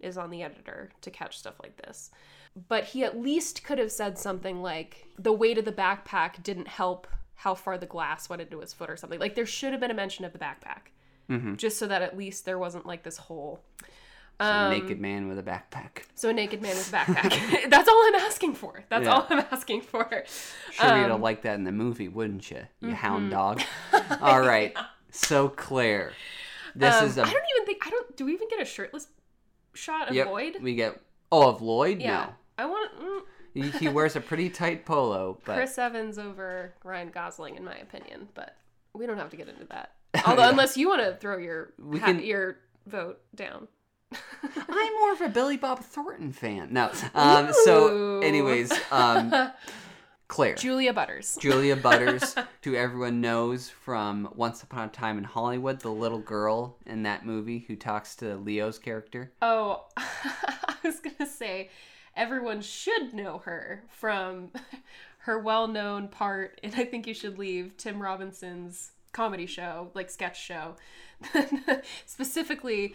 is 0.00 0.16
on 0.16 0.30
the 0.30 0.42
editor 0.42 0.90
to 1.02 1.10
catch 1.10 1.38
stuff 1.38 1.54
like 1.62 1.76
this 1.76 2.10
but 2.68 2.84
he 2.84 3.04
at 3.04 3.18
least 3.20 3.62
could 3.64 3.78
have 3.78 3.92
said 3.92 4.18
something 4.18 4.60
like 4.62 5.06
the 5.18 5.32
weight 5.32 5.58
of 5.58 5.64
the 5.64 5.72
backpack 5.72 6.42
didn't 6.42 6.68
help 6.68 7.06
how 7.44 7.54
far 7.54 7.78
the 7.78 7.86
glass 7.86 8.28
went 8.28 8.42
into 8.42 8.60
his 8.60 8.72
foot 8.72 8.90
or 8.90 8.96
something 8.96 9.18
like 9.20 9.34
there 9.34 9.46
should 9.46 9.72
have 9.72 9.80
been 9.80 9.90
a 9.90 9.94
mention 9.94 10.24
of 10.24 10.32
the 10.32 10.38
backpack 10.38 10.90
Mhm. 11.30 11.56
just 11.56 11.78
so 11.78 11.86
that 11.86 12.02
at 12.02 12.16
least 12.16 12.44
there 12.44 12.58
wasn't 12.58 12.84
like 12.86 13.02
this 13.02 13.16
whole 13.16 13.62
So 14.40 14.46
um, 14.46 14.70
naked 14.70 14.98
man 15.00 15.28
with 15.28 15.38
a 15.38 15.42
backpack. 15.42 16.04
so 16.14 16.28
a 16.30 16.32
naked 16.32 16.60
man 16.62 16.74
with 16.76 16.92
a 16.92 16.96
backpack. 16.96 17.70
That's 17.70 17.88
all 17.88 18.02
I'm 18.08 18.14
asking 18.16 18.54
for. 18.54 18.82
That's 18.88 19.04
Yeah. 19.04 19.12
all 19.12 19.26
I'm 19.30 19.44
asking 19.52 19.82
for. 19.82 20.08
Sure, 20.72 20.96
you'd 20.96 21.02
have 21.02 21.10
um, 21.12 21.20
liked 21.22 21.42
that 21.44 21.54
in 21.56 21.64
the 21.64 21.72
movie, 21.72 22.08
wouldn't 22.08 22.50
you? 22.50 22.62
You 22.80 22.94
hound 22.94 23.28
mhm. 23.28 23.32
dog. 23.32 23.62
All 24.22 24.40
right. 24.40 24.74
So 25.10 25.48
Claire, 25.48 26.12
this 26.74 26.94
Um, 26.94 27.06
is 27.06 27.18
a 27.18 27.22
I 27.22 27.24
don't 27.24 27.44
even 27.56 27.66
think 27.66 27.86
I 27.86 27.90
don't. 27.90 28.16
Do 28.16 28.24
we 28.24 28.32
even 28.32 28.48
get 28.48 28.60
a 28.60 28.64
shirtless 28.64 29.08
shot 29.74 30.08
of 30.08 30.14
Yep, 30.14 30.26
Lloyd? 30.28 30.56
We 30.62 30.74
get 30.74 31.00
oh 31.32 31.48
of 31.48 31.60
Lloyd. 31.62 32.00
Yeah. 32.00 32.26
No, 32.26 32.34
I 32.58 32.66
want 32.66 32.98
mm, 33.00 33.20
he, 33.54 33.62
he 33.70 33.88
wears 33.88 34.16
a 34.16 34.20
pretty 34.20 34.50
tight 34.50 34.84
polo, 34.86 35.38
but 35.44 35.54
Chris 35.56 35.76
Evans 35.78 36.18
over 36.18 36.74
Ryan 36.84 37.10
Gosling, 37.10 37.56
in 37.56 37.64
my 37.64 37.76
opinion. 37.76 38.28
But 38.34 38.56
we 38.94 39.06
don't 39.06 39.18
have 39.18 39.30
to 39.30 39.36
get 39.36 39.48
into 39.48 39.64
that. 39.66 39.92
Although, 40.26 40.48
unless 40.48 40.76
you 40.76 40.88
want 40.88 41.02
to 41.02 41.16
throw 41.16 41.38
your 41.38 41.72
We 41.78 41.98
ha- 41.98 42.06
can- 42.06 42.22
your 42.24 42.58
vote 42.86 43.20
down. 43.34 43.68
I'm 44.42 44.92
more 45.00 45.12
of 45.12 45.20
a 45.20 45.28
Billy 45.28 45.56
Bob 45.56 45.80
Thornton 45.80 46.32
fan. 46.32 46.72
No. 46.72 46.90
Um, 47.14 47.52
so, 47.64 48.18
anyways, 48.20 48.72
um, 48.90 49.32
Claire. 50.26 50.54
Julia 50.56 50.92
Butters. 50.92 51.36
Julia 51.40 51.76
Butters, 51.76 52.34
who 52.64 52.74
everyone 52.74 53.20
knows 53.20 53.68
from 53.68 54.28
Once 54.34 54.62
Upon 54.62 54.88
a 54.88 54.92
Time 54.92 55.18
in 55.18 55.24
Hollywood, 55.24 55.80
the 55.80 55.90
little 55.90 56.18
girl 56.20 56.76
in 56.86 57.02
that 57.04 57.24
movie 57.26 57.60
who 57.68 57.76
talks 57.76 58.16
to 58.16 58.36
Leo's 58.36 58.78
character. 58.80 59.32
Oh, 59.42 59.84
I 59.96 60.74
was 60.84 61.00
gonna 61.00 61.28
say 61.30 61.70
everyone 62.20 62.60
should 62.60 63.14
know 63.14 63.38
her 63.38 63.82
from 63.88 64.50
her 65.18 65.38
well-known 65.38 66.08
part 66.08 66.60
in 66.62 66.72
I 66.74 66.84
Think 66.84 67.06
You 67.06 67.14
Should 67.14 67.38
Leave, 67.38 67.76
Tim 67.78 68.00
Robinson's 68.00 68.92
comedy 69.12 69.46
show, 69.46 69.90
like 69.94 70.10
sketch 70.10 70.40
show. 70.40 70.76
Specifically, 72.06 72.94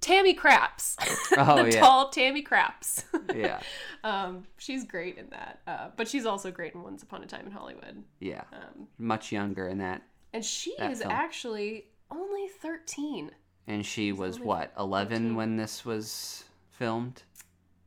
Tammy 0.00 0.34
Craps. 0.34 0.96
Oh, 1.36 1.56
the 1.64 1.72
yeah. 1.72 1.80
tall 1.80 2.10
Tammy 2.10 2.42
Craps. 2.42 3.04
Yeah, 3.34 3.60
um, 4.04 4.44
she's 4.58 4.84
great 4.84 5.18
in 5.18 5.28
that. 5.30 5.60
Uh, 5.66 5.88
but 5.96 6.06
she's 6.08 6.26
also 6.26 6.50
great 6.50 6.74
in 6.74 6.82
Once 6.82 7.02
Upon 7.02 7.22
a 7.22 7.26
Time 7.26 7.46
in 7.46 7.52
Hollywood. 7.52 8.02
yeah. 8.20 8.44
Um, 8.52 8.86
Much 8.98 9.32
younger 9.32 9.68
in 9.68 9.78
that. 9.78 10.02
and 10.32 10.44
she 10.44 10.74
That 10.78 10.90
is 10.92 11.00
film. 11.00 11.10
actually 11.12 11.86
only 12.10 12.48
13. 12.62 13.30
And 13.66 13.84
she 13.84 14.12
was 14.12 14.38
what, 14.38 14.72
11 14.78 15.16
14. 15.18 15.34
when 15.36 15.56
this 15.56 15.84
was 15.84 16.44
filmed? 16.70 17.22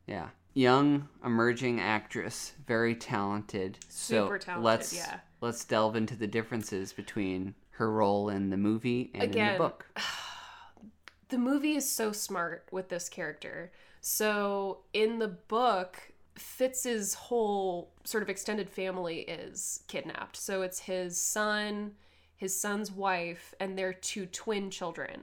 Yeah. 0.06 0.28
Young, 0.54 1.08
emerging 1.24 1.80
actress, 1.80 2.52
very 2.66 2.94
talented. 2.94 3.78
Super 3.88 4.38
so 4.40 4.44
talented, 4.44 4.64
let's 4.64 4.94
yeah. 4.94 5.20
let's 5.40 5.64
delve 5.64 5.96
into 5.96 6.16
the 6.16 6.26
differences 6.26 6.92
between 6.92 7.54
her 7.70 7.90
role 7.90 8.28
in 8.28 8.50
the 8.50 8.56
movie 8.56 9.10
and 9.14 9.34
in 9.34 9.52
the 9.52 9.58
book. 9.58 9.86
the 11.28 11.38
movie 11.38 11.76
is 11.76 11.88
so 11.88 12.12
smart 12.12 12.66
with 12.70 12.88
this 12.88 13.08
character. 13.08 13.72
So 14.00 14.80
in 14.92 15.18
the 15.18 15.28
book, 15.28 16.12
Fitz's 16.36 17.14
whole 17.14 17.92
sort 18.04 18.22
of 18.22 18.28
extended 18.28 18.68
family 18.68 19.20
is 19.20 19.82
kidnapped. 19.88 20.36
So 20.36 20.62
it's 20.62 20.80
his 20.80 21.20
son, 21.20 21.92
his 22.36 22.58
son's 22.58 22.90
wife, 22.90 23.54
and 23.60 23.78
their 23.78 23.92
two 23.92 24.26
twin 24.26 24.70
children, 24.70 25.22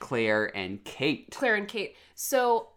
Claire 0.00 0.56
and 0.56 0.82
Kate. 0.84 1.30
Claire 1.30 1.54
and 1.54 1.68
Kate. 1.68 1.96
So 2.14 2.68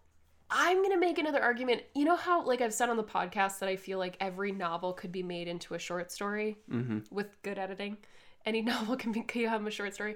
I'm 0.51 0.77
going 0.77 0.91
to 0.91 0.99
make 0.99 1.19
another 1.19 1.41
argument. 1.41 1.83
You 1.93 2.05
know 2.05 2.15
how, 2.15 2.43
like 2.43 2.61
I've 2.61 2.73
said 2.73 2.89
on 2.89 2.97
the 2.97 3.03
podcast, 3.03 3.59
that 3.59 3.69
I 3.69 3.75
feel 3.75 3.99
like 3.99 4.17
every 4.19 4.51
novel 4.51 4.93
could 4.93 5.11
be 5.11 5.23
made 5.23 5.47
into 5.47 5.75
a 5.75 5.79
short 5.79 6.11
story 6.11 6.57
hmm 6.69 6.99
with 7.11 7.41
good 7.43 7.57
editing. 7.57 7.97
Any 8.45 8.61
novel 8.73 8.95
can 8.95 9.11
become 9.11 9.67
a 9.67 9.71
short 9.71 9.93
story. 9.93 10.15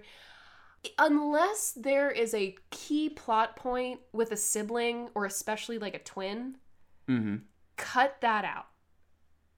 Unless 0.98 1.74
there 1.74 2.12
is 2.12 2.34
a 2.34 2.56
key 2.70 3.10
plot 3.10 3.56
point 3.56 4.02
with 4.12 4.32
a 4.32 4.38
sibling 4.38 5.10
or 5.16 5.26
especially 5.26 5.78
like 5.78 5.96
a 5.96 6.00
twin, 6.00 6.58
hmm 7.08 7.38
cut 7.78 8.18
that 8.22 8.46
out. 8.46 8.68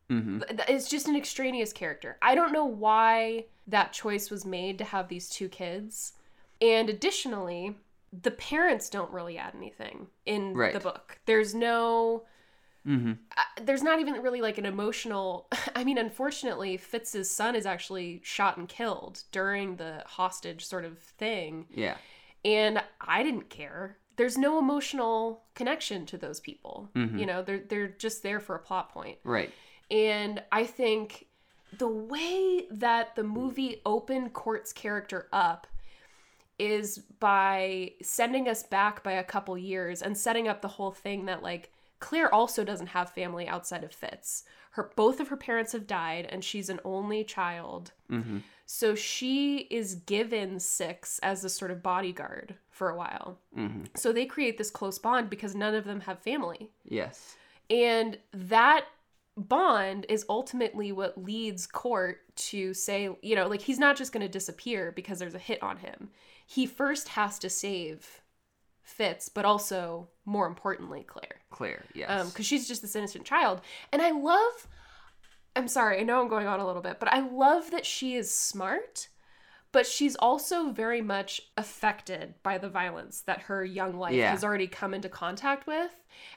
Mm-hmm. 0.09 0.41
It's 0.67 0.89
just 0.89 1.07
an 1.07 1.15
extraneous 1.15 1.73
character. 1.73 2.17
I 2.21 2.35
don't 2.35 2.53
know 2.53 2.65
why 2.65 3.45
that 3.67 3.91
choice 3.91 4.29
was 4.29 4.45
made 4.45 4.77
to 4.77 4.83
have 4.83 5.07
these 5.07 5.29
two 5.29 5.49
kids. 5.49 6.13
And 6.61 6.89
additionally, 6.89 7.75
the 8.21 8.31
parents 8.31 8.89
don't 8.89 9.11
really 9.11 9.37
add 9.37 9.53
anything 9.55 10.07
in 10.25 10.53
Right. 10.55 10.73
the 10.73 10.79
book. 10.79 11.19
There's 11.25 11.53
no 11.55 12.25
Mm-hmm. 12.87 13.13
uh, 13.35 13.41
there's 13.63 13.81
not 13.81 13.99
even 13.99 14.21
really 14.21 14.41
like 14.41 14.59
an 14.59 14.65
emotional 14.67 15.47
I 15.75 15.83
mean 15.83 15.97
unfortunately 15.97 16.77
Fitz's 16.77 17.31
son 17.31 17.55
is 17.55 17.65
actually 17.65 18.21
shot 18.23 18.57
and 18.57 18.69
killed 18.69 19.23
during 19.31 19.77
the 19.77 20.03
hostage 20.05 20.63
sort 20.63 20.85
of 20.85 20.99
thing 20.99 21.65
Yeah. 21.71 21.97
and 22.43 22.83
I 23.01 23.23
didn't 23.23 23.49
care. 23.49 23.97
There's 24.17 24.37
no 24.37 24.59
emotional 24.59 25.45
connection 25.55 26.05
to 26.05 26.17
those 26.19 26.39
people. 26.39 26.89
Mhm. 26.95 27.19
You 27.19 27.25
know, 27.25 27.41
they're 27.41 27.63
they're 27.67 27.87
just 27.87 28.21
there 28.21 28.39
for 28.39 28.55
a 28.55 28.59
plot 28.59 28.91
point. 28.91 29.17
Right. 29.23 29.51
And 29.89 30.43
I 30.51 30.65
think 30.65 31.25
the 31.75 31.87
way 31.87 32.67
that 32.69 33.15
the 33.15 33.23
movie 33.23 33.81
opened 33.83 34.33
Court's 34.33 34.71
character 34.71 35.27
up 35.33 35.65
is 36.57 36.99
by 37.19 37.91
sending 38.01 38.47
us 38.47 38.63
back 38.63 39.03
by 39.03 39.13
a 39.13 39.23
couple 39.23 39.57
years 39.57 40.01
and 40.01 40.17
setting 40.17 40.47
up 40.47 40.61
the 40.61 40.67
whole 40.67 40.91
thing 40.91 41.25
that 41.25 41.43
like 41.43 41.71
Claire 41.99 42.33
also 42.33 42.63
doesn't 42.63 42.87
have 42.87 43.09
family 43.09 43.47
outside 43.47 43.83
of 43.83 43.91
Fitz. 43.91 44.43
Her 44.71 44.91
both 44.95 45.19
of 45.19 45.29
her 45.29 45.37
parents 45.37 45.71
have 45.71 45.87
died 45.87 46.27
and 46.29 46.43
she's 46.43 46.69
an 46.69 46.79
only 46.83 47.23
child. 47.23 47.91
Mm-hmm. 48.11 48.39
So 48.65 48.95
she 48.95 49.59
is 49.69 49.95
given 49.95 50.59
Six 50.59 51.19
as 51.19 51.43
a 51.43 51.49
sort 51.49 51.71
of 51.71 51.83
bodyguard 51.83 52.55
for 52.69 52.89
a 52.89 52.95
while. 52.95 53.37
Mm-hmm. 53.57 53.83
So 53.95 54.11
they 54.11 54.25
create 54.25 54.57
this 54.57 54.71
close 54.71 54.99
bond 54.99 55.29
because 55.29 55.55
none 55.55 55.75
of 55.75 55.85
them 55.85 56.01
have 56.01 56.19
family. 56.19 56.71
Yes. 56.83 57.35
And 57.69 58.17
that 58.33 58.85
bond 59.37 60.05
is 60.09 60.25
ultimately 60.29 60.91
what 60.91 61.23
leads 61.23 61.67
Court 61.67 62.21
to 62.35 62.73
say, 62.73 63.09
you 63.21 63.35
know, 63.35 63.47
like 63.47 63.61
he's 63.61 63.79
not 63.79 63.97
just 63.97 64.11
going 64.11 64.25
to 64.25 64.31
disappear 64.31 64.91
because 64.91 65.19
there's 65.19 65.35
a 65.35 65.39
hit 65.39 65.61
on 65.61 65.77
him. 65.77 66.09
He 66.45 66.65
first 66.65 67.09
has 67.09 67.39
to 67.39 67.49
save 67.49 68.21
Fitz, 68.83 69.29
but 69.29 69.45
also, 69.45 70.09
more 70.25 70.45
importantly, 70.47 71.03
Claire. 71.07 71.41
Claire. 71.49 71.83
Yes. 71.93 72.09
Um, 72.09 72.29
because 72.29 72.45
she's 72.45 72.67
just 72.67 72.81
this 72.81 72.95
innocent 72.95 73.25
child. 73.25 73.61
And 73.91 74.01
I 74.01 74.11
love, 74.11 74.67
I'm 75.55 75.67
sorry, 75.67 75.99
I 75.99 76.03
know 76.03 76.21
I'm 76.21 76.27
going 76.27 76.47
on 76.47 76.59
a 76.59 76.65
little 76.67 76.81
bit, 76.83 76.99
but 76.99 77.11
I 77.11 77.19
love 77.21 77.71
that 77.71 77.85
she 77.85 78.15
is 78.15 78.31
smart, 78.31 79.07
but 79.71 79.87
she's 79.87 80.15
also 80.17 80.69
very 80.71 81.01
much 81.01 81.41
affected 81.57 82.35
by 82.43 82.57
the 82.59 82.69
violence 82.69 83.21
that 83.21 83.41
her 83.43 83.65
young 83.65 83.97
life 83.97 84.13
Yeah. 84.13 84.29
has 84.31 84.43
already 84.43 84.67
come 84.67 84.93
into 84.93 85.09
contact 85.09 85.65
with. 85.65 85.91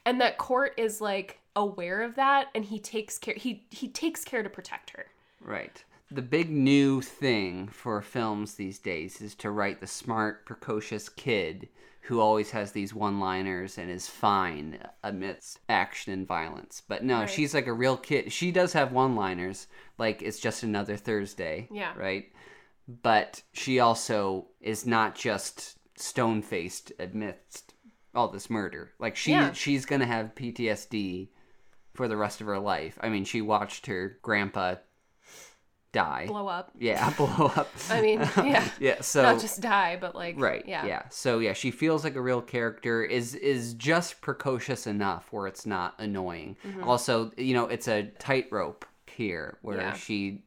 And 0.06 0.20
that 0.20 0.38
Court 0.38 0.72
is 0.78 1.00
like 1.00 1.40
aware 1.54 2.02
of 2.02 2.14
that 2.14 2.46
and 2.54 2.64
he 2.64 2.78
takes 2.78 3.18
care 3.18 3.34
he 3.34 3.66
he 3.70 3.88
takes 3.88 4.24
care 4.24 4.42
to 4.44 4.48
protect 4.50 4.90
her. 4.90 5.06
Right. 5.40 5.84
The 6.10 6.22
big 6.22 6.50
new 6.50 7.02
thing 7.02 7.68
for 7.68 8.00
films 8.00 8.54
these 8.54 8.78
days 8.78 9.20
is 9.20 9.34
to 9.36 9.50
write 9.50 9.80
the 9.80 9.86
smart, 9.86 10.46
precocious 10.46 11.08
kid 11.08 11.68
who 12.02 12.20
always 12.20 12.52
has 12.52 12.72
these 12.72 12.94
one 12.94 13.20
liners 13.20 13.76
and 13.76 13.90
is 13.90 14.08
fine 14.08 14.78
amidst 15.04 15.60
action 15.68 16.12
and 16.14 16.26
violence. 16.26 16.82
But 16.88 17.04
no, 17.04 17.20
Right. 17.20 17.28
she's 17.30 17.52
like 17.52 17.66
a 17.66 17.72
real 17.74 17.98
kid. 17.98 18.32
She 18.32 18.50
does 18.50 18.72
have 18.72 18.92
one 18.92 19.14
liners, 19.14 19.66
like 19.98 20.22
it's 20.22 20.40
just 20.40 20.62
another 20.62 20.96
Thursday. 20.96 21.68
Yeah. 21.70 21.92
Right? 21.94 22.32
But 23.02 23.42
she 23.52 23.78
also 23.80 24.46
is 24.62 24.86
not 24.86 25.14
just 25.14 25.76
stone 25.98 26.40
faced 26.40 26.92
amidst 26.98 27.74
all 28.14 28.28
this 28.28 28.48
murder. 28.48 28.92
Like 28.98 29.14
she 29.14 29.32
Yeah. 29.32 29.52
she's 29.52 29.84
gonna 29.84 30.06
have 30.06 30.34
PTSD 30.34 31.28
for 31.92 32.08
the 32.08 32.16
rest 32.16 32.40
of 32.40 32.46
her 32.46 32.58
life. 32.58 32.96
I 33.02 33.10
mean, 33.10 33.24
she 33.26 33.42
watched 33.42 33.84
her 33.86 34.18
grandpa 34.22 34.76
die. 35.92 36.26
Blow 36.26 36.48
up. 36.48 36.72
Yeah, 36.78 37.10
blow 37.16 37.46
up. 37.56 37.68
I 37.90 38.00
mean, 38.00 38.20
yeah. 38.36 38.68
yeah. 38.80 39.00
So 39.00 39.22
Not 39.22 39.40
just 39.40 39.60
die, 39.60 39.98
but 40.00 40.14
like 40.14 40.38
right. 40.38 40.64
yeah. 40.66 40.86
Yeah. 40.86 41.02
So 41.10 41.38
yeah, 41.38 41.52
she 41.52 41.70
feels 41.70 42.04
like 42.04 42.16
a 42.16 42.20
real 42.20 42.42
character. 42.42 43.02
Is 43.04 43.34
is 43.34 43.74
just 43.74 44.20
precocious 44.20 44.86
enough 44.86 45.32
where 45.32 45.46
it's 45.46 45.66
not 45.66 45.94
annoying. 45.98 46.56
Mm-hmm. 46.66 46.84
Also, 46.84 47.32
you 47.36 47.54
know, 47.54 47.66
it's 47.66 47.88
a 47.88 48.04
tightrope 48.18 48.84
here 49.06 49.58
where 49.62 49.78
Yeah. 49.78 49.92
she 49.94 50.42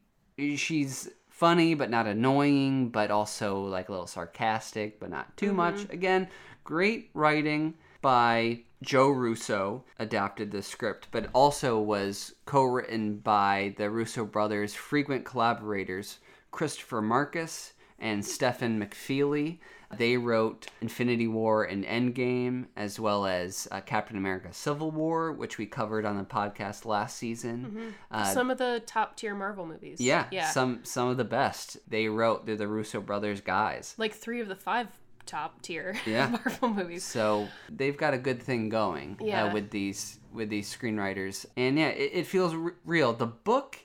she's 0.56 1.10
funny 1.30 1.74
but 1.74 1.90
not 1.90 2.08
annoying, 2.08 2.90
but 2.90 3.12
also 3.12 3.62
like 3.64 3.90
a 3.90 3.92
little 3.92 4.08
sarcastic 4.08 5.00
but 5.00 5.10
not 5.10 5.36
too 5.38 5.48
mm-hmm. 5.48 5.56
much. 5.58 5.82
Again, 5.90 6.28
great 6.64 7.10
writing 7.14 7.74
by 8.02 8.62
Joe 8.82 9.10
Russo 9.10 9.84
adapted 10.00 10.52
the 10.52 10.62
script, 10.62 11.08
but 11.12 11.30
also 11.34 11.80
was 11.80 12.34
co-written 12.46 13.18
by 13.18 13.76
the 13.78 13.90
Russo 13.90 14.26
brothers' 14.26 14.74
frequent 14.74 15.24
collaborators, 15.26 16.18
Christopher 16.52 17.02
Markus 17.02 17.74
and 18.00 18.26
Stephen 18.26 18.80
McFeely. 18.84 19.60
They 19.98 20.16
wrote 20.16 20.68
Infinity 20.82 21.28
War 21.28 21.66
and 21.66 21.84
Endgame, 21.84 22.68
as 22.78 22.98
well 22.98 23.26
as 23.26 23.68
uh, 23.72 23.82
Captain 23.82 24.16
America 24.18 24.48
Civil 24.54 24.90
War, 24.90 25.34
which 25.34 25.58
we 25.58 25.66
covered 25.66 26.06
on 26.06 26.18
the 26.18 26.24
podcast 26.24 26.86
last 26.86 27.18
season. 27.18 27.94
Uh, 28.10 28.24
Some 28.24 28.50
of 28.50 28.58
the 28.58 28.82
top 28.86 29.18
tier 29.18 29.36
Marvel 29.36 29.66
movies. 29.66 30.00
yeah, 30.00 30.28
Yeah. 30.32 30.50
some 30.50 30.80
some 30.86 31.10
of 31.10 31.18
the 31.18 31.26
best. 31.26 31.78
They 31.90 32.08
wrote. 32.08 32.46
They're 32.46 32.56
the 32.56 32.70
Russo 32.70 33.02
brothers 33.02 33.42
guys. 33.42 33.94
like 33.98 34.14
three 34.14 34.40
of 34.40 34.48
the 34.48 34.56
five 34.56 34.88
top 35.26 35.62
tier 35.62 35.96
Yeah. 36.06 36.28
Marvel 36.28 36.70
movies. 36.70 37.04
So 37.04 37.48
they've 37.70 37.98
got 37.98 38.14
a 38.14 38.18
good 38.18 38.42
thing 38.42 38.70
going 38.70 39.18
Yeah. 39.22 39.46
uh, 39.46 39.54
with 39.54 39.70
these 39.72 40.20
with 40.34 40.50
these 40.50 40.74
screenwriters, 40.74 41.46
and 41.58 41.78
yeah, 41.78 41.90
it, 41.90 42.12
it 42.14 42.28
feels 42.28 42.54
r- 42.54 42.74
real. 42.86 43.12
The 43.14 43.26
book, 43.28 43.78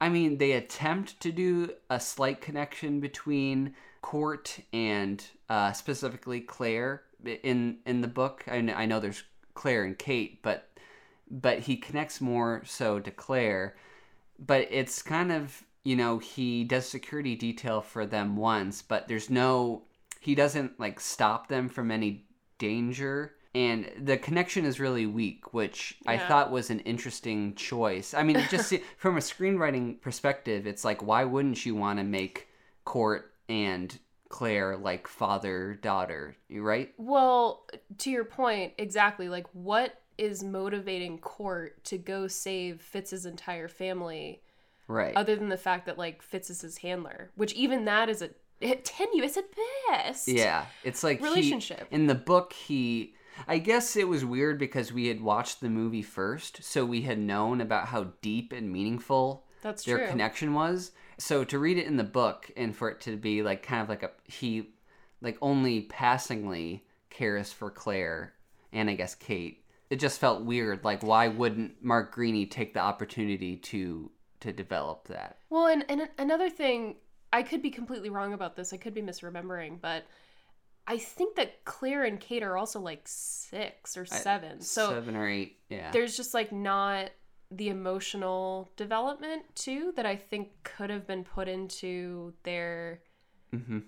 I 0.00 0.08
mean, 0.08 0.38
they 0.38 0.52
attempt 0.52 1.20
to 1.20 1.30
do 1.30 1.70
a 1.88 2.00
slight 2.00 2.40
connection 2.40 2.98
between 3.00 3.74
Court 4.02 4.58
and 4.72 5.24
uh, 5.48 5.72
specifically 5.72 6.40
Claire 6.40 7.02
in 7.24 7.78
in 7.86 8.00
the 8.00 8.08
book. 8.08 8.44
I, 8.46 8.60
kn- 8.62 8.74
I 8.76 8.86
know 8.86 8.98
there's 9.00 9.22
Claire 9.54 9.84
and 9.84 9.98
Kate, 9.98 10.42
but 10.42 10.68
but 11.30 11.60
he 11.60 11.76
connects 11.76 12.20
more 12.20 12.62
so 12.64 12.98
to 13.00 13.10
Claire. 13.10 13.76
But 14.38 14.68
it's 14.70 15.02
kind 15.02 15.30
of 15.32 15.62
you 15.84 15.94
know 15.96 16.18
he 16.18 16.64
does 16.64 16.88
security 16.88 17.34
detail 17.36 17.80
for 17.80 18.06
them 18.06 18.36
once, 18.36 18.82
but 18.82 19.06
there's 19.08 19.30
no 19.30 19.82
he 20.26 20.34
doesn't 20.34 20.80
like 20.80 20.98
stop 20.98 21.46
them 21.46 21.68
from 21.68 21.92
any 21.92 22.26
danger. 22.58 23.34
And 23.54 23.88
the 23.96 24.18
connection 24.18 24.64
is 24.64 24.80
really 24.80 25.06
weak 25.06 25.54
which 25.54 25.96
i 26.06 26.18
thought 26.18 26.50
was 26.50 26.68
an 26.68 26.80
interesting 26.80 27.54
choice. 27.54 28.12
I 28.12 28.24
mean 28.24 28.42
just 28.50 28.74
from 28.98 29.16
a 29.16 29.20
screenwriting 29.20 30.00
perspective 30.00 30.66
it's 30.66 30.84
like 30.84 31.00
why 31.00 31.22
wouldn't 31.24 31.64
you 31.64 31.76
want 31.76 32.00
to 32.00 32.04
make 32.04 32.48
court 32.84 33.32
and 33.48 33.96
claire 34.28 34.76
like 34.76 35.06
father 35.06 35.78
daughter 35.80 36.36
you 36.48 36.62
right? 36.62 36.92
Well, 36.98 37.68
to 37.98 38.10
your 38.10 38.24
point, 38.24 38.72
exactly. 38.78 39.28
Like, 39.28 39.46
what 39.52 40.02
is 40.18 40.42
motivating 40.42 41.18
Court 41.18 41.84
to 41.84 41.98
go 41.98 42.26
save 42.26 42.80
Fitz's 42.80 43.26
entire 43.26 43.68
family, 43.68 44.42
right. 44.88 45.14
other 45.14 45.36
than 45.36 45.50
the 45.50 45.56
fact 45.56 45.86
that 45.86 45.98
like 45.98 46.22
Fitz 46.22 46.50
is 46.50 46.62
his 46.62 46.78
handler, 46.78 47.30
which 47.36 47.52
even 47.52 47.84
that 47.84 48.08
is 48.08 48.22
a 48.22 48.30
tenuous 48.82 49.36
at 49.36 49.44
best. 49.90 50.28
yeah 50.28 50.66
it's 50.84 51.02
like 51.04 51.18
he- 51.18 51.24
Relationship. 51.24 51.86
in 51.90 52.06
the 52.06 52.14
book 52.14 52.52
he 52.52 53.14
i 53.46 53.58
guess 53.58 53.96
it 53.96 54.08
was 54.08 54.24
weird 54.24 54.58
because 54.58 54.92
we 54.92 55.08
had 55.08 55.20
watched 55.20 55.60
the 55.60 55.68
movie 55.68 56.02
first 56.02 56.62
so 56.62 56.84
we 56.84 57.02
had 57.02 57.18
known 57.18 57.60
about 57.60 57.88
how 57.88 58.08
deep 58.22 58.52
and 58.52 58.72
meaningful 58.72 59.44
that's 59.62 59.84
their 59.84 59.98
true. 59.98 60.06
connection 60.08 60.54
was. 60.54 60.92
So 61.18 61.42
to 61.44 61.58
read 61.58 61.76
it 61.78 61.86
in 61.86 61.96
the 61.96 62.04
book 62.04 62.50
and 62.56 62.76
for 62.76 62.88
it 62.90 63.00
to 63.00 63.16
be 63.16 63.42
like 63.42 63.62
kind 63.64 63.82
of 63.82 63.88
like 63.88 64.04
a 64.04 64.10
he 64.24 64.70
like 65.20 65.36
only 65.42 65.80
passingly 65.82 66.84
cares 67.10 67.52
for 67.52 67.70
Claire 67.70 68.34
and 68.72 68.88
I 68.88 68.94
guess 68.94 69.14
Kate. 69.16 69.64
It 69.90 69.96
just 69.96 70.20
felt 70.20 70.44
weird. 70.44 70.84
Like 70.84 71.02
why 71.02 71.26
wouldn't 71.28 71.82
Mark 71.82 72.14
Greaney 72.14 72.48
take 72.48 72.74
the 72.74 72.80
opportunity 72.80 73.56
to 73.56 74.10
to 74.40 74.52
develop 74.52 75.08
that? 75.08 75.38
Well, 75.50 75.66
and 75.66 75.84
and 75.88 76.08
another 76.18 76.50
thing, 76.50 76.96
I 77.36 77.42
could 77.42 77.60
be 77.60 77.70
completely 77.70 78.08
wrong 78.08 78.32
about 78.32 78.56
this. 78.56 78.72
I 78.72 78.78
could 78.78 78.94
be 78.94 79.02
misremembering, 79.02 79.78
but 79.78 80.04
I 80.86 80.96
think 80.96 81.36
that 81.36 81.64
Claire 81.66 82.04
and 82.04 82.18
Kate 82.18 82.42
are 82.42 82.56
also 82.56 82.80
like 82.80 83.02
six 83.04 83.94
or 83.94 84.06
seven. 84.06 84.62
so 84.62 84.88
seven 84.88 85.16
or 85.16 85.28
eight. 85.28 85.58
Yeah. 85.68 85.90
there's 85.92 86.16
just 86.16 86.32
like 86.32 86.50
not 86.50 87.10
the 87.50 87.68
emotional 87.68 88.70
development 88.76 89.42
too 89.54 89.92
that 89.96 90.06
I 90.06 90.16
think 90.16 90.48
could 90.64 90.88
have 90.88 91.06
been 91.06 91.24
put 91.24 91.46
into 91.46 92.32
their 92.42 93.00
hmm 93.52 93.80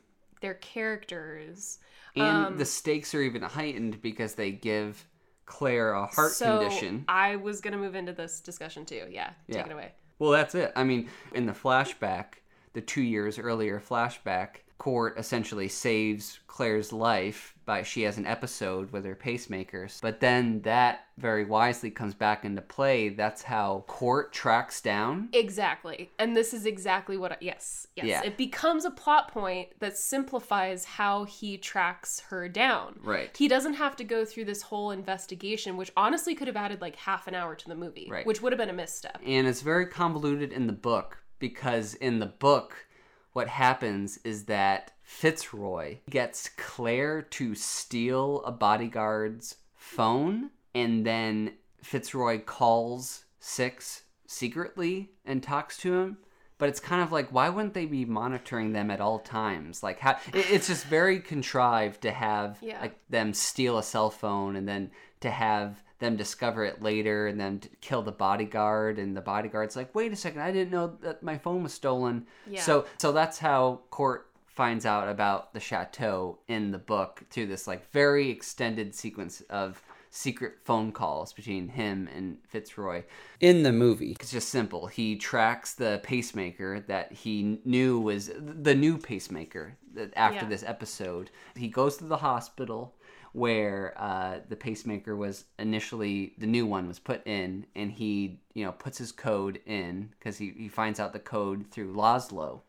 their 0.42 0.55
characters. 0.55 1.78
And 2.16 2.46
Um, 2.46 2.59
the 2.59 2.66
stakes 2.66 3.14
are 3.14 3.22
even 3.22 3.40
heightened 3.42 4.03
because 4.03 4.34
they 4.34 4.53
give 4.53 5.07
Claire 5.46 5.94
a 5.94 6.07
heart 6.07 6.32
so 6.32 6.59
condition. 6.61 7.05
I 7.09 7.36
was 7.36 7.62
gonna 7.62 7.78
move 7.78 7.94
into 7.94 8.12
this 8.12 8.40
discussion 8.40 8.84
too. 8.84 9.09
Yeah, 9.11 9.30
take 9.51 9.57
Yeah. 9.57 9.66
it 9.66 9.72
away. 9.72 9.92
Well, 10.18 10.32
that's 10.32 10.55
it. 10.55 10.70
I 10.76 10.84
mean, 10.84 11.09
in 11.34 11.46
the 11.46 11.53
flashback, 11.53 12.34
the 12.73 12.81
two 12.81 13.03
years 13.03 13.39
earlier 13.39 13.81
flashback, 13.81 14.49
Court 14.79 15.19
essentially 15.19 15.66
saves 15.66 16.39
Claire's 16.47 16.93
life 16.93 17.55
by 17.66 17.83
she 17.83 18.03
has 18.03 18.16
an 18.16 18.27
episode 18.27 18.93
with 18.93 19.05
her 19.05 19.16
pacemakers. 19.16 20.01
But 20.01 20.21
then 20.21 20.62
that 20.62 21.01
very 21.19 21.45
wisely 21.45 21.91
comes 21.91 22.14
back 22.14 22.45
into 22.45 22.62
play. 22.62 23.09
That's 23.09 23.43
how 23.43 23.85
Court 23.89 24.33
tracks 24.33 24.81
down. 24.81 25.31
Exactly. 25.33 26.11
And 26.21 26.37
this 26.37 26.55
is 26.55 26.64
exactly 26.64 27.16
what 27.16 27.33
I, 27.33 27.37
yes, 27.41 27.89
yes. 27.97 28.07
Yeah. 28.07 28.23
It 28.23 28.37
becomes 28.37 28.85
a 28.85 28.91
plot 28.93 29.33
point 29.33 29.69
that 29.81 29.99
simplifies 29.99 30.85
how 30.85 31.25
he 31.25 31.59
tracks 31.59 32.21
her 32.29 32.49
down. 32.49 33.01
Right. 33.03 33.37
He 33.37 33.49
doesn't 33.49 33.75
have 33.75 33.97
to 33.97 34.05
go 34.05 34.25
through 34.25 34.45
this 34.45 34.62
whole 34.62 34.93
investigation, 34.93 35.77
which 35.77 35.93
honestly 35.97 36.37
could 36.37 36.47
have 36.47 36.57
added 36.57 36.81
like 36.81 36.95
half 36.95 37.27
an 37.27 37.35
hour 37.35 37.57
to 37.57 37.69
the 37.69 37.75
movie, 37.75 38.07
Right. 38.09 38.25
which 38.25 38.41
would 38.43 38.53
have 38.53 38.59
been 38.59 38.71
a 38.71 38.73
misstep. 38.73 39.21
And 39.27 39.47
it's 39.49 39.61
very 39.61 39.87
convoluted 39.87 40.53
in 40.53 40.69
the 40.69 40.73
book 40.73 41.19
because 41.39 41.95
in 41.95 42.18
the 42.18 42.26
book, 42.26 42.86
what 43.32 43.49
happens 43.49 44.18
is 44.24 44.45
that 44.45 44.93
Fitzroy 45.03 45.99
gets 46.11 46.51
Claire 46.57 47.22
to 47.22 47.55
steal 47.55 48.43
a 48.45 48.53
bodyguard's 48.53 49.57
phone, 49.74 50.51
and 50.74 51.07
then 51.07 51.55
Fitzroy 51.82 52.41
calls 52.41 53.24
Six 53.41 54.03
secretly 54.26 55.11
and 55.24 55.43
talks 55.43 55.78
to 55.78 55.95
him. 55.95 56.18
But 56.59 56.68
it's 56.68 56.80
kind 56.80 57.01
of 57.03 57.12
like, 57.12 57.32
why 57.32 57.49
wouldn't 57.49 57.72
they 57.74 57.86
be 57.86 58.05
monitoring 58.05 58.72
them 58.72 58.91
at 58.91 59.01
all 59.01 59.20
times? 59.20 59.82
Like, 59.82 60.01
how 60.01 60.16
it's 60.34 60.66
just 60.66 60.84
very 60.86 61.20
contrived 61.20 62.03
to 62.03 62.11
have 62.11 62.59
Yeah. 62.61 62.80
like 62.80 62.99
them 63.09 63.32
steal 63.32 63.78
a 63.78 63.82
cell 63.82 64.11
phone 64.11 64.57
and 64.57 64.68
then 64.68 64.91
to 65.20 65.30
have 65.30 65.82
them 65.99 66.16
discover 66.16 66.64
it 66.64 66.80
later 66.82 67.26
and 67.26 67.40
then 67.40 67.61
kill 67.80 68.03
the 68.03 68.12
bodyguard 68.12 68.99
and 68.99 69.16
the 69.16 69.20
bodyguard's 69.20 69.74
like 69.76 69.92
wait 69.94 70.12
a 70.12 70.16
second 70.16 70.40
i 70.40 70.51
didn't 70.53 70.70
know 70.70 70.96
that 71.03 71.22
my 71.22 71.36
phone 71.36 71.62
was 71.62 71.72
stolen. 71.72 72.26
Yeah. 72.46 72.61
so 72.62 72.86
so 72.99 73.12
that's 73.12 73.38
how 73.38 73.80
court 73.90 74.26
finds 74.46 74.84
out 74.86 75.09
about 75.09 75.53
the 75.55 75.61
chateau 75.61 76.38
in 76.49 76.70
the 76.72 76.78
book 76.78 77.22
through 77.30 77.46
this 77.46 77.66
like 77.66 77.88
very 77.92 78.28
extended 78.30 78.94
sequence 78.94 79.40
of 79.51 79.82
secret 80.11 80.55
phone 80.64 80.90
calls 80.90 81.32
between 81.34 81.68
him 81.68 82.09
and 82.16 82.38
fitzroy. 82.49 83.03
In 83.40 83.62
the 83.62 83.72
movie. 83.72 84.16
It's 84.18 84.30
just 84.30 84.49
simple. 84.49 84.86
He 84.86 85.16
tracks 85.16 85.74
the 85.74 86.01
pacemaker 86.03 86.80
that 86.88 87.12
he 87.12 87.61
knew 87.64 88.01
was 88.01 88.30
the 88.36 88.74
new 88.74 88.96
pacemaker 88.96 89.76
after 90.16 90.44
Yeah. 90.44 90.49
this 90.49 90.64
episode. 90.66 91.30
He 91.55 91.68
goes 91.68 91.99
to 91.99 92.05
the 92.05 92.16
hospital 92.16 92.94
where 93.33 93.95
uh, 93.97 94.39
the 94.49 94.57
pacemaker 94.57 95.16
was 95.16 95.45
initially 95.59 96.35
the 96.39 96.47
new 96.47 96.66
one 96.66 96.89
was 96.89 96.99
put 96.99 97.26
in 97.26 97.66
and 97.74 97.93
he 97.93 98.41
you 98.55 98.64
know 98.64 98.72
puts 98.72 98.99
his 98.99 99.12
code 99.12 99.61
in 99.66 100.11
because 100.18 100.39
he, 100.39 100.53
he 100.57 100.68
finds 100.68 100.99
out 101.01 101.12
the 101.12 101.18
code 101.18 101.66
through 101.70 101.93
Laszlo 101.95 102.62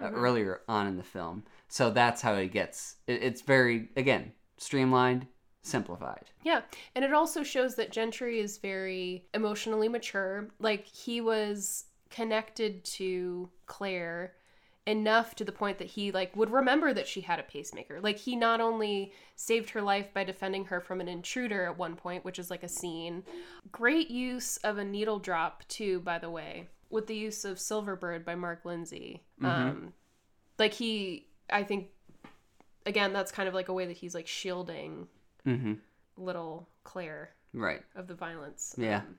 uh, 0.00 0.10
earlier 0.10 0.60
on 0.68 0.86
in 0.86 0.96
the 0.96 1.02
film 1.02 1.42
so 1.68 1.90
that's 1.90 2.22
how 2.22 2.36
he 2.36 2.48
gets 2.48 2.96
it, 3.06 3.22
it's 3.22 3.42
very 3.42 3.88
again 3.96 4.32
streamlined 4.58 5.26
simplified 5.66 6.24
Yeah. 6.44 6.60
And 6.94 7.04
it 7.04 7.12
also 7.12 7.42
shows 7.42 7.74
that 7.74 7.90
Gentry 7.90 8.38
is 8.38 8.58
very 8.58 9.24
emotionally 9.34 9.88
mature. 9.88 10.48
Like 10.60 10.86
he 10.86 11.20
was 11.20 11.86
connected 12.08 12.84
to 12.84 13.50
Claire 13.66 14.34
enough 14.86 15.34
to 15.34 15.44
the 15.44 15.52
point 15.52 15.78
that 15.78 15.88
he 15.88 16.12
like 16.12 16.36
would 16.36 16.50
remember 16.50 16.94
that 16.94 17.08
she 17.08 17.20
had 17.20 17.38
a 17.38 17.42
pacemaker. 17.42 18.00
Like 18.00 18.18
he 18.18 18.36
not 18.36 18.60
only 18.60 19.12
saved 19.34 19.70
her 19.70 19.82
life 19.82 20.12
by 20.14 20.24
defending 20.24 20.66
her 20.66 20.80
from 20.80 21.00
an 21.00 21.08
intruder 21.08 21.64
at 21.66 21.76
one 21.76 21.96
point, 21.96 22.24
which 22.24 22.38
is 22.38 22.50
like 22.50 22.62
a 22.62 22.68
scene. 22.68 23.24
Great 23.72 24.10
use 24.10 24.56
of 24.58 24.78
a 24.78 24.84
needle 24.84 25.18
drop 25.18 25.66
too, 25.68 26.00
by 26.00 26.18
the 26.18 26.30
way, 26.30 26.68
with 26.88 27.06
the 27.06 27.16
use 27.16 27.44
of 27.44 27.58
Silverbird 27.58 28.24
by 28.24 28.34
Mark 28.34 28.64
Lindsay. 28.64 29.22
Um 29.42 29.92
like 30.58 30.72
he 30.72 31.26
I 31.50 31.64
think 31.64 31.88
again 32.84 33.12
that's 33.12 33.32
kind 33.32 33.48
of 33.48 33.54
like 33.54 33.68
a 33.68 33.72
way 33.74 33.86
that 33.86 33.96
he's 33.96 34.14
like 34.14 34.26
shielding 34.26 35.08
mm-hmm 35.46 35.74
little 36.16 36.68
Claire 36.84 37.30
right 37.52 37.82
of 37.94 38.06
the 38.06 38.14
violence. 38.14 38.74
Yeah. 38.78 38.98
um, 38.98 39.16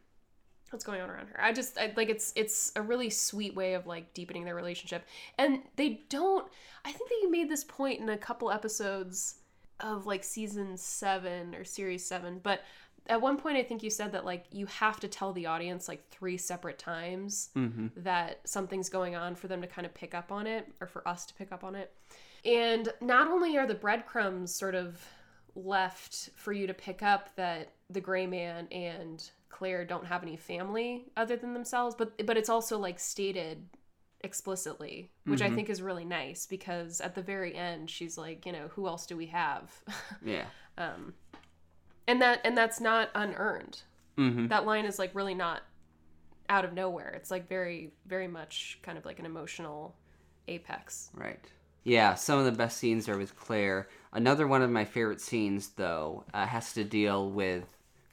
what's 0.72 0.86
going 0.86 1.02
on 1.02 1.10
around 1.10 1.28
her? 1.28 1.44
I 1.44 1.54
just 1.54 1.78
I, 1.78 1.94
like 1.96 2.10
it's 2.10 2.34
it's 2.36 2.72
a 2.76 2.82
really 2.82 3.10
sweet 3.10 3.56
way 3.56 3.74
of 3.74 3.88
like 3.88 4.14
deepening 4.14 4.46
their 4.46 4.56
relationship, 4.56 5.06
and 5.38 5.62
they 5.76 6.02
don't. 6.10 6.48
I 6.86 6.92
think 6.92 7.10
that 7.10 7.20
you 7.22 7.32
made 7.32 7.50
this 7.50 7.64
point 7.64 8.00
in 8.00 8.10
a 8.10 8.18
couple 8.18 8.52
episodes 8.52 9.36
of 9.80 10.06
like 10.06 10.24
season 10.24 10.78
seven 10.78 11.54
or 11.56 11.64
series 11.64 12.06
seven, 12.06 12.40
but 12.42 12.62
at 13.08 13.22
one 13.22 13.38
point 13.38 13.58
I 13.58 13.64
think 13.64 13.84
you 13.84 13.90
said 13.90 14.12
that 14.12 14.26
like 14.26 14.46
you 14.52 14.66
have 14.66 15.00
to 15.00 15.08
tell 15.08 15.34
the 15.34 15.46
audience 15.46 15.88
like 15.88 16.08
three 16.10 16.38
separate 16.38 16.78
times 16.80 17.50
mm-hmm 17.56 17.88
that 17.96 18.40
something's 18.46 18.90
going 18.90 19.16
on 19.16 19.34
for 19.34 19.48
them 19.48 19.62
to 19.62 19.68
kind 19.68 19.86
of 19.86 19.94
pick 19.94 20.14
up 20.14 20.32
on 20.32 20.46
it 20.46 20.68
or 20.82 20.88
for 20.88 21.08
us 21.08 21.26
to 21.26 21.34
pick 21.34 21.52
up 21.52 21.64
on 21.64 21.76
it. 21.76 21.94
And 22.46 22.90
not 23.02 23.28
only 23.28 23.58
are 23.58 23.66
the 23.66 23.76
breadcrumbs 23.76 24.54
sort 24.54 24.76
of 24.76 25.04
left 25.56 26.30
for 26.36 26.54
you 26.54 26.68
to 26.68 26.74
pick 26.74 27.02
up 27.02 27.36
that 27.36 27.72
the 27.90 28.02
gray 28.02 28.28
man 28.28 28.68
and 28.72 29.30
Claire 29.50 29.86
don't 29.86 30.06
have 30.08 30.24
any 30.24 30.38
family 30.38 31.12
other 31.18 31.36
than 31.36 31.54
themselves, 31.54 31.96
but 31.96 32.26
but 32.26 32.38
it's 32.38 32.50
also 32.50 32.78
like 32.78 33.00
stated 33.00 33.68
explicitly, 34.22 35.12
which 35.26 35.42
I 35.42 35.50
Mhm. 35.50 35.56
think 35.56 35.70
is 35.70 35.82
really 35.82 36.06
nice 36.06 36.46
because 36.46 37.00
at 37.02 37.16
the 37.16 37.22
very 37.22 37.56
end 37.56 37.90
she's 37.90 38.18
like, 38.18 38.46
you 38.46 38.52
know, 38.52 38.70
who 38.70 38.88
else 38.88 39.06
do 39.06 39.16
we 39.18 39.28
have? 39.28 39.72
yeah 40.24 40.46
um 40.78 41.14
and 42.08 42.22
that 42.22 42.40
and 42.44 42.58
that's 42.58 42.80
not 42.80 43.10
unearned 43.16 43.82
mm-hmm 44.18 44.48
that 44.48 44.66
line 44.66 44.86
is 44.86 45.00
like 45.00 45.14
really 45.14 45.36
not 45.36 45.62
out 46.50 46.66
of 46.66 46.74
nowhere. 46.74 47.10
It's 47.16 47.32
like 47.32 47.48
very, 47.48 47.92
very 48.06 48.28
much 48.28 48.80
kind 48.82 48.98
of 48.98 49.06
like 49.06 49.20
an 49.20 49.26
emotional 49.26 49.96
apex. 50.48 51.10
Right. 51.14 51.40
Yeah, 51.84 52.16
some 52.16 52.40
of 52.40 52.46
the 52.46 52.52
best 52.52 52.78
scenes 52.78 53.08
are 53.08 53.18
with 53.18 53.36
Claire. 53.36 53.88
Another 54.14 54.48
one 54.48 54.62
of 54.62 54.70
my 54.70 54.86
favorite 54.86 55.22
scenes, 55.22 55.70
though, 55.70 56.26
uh, 56.34 56.46
has 56.46 56.74
to 56.74 56.84
deal 56.84 57.30
with 57.32 57.66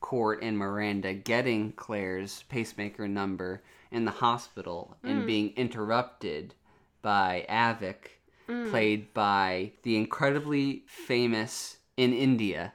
Court 0.05 0.41
and 0.43 0.59
Miranda 0.59 1.15
getting 1.15 1.73
Claire's 1.73 2.45
pacemaker 2.51 3.09
number 3.09 3.63
in 3.91 4.05
the 4.05 4.11
hospital 4.11 4.99
and 5.03 5.27
being 5.27 5.55
interrupted 5.57 6.53
by 7.01 7.47
Avik, 7.49 8.69
played 8.69 9.15
by 9.15 9.73
the 9.83 9.97
incredibly 9.97 10.83
famous 10.87 11.79
in 11.97 12.13
India, 12.13 12.75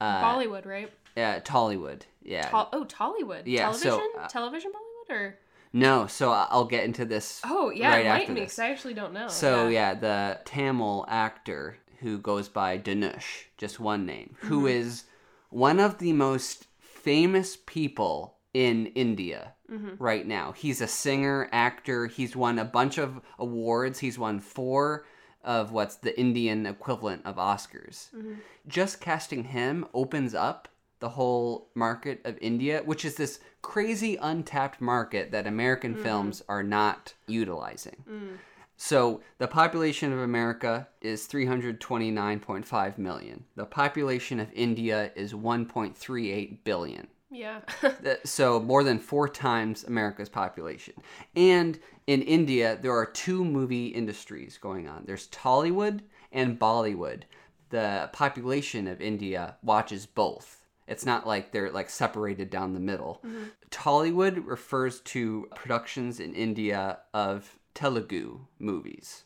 uh, 0.00 0.22
Bollywood, 0.22 0.64
right? 0.64 0.90
uh, 1.18 1.40
Tollywood. 1.40 2.02
Yeah. 2.22 2.48
Tol- 2.48 2.70
oh, 2.72 2.86
Tollywood. 2.86 3.42
Yeah, 3.44 3.72
so, 3.72 3.90
Television? 3.90 4.10
uh, 4.18 4.28
Television 4.28 4.72
Bollywood? 4.72 5.14
Or. 5.14 5.38
no, 5.74 6.06
so 6.06 6.32
I'll 6.32 6.64
get 6.64 6.84
into 6.84 7.04
this. 7.04 7.42
Oh, 7.44 7.68
yeah, 7.68 7.90
right 7.90 8.06
enlighten 8.06 8.32
me 8.32 8.40
because 8.40 8.58
I 8.58 8.70
actually 8.70 8.94
don't 8.94 9.12
know. 9.12 9.28
So 9.28 9.68
yeah. 9.68 9.92
the 9.92 10.40
Tamil 10.46 11.04
actor 11.06 11.76
who 12.00 12.16
goes 12.16 12.48
by 12.48 12.78
Dhanush, 12.78 13.44
just 13.58 13.78
one 13.78 14.06
name, 14.06 14.36
who 14.40 14.66
is 14.66 15.04
one 15.50 15.80
of 15.80 15.98
the 15.98 16.12
most 16.12 16.66
famous 16.78 17.56
people 17.66 18.36
in 18.52 18.86
India 18.86 19.52
mm-hmm. 19.70 20.02
right 20.02 20.26
now. 20.26 20.52
He's 20.52 20.80
a 20.80 20.86
singer, 20.86 21.48
actor. 21.52 22.06
He's 22.06 22.34
won 22.34 22.58
a 22.58 22.64
bunch 22.64 22.98
of 22.98 23.20
awards. 23.38 23.98
He's 23.98 24.18
won 24.18 24.40
four 24.40 25.06
of 25.44 25.72
what's 25.72 25.96
the 25.96 26.18
Indian 26.18 26.66
equivalent 26.66 27.22
of 27.24 27.36
Oscars. 27.36 28.10
Mm-hmm. 28.14 28.34
Just 28.66 29.00
casting 29.00 29.44
him 29.44 29.86
opens 29.94 30.34
up 30.34 30.68
the 30.98 31.10
whole 31.10 31.68
market 31.74 32.20
of 32.24 32.38
India, 32.40 32.82
which 32.84 33.04
is 33.04 33.16
this 33.16 33.38
crazy 33.62 34.16
untapped 34.16 34.80
market 34.80 35.30
that 35.30 35.46
American 35.46 35.94
mm-hmm. 35.94 36.02
films 36.02 36.42
are 36.48 36.62
not 36.62 37.14
utilizing. 37.26 38.04
Mm. 38.08 38.38
So 38.76 39.22
the 39.38 39.48
population 39.48 40.12
of 40.12 40.18
America 40.20 40.88
is 41.00 41.26
329.5 41.26 42.98
million. 42.98 43.44
The 43.54 43.64
population 43.64 44.38
of 44.38 44.52
India 44.52 45.12
is 45.16 45.32
1.38 45.32 46.58
billion. 46.64 47.08
Yeah. 47.30 47.60
So 48.24 48.60
more 48.60 48.84
than 48.84 48.98
four 48.98 49.28
times 49.28 49.84
America's 49.84 50.28
population. 50.28 50.94
And 51.34 51.78
in 52.06 52.22
India, 52.22 52.78
there 52.80 52.96
are 52.96 53.06
two 53.06 53.44
movie 53.44 53.88
industries 53.88 54.58
going 54.58 54.88
on. 54.88 55.04
There's 55.06 55.28
Tollywood 55.28 56.00
and 56.32 56.58
Bollywood. 56.58 57.22
The 57.70 58.10
population 58.12 58.86
of 58.86 59.00
India 59.00 59.56
watches 59.62 60.06
both. 60.06 60.66
It's 60.86 61.04
not 61.04 61.26
like 61.26 61.50
they're 61.50 61.72
like 61.72 61.90
separated 61.90 62.48
down 62.48 62.72
the 62.72 62.80
middle. 62.80 63.20
Mm-hmm. 63.26 63.44
Tollywood 63.70 64.46
refers 64.46 65.00
to 65.00 65.48
productions 65.56 66.20
in 66.20 66.32
India 66.32 66.98
of 67.12 67.58
Telugu 67.76 68.40
movies, 68.58 69.24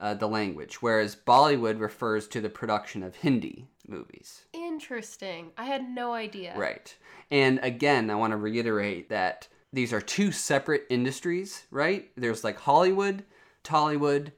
uh, 0.00 0.14
the 0.14 0.26
language, 0.26 0.80
whereas 0.80 1.14
Bollywood 1.14 1.78
refers 1.78 2.26
to 2.28 2.40
the 2.40 2.48
production 2.48 3.02
of 3.02 3.16
Hindi 3.16 3.68
movies. 3.86 4.46
Interesting. 4.54 5.52
I 5.58 5.66
had 5.66 5.88
no 5.88 6.14
idea. 6.14 6.54
Right. 6.56 6.96
And 7.30 7.60
again, 7.62 8.10
I 8.10 8.14
want 8.14 8.30
to 8.30 8.38
reiterate 8.38 9.10
that 9.10 9.46
these 9.74 9.92
are 9.92 10.00
two 10.00 10.32
separate 10.32 10.86
industries, 10.88 11.64
right? 11.70 12.10
There's 12.16 12.42
like 12.42 12.58
Hollywood, 12.58 13.24
Tollywood, 13.62 14.32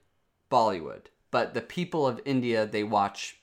Bollywood. 0.51 1.07
But 1.31 1.55
the 1.55 1.61
people 1.61 2.07
of 2.07 2.21
India, 2.25 2.67
they 2.67 2.83
watch 2.83 3.39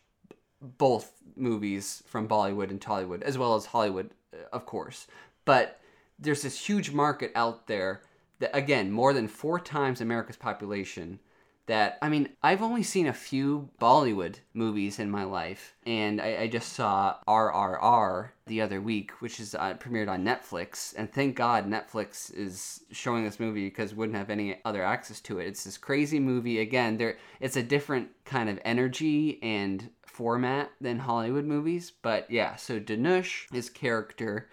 both 0.62 1.14
movies 1.38 2.04
from 2.06 2.28
Bollywood 2.28 2.70
and 2.70 2.82
Tollywood, 2.82 3.22
as 3.22 3.38
well 3.38 3.56
as 3.56 3.66
Hollywood, 3.66 4.12
uh, 4.34 4.44
of 4.52 4.66
course. 4.66 5.08
But 5.46 5.80
there's 6.20 6.42
this 6.42 6.68
huge 6.68 6.92
market 6.92 7.32
out 7.34 7.68
there 7.68 8.02
that, 8.42 8.56
again, 8.56 8.92
more 8.92 9.14
than 9.14 9.28
four 9.28 9.60
times 9.60 10.02
America's 10.02 10.38
population 10.38 11.20
that 11.68 11.98
I 12.02 12.10
mean, 12.10 12.30
I've 12.44 12.62
only 12.62 12.84
seen 12.84 13.08
a 13.08 13.14
few 13.14 13.70
Bollywood 13.80 14.36
movies 14.54 15.00
in 15.00 15.10
my 15.10 15.24
life, 15.24 15.76
and 15.86 16.20
I, 16.20 16.42
I 16.42 16.48
just 16.48 16.74
saw 16.74 17.16
RRR 17.28 18.32
the 18.48 18.62
other 18.62 18.82
week, 18.82 19.12
which 19.22 19.40
is 19.40 19.56
uh, 19.56 19.76
premiered 19.76 20.10
on 20.10 20.26
Netflix. 20.26 20.94
And 20.98 21.12
thank 21.12 21.36
God 21.36 21.70
Netflix 21.70 22.34
is 22.34 22.84
showing 22.92 23.24
this 23.24 23.40
movie 23.40 23.68
because 23.70 23.94
wouldn't 23.94 24.18
have 24.18 24.30
any 24.30 24.60
other 24.66 24.84
access 24.84 25.22
to 25.22 25.40
it. 25.40 25.48
It's 25.48 25.64
this 25.64 25.78
crazy 25.78 26.20
movie. 26.20 26.60
Again, 26.60 26.98
there 26.98 27.18
it's 27.40 27.56
a 27.56 27.64
different 27.64 28.10
kind 28.26 28.50
of 28.50 28.60
energy 28.66 29.40
and 29.42 29.90
format 30.04 30.72
than 30.82 31.00
Hollywood 31.00 31.46
movies, 31.46 31.94
but 32.02 32.30
yeah. 32.30 32.56
So 32.56 32.80
Dhanush, 32.80 33.52
his 33.54 33.70
character, 33.70 34.50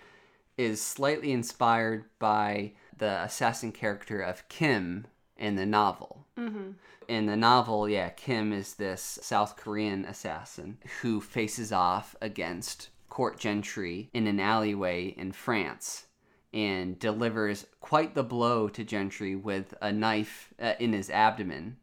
is 0.57 0.80
slightly 0.80 1.32
inspired 1.32 2.05
by 2.18 2.74
the 2.99 3.22
assassin 3.22 3.72
character 3.72 4.20
of 4.20 4.49
Kim 4.49 5.07
in 5.36 5.57
the 5.57 5.66
novel. 5.66 6.26
Mm-hmm. 6.36 6.72
In 7.09 7.26
the 7.26 7.36
novel, 7.36 7.88
yeah, 7.88 8.11
Kim 8.11 8.53
is 8.53 8.74
this 8.74 9.18
South 9.22 9.57
Korean 9.57 10.05
assassin 10.05 10.78
who 11.01 11.20
faces 11.20 11.72
off 11.72 12.14
against 12.20 12.90
court 13.09 13.38
gentry 13.38 14.11
in 14.12 14.26
an 14.26 14.38
alleyway 14.38 15.14
in 15.16 15.32
France 15.32 16.07
and 16.53 16.99
delivers 16.99 17.66
quite 17.80 18.14
the 18.14 18.22
blow 18.22 18.68
to 18.68 18.84
Gentry 18.84 19.36
with 19.36 19.74
a 19.82 19.92
knife 19.92 20.53
uh, 20.61 20.74
in 20.78 20.92
his 20.92 21.11
abdomen. 21.11 21.76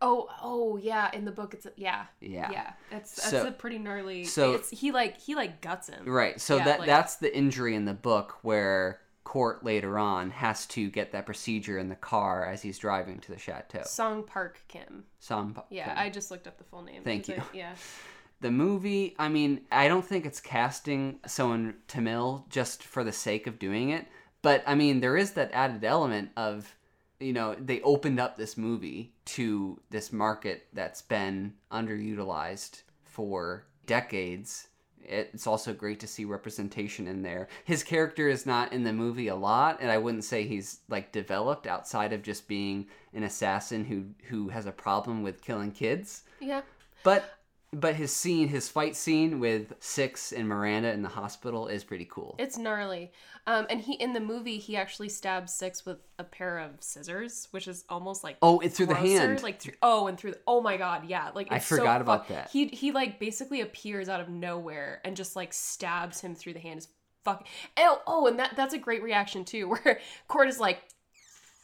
Oh, 0.00 0.28
oh 0.42 0.76
yeah. 0.76 1.10
In 1.12 1.24
the 1.24 1.30
book, 1.32 1.54
it's 1.54 1.66
yeah, 1.76 2.06
Yeah. 2.20 2.50
yeah. 2.50 2.72
That's 2.90 3.14
that's 3.14 3.30
So- 3.30 3.46
a 3.48 3.52
pretty 3.52 3.78
gnarly. 3.78 4.24
so- 4.24 4.54
it's, 4.54 4.70
he 4.70 4.92
like 4.92 5.18
he 5.20 5.34
like 5.34 5.60
guts 5.60 5.88
him. 5.88 6.04
Right. 6.08 6.40
So 6.40 6.56
Yeah, 6.56 6.64
that 6.64 6.78
like- 6.80 6.86
that's 6.86 7.16
the 7.16 7.36
injury 7.36 7.74
in 7.74 7.84
the 7.84 7.94
book 7.94 8.38
where 8.42 9.00
Court 9.28 9.62
later 9.62 9.98
on 9.98 10.30
has 10.30 10.64
to 10.68 10.88
get 10.88 11.12
that 11.12 11.26
procedure 11.26 11.76
in 11.76 11.90
the 11.90 11.94
car 11.94 12.46
as 12.46 12.62
he's 12.62 12.78
driving 12.78 13.18
to 13.18 13.30
the 13.30 13.38
chateau. 13.38 13.82
Song 13.84 14.22
Park 14.22 14.62
Kim. 14.68 15.04
Song 15.18 15.52
Park. 15.52 15.66
Yeah, 15.68 15.92
I 15.94 16.08
just 16.08 16.30
looked 16.30 16.46
up 16.46 16.56
the 16.56 16.64
full 16.64 16.80
name. 16.80 17.02
Thank 17.04 17.28
you. 17.28 17.42
yeah. 17.52 17.74
the 18.40 18.50
movie, 18.50 19.14
I 19.18 19.28
mean, 19.28 19.66
I 19.70 19.86
don't 19.86 20.02
think 20.02 20.24
it's 20.24 20.40
casting 20.40 21.18
someone 21.26 21.74
Tamil 21.88 22.46
just 22.48 22.82
for 22.82 23.04
the 23.04 23.12
sake 23.12 23.46
of 23.46 23.58
doing 23.58 23.90
it. 23.90 24.06
But 24.40 24.64
I 24.66 24.74
mean, 24.74 25.00
there 25.00 25.14
is 25.14 25.32
that 25.32 25.50
added 25.52 25.84
element 25.84 26.30
of, 26.34 26.74
you 27.20 27.34
know, 27.34 27.54
they 27.54 27.82
opened 27.82 28.18
up 28.18 28.38
this 28.38 28.56
movie 28.56 29.12
to 29.26 29.78
this 29.90 30.10
market 30.10 30.68
that's 30.72 31.02
been 31.02 31.52
underutilized 31.70 32.80
for 33.02 33.66
decades. 33.84 34.68
It's 35.04 35.46
also 35.46 35.72
great 35.72 36.00
to 36.00 36.06
see 36.06 36.24
representation 36.24 37.06
in 37.06 37.22
there. 37.22 37.48
His 37.64 37.82
character 37.82 38.28
is 38.28 38.46
not 38.46 38.72
in 38.72 38.84
the 38.84 38.92
movie 38.92 39.28
a 39.28 39.36
lot, 39.36 39.78
and 39.80 39.90
I 39.90 39.98
wouldn't 39.98 40.24
say 40.24 40.46
he's 40.46 40.80
like 40.88 41.12
developed 41.12 41.66
outside 41.66 42.12
of 42.12 42.22
just 42.22 42.48
being 42.48 42.86
an 43.14 43.22
assassin 43.22 43.84
who 43.84 44.04
who 44.28 44.48
has 44.48 44.66
a 44.66 44.72
problem 44.72 45.22
with 45.22 45.42
killing 45.42 45.72
kids. 45.72 46.22
Yeah. 46.40 46.62
But 47.02 47.37
but 47.72 47.94
his 47.96 48.10
scene, 48.14 48.48
his 48.48 48.68
fight 48.68 48.96
scene 48.96 49.40
with 49.40 49.74
Six 49.80 50.32
and 50.32 50.48
Miranda 50.48 50.90
in 50.92 51.02
the 51.02 51.08
hospital 51.10 51.68
is 51.68 51.84
pretty 51.84 52.06
cool. 52.10 52.34
It's 52.38 52.56
gnarly. 52.56 53.12
Um, 53.46 53.66
and 53.68 53.80
he 53.80 53.94
in 53.94 54.12
the 54.14 54.20
movie 54.20 54.58
he 54.58 54.76
actually 54.76 55.08
stabs 55.10 55.52
Six 55.52 55.84
with 55.84 55.98
a 56.18 56.24
pair 56.24 56.58
of 56.58 56.70
scissors, 56.80 57.48
which 57.50 57.68
is 57.68 57.84
almost 57.88 58.24
like 58.24 58.36
Oh, 58.42 58.58
it's 58.60 58.76
through 58.76 58.86
the 58.86 58.94
hand. 58.94 59.42
like 59.42 59.60
through, 59.60 59.74
oh, 59.82 60.06
and 60.06 60.18
through 60.18 60.32
the, 60.32 60.40
oh 60.46 60.60
my 60.62 60.76
god, 60.76 61.04
yeah, 61.06 61.30
like 61.34 61.48
I 61.50 61.56
it's 61.56 61.66
so 61.66 61.76
forgot 61.76 62.00
about 62.00 62.28
that. 62.28 62.50
He 62.50 62.68
he 62.68 62.90
like 62.92 63.18
basically 63.20 63.60
appears 63.60 64.08
out 64.08 64.20
of 64.20 64.28
nowhere 64.28 65.00
and 65.04 65.16
just 65.16 65.36
like 65.36 65.52
stabs 65.52 66.20
him 66.20 66.34
through 66.34 66.54
the 66.54 66.60
hand. 66.60 66.78
Is 66.78 66.88
fuck. 67.24 67.46
Oh, 67.76 68.00
oh, 68.06 68.26
and 68.28 68.38
that 68.38 68.54
that's 68.56 68.72
a 68.74 68.78
great 68.78 69.02
reaction 69.02 69.44
too, 69.44 69.68
where 69.84 70.00
Court 70.28 70.48
is 70.48 70.58
like, 70.58 70.82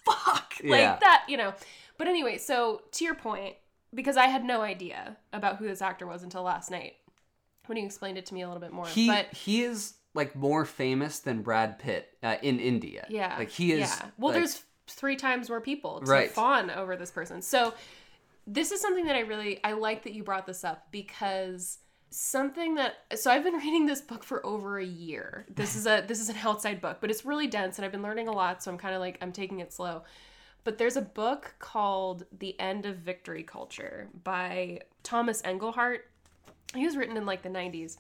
fuck, 0.05 0.55
like 0.62 0.80
Yeah. 0.80 0.98
that, 1.00 1.24
you 1.28 1.36
know. 1.36 1.55
But 1.96 2.09
anyway, 2.09 2.38
so 2.38 2.82
to 2.92 3.05
your 3.05 3.14
point, 3.14 3.55
because 3.95 4.16
I 4.16 4.26
had 4.26 4.45
no 4.45 4.62
idea 4.62 5.16
about 5.32 5.57
who 5.57 5.66
this 5.66 5.80
actor 5.82 6.07
was 6.07 6.22
until 6.22 6.42
last 6.42 6.70
night 6.70 6.95
when 7.66 7.78
you 7.78 7.84
explained 7.86 8.18
it 8.18 8.26
to 8.26 8.34
me 8.34 8.42
a 8.42 8.47
little 8.49 8.61
bit 8.61 8.72
more. 8.72 8.86
he 8.86 9.07
but 9.07 9.26
he 9.32 9.62
is 9.62 9.95
like 10.14 10.36
more 10.36 10.64
famous 10.64 11.20
than 11.20 11.42
Brad 11.42 11.78
Pitt 11.78 12.09
uh, 12.22 12.36
in 12.42 12.61
India. 12.61 13.07
Yeah. 13.09 13.36
like 13.38 13.51
he 13.51 13.72
is. 13.72 13.80
Yeah. 13.80 14.07
Well, 14.18 14.32
like- 14.32 14.40
there's 14.40 14.62
three 14.86 15.16
times 15.16 15.49
more 15.49 15.61
people 15.61 16.01
to 16.01 16.07
Right. 16.11 16.30
fawn 16.30 16.70
over 16.70 16.95
this 16.97 17.11
person. 17.11 17.40
So 17.40 17.72
this 18.47 18.70
is 18.70 18.80
something 18.82 19.07
that 19.07 19.16
I 19.16 19.20
really 19.20 19.59
I 19.64 19.72
like 19.72 20.03
that 20.05 20.12
you 20.12 20.22
brought 20.22 20.47
this 20.47 20.62
up 20.64 20.88
because 20.90 21.78
something 22.11 22.74
that 22.76 22.95
so 23.16 23.30
I've 23.30 23.42
been 23.42 23.55
reading 23.64 23.86
this 23.86 24.01
book 24.03 24.22
for 24.22 24.45
over 24.45 24.78
a 24.78 24.84
year. 24.84 25.47
This 25.55 25.74
is 25.74 25.86
a 25.86 26.05
this 26.07 26.20
is 26.20 26.28
an 26.28 26.36
outside 26.45 26.80
book, 26.80 26.99
but 27.01 27.11
it's 27.11 27.24
really 27.24 27.47
dense 27.47 27.78
and 27.78 27.84
I've 27.86 27.92
been 27.92 28.03
learning 28.03 28.28
a 28.28 28.32
lot, 28.32 28.62
so 28.62 28.70
I'm 28.70 28.78
kind 28.78 28.95
of 28.95 29.01
like 29.01 29.18
I'm 29.22 29.32
taking 29.32 29.61
it 29.61 29.72
slow. 29.72 30.03
But 30.65 30.79
there's 30.79 30.97
a 30.97 31.03
book 31.03 31.55
called 31.59 32.25
The 32.39 32.59
End 32.59 32.87
of 32.87 32.97
Victory 32.97 33.43
Culture 33.43 34.09
by 34.25 34.81
Thomas 35.03 35.43
Engelhardt. 35.45 36.09
He 36.75 36.85
was 36.85 36.97
written 36.97 37.17
in 37.17 37.27
like 37.27 37.43
the 37.43 37.51
90s. 37.51 37.99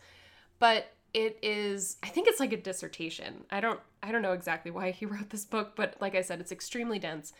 But 0.58 0.86
it 1.12 1.38
is 1.42 1.96
I 2.02 2.08
think 2.08 2.26
it's 2.26 2.40
like 2.40 2.52
a 2.52 2.56
dissertation. 2.56 3.44
I 3.50 3.60
don't 3.60 3.80
I 4.02 4.10
don't 4.10 4.22
know 4.22 4.32
exactly 4.32 4.70
why 4.70 4.90
he 4.90 5.06
wrote 5.06 5.30
this 5.30 5.44
book, 5.44 5.76
but 5.76 5.96
like 6.00 6.14
I 6.14 6.22
said, 6.22 6.40
it's 6.40 6.52
extremely 6.52 6.98
dense. 6.98 7.32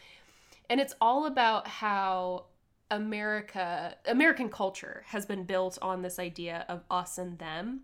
And 0.70 0.81
it's 0.81 0.95
all 1.01 1.27
about 1.27 1.66
how 1.66 2.47
America 2.91 3.97
American 4.07 4.49
culture 4.49 5.05
has 5.09 5.27
been 5.27 5.45
built 5.45 5.79
on 5.83 6.03
this 6.03 6.18
idea 6.18 6.64
of 6.68 6.85
us 6.91 7.18
and 7.18 7.39
them 7.39 7.81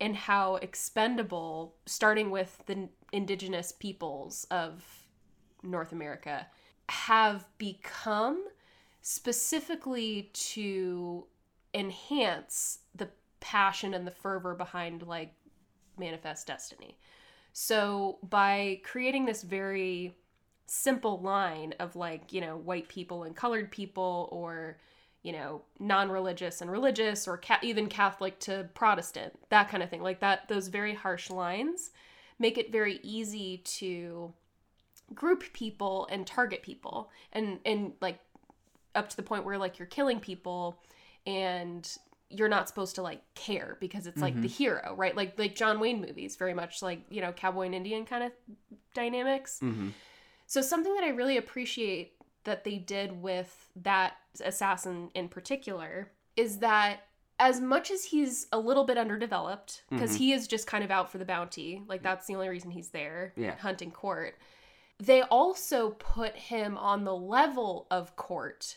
and 0.00 0.16
how 0.16 0.56
expendable 0.56 1.74
starting 1.84 2.30
with 2.30 2.62
the 2.66 2.88
indigenous 3.12 3.70
peoples 3.70 4.46
of 4.50 4.82
North 5.62 5.92
America 5.92 6.46
have 6.90 7.46
become 7.58 8.44
specifically 9.02 10.30
to 10.32 11.24
enhance 11.72 12.80
the 12.94 13.08
passion 13.38 13.94
and 13.94 14.06
the 14.06 14.10
fervor 14.10 14.54
behind 14.54 15.02
like 15.06 15.32
manifest 15.98 16.46
destiny. 16.46 16.98
So 17.52 18.18
by 18.28 18.80
creating 18.84 19.24
this 19.24 19.42
very 19.42 20.16
simple 20.66 21.20
line 21.20 21.74
of 21.80 21.96
like, 21.96 22.32
you 22.32 22.40
know, 22.40 22.56
white 22.56 22.88
people 22.88 23.24
and 23.24 23.34
colored 23.34 23.70
people 23.70 24.28
or 24.30 24.78
you 25.22 25.32
know, 25.32 25.60
non-religious 25.78 26.62
and 26.62 26.70
religious 26.70 27.28
or 27.28 27.36
ca- 27.36 27.58
even 27.62 27.88
Catholic 27.88 28.38
to 28.40 28.68
Protestant, 28.72 29.38
that 29.50 29.68
kind 29.68 29.82
of 29.82 29.90
thing. 29.90 30.02
Like 30.02 30.20
that 30.20 30.48
those 30.48 30.68
very 30.68 30.94
harsh 30.94 31.28
lines 31.28 31.90
make 32.38 32.56
it 32.56 32.72
very 32.72 33.00
easy 33.02 33.58
to 33.58 34.32
group 35.14 35.44
people 35.52 36.06
and 36.10 36.26
target 36.26 36.62
people 36.62 37.10
and 37.32 37.58
and 37.64 37.92
like 38.00 38.18
up 38.94 39.08
to 39.08 39.16
the 39.16 39.22
point 39.22 39.44
where 39.44 39.58
like 39.58 39.78
you're 39.78 39.86
killing 39.86 40.20
people 40.20 40.78
and 41.26 41.96
you're 42.28 42.48
not 42.48 42.68
supposed 42.68 42.94
to 42.94 43.02
like 43.02 43.20
care 43.34 43.76
because 43.80 44.06
it's 44.06 44.20
like 44.22 44.40
the 44.40 44.46
hero 44.48 44.94
right 44.96 45.16
like 45.16 45.36
like 45.38 45.54
john 45.56 45.80
wayne 45.80 46.00
movies 46.00 46.36
very 46.36 46.54
much 46.54 46.80
like 46.80 47.00
you 47.10 47.20
know 47.20 47.32
cowboy 47.32 47.66
and 47.66 47.74
indian 47.74 48.04
kind 48.04 48.22
of 48.22 48.30
dynamics 48.94 49.58
Mhm. 49.62 49.92
so 50.46 50.60
something 50.60 50.94
that 50.94 51.04
i 51.04 51.08
really 51.08 51.36
appreciate 51.36 52.12
that 52.44 52.64
they 52.64 52.78
did 52.78 53.20
with 53.20 53.70
that 53.76 54.14
assassin 54.44 55.10
in 55.14 55.28
particular 55.28 56.10
is 56.36 56.58
that 56.58 57.00
as 57.38 57.60
much 57.60 57.90
as 57.90 58.04
he's 58.04 58.46
a 58.52 58.58
little 58.58 58.84
bit 58.84 58.96
underdeveloped 58.98 59.82
because 59.90 60.12
Mhm. 60.14 60.18
he 60.18 60.32
is 60.32 60.46
just 60.46 60.66
kind 60.66 60.84
of 60.84 60.90
out 60.90 61.10
for 61.10 61.18
the 61.18 61.24
bounty 61.24 61.82
like 61.88 62.02
that's 62.02 62.26
the 62.26 62.34
only 62.34 62.48
reason 62.48 62.70
he's 62.70 62.90
there 62.90 63.32
Yeah. 63.36 63.56
hunting 63.56 63.90
court 63.90 64.38
they 65.00 65.22
also 65.22 65.90
put 65.90 66.36
him 66.36 66.76
on 66.76 67.04
the 67.04 67.14
level 67.16 67.86
of 67.90 68.14
court 68.16 68.76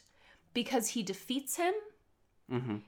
because 0.53 0.89
he 0.89 1.03
defeats 1.03 1.57
him 1.57 1.73
Mhm. 2.49 2.81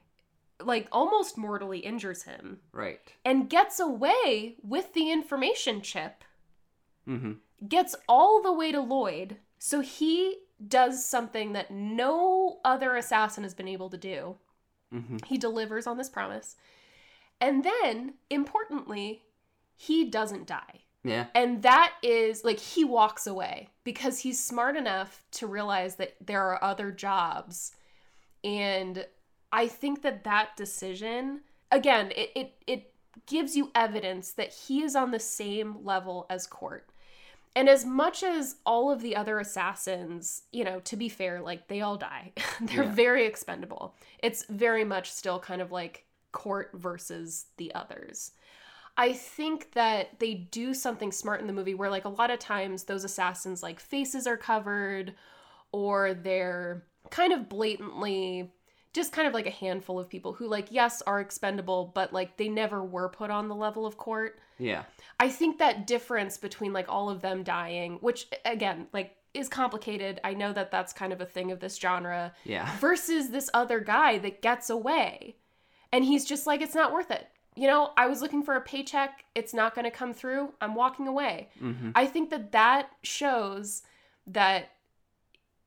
like 0.62 0.88
almost 0.92 1.38
mortally 1.38 1.80
injures 1.80 2.24
him 2.24 2.62
Right. 2.72 3.02
and 3.26 3.50
gets 3.50 3.80
away 3.80 4.56
with 4.64 4.94
the 4.94 5.12
information 5.12 5.82
chip 5.82 6.24
Mhm. 7.06 7.40
gets 7.68 7.96
all 8.08 8.42
the 8.42 8.54
way 8.54 8.72
to 8.72 8.80
Lloyd 8.80 9.40
so 9.60 9.82
he 9.82 10.44
does 10.66 11.06
something 11.06 11.52
that 11.54 11.72
no 11.72 12.62
other 12.64 12.96
assassin 12.96 13.44
has 13.44 13.54
been 13.54 13.68
able 13.68 13.90
to 13.90 13.98
do 13.98 14.38
Mhm. 14.94 15.26
he 15.26 15.38
delivers 15.38 15.86
on 15.88 15.98
this 15.98 16.10
promise 16.10 16.56
and 17.42 17.66
then 17.66 18.18
importantly 18.30 19.26
he 19.76 20.06
doesn't 20.10 20.48
die 20.48 20.85
Yeah. 21.06 21.28
and 21.36 21.62
that 21.64 21.94
is 22.02 22.44
like 22.44 22.60
he 22.60 22.84
walks 22.84 23.28
away 23.28 23.70
because 23.84 24.20
he's 24.20 24.40
smart 24.44 24.76
enough 24.76 25.24
to 25.34 25.48
realize 25.48 25.96
that 25.98 26.16
there 26.20 26.42
are 26.44 26.64
other 26.64 26.92
jobs. 26.92 27.74
And 28.44 29.06
I 29.52 29.68
think 29.68 30.02
that 30.02 30.24
that 30.24 30.56
decision, 30.58 31.42
again, 31.72 32.12
it, 32.16 32.32
it, 32.36 32.54
it 32.68 32.94
gives 33.28 33.56
you 33.56 33.72
evidence 33.76 34.32
that 34.34 34.54
he 34.54 34.84
is 34.84 34.96
on 34.96 35.12
the 35.12 35.20
same 35.20 35.78
level 35.84 36.26
as 36.30 36.46
Court. 36.48 36.90
And 37.56 37.70
as 37.70 37.86
much 37.86 38.22
as 38.22 38.58
all 38.66 38.92
of 38.92 39.02
the 39.02 39.16
other 39.16 39.40
assassins, 39.40 40.44
you 40.52 40.64
know, 40.66 40.82
to 40.82 40.98
be 40.98 41.08
fair, 41.08 41.40
like 41.42 41.68
they 41.70 41.82
all 41.82 41.96
die, 41.98 42.34
they're 42.62 42.84
Yeah. 42.84 42.92
very 42.92 43.26
expendable. 43.26 43.96
It's 44.22 44.44
very 44.50 44.84
much 44.84 45.12
still 45.12 45.40
kind 45.40 45.62
of 45.62 45.72
like 45.72 46.06
Court 46.34 46.72
versus 46.74 47.46
the 47.58 47.74
others. 47.74 48.32
I 48.98 49.14
think 49.14 49.74
that 49.74 50.20
they 50.20 50.34
do 50.34 50.74
something 50.74 51.12
smart 51.12 51.42
in 51.42 51.48
the 51.48 51.54
movie 51.54 51.74
where, 51.76 51.90
like, 51.90 52.06
a 52.06 52.10
lot 52.10 52.32
of 52.32 52.40
times 52.40 52.86
those 52.86 53.04
assassins, 53.04 53.62
like, 53.62 53.80
faces 53.80 54.26
are 54.26 54.38
covered 54.38 55.14
or 55.72 56.14
they're 56.14 56.84
kind 57.12 57.34
of 57.34 57.50
blatantly 57.50 58.52
just 58.94 59.12
kind 59.12 59.28
of 59.28 59.34
like 59.34 59.46
a 59.46 59.50
handful 59.52 60.00
of 60.00 60.08
people 60.10 60.32
who 60.32 60.48
like 60.48 60.68
yes 60.72 61.02
are 61.02 61.20
expendable 61.20 61.92
but 61.94 62.14
like 62.14 62.38
they 62.38 62.48
never 62.48 62.82
were 62.84 63.10
put 63.10 63.30
on 63.30 63.50
the 63.50 63.54
level 63.56 63.86
of 63.86 63.98
court 63.98 64.40
Yeah. 64.58 64.84
i 65.20 65.28
think 65.30 65.60
that 65.60 65.86
difference 65.86 66.38
between 66.38 66.72
like 66.72 66.88
all 66.88 67.10
of 67.10 67.22
them 67.22 67.44
dying 67.44 67.98
which 68.00 68.28
again 68.46 68.88
like 68.94 69.16
is 69.34 69.50
complicated 69.50 70.22
i 70.24 70.34
know 70.34 70.54
that 70.54 70.72
that's 70.72 70.94
kind 70.94 71.12
of 71.12 71.20
a 71.20 71.26
thing 71.26 71.52
of 71.52 71.60
this 71.60 71.76
genre 71.78 72.34
Yeah. 72.46 72.76
versus 72.80 73.30
this 73.30 73.50
other 73.54 73.82
guy 73.82 74.18
that 74.20 74.42
gets 74.42 74.70
away 74.70 75.36
and 75.92 76.06
he's 76.06 76.24
just 76.24 76.48
like 76.48 76.62
it's 76.62 76.74
not 76.76 76.94
worth 76.94 77.12
it 77.12 77.28
you 77.56 77.68
know 77.68 77.92
i 77.98 78.06
was 78.08 78.22
looking 78.22 78.44
for 78.44 78.56
a 78.56 78.62
paycheck 78.62 79.26
it's 79.34 79.54
not 79.54 79.74
going 79.76 79.86
to 79.86 79.92
come 79.92 80.14
through 80.14 80.54
i'm 80.62 80.76
walking 80.76 81.08
away 81.08 81.50
hmm 81.60 81.92
i 81.96 82.06
think 82.06 82.30
that 82.30 82.52
that 82.52 82.90
shows 83.04 83.84
that 84.28 84.72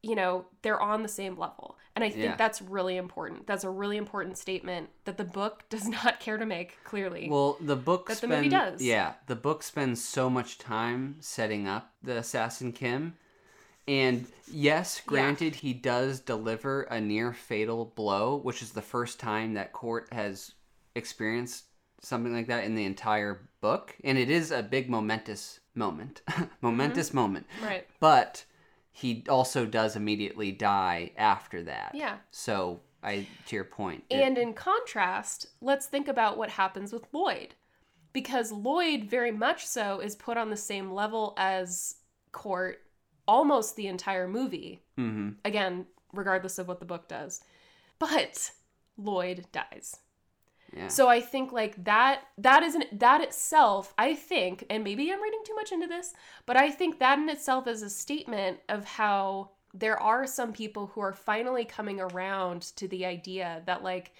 you 0.02 0.14
know 0.14 0.46
they're 0.62 0.80
on 0.80 1.02
the 1.02 1.08
same 1.08 1.36
level 1.38 1.76
and 1.96 2.04
i 2.04 2.10
think 2.10 2.22
Yeah. 2.24 2.36
that's 2.36 2.62
really 2.62 2.96
important 2.96 3.46
that's 3.46 3.64
a 3.64 3.70
really 3.70 3.96
important 3.96 4.38
statement 4.38 4.90
that 5.04 5.16
the 5.16 5.24
book 5.24 5.64
does 5.70 5.88
not 5.88 6.20
care 6.20 6.38
to 6.38 6.46
make 6.46 6.78
clearly 6.84 7.28
Well, 7.28 7.56
the 7.60 7.76
book 7.76 8.06
That 8.08 8.20
the 8.20 8.28
movie 8.28 8.48
does. 8.48 8.80
Yeah, 8.80 9.14
the 9.26 9.36
book 9.36 9.62
spends 9.62 10.04
so 10.04 10.30
much 10.30 10.58
time 10.58 11.16
setting 11.20 11.66
up 11.66 11.92
the 12.02 12.16
assassin 12.16 12.72
Kim. 12.72 13.14
And 13.86 14.26
yes, 14.52 15.00
granted, 15.06 15.54
he 15.56 15.72
does 15.72 16.20
deliver 16.20 16.82
a 16.82 17.00
near 17.00 17.32
fatal 17.32 17.92
blow, 17.96 18.36
which 18.36 18.60
is 18.60 18.72
the 18.72 18.82
first 18.82 19.18
time 19.18 19.54
that 19.54 19.72
Court 19.72 20.08
has 20.12 20.52
experienced 20.94 21.64
something 22.00 22.32
like 22.32 22.46
that 22.48 22.64
in 22.64 22.74
the 22.74 22.84
entire 22.84 23.48
book. 23.60 23.96
And 24.04 24.16
it 24.18 24.30
is 24.30 24.50
a 24.50 24.62
big 24.62 24.88
momentous 24.88 25.60
moment. 25.74 26.22
momentous 26.60 27.12
moment. 27.14 27.46
right 27.62 27.86
But 28.00 28.44
he 28.92 29.24
also 29.28 29.66
does 29.66 29.96
immediately 29.96 30.52
die 30.52 31.12
after 31.16 31.62
that. 31.64 31.92
yeah 31.94 32.16
So, 32.30 32.80
I 33.02 33.26
to 33.46 33.54
your 33.56 33.64
point. 33.64 34.04
it- 34.10 34.16
And 34.20 34.36
in 34.38 34.54
contrast, 34.54 35.46
let's 35.60 35.86
think 35.86 36.08
about 36.08 36.36
what 36.36 36.50
happens 36.50 36.92
with 36.92 37.06
Lloyd. 37.12 37.54
Because 38.12 38.50
Lloyd, 38.50 39.04
very 39.04 39.30
much 39.30 39.66
so, 39.66 40.00
is 40.00 40.16
put 40.16 40.36
on 40.36 40.50
the 40.50 40.56
same 40.56 40.90
level 40.92 41.34
as 41.36 41.96
Court 42.32 42.80
almost 43.28 43.76
the 43.76 43.86
entire 43.86 44.26
movie. 44.26 44.82
Mhm. 44.98 45.36
Again, 45.44 45.86
regardless 46.12 46.58
of 46.58 46.66
what 46.66 46.80
the 46.80 46.86
book 46.86 47.06
does. 47.06 47.40
But 47.98 48.50
Lloyd 48.96 49.46
dies. 49.52 49.96
Yeah. 50.76 50.88
So 50.88 51.08
I 51.08 51.20
think 51.20 51.52
like 51.52 51.82
that 51.84 52.22
that 52.38 52.62
isn't 52.62 52.98
that 53.00 53.20
itself, 53.22 53.94
I 53.96 54.14
think, 54.14 54.64
and 54.68 54.84
maybe 54.84 55.10
I'm 55.12 55.22
reading 55.22 55.40
too 55.44 55.54
much 55.54 55.72
into 55.72 55.86
this, 55.86 56.12
but 56.46 56.56
I 56.56 56.70
think 56.70 56.98
that 56.98 57.18
in 57.18 57.28
itself 57.28 57.66
is 57.66 57.82
a 57.82 57.90
statement 57.90 58.58
of 58.68 58.84
how 58.84 59.50
there 59.74 60.00
are 60.00 60.26
some 60.26 60.52
people 60.52 60.86
who 60.88 61.00
are 61.00 61.12
finally 61.12 61.64
coming 61.64 62.00
around 62.00 62.62
to 62.76 62.88
the 62.88 63.04
idea 63.06 63.62
that 63.66 63.82
like 63.82 64.12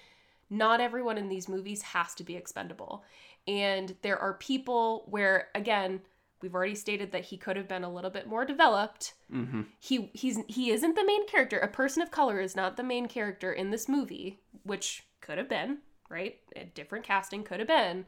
not 0.49 0.81
everyone 0.81 1.17
in 1.17 1.29
these 1.29 1.47
movies 1.49 1.81
has 1.83 2.15
to 2.15 2.23
be 2.23 2.35
expendable. 2.35 3.03
And 3.47 3.95
there 4.01 4.17
are 4.19 4.33
people 4.33 5.05
where 5.09 5.49
again, 5.55 6.01
we've 6.41 6.55
already 6.55 6.75
stated 6.75 7.11
that 7.11 7.25
he 7.25 7.37
could 7.37 7.57
have 7.57 7.67
been 7.67 7.83
a 7.83 7.91
little 7.91 8.09
bit 8.09 8.27
more 8.27 8.45
developed 8.45 9.13
Mhm. 9.31 9.67
he 9.79 10.09
he's 10.13 10.39
he 10.47 10.71
isn't 10.71 10.95
the 10.95 11.05
main 11.05 11.27
character. 11.27 11.59
A 11.59 11.67
person 11.67 12.01
of 12.01 12.09
color 12.11 12.39
is 12.39 12.55
not 12.55 12.75
the 12.77 12.83
main 12.83 13.07
character 13.07 13.51
in 13.53 13.69
this 13.69 13.87
movie, 13.87 14.39
which 14.63 15.03
could 15.21 15.37
have 15.37 15.49
been, 15.49 15.79
right? 16.09 16.37
A 16.55 16.65
different 16.65 17.05
casting 17.05 17.43
could 17.43 17.59
have 17.59 17.67
been, 17.67 18.05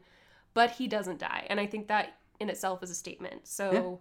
but 0.54 0.72
he 0.72 0.88
doesn't 0.88 1.18
die. 1.18 1.46
And 1.48 1.58
I 1.60 1.66
think 1.66 1.88
that 1.88 2.14
in 2.40 2.48
itself 2.50 2.82
is 2.82 2.90
a 2.90 2.94
statement. 2.94 3.46
So 3.46 4.00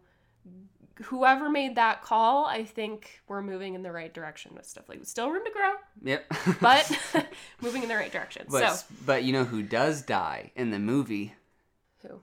whoever 1.03 1.49
made 1.49 1.75
that 1.75 2.01
call, 2.01 2.45
I 2.45 2.63
think 2.63 3.21
we're 3.27 3.41
moving 3.41 3.73
in 3.73 3.83
the 3.83 3.91
right 3.91 4.13
direction 4.13 4.53
with 4.55 4.65
stuff 4.65 4.87
like 4.89 5.05
still 5.05 5.29
room 5.29 5.43
to 5.45 5.51
grow, 5.51 5.73
Yep. 6.03 6.33
but 6.61 6.91
moving 7.61 7.83
in 7.83 7.89
the 7.89 7.95
right 7.95 8.11
direction. 8.11 8.45
but 8.49 8.75
so 8.75 8.85
but 9.05 9.23
you 9.23 9.33
know 9.33 9.43
who 9.43 9.63
does 9.63 10.01
die 10.01 10.51
in 10.55 10.71
the 10.71 10.79
movie? 10.79 11.33
who? 12.01 12.21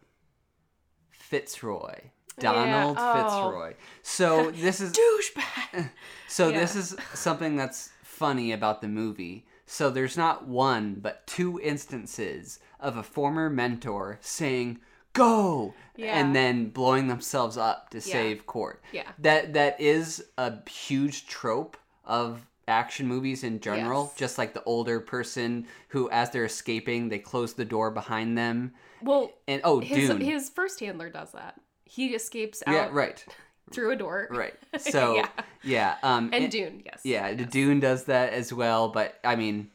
Fitzroy. 1.11 1.95
Yeah, 2.41 2.53
Donald 2.53 2.97
oh. 2.99 3.15
Fitzroy. 3.15 3.75
So 4.03 4.51
this 4.53 4.81
is 4.81 4.93
Douchebag. 4.93 5.91
so 6.29 6.49
yeah. 6.49 6.61
this 6.61 6.77
is 6.77 6.97
something 7.13 7.57
that's 7.57 7.91
funny 8.03 8.53
about 8.53 8.81
the 8.81 8.89
movie. 8.89 9.47
So 9.71 9.91
there's 9.91 10.17
not 10.17 10.49
one 10.49 10.95
but 10.95 11.27
two 11.27 11.61
instances 11.63 12.59
of 12.81 12.97
a 12.97 13.03
former 13.03 13.51
mentor 13.51 14.19
saying 14.23 14.79
go 15.13 15.75
Yeah. 15.97 16.19
and 16.19 16.35
then 16.35 16.71
blowing 16.71 17.09
themselves 17.09 17.57
up 17.59 17.91
to 17.91 17.99
Yeah. 17.99 18.03
save 18.03 18.47
court. 18.47 18.83
Yeah. 18.93 19.11
That 19.19 19.53
that 19.53 19.81
is 19.81 20.25
a 20.39 20.69
huge 20.69 21.27
trope 21.27 21.77
of 22.05 22.47
action 22.67 23.07
movies 23.07 23.45
in 23.45 23.61
general, 23.61 24.05
Yes. 24.11 24.17
just 24.17 24.39
like 24.39 24.55
the 24.55 24.63
older 24.65 25.01
person 25.01 25.67
who 25.89 26.09
as 26.11 26.31
they're 26.31 26.45
escaping, 26.45 27.09
they 27.09 27.19
close 27.19 27.55
the 27.55 27.65
door 27.65 27.91
behind 27.91 28.37
them. 28.39 28.73
Well, 29.03 29.33
And 29.47 29.61
oh, 29.65 29.81
his 29.81 30.09
Dune. 30.09 30.21
his 30.21 30.49
first 30.51 30.81
handler 30.81 31.11
does 31.11 31.33
that. 31.33 31.61
He 31.85 32.15
escapes 32.15 32.63
out 32.67 32.75
yeah, 32.75 32.89
right. 32.93 33.25
Through 33.73 33.93
a 33.93 33.97
door. 33.97 34.29
Right. 34.31 34.55
So 34.79 35.17
Yeah. 35.17 35.29
yeah, 35.63 35.97
um 36.03 36.31
And 36.33 36.45
it- 36.45 36.51
Dune, 36.51 36.83
yes. 36.85 37.01
Yeah, 37.05 37.33
the 37.33 37.43
yes. 37.43 37.51
Dune 37.53 37.81
does 37.81 38.05
that 38.05 38.33
as 38.33 38.53
well, 38.53 38.89
but 38.91 39.19
I 39.25 39.35
mean, 39.37 39.71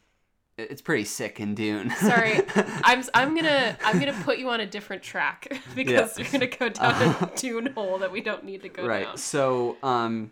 it's 0.58 0.82
pretty 0.84 1.04
sick 1.06 1.39
in 1.39 1.56
Dune. 1.56 1.89
Sorry, 2.00 2.41
I'm 2.84 3.04
I'm 3.14 3.36
gonna 3.36 3.76
I'm 3.84 4.00
gonna 4.00 4.14
put 4.24 4.38
you 4.38 4.50
on 4.50 4.60
a 4.60 4.68
different 4.68 5.02
track 5.02 5.48
because 5.76 6.18
Yeah. 6.18 6.24
you're 6.24 6.32
gonna 6.32 6.48
go 6.48 6.70
down 6.70 7.02
a 7.22 7.32
Dune 7.36 7.68
hole 7.74 7.98
that 8.00 8.12
we 8.12 8.22
don't 8.22 8.44
need 8.44 8.62
to 8.62 8.70
go 8.70 8.86
right. 8.86 9.06
down. 9.06 9.18
So, 9.18 9.78
um, 9.84 10.32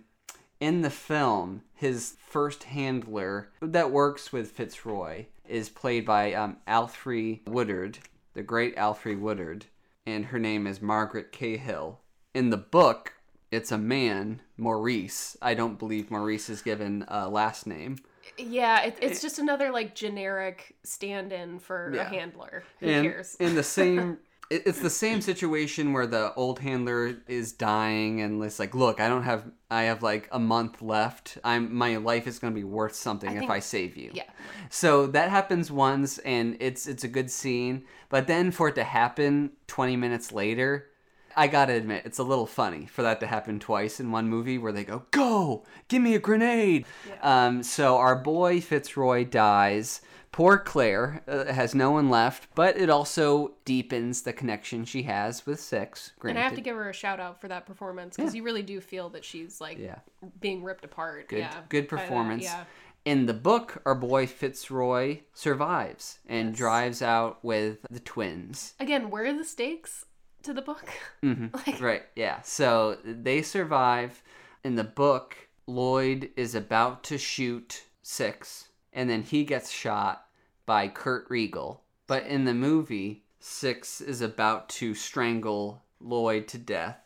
in 0.59 0.81
the 0.81 0.91
film, 0.91 1.63
his 1.73 2.15
first 2.27 2.65
handler 2.65 3.49
that 3.63 3.89
works 3.91 4.31
with 4.31 4.51
Fitzroy 4.51 5.25
is 5.49 5.69
played 5.69 6.05
by 6.05 6.33
um, 6.33 6.57
Alfre 6.67 7.41
Woodard, 7.47 7.97
the 8.35 8.43
great 8.43 8.75
Alfre 8.77 9.19
Woodard, 9.19 9.65
and 10.05 10.25
her 10.25 10.37
name 10.39 10.67
is 10.67 10.81
Margaret 10.83 11.31
Cahill. 11.31 11.99
In 12.35 12.51
the 12.51 12.57
book, 12.57 13.13
it's 13.51 13.71
a 13.71 13.77
man, 13.77 14.41
Maurice. 14.57 15.37
I 15.41 15.53
don't 15.53 15.77
believe 15.77 16.09
Maurice 16.09 16.49
is 16.49 16.61
given 16.61 17.05
a 17.07 17.29
last 17.29 17.67
name. 17.67 17.97
Yeah, 18.37 18.81
it, 18.83 18.97
it's 19.01 19.19
eh. 19.19 19.21
just 19.21 19.39
another 19.39 19.71
like 19.71 19.93
generic 19.93 20.75
stand-in 20.83 21.59
for 21.59 21.91
Yeah. 21.93 22.01
a 22.01 22.05
handler. 22.05 22.63
Who 22.79 22.87
and 22.87 23.05
cares? 23.05 23.35
in 23.39 23.55
the 23.55 23.63
same 23.63 24.17
it's 24.51 24.81
the 24.81 24.89
same 24.89 25.21
situation 25.21 25.93
where 25.93 26.05
the 26.05 26.33
old 26.33 26.59
handler 26.59 27.15
is 27.27 27.53
dying 27.53 28.19
and 28.19 28.43
it's 28.43 28.59
like 28.59 28.75
look 28.75 28.99
i 28.99 29.07
don't 29.07 29.23
have 29.23 29.49
i 29.69 29.83
have 29.83 30.03
like 30.03 30.27
a 30.33 30.39
month 30.39 30.81
left 30.81 31.37
i'm 31.45 31.73
my 31.73 31.95
life 31.95 32.27
is 32.27 32.37
going 32.37 32.53
to 32.53 32.59
be 32.59 32.65
worth 32.65 32.93
something 32.93 33.29
I 33.29 33.33
if 33.33 33.39
think- 33.39 33.51
i 33.51 33.59
save 33.59 33.95
you 33.95 34.11
yeah, 34.13 34.23
so 34.69 35.07
that 35.07 35.29
happens 35.29 35.71
once 35.71 36.17
and 36.19 36.57
it's 36.59 36.85
it's 36.85 37.05
a 37.05 37.07
good 37.07 37.31
scene 37.31 37.85
but 38.09 38.27
then 38.27 38.51
for 38.51 38.67
it 38.67 38.75
to 38.75 38.83
happen 38.83 39.51
20 39.67 39.95
minutes 39.95 40.33
later 40.33 40.87
I 41.35 41.47
gotta 41.47 41.73
admit, 41.73 42.03
it's 42.05 42.19
a 42.19 42.23
little 42.23 42.45
funny 42.45 42.85
for 42.85 43.01
that 43.03 43.19
to 43.21 43.27
happen 43.27 43.59
twice 43.59 43.99
in 43.99 44.11
one 44.11 44.27
movie 44.29 44.57
where 44.57 44.71
they 44.71 44.83
go, 44.83 45.03
Go! 45.11 45.63
Give 45.87 46.01
me 46.01 46.15
a 46.15 46.19
grenade! 46.19 46.85
Um, 47.21 47.63
so 47.63 47.97
our 47.97 48.15
boy 48.15 48.61
Fitzroy 48.61 49.25
dies. 49.25 50.01
Poor 50.31 50.57
Claire 50.57 51.21
uh, 51.27 51.51
has 51.51 51.75
no 51.75 51.91
one 51.91 52.09
left, 52.09 52.47
but 52.55 52.77
it 52.77 52.89
also 52.89 53.55
deepens 53.65 54.21
the 54.21 54.31
connection 54.31 54.85
she 54.85 55.03
has 55.03 55.45
with 55.45 55.59
Six. 55.59 56.13
and 56.23 56.39
I 56.39 56.41
have 56.41 56.55
to 56.55 56.61
give 56.61 56.75
her 56.77 56.89
a 56.89 56.93
shout 56.93 57.19
out 57.19 57.41
for 57.41 57.49
that 57.49 57.65
performance 57.65 58.15
because 58.15 58.33
you 58.33 58.41
really 58.43 58.63
do 58.63 58.79
feel 58.79 59.09
that 59.09 59.25
she's 59.25 59.59
like 59.59 59.77
Yeah. 59.77 59.99
being 60.39 60.63
ripped 60.63 60.85
apart. 60.85 61.27
Good, 61.27 61.39
yeah, 61.39 61.61
good 61.67 61.89
performance. 61.89 62.43
yeah. 62.43 62.63
In 63.03 63.25
the 63.25 63.33
book, 63.33 63.81
our 63.85 63.95
boy 63.95 64.25
Fitzroy 64.27 65.21
survives 65.33 66.19
and 66.27 66.49
Yes. 66.49 66.57
drives 66.57 67.01
out 67.01 67.43
with 67.43 67.79
the 67.89 67.99
twins. 67.99 68.73
Again, 68.79 69.09
where 69.09 69.25
are 69.25 69.33
the 69.33 69.43
stakes 69.43 70.05
to 70.43 70.53
the 70.53 70.61
book? 70.61 70.89
Mm-hmm. 71.23 71.47
Like, 71.53 71.81
Right, 71.81 72.03
yeah. 72.15 72.41
So 72.41 72.97
they 73.03 73.41
survive. 73.41 74.21
In 74.63 74.75
the 74.75 74.83
book, 74.83 75.35
Lloyd 75.65 76.29
is 76.35 76.53
about 76.53 77.03
to 77.05 77.17
shoot 77.17 77.83
Six, 78.03 78.69
and 78.93 79.09
then 79.09 79.23
he 79.23 79.43
gets 79.43 79.71
shot 79.71 80.25
by 80.65 80.87
Kurt 80.87 81.29
Riegel. 81.29 81.83
But 82.07 82.25
in 82.25 82.45
the 82.45 82.53
movie, 82.53 83.23
Six 83.39 84.01
is 84.01 84.21
about 84.21 84.69
to 84.69 84.93
strangle 84.93 85.83
Lloyd 85.99 86.47
to 86.49 86.57
death, 86.57 86.99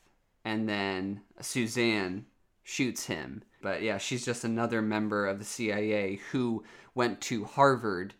and 0.43 0.67
then 0.67 1.21
Suzanne 1.41 2.25
shoots 2.63 3.05
him. 3.05 3.43
But 3.61 3.81
yeah, 3.81 3.97
she's 3.97 4.25
just 4.25 4.43
another 4.43 4.81
member 4.81 5.27
of 5.27 5.39
the 5.39 5.45
CIA 5.45 6.19
who 6.31 6.63
went 6.93 7.21
to 7.21 7.45
Harvard 7.45 8.13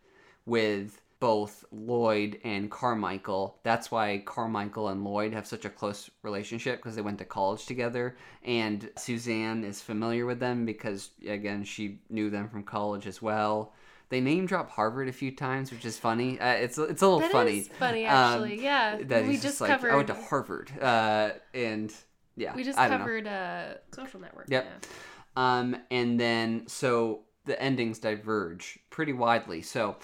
with 0.46 1.02
both 1.20 1.64
Lloyd 1.72 2.40
and 2.44 2.70
Carmichael. 2.70 3.60
That's 3.64 3.90
why 3.90 4.22
Carmichael 4.26 4.90
and 4.90 5.04
Lloyd 5.04 5.34
have 5.34 5.48
such 5.48 5.66
a 5.66 5.70
close 5.70 6.10
relationship 6.24 6.78
because 6.80 6.96
they 6.96 7.02
went 7.02 7.20
to 7.20 7.26
college 7.26 7.66
together. 7.66 8.18
And 8.44 8.90
Suzanne 8.98 9.64
is 9.64 9.82
familiar 9.82 10.26
with 10.26 10.40
them 10.40 10.66
because, 10.66 11.12
again, 11.28 11.64
she 11.64 12.00
knew 12.10 12.30
them 12.30 12.50
from 12.50 12.64
college 12.64 13.08
as 13.08 13.22
well. 13.22 13.74
They 14.10 14.22
name 14.22 14.46
drop 14.46 14.70
Harvard 14.70 15.08
a 15.08 15.12
few 15.14 15.32
times, 15.36 15.72
which 15.72 15.84
is 15.86 15.98
funny. 15.98 16.40
Uh, 16.40 16.50
it's 16.50 16.78
it's 16.78 17.02
a 17.02 17.06
little 17.08 17.22
That 17.22 17.32
funny. 17.32 17.60
is 17.60 17.68
funny, 17.70 18.06
um, 18.06 18.14
actually. 18.14 18.64
yeah, 18.64 18.98
that 19.04 19.26
we 19.26 19.38
just 19.38 19.60
like, 19.60 19.72
covered. 19.72 19.92
I 19.92 19.96
went 19.96 20.08
to 20.10 20.14
Harvard, 20.14 20.72
uh, 20.80 21.32
and 21.56 21.92
yeah, 22.36 22.56
we 22.56 22.64
just 22.64 22.78
I 22.78 22.88
don't 22.88 23.00
know. 23.00 23.06
covered 23.06 23.28
uh, 23.28 23.74
social 23.96 24.20
network. 24.20 24.46
Yep. 24.50 24.64
yeah. 24.64 24.88
Um, 25.36 25.76
and 25.90 26.20
then 26.20 26.66
so 26.68 27.22
the 27.46 27.60
endings 27.60 27.98
diverge 27.98 28.78
pretty 28.92 29.14
widely. 29.14 29.64
So 29.64 29.98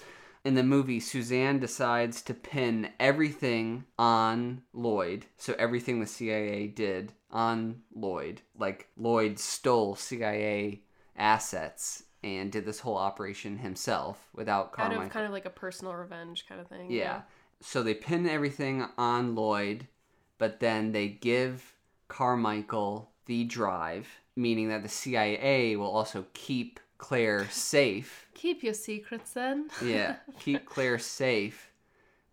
in 0.44 0.54
the 0.54 0.62
movie, 0.62 1.00
Suzanne 1.00 1.60
decides 1.60 2.20
to 2.22 2.34
pin 2.34 2.90
everything 2.98 3.84
on 3.98 4.62
Lloyd. 4.72 5.26
So 5.36 5.54
everything 5.58 6.00
the 6.00 6.06
CIA 6.06 6.66
did 6.66 7.12
on 7.30 7.82
Lloyd. 7.94 8.40
Like 8.58 8.88
Lloyd 8.96 9.38
stole 9.38 9.94
CIA 9.94 10.82
assets 11.16 12.04
and 12.24 12.50
did 12.50 12.64
this 12.64 12.80
whole 12.80 12.96
operation 12.96 13.58
himself 13.58 14.28
without 14.34 14.72
Kind 14.72 14.88
Carmichael. 14.88 15.06
of, 15.06 15.12
kind 15.12 15.26
of 15.26 15.32
like 15.32 15.46
a 15.46 15.50
personal 15.50 15.94
revenge 15.94 16.46
kind 16.48 16.60
of 16.60 16.66
thing. 16.66 16.90
Yeah. 16.90 17.22
So 17.60 17.82
they 17.82 17.94
pin 17.94 18.28
everything 18.28 18.86
on 18.98 19.34
Lloyd, 19.34 19.86
but 20.38 20.58
then 20.60 20.92
they 20.92 21.08
give 21.08 21.74
Carmichael 22.08 23.10
the 23.26 23.44
drive, 23.44 24.08
meaning 24.34 24.68
that 24.68 24.82
the 24.82 24.88
CIA 24.88 25.76
will 25.76 25.90
also 25.90 26.26
keep 26.32 26.80
Claire 27.02 27.48
safe. 27.50 28.28
Keep 28.32 28.62
your 28.62 28.74
secrets 28.74 29.32
then. 29.32 29.68
Yeah, 29.84 30.16
keep 30.38 30.64
Claire 30.64 31.00
safe, 31.00 31.72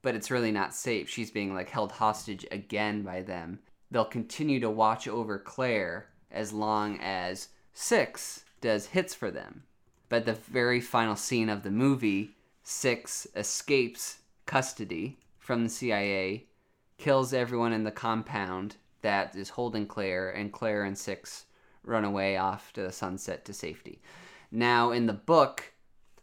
but 0.03 0.13
it's 0.13 0.29
really 0.29 0.51
not 0.51 0.75
safe. 0.75 1.09
She's 1.09 1.31
being 1.31 1.55
like 1.55 1.69
held 1.69 1.91
hostage 1.91 2.45
again 2.51 3.01
by 3.01 3.23
them. 3.23 3.61
They'll 3.89 4.05
continue 4.05 4.59
to 4.59 4.69
watch 4.69 5.07
over 5.07 5.39
Claire 5.39 6.09
as 6.29 6.53
long 6.53 6.99
as 7.01 7.47
Six 7.73 8.45
does 8.61 8.85
hits 8.85 9.15
for 9.15 9.31
them. 9.31 9.63
But 10.07 10.27
the 10.27 10.33
very 10.33 10.81
final 10.81 11.15
scene 11.15 11.49
of 11.49 11.63
the 11.63 11.71
movie, 11.71 12.35
Six 12.61 13.25
escapes 13.35 14.19
custody 14.45 15.17
from 15.39 15.63
the 15.63 15.69
CIA, 15.69 16.45
kills 16.99 17.33
everyone 17.33 17.73
in 17.73 17.85
the 17.85 17.91
compound 17.91 18.75
that 19.01 19.35
is 19.35 19.49
holding 19.49 19.87
Claire, 19.87 20.29
and 20.29 20.53
Claire 20.53 20.83
and 20.83 20.95
Six 20.95 21.45
run 21.83 22.05
away 22.05 22.37
off 22.37 22.71
to 22.73 22.83
the 22.83 22.91
sunset 22.91 23.45
to 23.45 23.53
safety. 23.53 23.99
Now, 24.51 24.91
in 24.91 25.05
the 25.05 25.13
book, 25.13 25.73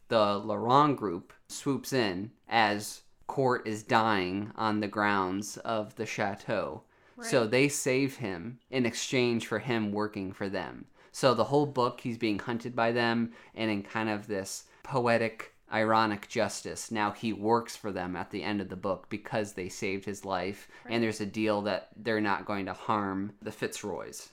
the 0.09 0.39
Laurent 0.39 0.97
group 0.97 1.33
swoops 1.49 1.93
in 1.93 2.33
as 2.49 3.03
Court 3.27 3.67
is 3.67 3.83
dying 3.83 4.53
on 4.57 4.81
the 4.81 4.89
grounds 4.89 5.57
of 5.59 5.95
the 5.97 6.07
chateau. 6.07 6.83
So 7.23 7.47
they 7.47 7.69
save 7.69 8.17
him 8.17 8.59
in 8.71 8.85
exchange 8.85 9.47
for 9.47 9.59
him 9.59 9.91
working 9.91 10.33
for 10.33 10.51
them. 10.51 10.85
So 11.13 11.33
the 11.33 11.45
whole 11.45 11.65
book, 11.65 12.03
he's 12.03 12.19
being 12.19 12.39
hunted 12.39 12.77
by 12.77 12.93
them, 12.93 13.33
and 13.55 13.71
in 13.71 13.83
kind 13.83 14.11
of 14.11 14.27
this 14.27 14.65
poetic, 14.83 15.55
ironic 15.73 16.29
justice, 16.29 16.91
now 16.91 17.13
he 17.13 17.33
works 17.33 17.75
for 17.75 17.91
them 17.91 18.17
at 18.17 18.31
the 18.31 18.43
end 18.43 18.61
of 18.61 18.69
the 18.69 18.77
book 18.77 19.07
because 19.09 19.55
they 19.55 19.71
saved 19.71 20.05
his 20.05 20.27
life. 20.27 20.69
And 20.85 21.03
there's 21.03 21.23
a 21.23 21.27
deal 21.27 21.63
that 21.63 21.89
they're 21.97 22.21
not 22.21 22.45
going 22.45 22.67
to 22.67 22.75
harm 22.75 23.33
the 23.41 23.51
Fitzroys 23.51 24.29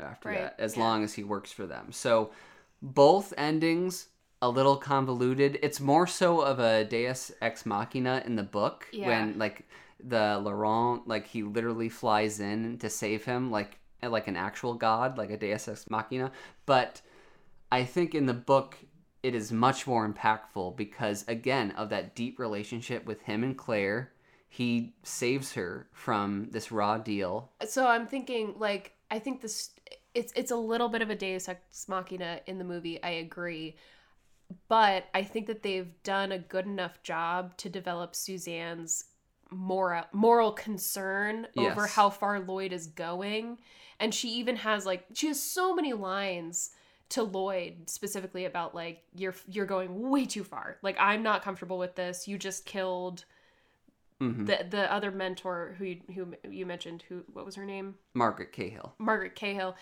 after 0.00 0.28
Right, 0.28 0.38
that, 0.38 0.54
as 0.58 0.76
yeah. 0.76 0.84
long 0.84 1.02
as 1.02 1.14
he 1.14 1.24
works 1.24 1.50
for 1.50 1.66
them. 1.66 1.90
So 1.90 2.30
both 2.82 3.32
endings 3.36 4.08
a 4.42 4.48
little 4.48 4.76
convoluted. 4.76 5.58
It's 5.62 5.80
more 5.80 6.06
so 6.06 6.40
of 6.40 6.58
a 6.58 6.84
Deus 6.84 7.30
ex 7.42 7.66
machina 7.66 8.22
in 8.24 8.36
the 8.36 8.42
book 8.42 8.86
Yeah. 8.92 9.06
when 9.08 9.38
like 9.38 9.66
the 10.02 10.40
Laurent 10.42 11.06
like 11.06 11.26
he 11.26 11.42
literally 11.42 11.90
flies 11.90 12.40
in 12.40 12.78
to 12.78 12.88
save 12.88 13.24
him 13.24 13.50
like 13.50 13.78
like 14.02 14.28
an 14.28 14.36
actual 14.36 14.72
god 14.72 15.18
like 15.18 15.30
a 15.30 15.36
Deus 15.36 15.68
ex 15.68 15.90
machina. 15.90 16.32
But 16.64 17.02
I 17.70 17.84
think 17.84 18.14
in 18.14 18.26
the 18.26 18.34
book 18.34 18.78
it 19.22 19.34
is 19.34 19.52
much 19.52 19.86
more 19.86 20.08
impactful 20.10 20.76
because 20.78 21.24
again 21.28 21.72
of 21.72 21.90
that 21.90 22.14
deep 22.14 22.38
relationship 22.38 23.04
with 23.04 23.20
him 23.22 23.44
and 23.44 23.56
Claire. 23.58 24.12
He 24.52 24.94
saves 25.04 25.52
her 25.52 25.86
from 25.92 26.48
this 26.50 26.72
raw 26.72 26.98
deal. 26.98 27.52
So 27.68 27.86
I'm 27.86 28.08
thinking, 28.08 28.54
like, 28.58 28.94
I 29.08 29.20
think 29.20 29.42
this 29.42 29.70
it's 30.14 30.32
it's 30.36 30.50
a 30.50 30.56
little 30.56 30.88
bit 30.88 31.02
of 31.02 31.10
a 31.10 31.14
Deus 31.14 31.48
ex 31.48 31.88
machina 31.88 32.40
in 32.46 32.58
the 32.58 32.64
movie. 32.64 33.02
I 33.02 33.10
agree, 33.10 33.76
but 34.68 35.04
I 35.14 35.22
think 35.22 35.46
that 35.46 35.62
they've 35.62 35.92
done 36.02 36.32
a 36.32 36.38
good 36.38 36.66
enough 36.66 37.02
job 37.02 37.56
to 37.58 37.68
develop 37.68 38.14
Suzanne's 38.14 39.04
moral 39.50 40.04
moral 40.12 40.52
concern 40.52 41.46
over 41.56 41.82
Yes. 41.82 41.92
how 41.94 42.10
far 42.10 42.40
Lloyd 42.40 42.72
is 42.72 42.86
going, 42.86 43.58
and 43.98 44.14
she 44.14 44.28
even 44.30 44.56
has 44.56 44.86
like 44.86 45.04
she 45.14 45.26
has 45.28 45.42
so 45.42 45.74
many 45.74 45.92
lines 45.92 46.70
to 47.10 47.22
Lloyd 47.24 47.90
specifically 47.90 48.44
about 48.44 48.74
like 48.74 49.02
you're 49.14 49.34
you're 49.48 49.66
going 49.66 50.08
way 50.10 50.26
too 50.26 50.44
far. 50.44 50.78
Like 50.82 50.96
I'm 51.00 51.22
not 51.22 51.42
comfortable 51.42 51.78
with 51.78 51.96
this. 51.96 52.28
You 52.28 52.38
just 52.38 52.64
killed 52.64 53.24
Mhm. 54.20 54.46
the 54.46 54.66
the 54.68 54.92
other 54.92 55.10
mentor 55.10 55.74
who 55.78 55.84
you, 55.84 56.00
who 56.14 56.34
you 56.50 56.66
mentioned. 56.66 57.02
Who 57.08 57.24
what 57.32 57.44
was 57.46 57.54
her 57.56 57.64
name? 57.64 57.96
Margaret 58.14 58.52
Cahill. 58.52 58.94
Margaret 58.98 59.34
Cahill. 59.34 59.76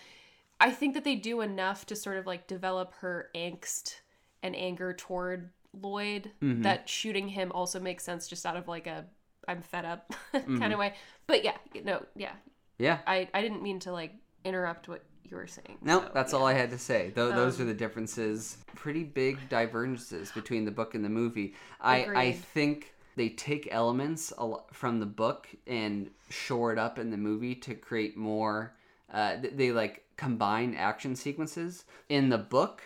I 0.61 0.71
think 0.71 0.93
that 0.93 1.03
they 1.03 1.15
do 1.15 1.41
enough 1.41 1.85
to 1.87 1.95
sort 1.95 2.17
of 2.17 2.25
like 2.25 2.47
develop 2.47 2.93
her 2.95 3.29
angst 3.35 3.95
and 4.43 4.55
anger 4.55 4.93
toward 4.93 5.51
Lloyd 5.73 6.31
Mhm. 6.41 6.63
that 6.63 6.89
shooting 6.89 7.27
him 7.29 7.51
also 7.53 7.79
makes 7.79 8.03
sense 8.03 8.27
just 8.27 8.45
out 8.45 8.55
of 8.57 8.67
like 8.67 8.87
a 8.87 9.05
I'm 9.47 9.61
fed 9.61 9.85
up 9.85 10.13
kind 10.31 10.45
Mhm. 10.59 10.73
of 10.73 10.79
way. 10.79 10.95
But 11.27 11.43
yeah, 11.43 11.57
no, 11.83 12.05
yeah. 12.15 12.33
Yeah. 12.77 12.99
I 13.05 13.29
I 13.33 13.41
didn't 13.41 13.61
mean 13.61 13.79
to 13.81 13.91
like 13.91 14.13
interrupt 14.45 14.87
what 14.87 15.03
you 15.25 15.35
were 15.37 15.47
saying. 15.47 15.77
No, 15.81 15.99
so, 16.01 16.11
that's 16.13 16.33
yeah. 16.33 16.39
all 16.39 16.45
I 16.47 16.53
had 16.53 16.69
to 16.71 16.77
say. 16.77 17.11
Th- 17.11 17.15
those 17.35 17.59
Um, 17.59 17.63
are 17.63 17.67
the 17.67 17.73
differences. 17.77 18.57
Pretty 18.75 19.03
big 19.03 19.37
divergences 19.49 20.31
between 20.31 20.65
the 20.65 20.71
book 20.71 20.95
and 20.95 21.03
the 21.05 21.09
movie. 21.09 21.53
I, 21.81 22.05
I 22.05 22.31
think 22.31 22.93
they 23.19 23.27
take 23.27 23.67
elements 23.69 24.31
from 24.71 25.01
the 25.01 25.05
book 25.05 25.49
and 25.67 26.09
shore 26.29 26.71
it 26.71 26.79
up 26.79 26.97
in 26.97 27.11
the 27.11 27.17
movie 27.17 27.53
to 27.53 27.75
create 27.75 28.15
more. 28.15 28.73
Uh, 29.13 29.35
they 29.41 29.73
like 29.73 30.05
combine 30.15 30.73
action 30.73 31.17
sequences. 31.17 31.83
In 32.07 32.29
the 32.29 32.37
book, 32.37 32.81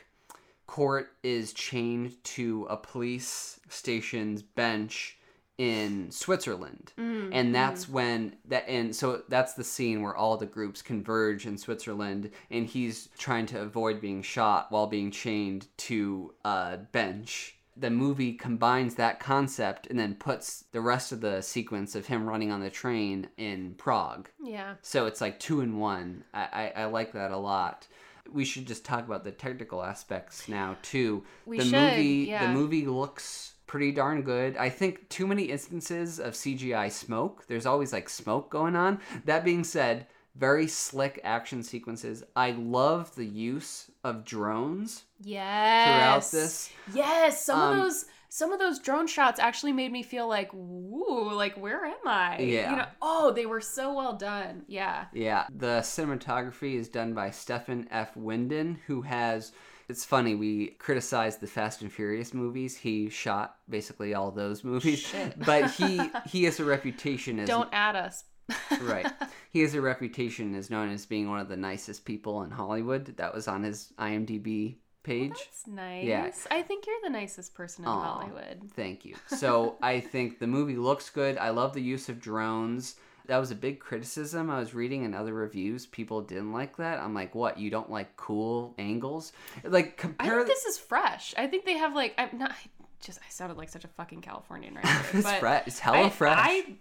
Court 0.65 1.11
is 1.21 1.53
chained 1.53 2.15
to 2.23 2.65
a 2.67 2.75
police 2.75 3.59
station's 3.69 4.41
bench 4.41 5.19
in 5.59 6.09
Switzerland 6.09 6.93
Mm, 6.97 7.29
and 7.31 7.53
that's 7.53 7.87
when 7.87 8.35
that 8.45 8.67
and 8.67 8.95
so 8.95 9.21
that's 9.29 9.53
the 9.53 9.63
scene 9.63 10.01
where 10.01 10.15
all 10.15 10.35
the 10.35 10.47
groups 10.47 10.81
converge 10.81 11.45
in 11.45 11.59
Switzerland 11.59 12.31
and 12.49 12.65
he's 12.65 13.07
trying 13.19 13.45
to 13.45 13.61
avoid 13.61 14.01
being 14.01 14.23
shot 14.23 14.71
while 14.71 14.87
being 14.87 15.11
chained 15.11 15.67
to 15.77 16.33
a 16.43 16.79
bench 16.91 17.55
the 17.75 17.89
movie 17.89 18.33
combines 18.33 18.95
that 18.95 19.19
concept 19.19 19.87
and 19.87 19.97
then 19.97 20.15
puts 20.15 20.65
the 20.71 20.81
rest 20.81 21.11
of 21.11 21.21
the 21.21 21.41
sequence 21.41 21.95
of 21.95 22.05
him 22.05 22.27
running 22.27 22.51
on 22.51 22.61
the 22.61 22.69
train 22.69 23.29
in 23.37 23.73
Prague. 23.75 24.29
Yeah. 24.43 24.75
so 24.81 25.05
it's 25.05 25.21
like 25.21 25.39
two 25.39 25.61
in 25.61 25.77
one. 25.77 26.23
I, 26.33 26.71
I, 26.75 26.81
I 26.81 26.85
like 26.85 27.13
that 27.13 27.31
a 27.31 27.37
lot. 27.37 27.87
We 28.31 28.45
should 28.45 28.67
just 28.67 28.85
talk 28.85 29.05
about 29.05 29.23
the 29.23 29.31
technical 29.31 29.83
aspects 29.83 30.47
now 30.47 30.77
too. 30.81 31.23
We 31.45 31.57
the 31.57 31.65
should, 31.65 31.73
movie 31.73 32.25
yeah. 32.29 32.47
the 32.47 32.53
movie 32.53 32.85
looks 32.85 33.53
pretty 33.67 33.91
darn 33.91 34.21
good. 34.21 34.55
I 34.57 34.69
think 34.69 35.09
too 35.09 35.27
many 35.27 35.45
instances 35.45 36.19
of 36.19 36.33
cgi 36.33 36.91
smoke. 36.91 37.45
There's 37.47 37.65
always 37.65 37.91
like 37.91 38.07
smoke 38.07 38.49
going 38.49 38.75
on. 38.75 38.99
That 39.25 39.43
being 39.43 39.63
said 39.63 40.07
very 40.35 40.67
slick 40.67 41.19
action 41.23 41.61
sequences 41.63 42.23
i 42.35 42.51
love 42.51 43.13
the 43.15 43.25
use 43.25 43.89
of 44.03 44.25
drones 44.25 45.03
Yes. 45.25 45.85
throughout 46.31 46.41
this 46.41 46.69
Yes, 46.93 47.45
some 47.45 47.59
Um, 47.59 47.71
of 47.71 47.83
those 47.83 48.05
some 48.29 48.51
of 48.51 48.57
those 48.59 48.79
drone 48.79 49.05
shots 49.05 49.39
actually 49.39 49.73
made 49.73 49.91
me 49.91 50.01
feel 50.01 50.27
like, 50.27 50.49
woo, 50.53 51.31
like 51.33 51.53
where 51.55 51.85
am 51.85 52.07
I? 52.07 52.39
Yeah. 52.39 52.71
You 52.71 52.75
know, 52.77 52.85
oh, 52.99 53.31
they 53.31 53.45
were 53.45 53.61
so 53.61 53.93
well 53.93 54.13
done. 54.13 54.63
Yeah. 54.67 55.05
Yeah, 55.13 55.45
the 55.53 55.81
cinematography 55.81 56.73
is 56.73 56.89
done 56.89 57.13
by 57.13 57.29
Stefan 57.29 57.87
F. 57.91 58.17
Windon, 58.17 58.79
who 58.87 59.03
has. 59.03 59.51
It's 59.87 60.03
funny, 60.03 60.33
we 60.33 60.69
criticized 60.79 61.41
the 61.41 61.47
Fast 61.47 61.83
and 61.83 61.91
Furious 61.93 62.33
movies. 62.33 62.75
He 62.75 63.07
shot 63.09 63.57
basically 63.69 64.15
all 64.15 64.31
those 64.31 64.63
movies. 64.63 64.99
Shit. 64.99 65.37
But 65.45 65.69
he 65.71 66.01
he 66.25 66.45
has 66.45 66.59
a 66.59 66.65
reputation 66.65 67.37
as 67.39 67.47
Don't 67.47 67.69
add 67.71 67.95
us. 67.95 68.23
Right. 68.81 69.07
He 69.51 69.59
has 69.61 69.75
a 69.75 69.81
reputation 69.81 70.55
as 70.55 70.71
known 70.71 70.89
as 70.89 71.05
being 71.05 71.29
one 71.29 71.37
of 71.39 71.47
the 71.47 71.55
nicest 71.55 72.05
people 72.05 72.41
in 72.41 72.49
Hollywood. 72.49 73.05
That 73.17 73.35
was 73.35 73.47
on 73.47 73.61
his 73.61 73.93
IMDb 73.99 74.77
page. 75.03 75.29
That's 75.29 75.67
nice. 75.67 76.05
Yeah. 76.05 76.31
I 76.49 76.63
think 76.63 76.87
you're 76.87 76.95
the 77.03 77.11
nicest 77.11 77.53
person 77.53 77.83
in 77.85 77.89
Aw. 77.89 78.01
Hollywood. 78.03 78.71
Thank 78.75 79.05
you. 79.05 79.15
So 79.27 79.75
I 79.79 79.99
think 79.99 80.39
the 80.39 80.47
movie 80.47 80.75
looks 80.75 81.11
good. 81.11 81.37
I 81.37 81.51
love 81.51 81.73
the 81.75 81.83
use 81.83 82.09
of 82.09 82.19
drones. 82.19 82.95
That 83.27 83.37
was 83.37 83.51
a 83.51 83.55
big 83.55 83.79
criticism 83.79 84.49
I 84.49 84.57
was 84.57 84.73
reading 84.73 85.03
in 85.03 85.13
other 85.13 85.35
reviews. 85.35 85.85
People 85.85 86.21
didn't 86.23 86.51
like 86.51 86.77
that. 86.77 86.99
I'm 86.99 87.13
like, 87.13 87.35
what? 87.35 87.59
You 87.59 87.69
don't 87.69 87.91
like 87.91 88.17
cool 88.17 88.73
angles? 88.79 89.33
Like 89.63 89.85
I 89.85 90.01
compare. 90.01 90.35
think 90.37 90.47
this 90.47 90.65
is 90.65 90.79
fresh. 90.79 91.35
I 91.37 91.45
think 91.45 91.63
they 91.65 91.77
have 91.77 91.93
like 91.93 92.15
I'm 92.17 92.39
not 92.39 92.49
I 92.51 92.55
just 93.01 93.19
I 93.19 93.29
sounded 93.29 93.57
like 93.59 93.69
such 93.69 93.85
a 93.85 93.89
fucking 93.89 94.21
Californian 94.21 94.73
right 94.73 94.83
there. 95.11 95.19
it's 95.21 95.31
fresh. 95.33 95.67
It's 95.67 95.77
hella 95.79 96.07
I- 96.07 96.09
fresh. 96.09 96.39
I, 96.41 96.75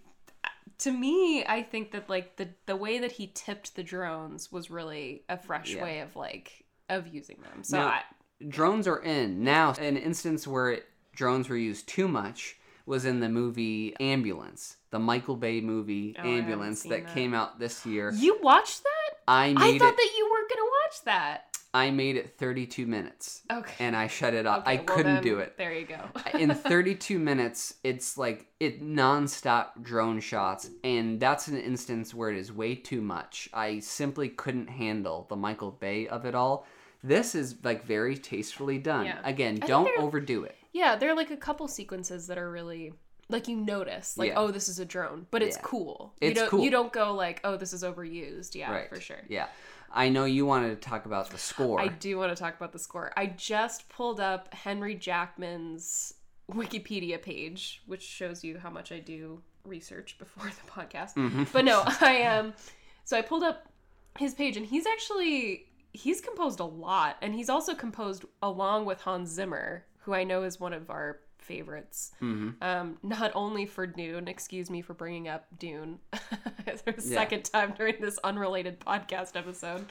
to 0.79 0.91
me, 0.91 1.45
I 1.45 1.61
think 1.63 1.91
that 1.91 2.09
like 2.09 2.37
the 2.37 2.49
the 2.65 2.75
way 2.75 2.99
that 2.99 3.11
he 3.13 3.31
tipped 3.33 3.75
the 3.75 3.83
drones 3.83 4.51
was 4.51 4.69
really 4.71 5.23
a 5.29 5.37
fresh 5.37 5.73
Yeah. 5.73 5.83
way 5.83 5.99
of 5.99 6.15
like 6.15 6.65
of 6.89 7.07
using 7.07 7.37
them. 7.41 7.63
So 7.63 7.77
Now- 7.77 7.87
I, 7.87 8.01
drones 8.47 8.87
are 8.87 8.99
in 9.01 9.43
now. 9.43 9.71
An 9.79 9.97
instance 9.97 10.45
where 10.47 10.79
drones 11.15 11.47
were 11.49 11.57
used 11.57 11.87
too 11.87 12.07
much 12.07 12.57
was 12.85 13.05
in 13.05 13.21
the 13.21 13.29
movie 13.29 13.95
Ambulance, 14.01 14.75
the 14.89 14.99
Michael 14.99 15.37
Bay 15.37 15.61
movie 15.61 16.15
Oh, 16.19 16.27
Ambulance 16.27 16.83
that, 16.83 17.05
that. 17.05 17.13
came 17.13 17.33
out 17.33 17.57
this 17.59 17.85
year. 17.85 18.11
you 18.13 18.37
watched 18.41 18.83
that? 18.83 18.89
I 19.27 19.45
I 19.51 19.53
thought 19.53 19.93
it. 19.93 19.95
that 19.97 20.11
you 20.17 20.29
weren't 20.31 20.49
gonna 20.49 20.69
watch 20.83 21.03
that. 21.05 21.52
I 21.75 21.89
made 21.89 22.17
it 22.17 22.37
32 22.37 22.85
minutes. 22.85 23.41
Okay. 23.51 23.73
And 23.79 23.95
I 23.95 24.05
shut 24.07 24.33
it 24.35 24.45
off. 24.45 24.59
Okay, 24.59 24.71
I 24.71 24.75
well 24.75 24.83
couldn't 24.85 25.15
then, 25.15 25.23
do 25.23 25.39
it. 25.39 25.57
There 25.57 25.73
you 25.73 25.87
go. 25.87 25.99
in 26.37 26.49
32 26.53 27.17
minutes, 27.17 27.75
it's 27.83 28.17
like 28.17 28.45
it 28.59 28.83
nonstop 28.83 29.81
drone 29.81 30.19
shots, 30.19 30.69
and 30.83 31.19
that's 31.19 31.47
an 31.47 31.57
instance 31.57 32.13
where 32.13 32.29
it 32.29 32.37
is 32.37 32.51
way 32.51 32.75
too 32.75 33.01
much. 33.01 33.49
I 33.53 33.79
simply 33.79 34.29
couldn't 34.29 34.67
handle 34.67 35.25
the 35.29 35.35
Michael 35.35 35.71
Bay 35.71 36.07
of 36.07 36.25
it 36.25 36.35
all. 36.35 36.67
This 37.03 37.35
is 37.35 37.55
like 37.63 37.85
very 37.85 38.17
tastefully 38.17 38.77
done. 38.77 39.05
Yeah. 39.05 39.19
Again, 39.23 39.55
think 39.55 39.65
don't 39.67 39.89
overdo 39.99 40.43
it. 40.43 40.55
yeah, 40.73 40.95
there 40.95 41.09
are 41.11 41.15
like 41.15 41.31
a 41.31 41.37
couple 41.37 41.67
sequences 41.67 42.27
that 42.27 42.37
are 42.37 42.49
really 42.49 42.93
like 43.29 43.47
you 43.47 43.55
notice, 43.57 44.17
like 44.17 44.29
Yeah. 44.29 44.39
oh, 44.39 44.51
this 44.51 44.69
is 44.69 44.79
a 44.79 44.85
drone, 44.85 45.25
but 45.31 45.41
it's 45.41 45.57
Yeah. 45.57 45.63
cool. 45.63 46.13
It's 46.21 46.29
you 46.29 46.35
don't, 46.35 46.49
cool. 46.49 46.63
You 46.63 46.69
don't 46.71 46.93
go 46.93 47.13
like 47.13 47.41
oh, 47.43 47.57
this 47.57 47.73
is 47.73 47.83
overused. 47.83 48.53
Yeah, 48.55 48.71
right. 48.71 48.89
for 48.89 49.01
sure. 49.01 49.21
Yeah. 49.27 49.47
I 49.93 50.09
know 50.09 50.25
you 50.25 50.45
wanted 50.45 50.69
to 50.69 50.89
talk 50.89 51.05
about 51.05 51.29
the 51.29 51.37
score. 51.37 51.79
I 51.79 51.87
do 51.87 52.17
want 52.17 52.35
to 52.35 52.41
talk 52.41 52.55
about 52.55 52.73
the 52.73 52.79
score. 52.79 53.13
I 53.15 53.27
just 53.27 53.87
pulled 53.89 54.19
up 54.19 54.51
Henry 54.53 54.95
Jackman's 54.95 56.15
Wikipedia 56.51 57.21
page, 57.21 57.83
which 57.85 58.01
shows 58.01 58.43
you 58.43 58.57
how 58.57 58.71
much 58.71 58.91
I 58.91 58.99
do 58.99 59.41
research 59.63 60.17
before 60.17 60.45
the 60.65 60.71
podcast. 60.71 61.13
Mm-hmm. 61.13 61.43
But 61.53 61.65
no, 61.65 61.83
I 62.01 62.23
um 62.23 62.53
so 63.03 63.17
I 63.17 63.21
pulled 63.21 63.43
up 63.43 63.67
his 64.17 64.33
page 64.33 64.57
and 64.57 64.65
he's 64.65 64.85
actually 64.85 65.67
he's 65.93 66.21
composed 66.21 66.59
a 66.59 66.65
lot 66.65 67.17
and 67.21 67.35
he's 67.35 67.49
also 67.49 67.75
composed 67.75 68.25
along 68.41 68.85
with 68.85 69.01
Hans 69.01 69.29
Zimmer, 69.29 69.85
who 69.99 70.13
I 70.13 70.23
know 70.23 70.43
is 70.43 70.59
one 70.59 70.73
of 70.73 70.89
our 70.89 71.19
favorites. 71.43 72.11
Mm-hmm. 72.21 72.63
Um, 72.63 72.97
not 73.03 73.31
only 73.35 73.65
for 73.65 73.85
Dune, 73.85 74.27
excuse 74.27 74.69
me 74.69 74.81
for 74.81 74.93
bringing 74.93 75.27
up 75.27 75.45
Dune 75.59 75.99
for 76.83 76.91
the 76.91 77.01
Yeah. 77.05 77.15
second 77.15 77.43
time 77.45 77.73
during 77.77 77.95
this 78.01 78.17
unrelated 78.23 78.79
podcast 78.79 79.35
episode. 79.35 79.85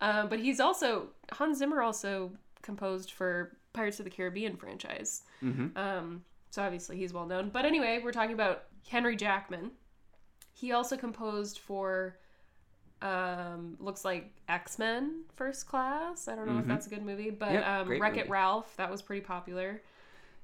Um, 0.00 0.28
but 0.28 0.38
he's 0.38 0.60
also 0.60 1.08
Hans 1.32 1.58
Zimmer 1.58 1.82
also 1.82 2.32
composed 2.62 3.12
for 3.12 3.56
Pirates 3.72 3.98
of 4.00 4.04
the 4.04 4.10
Caribbean 4.10 4.56
franchise. 4.56 5.22
Mhm. 5.42 5.76
Um, 5.76 6.24
so 6.50 6.62
obviously 6.62 6.96
he's 6.96 7.12
well 7.12 7.26
known. 7.26 7.50
But 7.50 7.64
anyway, 7.64 8.00
we're 8.02 8.12
talking 8.12 8.34
about 8.34 8.64
Henry 8.88 9.16
Jackman. 9.16 9.70
He 10.54 10.72
also 10.72 10.96
composed 10.96 11.58
for 11.58 12.16
um, 13.00 13.76
looks 13.80 14.04
like 14.04 14.30
X 14.48 14.78
Men 14.78 15.24
First 15.34 15.66
Class. 15.66 16.28
I 16.28 16.36
don't 16.36 16.46
know 16.46 16.58
if 16.58 16.64
Mhm. 16.64 16.68
that's 16.68 16.86
a 16.86 16.90
good 16.90 17.02
movie, 17.04 17.30
but 17.30 17.50
Yep, 17.52 17.66
um, 17.66 17.88
Wreck 18.00 18.16
It. 18.16 18.28
Ralph 18.28 18.76
that 18.76 18.90
was 18.90 19.02
pretty 19.02 19.22
popular. 19.22 19.82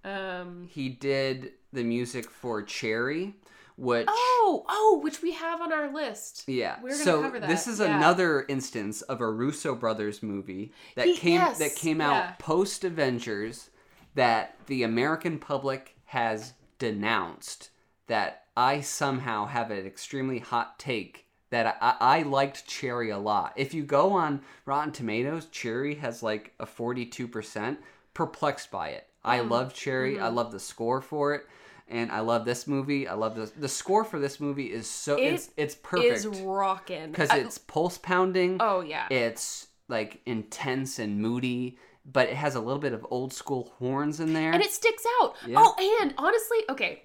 Um, 0.04 0.68
He 0.70 0.88
did 0.88 1.52
the 1.72 1.84
music 1.84 2.30
for 2.30 2.62
Cherry, 2.62 3.34
which 3.76 4.06
oh, 4.08 4.64
oh, 4.68 5.00
which 5.02 5.22
we 5.22 5.32
have 5.32 5.60
on 5.60 5.72
our 5.72 5.92
list. 5.92 6.44
Yeah. 6.46 6.76
We're 6.82 6.90
gonna 6.90 7.04
so 7.04 7.22
cover 7.22 7.40
that, 7.40 7.48
this 7.48 7.66
is 7.66 7.80
yeah. 7.80 7.96
another 7.96 8.44
instance 8.48 9.02
of 9.02 9.20
a 9.20 9.30
Russo 9.30 9.74
brothers 9.74 10.22
movie 10.22 10.72
that 10.96 11.06
He- 11.06 11.16
came 11.16 11.40
yes, 11.40 11.58
that 11.58 11.74
came 11.74 12.00
yeah. 12.00 12.12
out 12.12 12.38
post 12.38 12.84
Avengers 12.84 13.70
that 14.14 14.56
the 14.66 14.82
American 14.82 15.38
public 15.38 15.96
has 16.06 16.54
denounced 16.78 17.70
that 18.06 18.44
I 18.56 18.80
somehow 18.80 19.46
have 19.46 19.70
an 19.70 19.86
extremely 19.86 20.38
hot 20.40 20.78
take 20.78 21.26
that 21.50 21.78
I, 21.80 22.18
I 22.18 22.22
liked 22.22 22.66
Cherry 22.66 23.10
a 23.10 23.18
lot. 23.18 23.52
If 23.56 23.72
you 23.74 23.82
go 23.84 24.12
on 24.12 24.40
Rotten 24.66 24.92
Tomatoes, 24.92 25.46
Cherry 25.46 25.94
has 25.96 26.22
like 26.22 26.52
a 26.58 26.66
42%. 26.66 27.78
Perplexed 28.14 28.70
by 28.72 28.88
it. 28.88 29.06
I 29.24 29.39
Mm. 29.40 29.51
love 29.51 29.74
Cherry. 29.74 30.15
Mm-hmm. 30.15 30.24
I 30.24 30.28
love 30.28 30.53
the 30.53 30.61
score 30.61 31.01
for 31.01 31.35
it. 31.35 31.47
And 31.90 32.12
I 32.12 32.20
love 32.20 32.45
this 32.45 32.66
movie. 32.66 33.09
I 33.09 33.15
love 33.15 33.35
the 33.35 33.47
the 33.59 33.69
score 33.69 34.05
for 34.05 34.19
this 34.19 34.40
movie 34.40 34.70
is 34.73 34.89
so 34.89 35.16
It 35.16 35.32
it's 35.35 35.51
it's 35.57 35.74
perfect 35.74 36.24
It's 36.24 36.27
rocking 36.40 37.11
because 37.11 37.32
it's 37.32 37.57
pulse 37.59 37.97
pounding. 37.99 38.59
oh 38.61 38.81
yeah. 38.81 39.07
It's 39.11 39.69
like 39.89 40.20
intense 40.27 40.99
and 40.99 41.20
moody, 41.20 41.78
but 42.05 42.28
it 42.28 42.36
has 42.36 42.55
a 42.57 42.61
little 42.61 42.78
bit 42.81 42.93
of 42.93 43.07
old 43.11 43.32
school 43.32 43.73
horns 43.78 44.20
in 44.20 44.35
there. 44.35 44.53
and 44.53 44.62
it 44.62 44.70
sticks 44.70 45.03
out. 45.23 45.35
Yeah. 45.47 45.57
Oh, 45.59 45.99
and 46.03 46.12
honestly, 46.19 46.59
okay, 46.69 47.03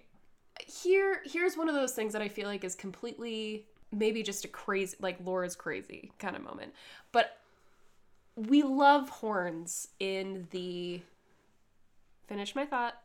here 0.68 1.22
here's 1.26 1.56
one 1.56 1.70
of 1.70 1.76
those 1.76 1.94
things 1.94 2.12
that 2.12 2.22
I 2.22 2.28
feel 2.28 2.48
like 2.48 2.66
is 2.66 2.76
completely 2.76 3.66
maybe 3.94 4.22
just 4.22 4.44
a 4.44 4.50
crazy 4.50 4.98
like 5.00 5.18
Laura's 5.24 5.56
crazy 5.56 6.12
kind 6.20 6.36
of 6.36 6.44
moment, 6.44 6.74
but 7.14 7.38
we 8.36 8.64
love 8.64 9.08
horns 9.10 9.88
in 10.00 10.48
the. 10.52 11.02
Finish 12.28 12.56
my 12.56 12.66
thought. 12.66 12.96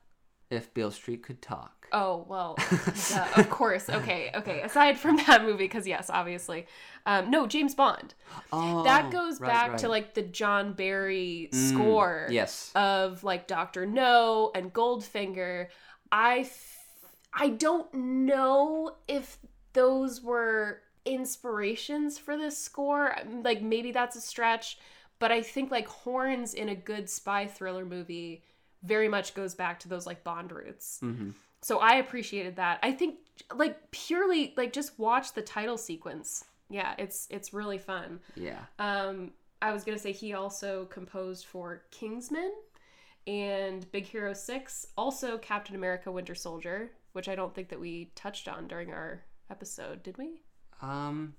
if 0.51 0.73
Beale 0.75 0.91
Street 0.91 1.23
could 1.23 1.43
talk. 1.43 1.75
Oh 1.93 2.25
well, 2.29 2.57
duh, 3.11 3.27
of 3.37 3.49
course. 3.51 3.89
Okay, 3.89 4.31
okay. 4.35 4.61
Aside 4.61 4.99
from 4.99 5.17
that 5.27 5.43
movie, 5.43 5.65
because 5.65 5.87
yes, 5.87 6.11
obviously, 6.11 6.67
um, 7.07 7.31
no 7.31 7.47
James 7.47 7.75
Bond. 7.75 8.15
Oh, 8.53 8.83
that 8.85 9.11
goes 9.11 9.41
right, 9.41 9.49
back 9.51 9.71
right. 9.71 9.79
to 9.81 9.89
like 9.89 10.15
the 10.15 10.23
John 10.23 10.73
Barry 10.75 11.49
Mm, 11.53 11.69
score. 11.75 12.29
Yes. 12.31 12.71
of 12.75 13.25
like 13.25 13.47
Doctor 13.47 13.87
No 13.87 14.51
and 14.55 14.73
Goldfinger. 14.73 15.69
I 16.13 16.41
f- 16.41 16.77
I 17.33 17.49
don't 17.51 17.93
know 17.95 18.97
if 19.07 19.39
those 19.73 20.23
were 20.23 20.81
inspirations 21.05 22.19
for 22.19 22.37
this 22.37 22.57
score. 22.59 23.15
Like 23.45 23.63
maybe 23.63 23.93
that's 23.93 24.17
a 24.17 24.21
stretch, 24.21 24.79
but 25.19 25.31
I 25.33 25.43
think 25.43 25.71
like 25.71 25.87
horns 25.89 26.55
in 26.55 26.69
a 26.69 26.75
good 26.75 27.09
spy 27.09 27.47
thriller 27.47 27.85
movie 27.85 28.43
very 28.83 29.09
much 29.09 29.35
goes 29.35 29.55
back 29.55 29.81
to 29.81 29.89
those 29.89 30.07
like 30.07 30.25
Bond 30.25 30.53
roots. 30.53 30.99
hmm 31.01 31.31
So 31.63 31.79
I 31.79 31.97
appreciated 31.97 32.57
that. 32.57 32.79
I 32.83 32.93
think 32.93 33.17
like 33.55 33.91
purely 33.91 34.55
like 34.57 34.73
just 34.73 34.99
watch 34.99 35.33
the 35.33 35.43
title 35.43 35.77
sequence. 35.77 36.45
Yeah, 36.71 36.95
it's 36.99 37.27
it's 37.31 37.53
really 37.53 37.79
fun. 37.79 38.21
Yeah. 38.35 38.61
Um, 38.79 39.33
I 39.61 39.73
was 39.73 39.85
gonna 39.85 39.99
say 39.99 40.13
he 40.13 40.35
also 40.35 40.85
composed 40.87 41.47
for 41.47 41.83
Kingsman 41.91 42.53
and 43.27 43.91
Big 43.91 44.05
Hero 44.05 44.33
Six, 44.33 44.87
also 44.97 45.39
Captain 45.39 45.75
America: 45.75 46.11
Winter 46.13 46.35
Soldier, 46.35 46.91
which 47.13 47.29
I 47.29 47.35
don't 47.35 47.55
think 47.55 47.69
that 47.71 47.81
we 47.81 48.13
touched 48.15 48.49
on 48.49 48.69
during 48.69 48.93
our 48.93 49.25
episode, 49.51 50.03
did 50.03 50.19
we? 50.19 50.43
Um. 50.83 51.35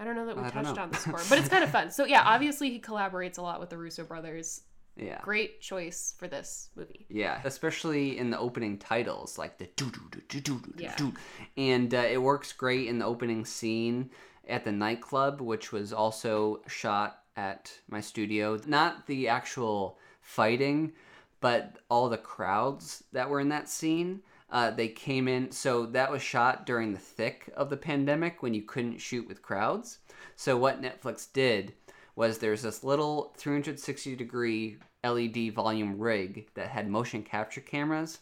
I 0.00 0.04
don't 0.04 0.14
know 0.14 0.26
that 0.26 0.36
we 0.36 0.44
I 0.44 0.50
touched 0.50 0.78
on 0.78 0.90
the 0.90 0.96
score, 0.96 1.20
but 1.28 1.38
it's 1.38 1.48
kind 1.54 1.64
of 1.64 1.70
fun. 1.70 1.90
So 1.90 2.04
yeah, 2.04 2.22
obviously 2.24 2.70
he 2.70 2.78
collaborates 2.78 3.36
a 3.38 3.42
lot 3.42 3.58
with 3.58 3.68
the 3.68 3.76
Russo 3.76 4.04
brothers. 4.04 4.60
Yeah. 4.98 5.20
Great 5.22 5.60
choice 5.60 6.14
for 6.18 6.26
this 6.28 6.70
movie. 6.76 7.06
Yeah, 7.08 7.40
especially 7.44 8.18
in 8.18 8.30
the 8.30 8.38
opening 8.38 8.78
titles, 8.78 9.38
like 9.38 9.58
the 9.58 9.68
doo 9.76 9.90
doo 9.90 10.00
doo 10.10 10.20
doo 10.28 10.40
doo 10.40 10.60
doo 10.60 10.82
Yeah. 10.82 10.96
doo, 10.96 11.14
and 11.56 11.94
uh, 11.94 11.98
it 11.98 12.20
works 12.20 12.52
great 12.52 12.88
in 12.88 12.98
the 12.98 13.04
opening 13.06 13.44
scene 13.44 14.10
at 14.48 14.64
the 14.64 14.72
nightclub, 14.72 15.40
which 15.40 15.72
was 15.72 15.92
also 15.92 16.62
shot 16.66 17.22
at 17.36 17.72
my 17.88 18.00
studio. 18.00 18.58
Not 18.66 19.06
the 19.06 19.28
actual 19.28 19.98
fighting, 20.20 20.92
but 21.40 21.78
all 21.88 22.08
the 22.08 22.18
crowds 22.18 23.04
that 23.12 23.30
were 23.30 23.40
in 23.40 23.50
that 23.50 23.68
scene. 23.68 24.22
Uh, 24.50 24.70
they 24.70 24.88
came 24.88 25.28
in, 25.28 25.50
so 25.52 25.84
that 25.84 26.10
was 26.10 26.22
shot 26.22 26.64
during 26.64 26.92
the 26.92 26.98
thick 26.98 27.52
of 27.54 27.68
the 27.68 27.76
pandemic 27.76 28.42
when 28.42 28.54
you 28.54 28.62
couldn't 28.62 28.98
shoot 28.98 29.28
with 29.28 29.42
crowds. 29.42 29.98
So 30.36 30.56
what 30.56 30.80
Netflix 30.80 31.30
did 31.30 31.74
was 32.16 32.38
there's 32.38 32.62
this 32.62 32.82
little 32.82 33.34
360 33.36 34.16
degree 34.16 34.78
LED 35.04 35.52
volume 35.54 35.98
rig 35.98 36.48
that 36.54 36.68
had 36.68 36.88
motion 36.88 37.22
capture 37.22 37.60
cameras. 37.60 38.18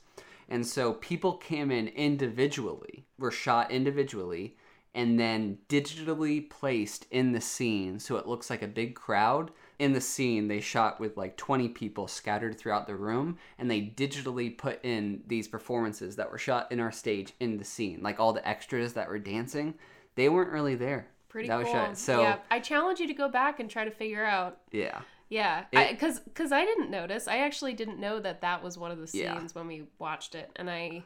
And 0.49 0.67
so 0.67 0.95
people 0.95 1.35
came 1.35 1.71
in 1.71 1.89
individually, 1.89 3.05
were 3.19 3.31
shot 3.31 3.71
individually, 3.71 4.57
and 4.95 5.21
then 5.21 5.59
digitally 5.69 6.49
placed 6.49 7.07
in 7.11 7.33
the 7.33 7.41
scene 7.41 7.99
so 7.99 8.17
it 8.17 8.27
looks 8.27 8.49
like 8.49 8.63
a 8.63 8.69
big 8.69 8.95
crowd. 8.95 9.51
In 9.79 9.93
the 9.93 10.01
scene, 10.01 10.49
they 10.49 10.61
shot 10.61 10.99
with 10.99 11.19
like 11.19 11.37
20 11.37 11.69
people 11.69 12.09
scattered 12.09 12.59
throughout 12.59 12.87
the 12.87 12.97
room, 12.97 13.37
and 13.59 13.71
they 13.71 13.83
digitally 13.83 14.57
put 14.57 14.83
in 14.83 15.23
these 15.27 15.49
performances 15.49 16.17
that 16.17 16.31
were 16.31 16.39
shot 16.39 16.73
in 16.73 16.81
our 16.81 16.93
stage 16.93 17.35
in 17.41 17.59
the 17.59 17.65
scene. 17.65 18.01
Like 18.03 18.19
all 18.19 18.33
the 18.33 18.49
extras 18.49 18.95
that 18.95 19.09
were 19.09 19.19
dancing, 19.19 19.75
they 20.15 20.31
weren't 20.31 20.51
really 20.51 20.77
there. 20.77 21.09
Pretty 21.29 21.49
that 21.49 21.59
was 21.59 21.67
cool. 21.67 21.75
shot. 21.75 21.99
So, 21.99 22.23
yeah, 22.23 22.39
I 22.51 22.61
challenge 22.61 22.99
you 22.99 23.07
to 23.07 23.13
go 23.13 23.29
back 23.29 23.61
and 23.61 23.69
try 23.69 23.85
to 23.85 23.91
figure 23.91 24.25
out 24.25 24.61
yeah. 24.71 25.03
Yeah, 25.29 25.65
because 25.73 26.21
because 26.21 26.53
I, 26.53 26.65
didn't 26.65 26.91
notice. 26.91 27.27
I 27.27 27.39
actually 27.39 27.75
didn't 27.75 27.99
know 27.99 28.21
that 28.21 28.43
that 28.43 28.63
was 28.63 28.79
one 28.79 28.91
of 28.91 28.99
the 28.99 29.07
scenes 29.07 29.25
Yeah. 29.25 29.49
when 29.53 29.67
we 29.67 29.85
watched 29.99 30.35
it, 30.35 30.51
and 30.57 30.71
I 30.71 31.03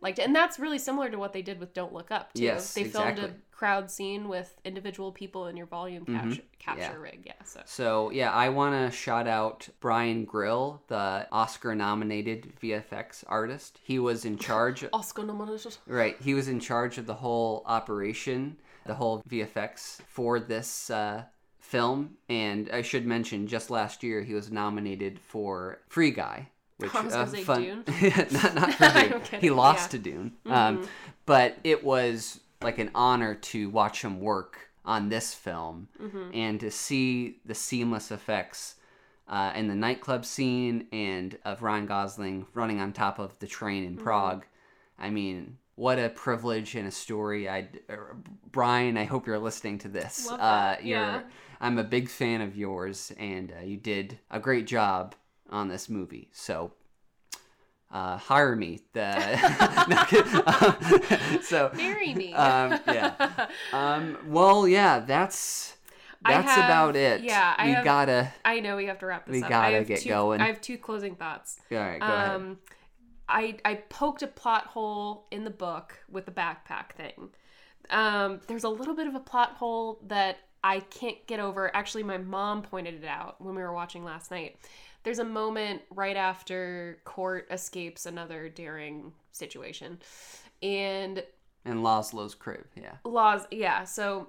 liked 0.00 0.18
it. 0.18 0.26
And 0.26 0.36
that's 0.36 0.58
really 0.58 0.78
similar 0.78 1.10
to 1.10 1.18
what 1.18 1.32
they 1.32 1.42
did 1.42 1.58
with 1.58 1.74
Don't 1.74 1.92
Look 1.92 2.10
Up. 2.10 2.32
Too. 2.34 2.44
Yes, 2.44 2.74
they 2.74 2.84
filmed 2.84 3.18
exactly. 3.18 3.36
a 3.36 3.56
crowd 3.56 3.90
scene 3.90 4.28
with 4.28 4.54
individual 4.64 5.10
people 5.10 5.46
in 5.46 5.56
your 5.56 5.66
volume 5.66 6.04
capture 6.04 6.42
capture 6.58 6.82
yeah. 6.82 6.96
rig. 6.96 7.22
Yeah, 7.24 7.32
so 7.44 7.62
So 7.64 8.10
yeah, 8.10 8.30
I 8.30 8.50
want 8.50 8.74
to 8.74 8.96
shout 8.96 9.26
out 9.26 9.68
Bryan 9.80 10.24
Grill, 10.24 10.82
the 10.88 11.26
Oscar-nominated 11.32 12.52
VFX 12.62 13.24
artist. 13.26 13.80
He 13.82 13.98
was 13.98 14.24
in 14.24 14.38
charge. 14.38 14.84
Oscar 14.92 15.24
nominated. 15.24 15.76
right, 15.86 16.16
he 16.20 16.34
was 16.34 16.48
in 16.48 16.60
charge 16.60 16.98
of 16.98 17.06
the 17.06 17.14
whole 17.14 17.62
operation, 17.66 18.56
the 18.86 18.94
whole 18.94 19.22
VFX 19.28 20.00
for 20.06 20.38
this 20.38 20.90
uh, 20.90 21.24
film. 21.74 22.16
And 22.28 22.70
I 22.72 22.82
should 22.82 23.06
mention, 23.06 23.46
just 23.46 23.70
last 23.70 24.02
year 24.02 24.22
he 24.22 24.34
was 24.34 24.50
nominated 24.50 25.18
for 25.18 25.80
Free 25.88 26.10
Guy. 26.10 26.48
Which, 26.78 26.94
uh, 26.94 27.26
fun- 27.26 27.62
Dune. 27.62 27.84
not, 28.32 28.54
not 28.54 28.74
for 28.78 29.30
Dune. 29.30 29.40
He 29.40 29.50
lost 29.50 29.92
yeah. 29.94 30.00
Mm-hmm. 30.00 30.04
to 30.04 30.10
Dune. 30.10 30.32
Um, 30.46 30.88
but 31.24 31.56
it 31.64 31.84
was 31.84 32.40
like 32.62 32.78
an 32.78 32.90
honor 32.94 33.34
to 33.34 33.70
watch 33.70 34.02
him 34.02 34.20
work 34.20 34.58
on 34.84 35.08
this 35.08 35.32
film 35.34 35.88
Mm-hmm. 36.02 36.30
and 36.34 36.60
to 36.60 36.70
see 36.70 37.38
the 37.46 37.54
seamless 37.54 38.10
effects 38.10 38.74
uh, 39.28 39.52
and 39.54 39.70
the 39.70 39.74
nightclub 39.74 40.24
scene 40.24 40.86
and 40.92 41.38
of 41.44 41.62
Ryan 41.62 41.86
Gosling 41.86 42.46
running 42.54 42.80
on 42.80 42.92
top 42.92 43.18
of 43.18 43.38
the 43.38 43.46
train 43.46 43.84
in 43.84 43.96
Prague. 43.96 44.44
I 44.98 45.10
mean, 45.10 45.56
what 45.76 45.98
a 45.98 46.08
privilege 46.10 46.74
and 46.74 46.86
a 46.86 46.90
story. 46.90 47.48
I, 47.48 47.68
uh, 47.88 47.96
Bryan, 48.52 48.96
I 48.98 49.04
hope 49.04 49.26
you're 49.26 49.38
listening 49.38 49.78
to 49.78 49.88
this. 49.88 50.30
Uh, 50.30 50.76
you're, 50.82 50.98
yeah. 50.98 51.22
I'm 51.60 51.78
a 51.78 51.84
big 51.84 52.08
fan 52.08 52.40
of 52.40 52.56
yours, 52.56 53.12
and 53.18 53.52
uh, 53.52 53.64
you 53.64 53.76
did 53.76 54.18
a 54.30 54.40
great 54.40 54.66
job 54.66 55.14
on 55.50 55.68
this 55.68 55.88
movie. 55.88 56.30
So. 56.32 56.72
Uh, 57.92 58.16
hire 58.16 58.56
me. 58.56 58.80
The 58.92 59.36
so 61.42 61.70
Marry 61.74 62.12
me. 62.14 62.32
um, 62.34 62.80
yeah. 62.88 63.46
Um, 63.72 64.18
well, 64.26 64.66
yeah, 64.66 64.98
that's 65.00 65.76
that's 66.26 66.50
have- 66.50 66.64
about 66.64 66.96
it. 66.96 67.22
yeah, 67.22 67.54
I 67.56 67.66
we 67.66 67.72
have- 67.72 67.84
gotta. 67.84 68.32
I 68.44 68.58
know 68.60 68.76
we 68.76 68.86
have 68.86 68.98
to 69.00 69.06
wrap 69.06 69.26
this 69.26 69.34
We 69.34 69.42
up. 69.44 69.48
gotta 69.48 69.68
I 69.68 69.70
have 69.78 69.86
get 69.86 70.00
two, 70.00 70.08
going. 70.08 70.40
I 70.40 70.46
have 70.48 70.60
two 70.60 70.76
closing 70.78 71.14
thoughts. 71.14 71.60
All 71.70 71.78
right, 71.78 72.00
go 72.00 72.06
ahead. 72.06 72.30
Um, 72.30 72.58
I 73.28 73.56
I 73.64 73.74
poked 73.74 74.22
a 74.22 74.26
plot 74.26 74.66
hole 74.66 75.26
in 75.30 75.44
the 75.44 75.50
book 75.50 75.96
with 76.10 76.24
the 76.26 76.32
backpack 76.32 76.92
thing. 76.96 77.30
Um, 77.90 78.40
there's 78.48 78.64
a 78.64 78.68
little 78.70 78.94
bit 78.96 79.06
of 79.06 79.14
a 79.14 79.20
plot 79.20 79.50
hole 79.52 80.00
that 80.08 80.38
I 80.64 80.80
can't 80.80 81.24
get 81.26 81.38
over. 81.38 81.70
Actually, 81.76 82.04
my 82.04 82.16
mom 82.16 82.62
pointed 82.62 82.94
it 82.94 83.06
out 83.06 83.38
when 83.38 83.54
we 83.54 83.60
were 83.60 83.74
watching 83.74 84.02
last 84.02 84.30
night. 84.30 84.56
There's 85.02 85.18
a 85.18 85.24
moment 85.24 85.82
right 85.90 86.16
after 86.16 86.98
Court 87.04 87.46
escapes 87.50 88.06
another 88.06 88.48
daring 88.48 89.12
situation, 89.30 89.98
and 90.62 91.22
And 91.66 91.80
Laszlo's 91.80 92.34
crib, 92.34 92.64
yeah. 92.74 92.94
Laws, 93.04 93.46
yeah. 93.50 93.84
So, 93.84 94.28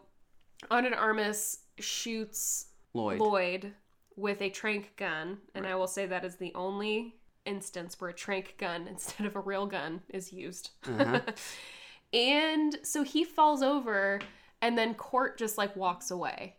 Ana 0.69 0.89
Armas 0.89 1.59
shoots 1.79 2.67
Lloyd. 2.93 3.19
Lloyd 3.19 3.73
with 4.17 4.41
a 4.41 4.49
trank 4.49 4.93
gun, 4.97 5.37
and 5.55 5.65
I 5.65 5.75
will 5.75 5.87
say 5.87 6.05
that 6.05 6.25
is 6.25 6.35
the 6.35 6.53
only 6.53 7.15
instance 7.45 7.99
where 8.01 8.09
a 8.09 8.13
trank 8.13 8.55
gun 8.57 8.87
instead 8.89 9.25
of 9.25 9.37
a 9.37 9.39
real 9.39 9.67
gun 9.67 10.01
is 10.09 10.33
used. 10.33 10.71
Uh-huh. 10.85 11.21
and 12.13 12.77
so 12.83 13.03
he 13.03 13.23
falls 13.23 13.61
over, 13.61 14.19
and 14.65 14.77
then 14.77 14.93
Court 14.95 15.37
just 15.37 15.57
like 15.57 15.75
walks 15.75 16.11
away 16.11 16.55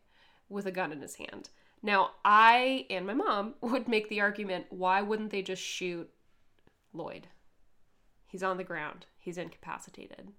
with 0.49 0.67
a 0.67 0.71
gun 0.73 0.93
in 0.93 1.01
his 1.03 1.17
hand. 1.17 1.51
Now, 1.83 2.13
I 2.25 2.87
and 2.91 3.07
my 3.07 3.15
mom 3.15 3.55
would 3.61 3.89
make 3.89 4.09
the 4.09 4.21
argument 4.21 4.67
why 4.71 5.03
wouldn't 5.03 5.31
they 5.31 5.43
just 5.43 5.63
shoot 5.63 6.09
Lloyd? 6.93 7.27
He's 8.29 8.43
on 8.43 8.57
the 8.57 8.65
ground, 8.65 9.07
he's 9.19 9.39
incapacitated, 9.39 10.33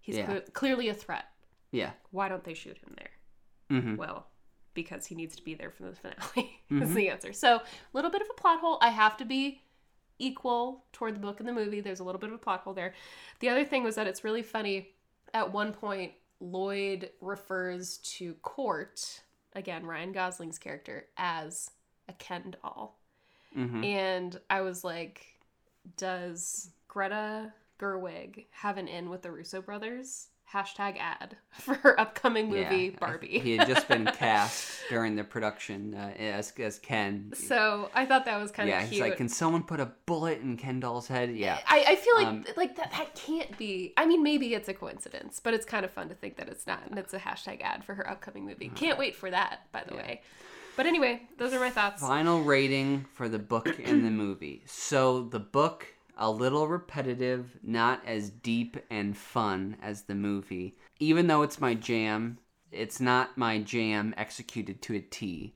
he's 0.00 0.16
Yeah. 0.16 0.26
cle- 0.26 0.40
clearly 0.52 0.88
a 0.88 0.94
threat. 0.94 1.26
Yeah. 1.70 1.90
Why 2.10 2.28
don't 2.28 2.44
they 2.44 2.54
shoot 2.54 2.78
him 2.78 2.94
there? 2.96 3.80
hmm 3.80 3.96
Well, 3.96 4.26
because 4.74 5.06
he 5.06 5.14
needs 5.14 5.34
to 5.36 5.42
be 5.42 5.54
there 5.54 5.70
for 5.70 5.84
the 5.84 5.94
finale. 5.94 6.60
is 6.70 6.94
the 6.94 7.08
answer. 7.08 7.32
So, 7.32 7.56
a 7.56 7.62
little 7.92 8.10
bit 8.10 8.22
of 8.22 8.28
a 8.30 8.34
plot 8.40 8.60
hole. 8.60 8.78
I 8.80 8.90
have 8.90 9.16
to 9.18 9.24
be 9.24 9.62
equal 10.18 10.84
toward 10.92 11.14
the 11.16 11.20
book 11.20 11.40
and 11.40 11.48
the 11.48 11.52
movie. 11.52 11.80
There's 11.80 12.00
a 12.00 12.04
little 12.04 12.20
bit 12.20 12.28
of 12.30 12.34
a 12.36 12.38
plot 12.38 12.60
hole 12.60 12.72
there. 12.74 12.94
The 13.40 13.48
other 13.48 13.64
thing 13.64 13.82
was 13.82 13.96
that 13.96 14.06
it's 14.06 14.22
really 14.24 14.42
funny. 14.42 14.90
At 15.34 15.52
one 15.52 15.72
point, 15.72 16.12
Lloyd 16.40 17.10
refers 17.20 17.98
to 17.98 18.34
Court, 18.34 19.22
again, 19.54 19.86
Ryan 19.86 20.12
Gosling's 20.12 20.58
character, 20.58 21.06
as 21.16 21.70
a 22.08 22.12
Ken 22.14 22.54
doll. 22.62 22.98
hmm 23.54 23.82
And 23.82 24.38
I 24.50 24.60
was 24.60 24.84
like, 24.84 25.38
does 25.96 26.70
Greta 26.88 27.52
Gerwig 27.78 28.46
have 28.50 28.78
an 28.78 28.88
in 28.88 29.10
with 29.10 29.22
the 29.22 29.30
Russo 29.30 29.60
brothers? 29.62 30.28
Hashtag 30.52 30.96
ad 30.98 31.36
for 31.50 31.74
her 31.74 31.98
upcoming 31.98 32.48
movie 32.48 32.92
Yeah, 32.92 32.98
Barbie. 33.00 33.38
He 33.40 33.56
had 33.56 33.66
just 33.66 33.88
been 33.88 34.04
cast 34.18 34.80
during 34.88 35.16
the 35.16 35.24
production 35.24 35.94
uh, 35.94 36.12
as 36.18 36.52
as 36.58 36.78
Ken. 36.78 37.32
So 37.34 37.90
I 37.94 38.06
thought 38.06 38.24
that 38.26 38.40
was 38.40 38.52
kind 38.52 38.68
of 38.68 38.74
yeah, 38.74 38.80
cute. 38.82 38.92
he's 38.92 39.00
like, 39.00 39.16
can 39.16 39.28
someone 39.28 39.64
put 39.64 39.80
a 39.80 39.92
bullet 40.06 40.40
in 40.40 40.56
Ken 40.56 40.78
doll's 40.80 41.08
head? 41.08 41.34
Yeah. 41.34 41.58
I, 41.66 41.84
I 41.88 41.96
feel 41.96 42.14
like 42.16 42.26
Um, 42.26 42.44
like 42.56 42.76
that 42.76 42.92
that 42.92 43.14
can't 43.16 43.58
be. 43.58 43.92
I 43.96 44.06
mean, 44.06 44.22
maybe 44.22 44.54
it's 44.54 44.68
a 44.68 44.74
coincidence, 44.74 45.40
but 45.42 45.52
it's 45.52 45.64
kind 45.66 45.84
of 45.84 45.90
fun 45.90 46.08
to 46.10 46.14
think 46.14 46.36
that 46.36 46.48
it's 46.48 46.66
not, 46.66 46.80
and 46.88 46.98
it's 46.98 47.12
a 47.12 47.18
hashtag 47.18 47.60
ad 47.62 47.84
for 47.84 47.94
her 47.94 48.08
upcoming 48.08 48.44
movie. 48.46 48.70
Can't 48.74 48.98
wait 48.98 49.16
for 49.16 49.30
that, 49.30 49.62
by 49.72 49.82
the 49.86 49.94
Yeah. 49.94 50.00
way. 50.02 50.22
But 50.76 50.86
anyway, 50.86 51.22
those 51.38 51.54
are 51.54 51.58
my 51.58 51.70
thoughts. 51.70 52.02
Final 52.02 52.42
rating 52.42 53.06
for 53.14 53.28
the 53.30 53.38
book 53.38 53.78
and 53.82 54.04
the 54.04 54.10
movie. 54.10 54.62
So 54.66 55.22
the 55.22 55.40
book 55.40 55.86
a 56.16 56.30
little 56.30 56.66
repetitive, 56.66 57.58
not 57.62 58.02
as 58.06 58.30
deep 58.30 58.76
and 58.90 59.16
fun 59.16 59.76
as 59.82 60.02
the 60.02 60.14
movie. 60.14 60.76
Even 60.98 61.26
though 61.26 61.42
it's 61.42 61.60
my 61.60 61.74
jam, 61.74 62.38
it's 62.72 63.00
not 63.00 63.36
my 63.36 63.58
jam 63.58 64.14
executed 64.16 64.80
to 64.82 64.96
a 64.96 65.00
T. 65.00 65.54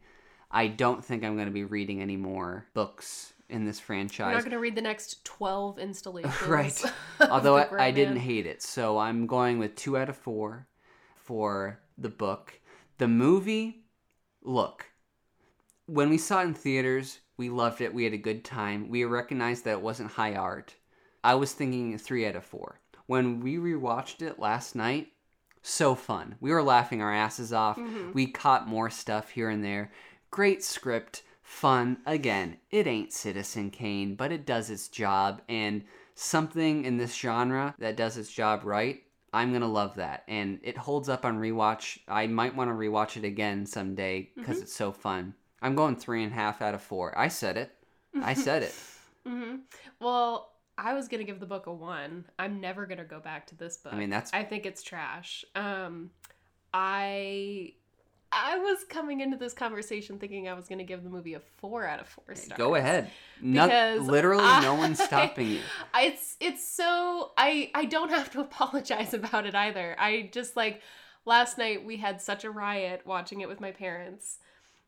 I 0.51 0.66
don't 0.66 1.05
think 1.05 1.24
I'm 1.24 1.35
going 1.35 1.47
to 1.47 1.53
be 1.53 1.65
reading 1.65 2.03
any 2.03 2.16
more 2.16 2.66
books 2.74 3.32
in 3.49 3.65
this 3.65 3.81
franchise. 3.81 4.16
Franchise. 4.16 4.35
not 4.35 4.51
going 4.51 4.53
to 4.53 4.59
read 4.59 4.77
the 4.77 4.82
next 4.82 5.24
twelve 5.24 5.78
installations. 5.78 6.43
right. 6.47 6.85
Although 7.20 7.57
I, 7.57 7.87
I 7.87 7.91
didn't 7.91 8.16
hate 8.16 8.47
it, 8.47 8.62
so 8.62 8.99
I'm 8.99 9.27
going 9.27 9.59
with 9.59 9.77
two 9.77 9.97
out 9.97 10.09
of 10.09 10.16
four 10.16 10.66
for 11.16 11.81
the 11.97 12.09
book. 12.09 12.61
The 12.99 13.09
movie, 13.09 13.85
look, 14.43 14.87
when 15.87 16.11
we 16.11 16.19
saw 16.19 16.41
it 16.41 16.45
in 16.45 16.55
theaters, 16.55 17.20
we 17.41 17.49
loved 17.49 17.81
it. 17.81 17.95
We 17.95 18.05
had 18.05 18.12
a 18.12 18.19
good 18.19 18.45
time. 18.45 18.89
We 18.91 19.05
recognized 19.05 19.65
that 19.65 19.73
it 19.79 19.81
wasn't 19.81 20.12
high 20.12 20.35
art. 20.35 20.75
I 21.25 21.35
was 21.35 21.53
thinking 21.53 21.97
three 21.99 22.27
out 22.27 22.37
of 22.37 22.45
four. 22.45 22.81
When 23.07 23.41
we 23.41 23.57
rewatched 23.57 24.21
it 24.23 24.39
last 24.39 24.77
night, 24.77 25.09
so 25.62 25.95
fun. 25.95 26.37
We 26.41 26.51
were 26.53 26.62
laughing 26.62 27.03
our 27.03 27.12
asses 27.12 27.53
off. 27.53 27.77
Mm-hmm. 27.79 28.12
We 28.12 28.27
caught 28.27 28.69
more 28.69 28.91
stuff 28.91 29.31
here 29.31 29.51
and 29.51 29.65
there. 29.65 29.91
Great 30.31 30.62
script, 30.62 31.23
fun. 31.43 31.99
Again, 32.07 32.59
it 32.71 32.87
ain't 32.87 33.12
Citizen 33.12 33.71
Kane, 33.71 34.15
but 34.15 34.33
it 34.33 34.47
does 34.47 34.71
its 34.71 34.89
job. 34.89 35.43
And 35.49 35.85
something 36.15 36.85
in 36.85 36.97
this 36.99 37.15
genre 37.15 37.75
that 37.79 37.97
does 37.97 38.17
its 38.17 38.31
job 38.31 38.65
right, 38.65 39.03
I'm 39.33 39.53
gonna 39.53 39.67
love 39.69 39.95
that. 39.97 40.25
And 40.29 40.61
it 40.62 40.77
holds 40.77 41.09
up 41.09 41.25
on 41.25 41.39
rewatch. 41.39 41.99
I 42.09 42.27
might 42.27 42.57
want 42.57 42.69
to 42.71 42.75
rewatch 42.75 43.17
it 43.17 43.25
again 43.25 43.67
someday 43.67 44.31
because 44.37 44.57
Mm-hmm. 44.57 44.62
it's 44.65 44.75
so 44.75 44.93
fun. 44.93 45.35
I'm 45.62 45.74
going 45.74 45.97
three 45.97 46.23
and 46.24 46.32
a 46.32 46.35
half 46.35 46.62
out 46.62 46.74
of 46.74 46.82
four. 46.82 47.16
I 47.19 47.28
said 47.28 47.57
it. 47.57 47.73
I 48.23 48.35
said 48.35 48.62
it. 48.62 48.74
hmm 49.27 49.57
Well, 50.01 50.53
I 50.78 50.95
was 50.95 51.09
gonna 51.09 51.24
give 51.24 51.41
the 51.41 51.47
book 51.47 51.66
a 51.66 51.73
one. 51.73 52.24
I'm 52.39 52.61
never 52.61 52.87
gonna 52.87 53.05
go 53.05 53.20
back 53.20 53.47
to 53.49 53.55
this 53.55 53.77
book. 53.77 53.93
I 53.93 53.97
mean, 53.97 54.11
that's 54.11 54.32
I 54.32 54.45
think 54.45 54.65
it's 54.66 54.82
trash. 54.82 55.45
Um, 55.55 56.11
I 56.73 57.74
I 58.32 58.59
was 58.59 58.85
coming 58.85 59.20
into 59.20 59.37
this 59.37 59.53
conversation 59.53 60.19
thinking 60.19 60.49
I 60.49 60.55
was 60.55 60.69
gonna 60.69 60.85
give 60.85 61.03
the 61.03 61.11
movie 61.11 61.35
a 61.35 61.41
four 61.41 61.85
out 61.87 62.01
of 62.01 62.07
four 62.07 62.35
stars. 62.35 62.57
go 62.57 62.77
ahead. 62.77 63.11
No, 63.43 63.65
Because 63.66 64.01
literally, 64.01 64.45
no 64.62 64.74
one's 64.74 65.03
stopping 65.03 65.49
you. 65.49 65.61
It's 65.97 66.37
it's 66.41 66.66
so 66.66 67.32
I 67.37 67.70
I 67.74 67.85
don't 67.85 68.11
have 68.11 68.31
to 68.32 68.41
apologize 68.49 69.12
about 69.15 69.47
it 69.47 69.55
either. 69.55 69.97
I 69.99 70.31
just 70.32 70.57
like 70.57 70.81
last 71.24 71.59
night 71.59 71.85
we 71.85 71.97
had 71.99 72.20
such 72.23 72.45
a 72.45 72.51
riot 72.51 73.03
watching 73.05 73.41
it 73.41 73.49
with 73.49 73.61
my 73.61 73.73
parents. 73.73 74.39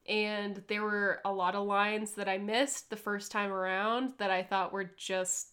And 0.09 0.63
there 0.69 0.83
were 0.83 1.21
a 1.25 1.33
lot 1.33 1.55
of 1.55 1.67
lines 1.67 2.13
that 2.13 2.29
I 2.29 2.39
missed 2.39 2.91
the 2.91 2.97
first 2.97 3.31
time 3.31 3.53
around 3.53 4.15
that 4.19 4.31
I 4.31 4.43
thought 4.43 4.73
were 4.73 4.91
just 4.97 5.51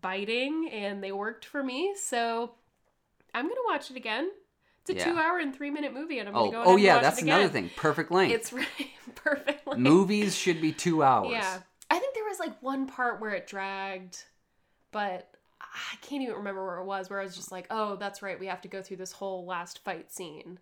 biting 0.00 0.70
and 0.72 1.02
they 1.02 1.12
worked 1.12 1.44
for 1.44 1.62
me. 1.62 1.94
So 2.00 2.52
I'm 3.34 3.44
going 3.44 3.56
to 3.56 3.62
watch 3.66 3.90
it 3.90 3.96
again. 3.96 4.30
It's 4.82 4.90
a 4.90 4.94
Yeah. 4.94 5.12
2 5.12 5.18
hour 5.18 5.38
and 5.38 5.54
3 5.54 5.70
minute 5.70 5.92
movie 5.92 6.18
and 6.18 6.28
I'm 6.28 6.34
Oh, 6.34 6.50
going 6.50 6.52
to 6.52 6.58
go 6.58 6.64
oh 6.72 6.76
yeah, 6.76 6.98
that's 7.00 7.22
another 7.22 7.48
thing. 7.48 7.70
Perfect 7.76 8.10
length. 8.10 8.32
It's 8.34 8.52
really 8.52 8.94
perfectly. 9.14 9.78
Movies 9.78 10.34
should 10.36 10.60
be 10.60 10.72
two 10.72 11.02
hours. 11.02 11.30
Yeah. 11.32 11.58
I 11.90 11.98
think 11.98 12.14
there 12.14 12.24
was 12.24 12.38
like 12.40 12.60
one 12.62 12.86
part 12.86 13.20
where 13.20 13.30
it 13.32 13.46
dragged, 13.46 14.24
but 14.90 15.28
I 15.60 15.96
can't 16.00 16.22
even 16.22 16.36
remember 16.36 16.64
where 16.64 16.78
it 16.78 16.84
was, 16.84 17.10
where 17.10 17.20
I 17.20 17.24
was 17.24 17.36
just 17.36 17.52
like, 17.52 17.66
oh, 17.70 17.96
that's 17.96 18.22
right, 18.22 18.38
we 18.40 18.46
have 18.46 18.62
to 18.62 18.68
go 18.68 18.82
through 18.82 18.96
this 18.96 19.12
whole 19.12 19.44
last 19.44 19.78
fight 19.84 20.10
scene. 20.10 20.58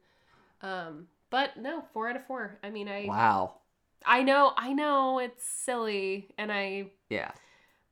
Um, 0.63 1.07
but 1.31 1.57
no, 1.57 1.83
four 1.93 2.09
out 2.09 2.17
of 2.17 2.27
four. 2.27 2.59
I 2.63 2.71
mean, 2.71 2.89
I 2.89 3.07
Wow. 3.07 3.55
I 4.05 4.23
know, 4.23 4.53
I 4.57 4.73
know 4.73 5.19
it's 5.19 5.45
silly, 5.45 6.35
and 6.39 6.51
I 6.53 6.91
Yeah. 7.09 7.33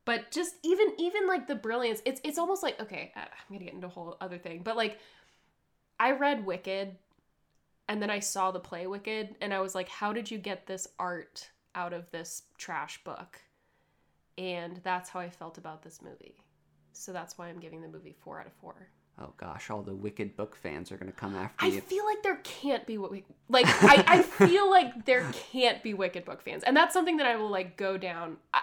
but 0.04 0.30
just 0.30 0.56
even 0.62 0.92
even 0.98 1.26
like 1.26 1.46
the 1.46 1.54
brilliance, 1.54 2.02
it's 2.04 2.20
it's 2.24 2.38
almost 2.38 2.62
like 2.62 2.80
okay, 2.80 3.12
uh, 3.16 3.20
I'm 3.20 3.56
gonna 3.56 3.64
get 3.64 3.74
into 3.74 3.86
a 3.86 3.90
whole 3.90 4.16
other 4.20 4.38
thing, 4.38 4.62
but 4.62 4.76
like 4.76 4.98
I 6.00 6.12
read 6.12 6.46
Wicked, 6.46 6.96
and 7.88 8.00
then 8.02 8.10
I 8.10 8.20
saw 8.20 8.50
the 8.50 8.60
play 8.60 8.86
Wicked, 8.86 9.36
and 9.40 9.52
I 9.52 9.60
was 9.60 9.74
like, 9.74 9.88
how 9.88 10.12
did 10.12 10.30
you 10.30 10.38
get 10.38 10.66
this 10.66 10.88
art 10.98 11.50
out 11.74 11.92
of 11.92 12.10
this 12.10 12.42
trash 12.56 13.02
book? 13.04 13.40
And 14.36 14.80
that's 14.84 15.10
how 15.10 15.18
I 15.20 15.28
felt 15.30 15.58
about 15.58 15.82
this 15.82 16.00
movie. 16.00 16.44
So 16.92 17.12
that's 17.12 17.36
why 17.36 17.48
I'm 17.48 17.58
giving 17.60 17.80
the 17.82 17.88
movie 17.88 18.16
four 18.20 18.40
out 18.40 18.46
of 18.46 18.52
four. 18.54 18.88
Oh 19.20 19.32
gosh, 19.36 19.68
all 19.70 19.82
the 19.82 19.94
wicked 19.94 20.36
book 20.36 20.54
fans 20.56 20.92
are 20.92 20.96
gonna 20.96 21.10
come 21.12 21.34
after 21.34 21.64
I 21.64 21.68
you. 21.68 21.80
feel 21.80 22.04
like 22.04 22.22
there 22.22 22.36
can't 22.44 22.86
be 22.86 22.98
Wick- 22.98 23.24
like 23.48 23.66
I, 23.66 24.04
I 24.06 24.22
feel 24.46 24.70
like 24.70 25.04
there 25.06 25.28
can't 25.52 25.82
be 25.82 25.92
Wicked 25.94 26.24
book 26.24 26.42
fans, 26.42 26.62
and 26.62 26.76
that's 26.76 26.92
something 26.94 27.16
that 27.16 27.26
I 27.26 27.36
will 27.36 27.50
like 27.50 27.76
go 27.76 27.96
down. 27.96 28.36
I, 28.54 28.60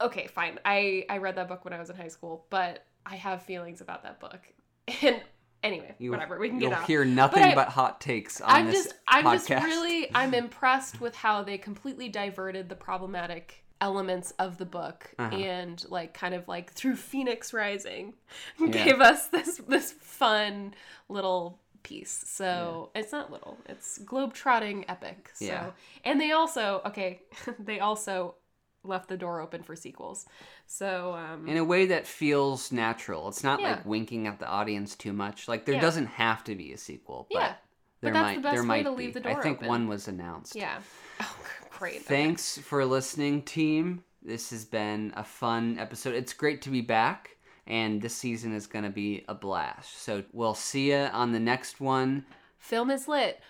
okay, 0.00 0.28
fine. 0.28 0.58
I 0.64 1.06
I 1.10 1.18
read 1.18 1.36
that 1.36 1.48
book 1.48 1.64
when 1.64 1.72
I 1.74 1.80
was 1.80 1.90
in 1.90 1.96
high 1.96 2.08
school, 2.08 2.46
but 2.50 2.84
I 3.04 3.16
have 3.16 3.42
feelings 3.42 3.80
about 3.80 4.02
that 4.04 4.20
book, 4.20 4.40
and 5.02 5.20
Anyway, 5.62 5.94
You, 5.98 6.10
whatever. 6.10 6.38
We 6.38 6.50
can 6.50 6.60
you'll 6.60 6.70
get 6.72 6.80
out. 6.80 6.86
hear 6.86 7.06
nothing 7.06 7.42
I- 7.42 7.54
but 7.54 7.68
hot 7.68 7.98
takes 7.98 8.38
on 8.42 8.50
I'm 8.50 8.66
this 8.66 8.84
just 8.84 8.94
I'm 9.08 9.24
podcast. 9.24 9.48
just 9.48 9.64
really 9.64 10.10
I'm 10.14 10.34
impressed 10.44 11.00
with 11.00 11.14
how 11.14 11.42
they 11.42 11.56
completely 11.56 12.10
diverted 12.10 12.68
the 12.68 12.74
problematic 12.76 13.63
elements 13.80 14.32
of 14.38 14.58
the 14.58 14.64
book 14.64 15.10
Uh-huh. 15.18 15.36
and 15.36 15.84
like 15.90 16.14
kind 16.14 16.34
of 16.34 16.48
like 16.48 16.72
through 16.72 16.96
Phoenix 16.96 17.52
Rising 17.52 18.14
Yeah. 18.58 18.70
gave 18.70 19.00
us 19.00 19.28
this 19.28 19.58
this 19.68 19.92
fun 19.92 20.74
little 21.08 21.60
piece. 21.82 22.24
So 22.26 22.90
it's 22.94 23.12
not 23.12 23.30
little, 23.30 23.58
it's 23.68 23.98
globe-trotting 23.98 24.88
epic. 24.88 25.30
So 25.34 25.44
Yeah. 25.46 25.70
and 26.04 26.20
they 26.20 26.32
also 26.32 26.80
okay, 26.86 27.22
they 27.58 27.80
also 27.80 28.36
left 28.82 29.08
the 29.08 29.16
door 29.16 29.40
open 29.40 29.62
for 29.62 29.76
sequels. 29.76 30.26
So 30.66 31.14
um 31.14 31.48
in 31.48 31.56
a 31.56 31.64
way 31.64 31.86
that 31.86 32.06
feels 32.06 32.72
natural. 32.72 33.28
It's 33.28 33.44
not 33.44 33.60
Yeah. 33.60 33.70
like 33.70 33.86
winking 33.86 34.26
at 34.26 34.38
the 34.38 34.46
audience 34.48 34.94
too 34.94 35.12
much. 35.12 35.48
Like 35.48 35.64
there 35.66 35.74
Yeah. 35.74 35.80
doesn't 35.80 36.06
have 36.06 36.44
to 36.44 36.54
be 36.54 36.72
a 36.72 36.78
sequel, 36.78 37.28
but 37.32 37.58
There 38.04 38.12
that's 38.12 38.22
might 38.22 38.36
the 38.36 38.48
best 38.56 38.68
way 38.68 38.82
to 38.82 38.90
be. 38.90 38.96
leave 38.96 39.14
the 39.14 39.20
door. 39.20 39.38
I 39.38 39.42
think 39.42 39.58
open. 39.58 39.68
one 39.68 39.88
was 39.88 40.08
announced. 40.08 40.54
yeah. 40.56 40.78
Oh, 41.20 41.36
great. 41.70 41.96
Okay. 41.96 42.04
Thanks 42.04 42.58
for 42.58 42.84
listening, 42.84 43.42
team. 43.42 44.02
This 44.22 44.50
has 44.50 44.64
been 44.64 45.12
a 45.16 45.22
fun 45.22 45.78
episode. 45.78 46.14
It's 46.14 46.32
great 46.32 46.60
to 46.62 46.70
be 46.70 46.80
back, 46.80 47.36
and 47.68 48.02
this 48.02 48.14
season 48.16 48.52
is 48.52 48.66
going 48.66 48.84
to 48.84 48.90
be 48.90 49.24
a 49.28 49.34
blast. 49.34 50.02
So 50.02 50.24
we'll 50.32 50.54
see 50.54 50.90
you 50.90 50.96
on 51.12 51.30
the 51.32 51.38
next 51.38 51.80
one. 51.80 52.24
Film 52.58 52.90
is 52.90 53.06
lit. 53.06 53.40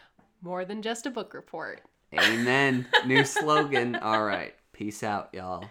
More 0.42 0.64
than 0.66 0.82
just 0.82 1.06
a 1.06 1.10
book 1.10 1.32
report. 1.32 1.80
Amen. 2.12 2.86
New 3.06 3.24
slogan. 3.24 3.96
All 3.96 4.22
right. 4.24 4.54
Peace 4.72 5.02
out, 5.02 5.30
y'all. 5.32 5.64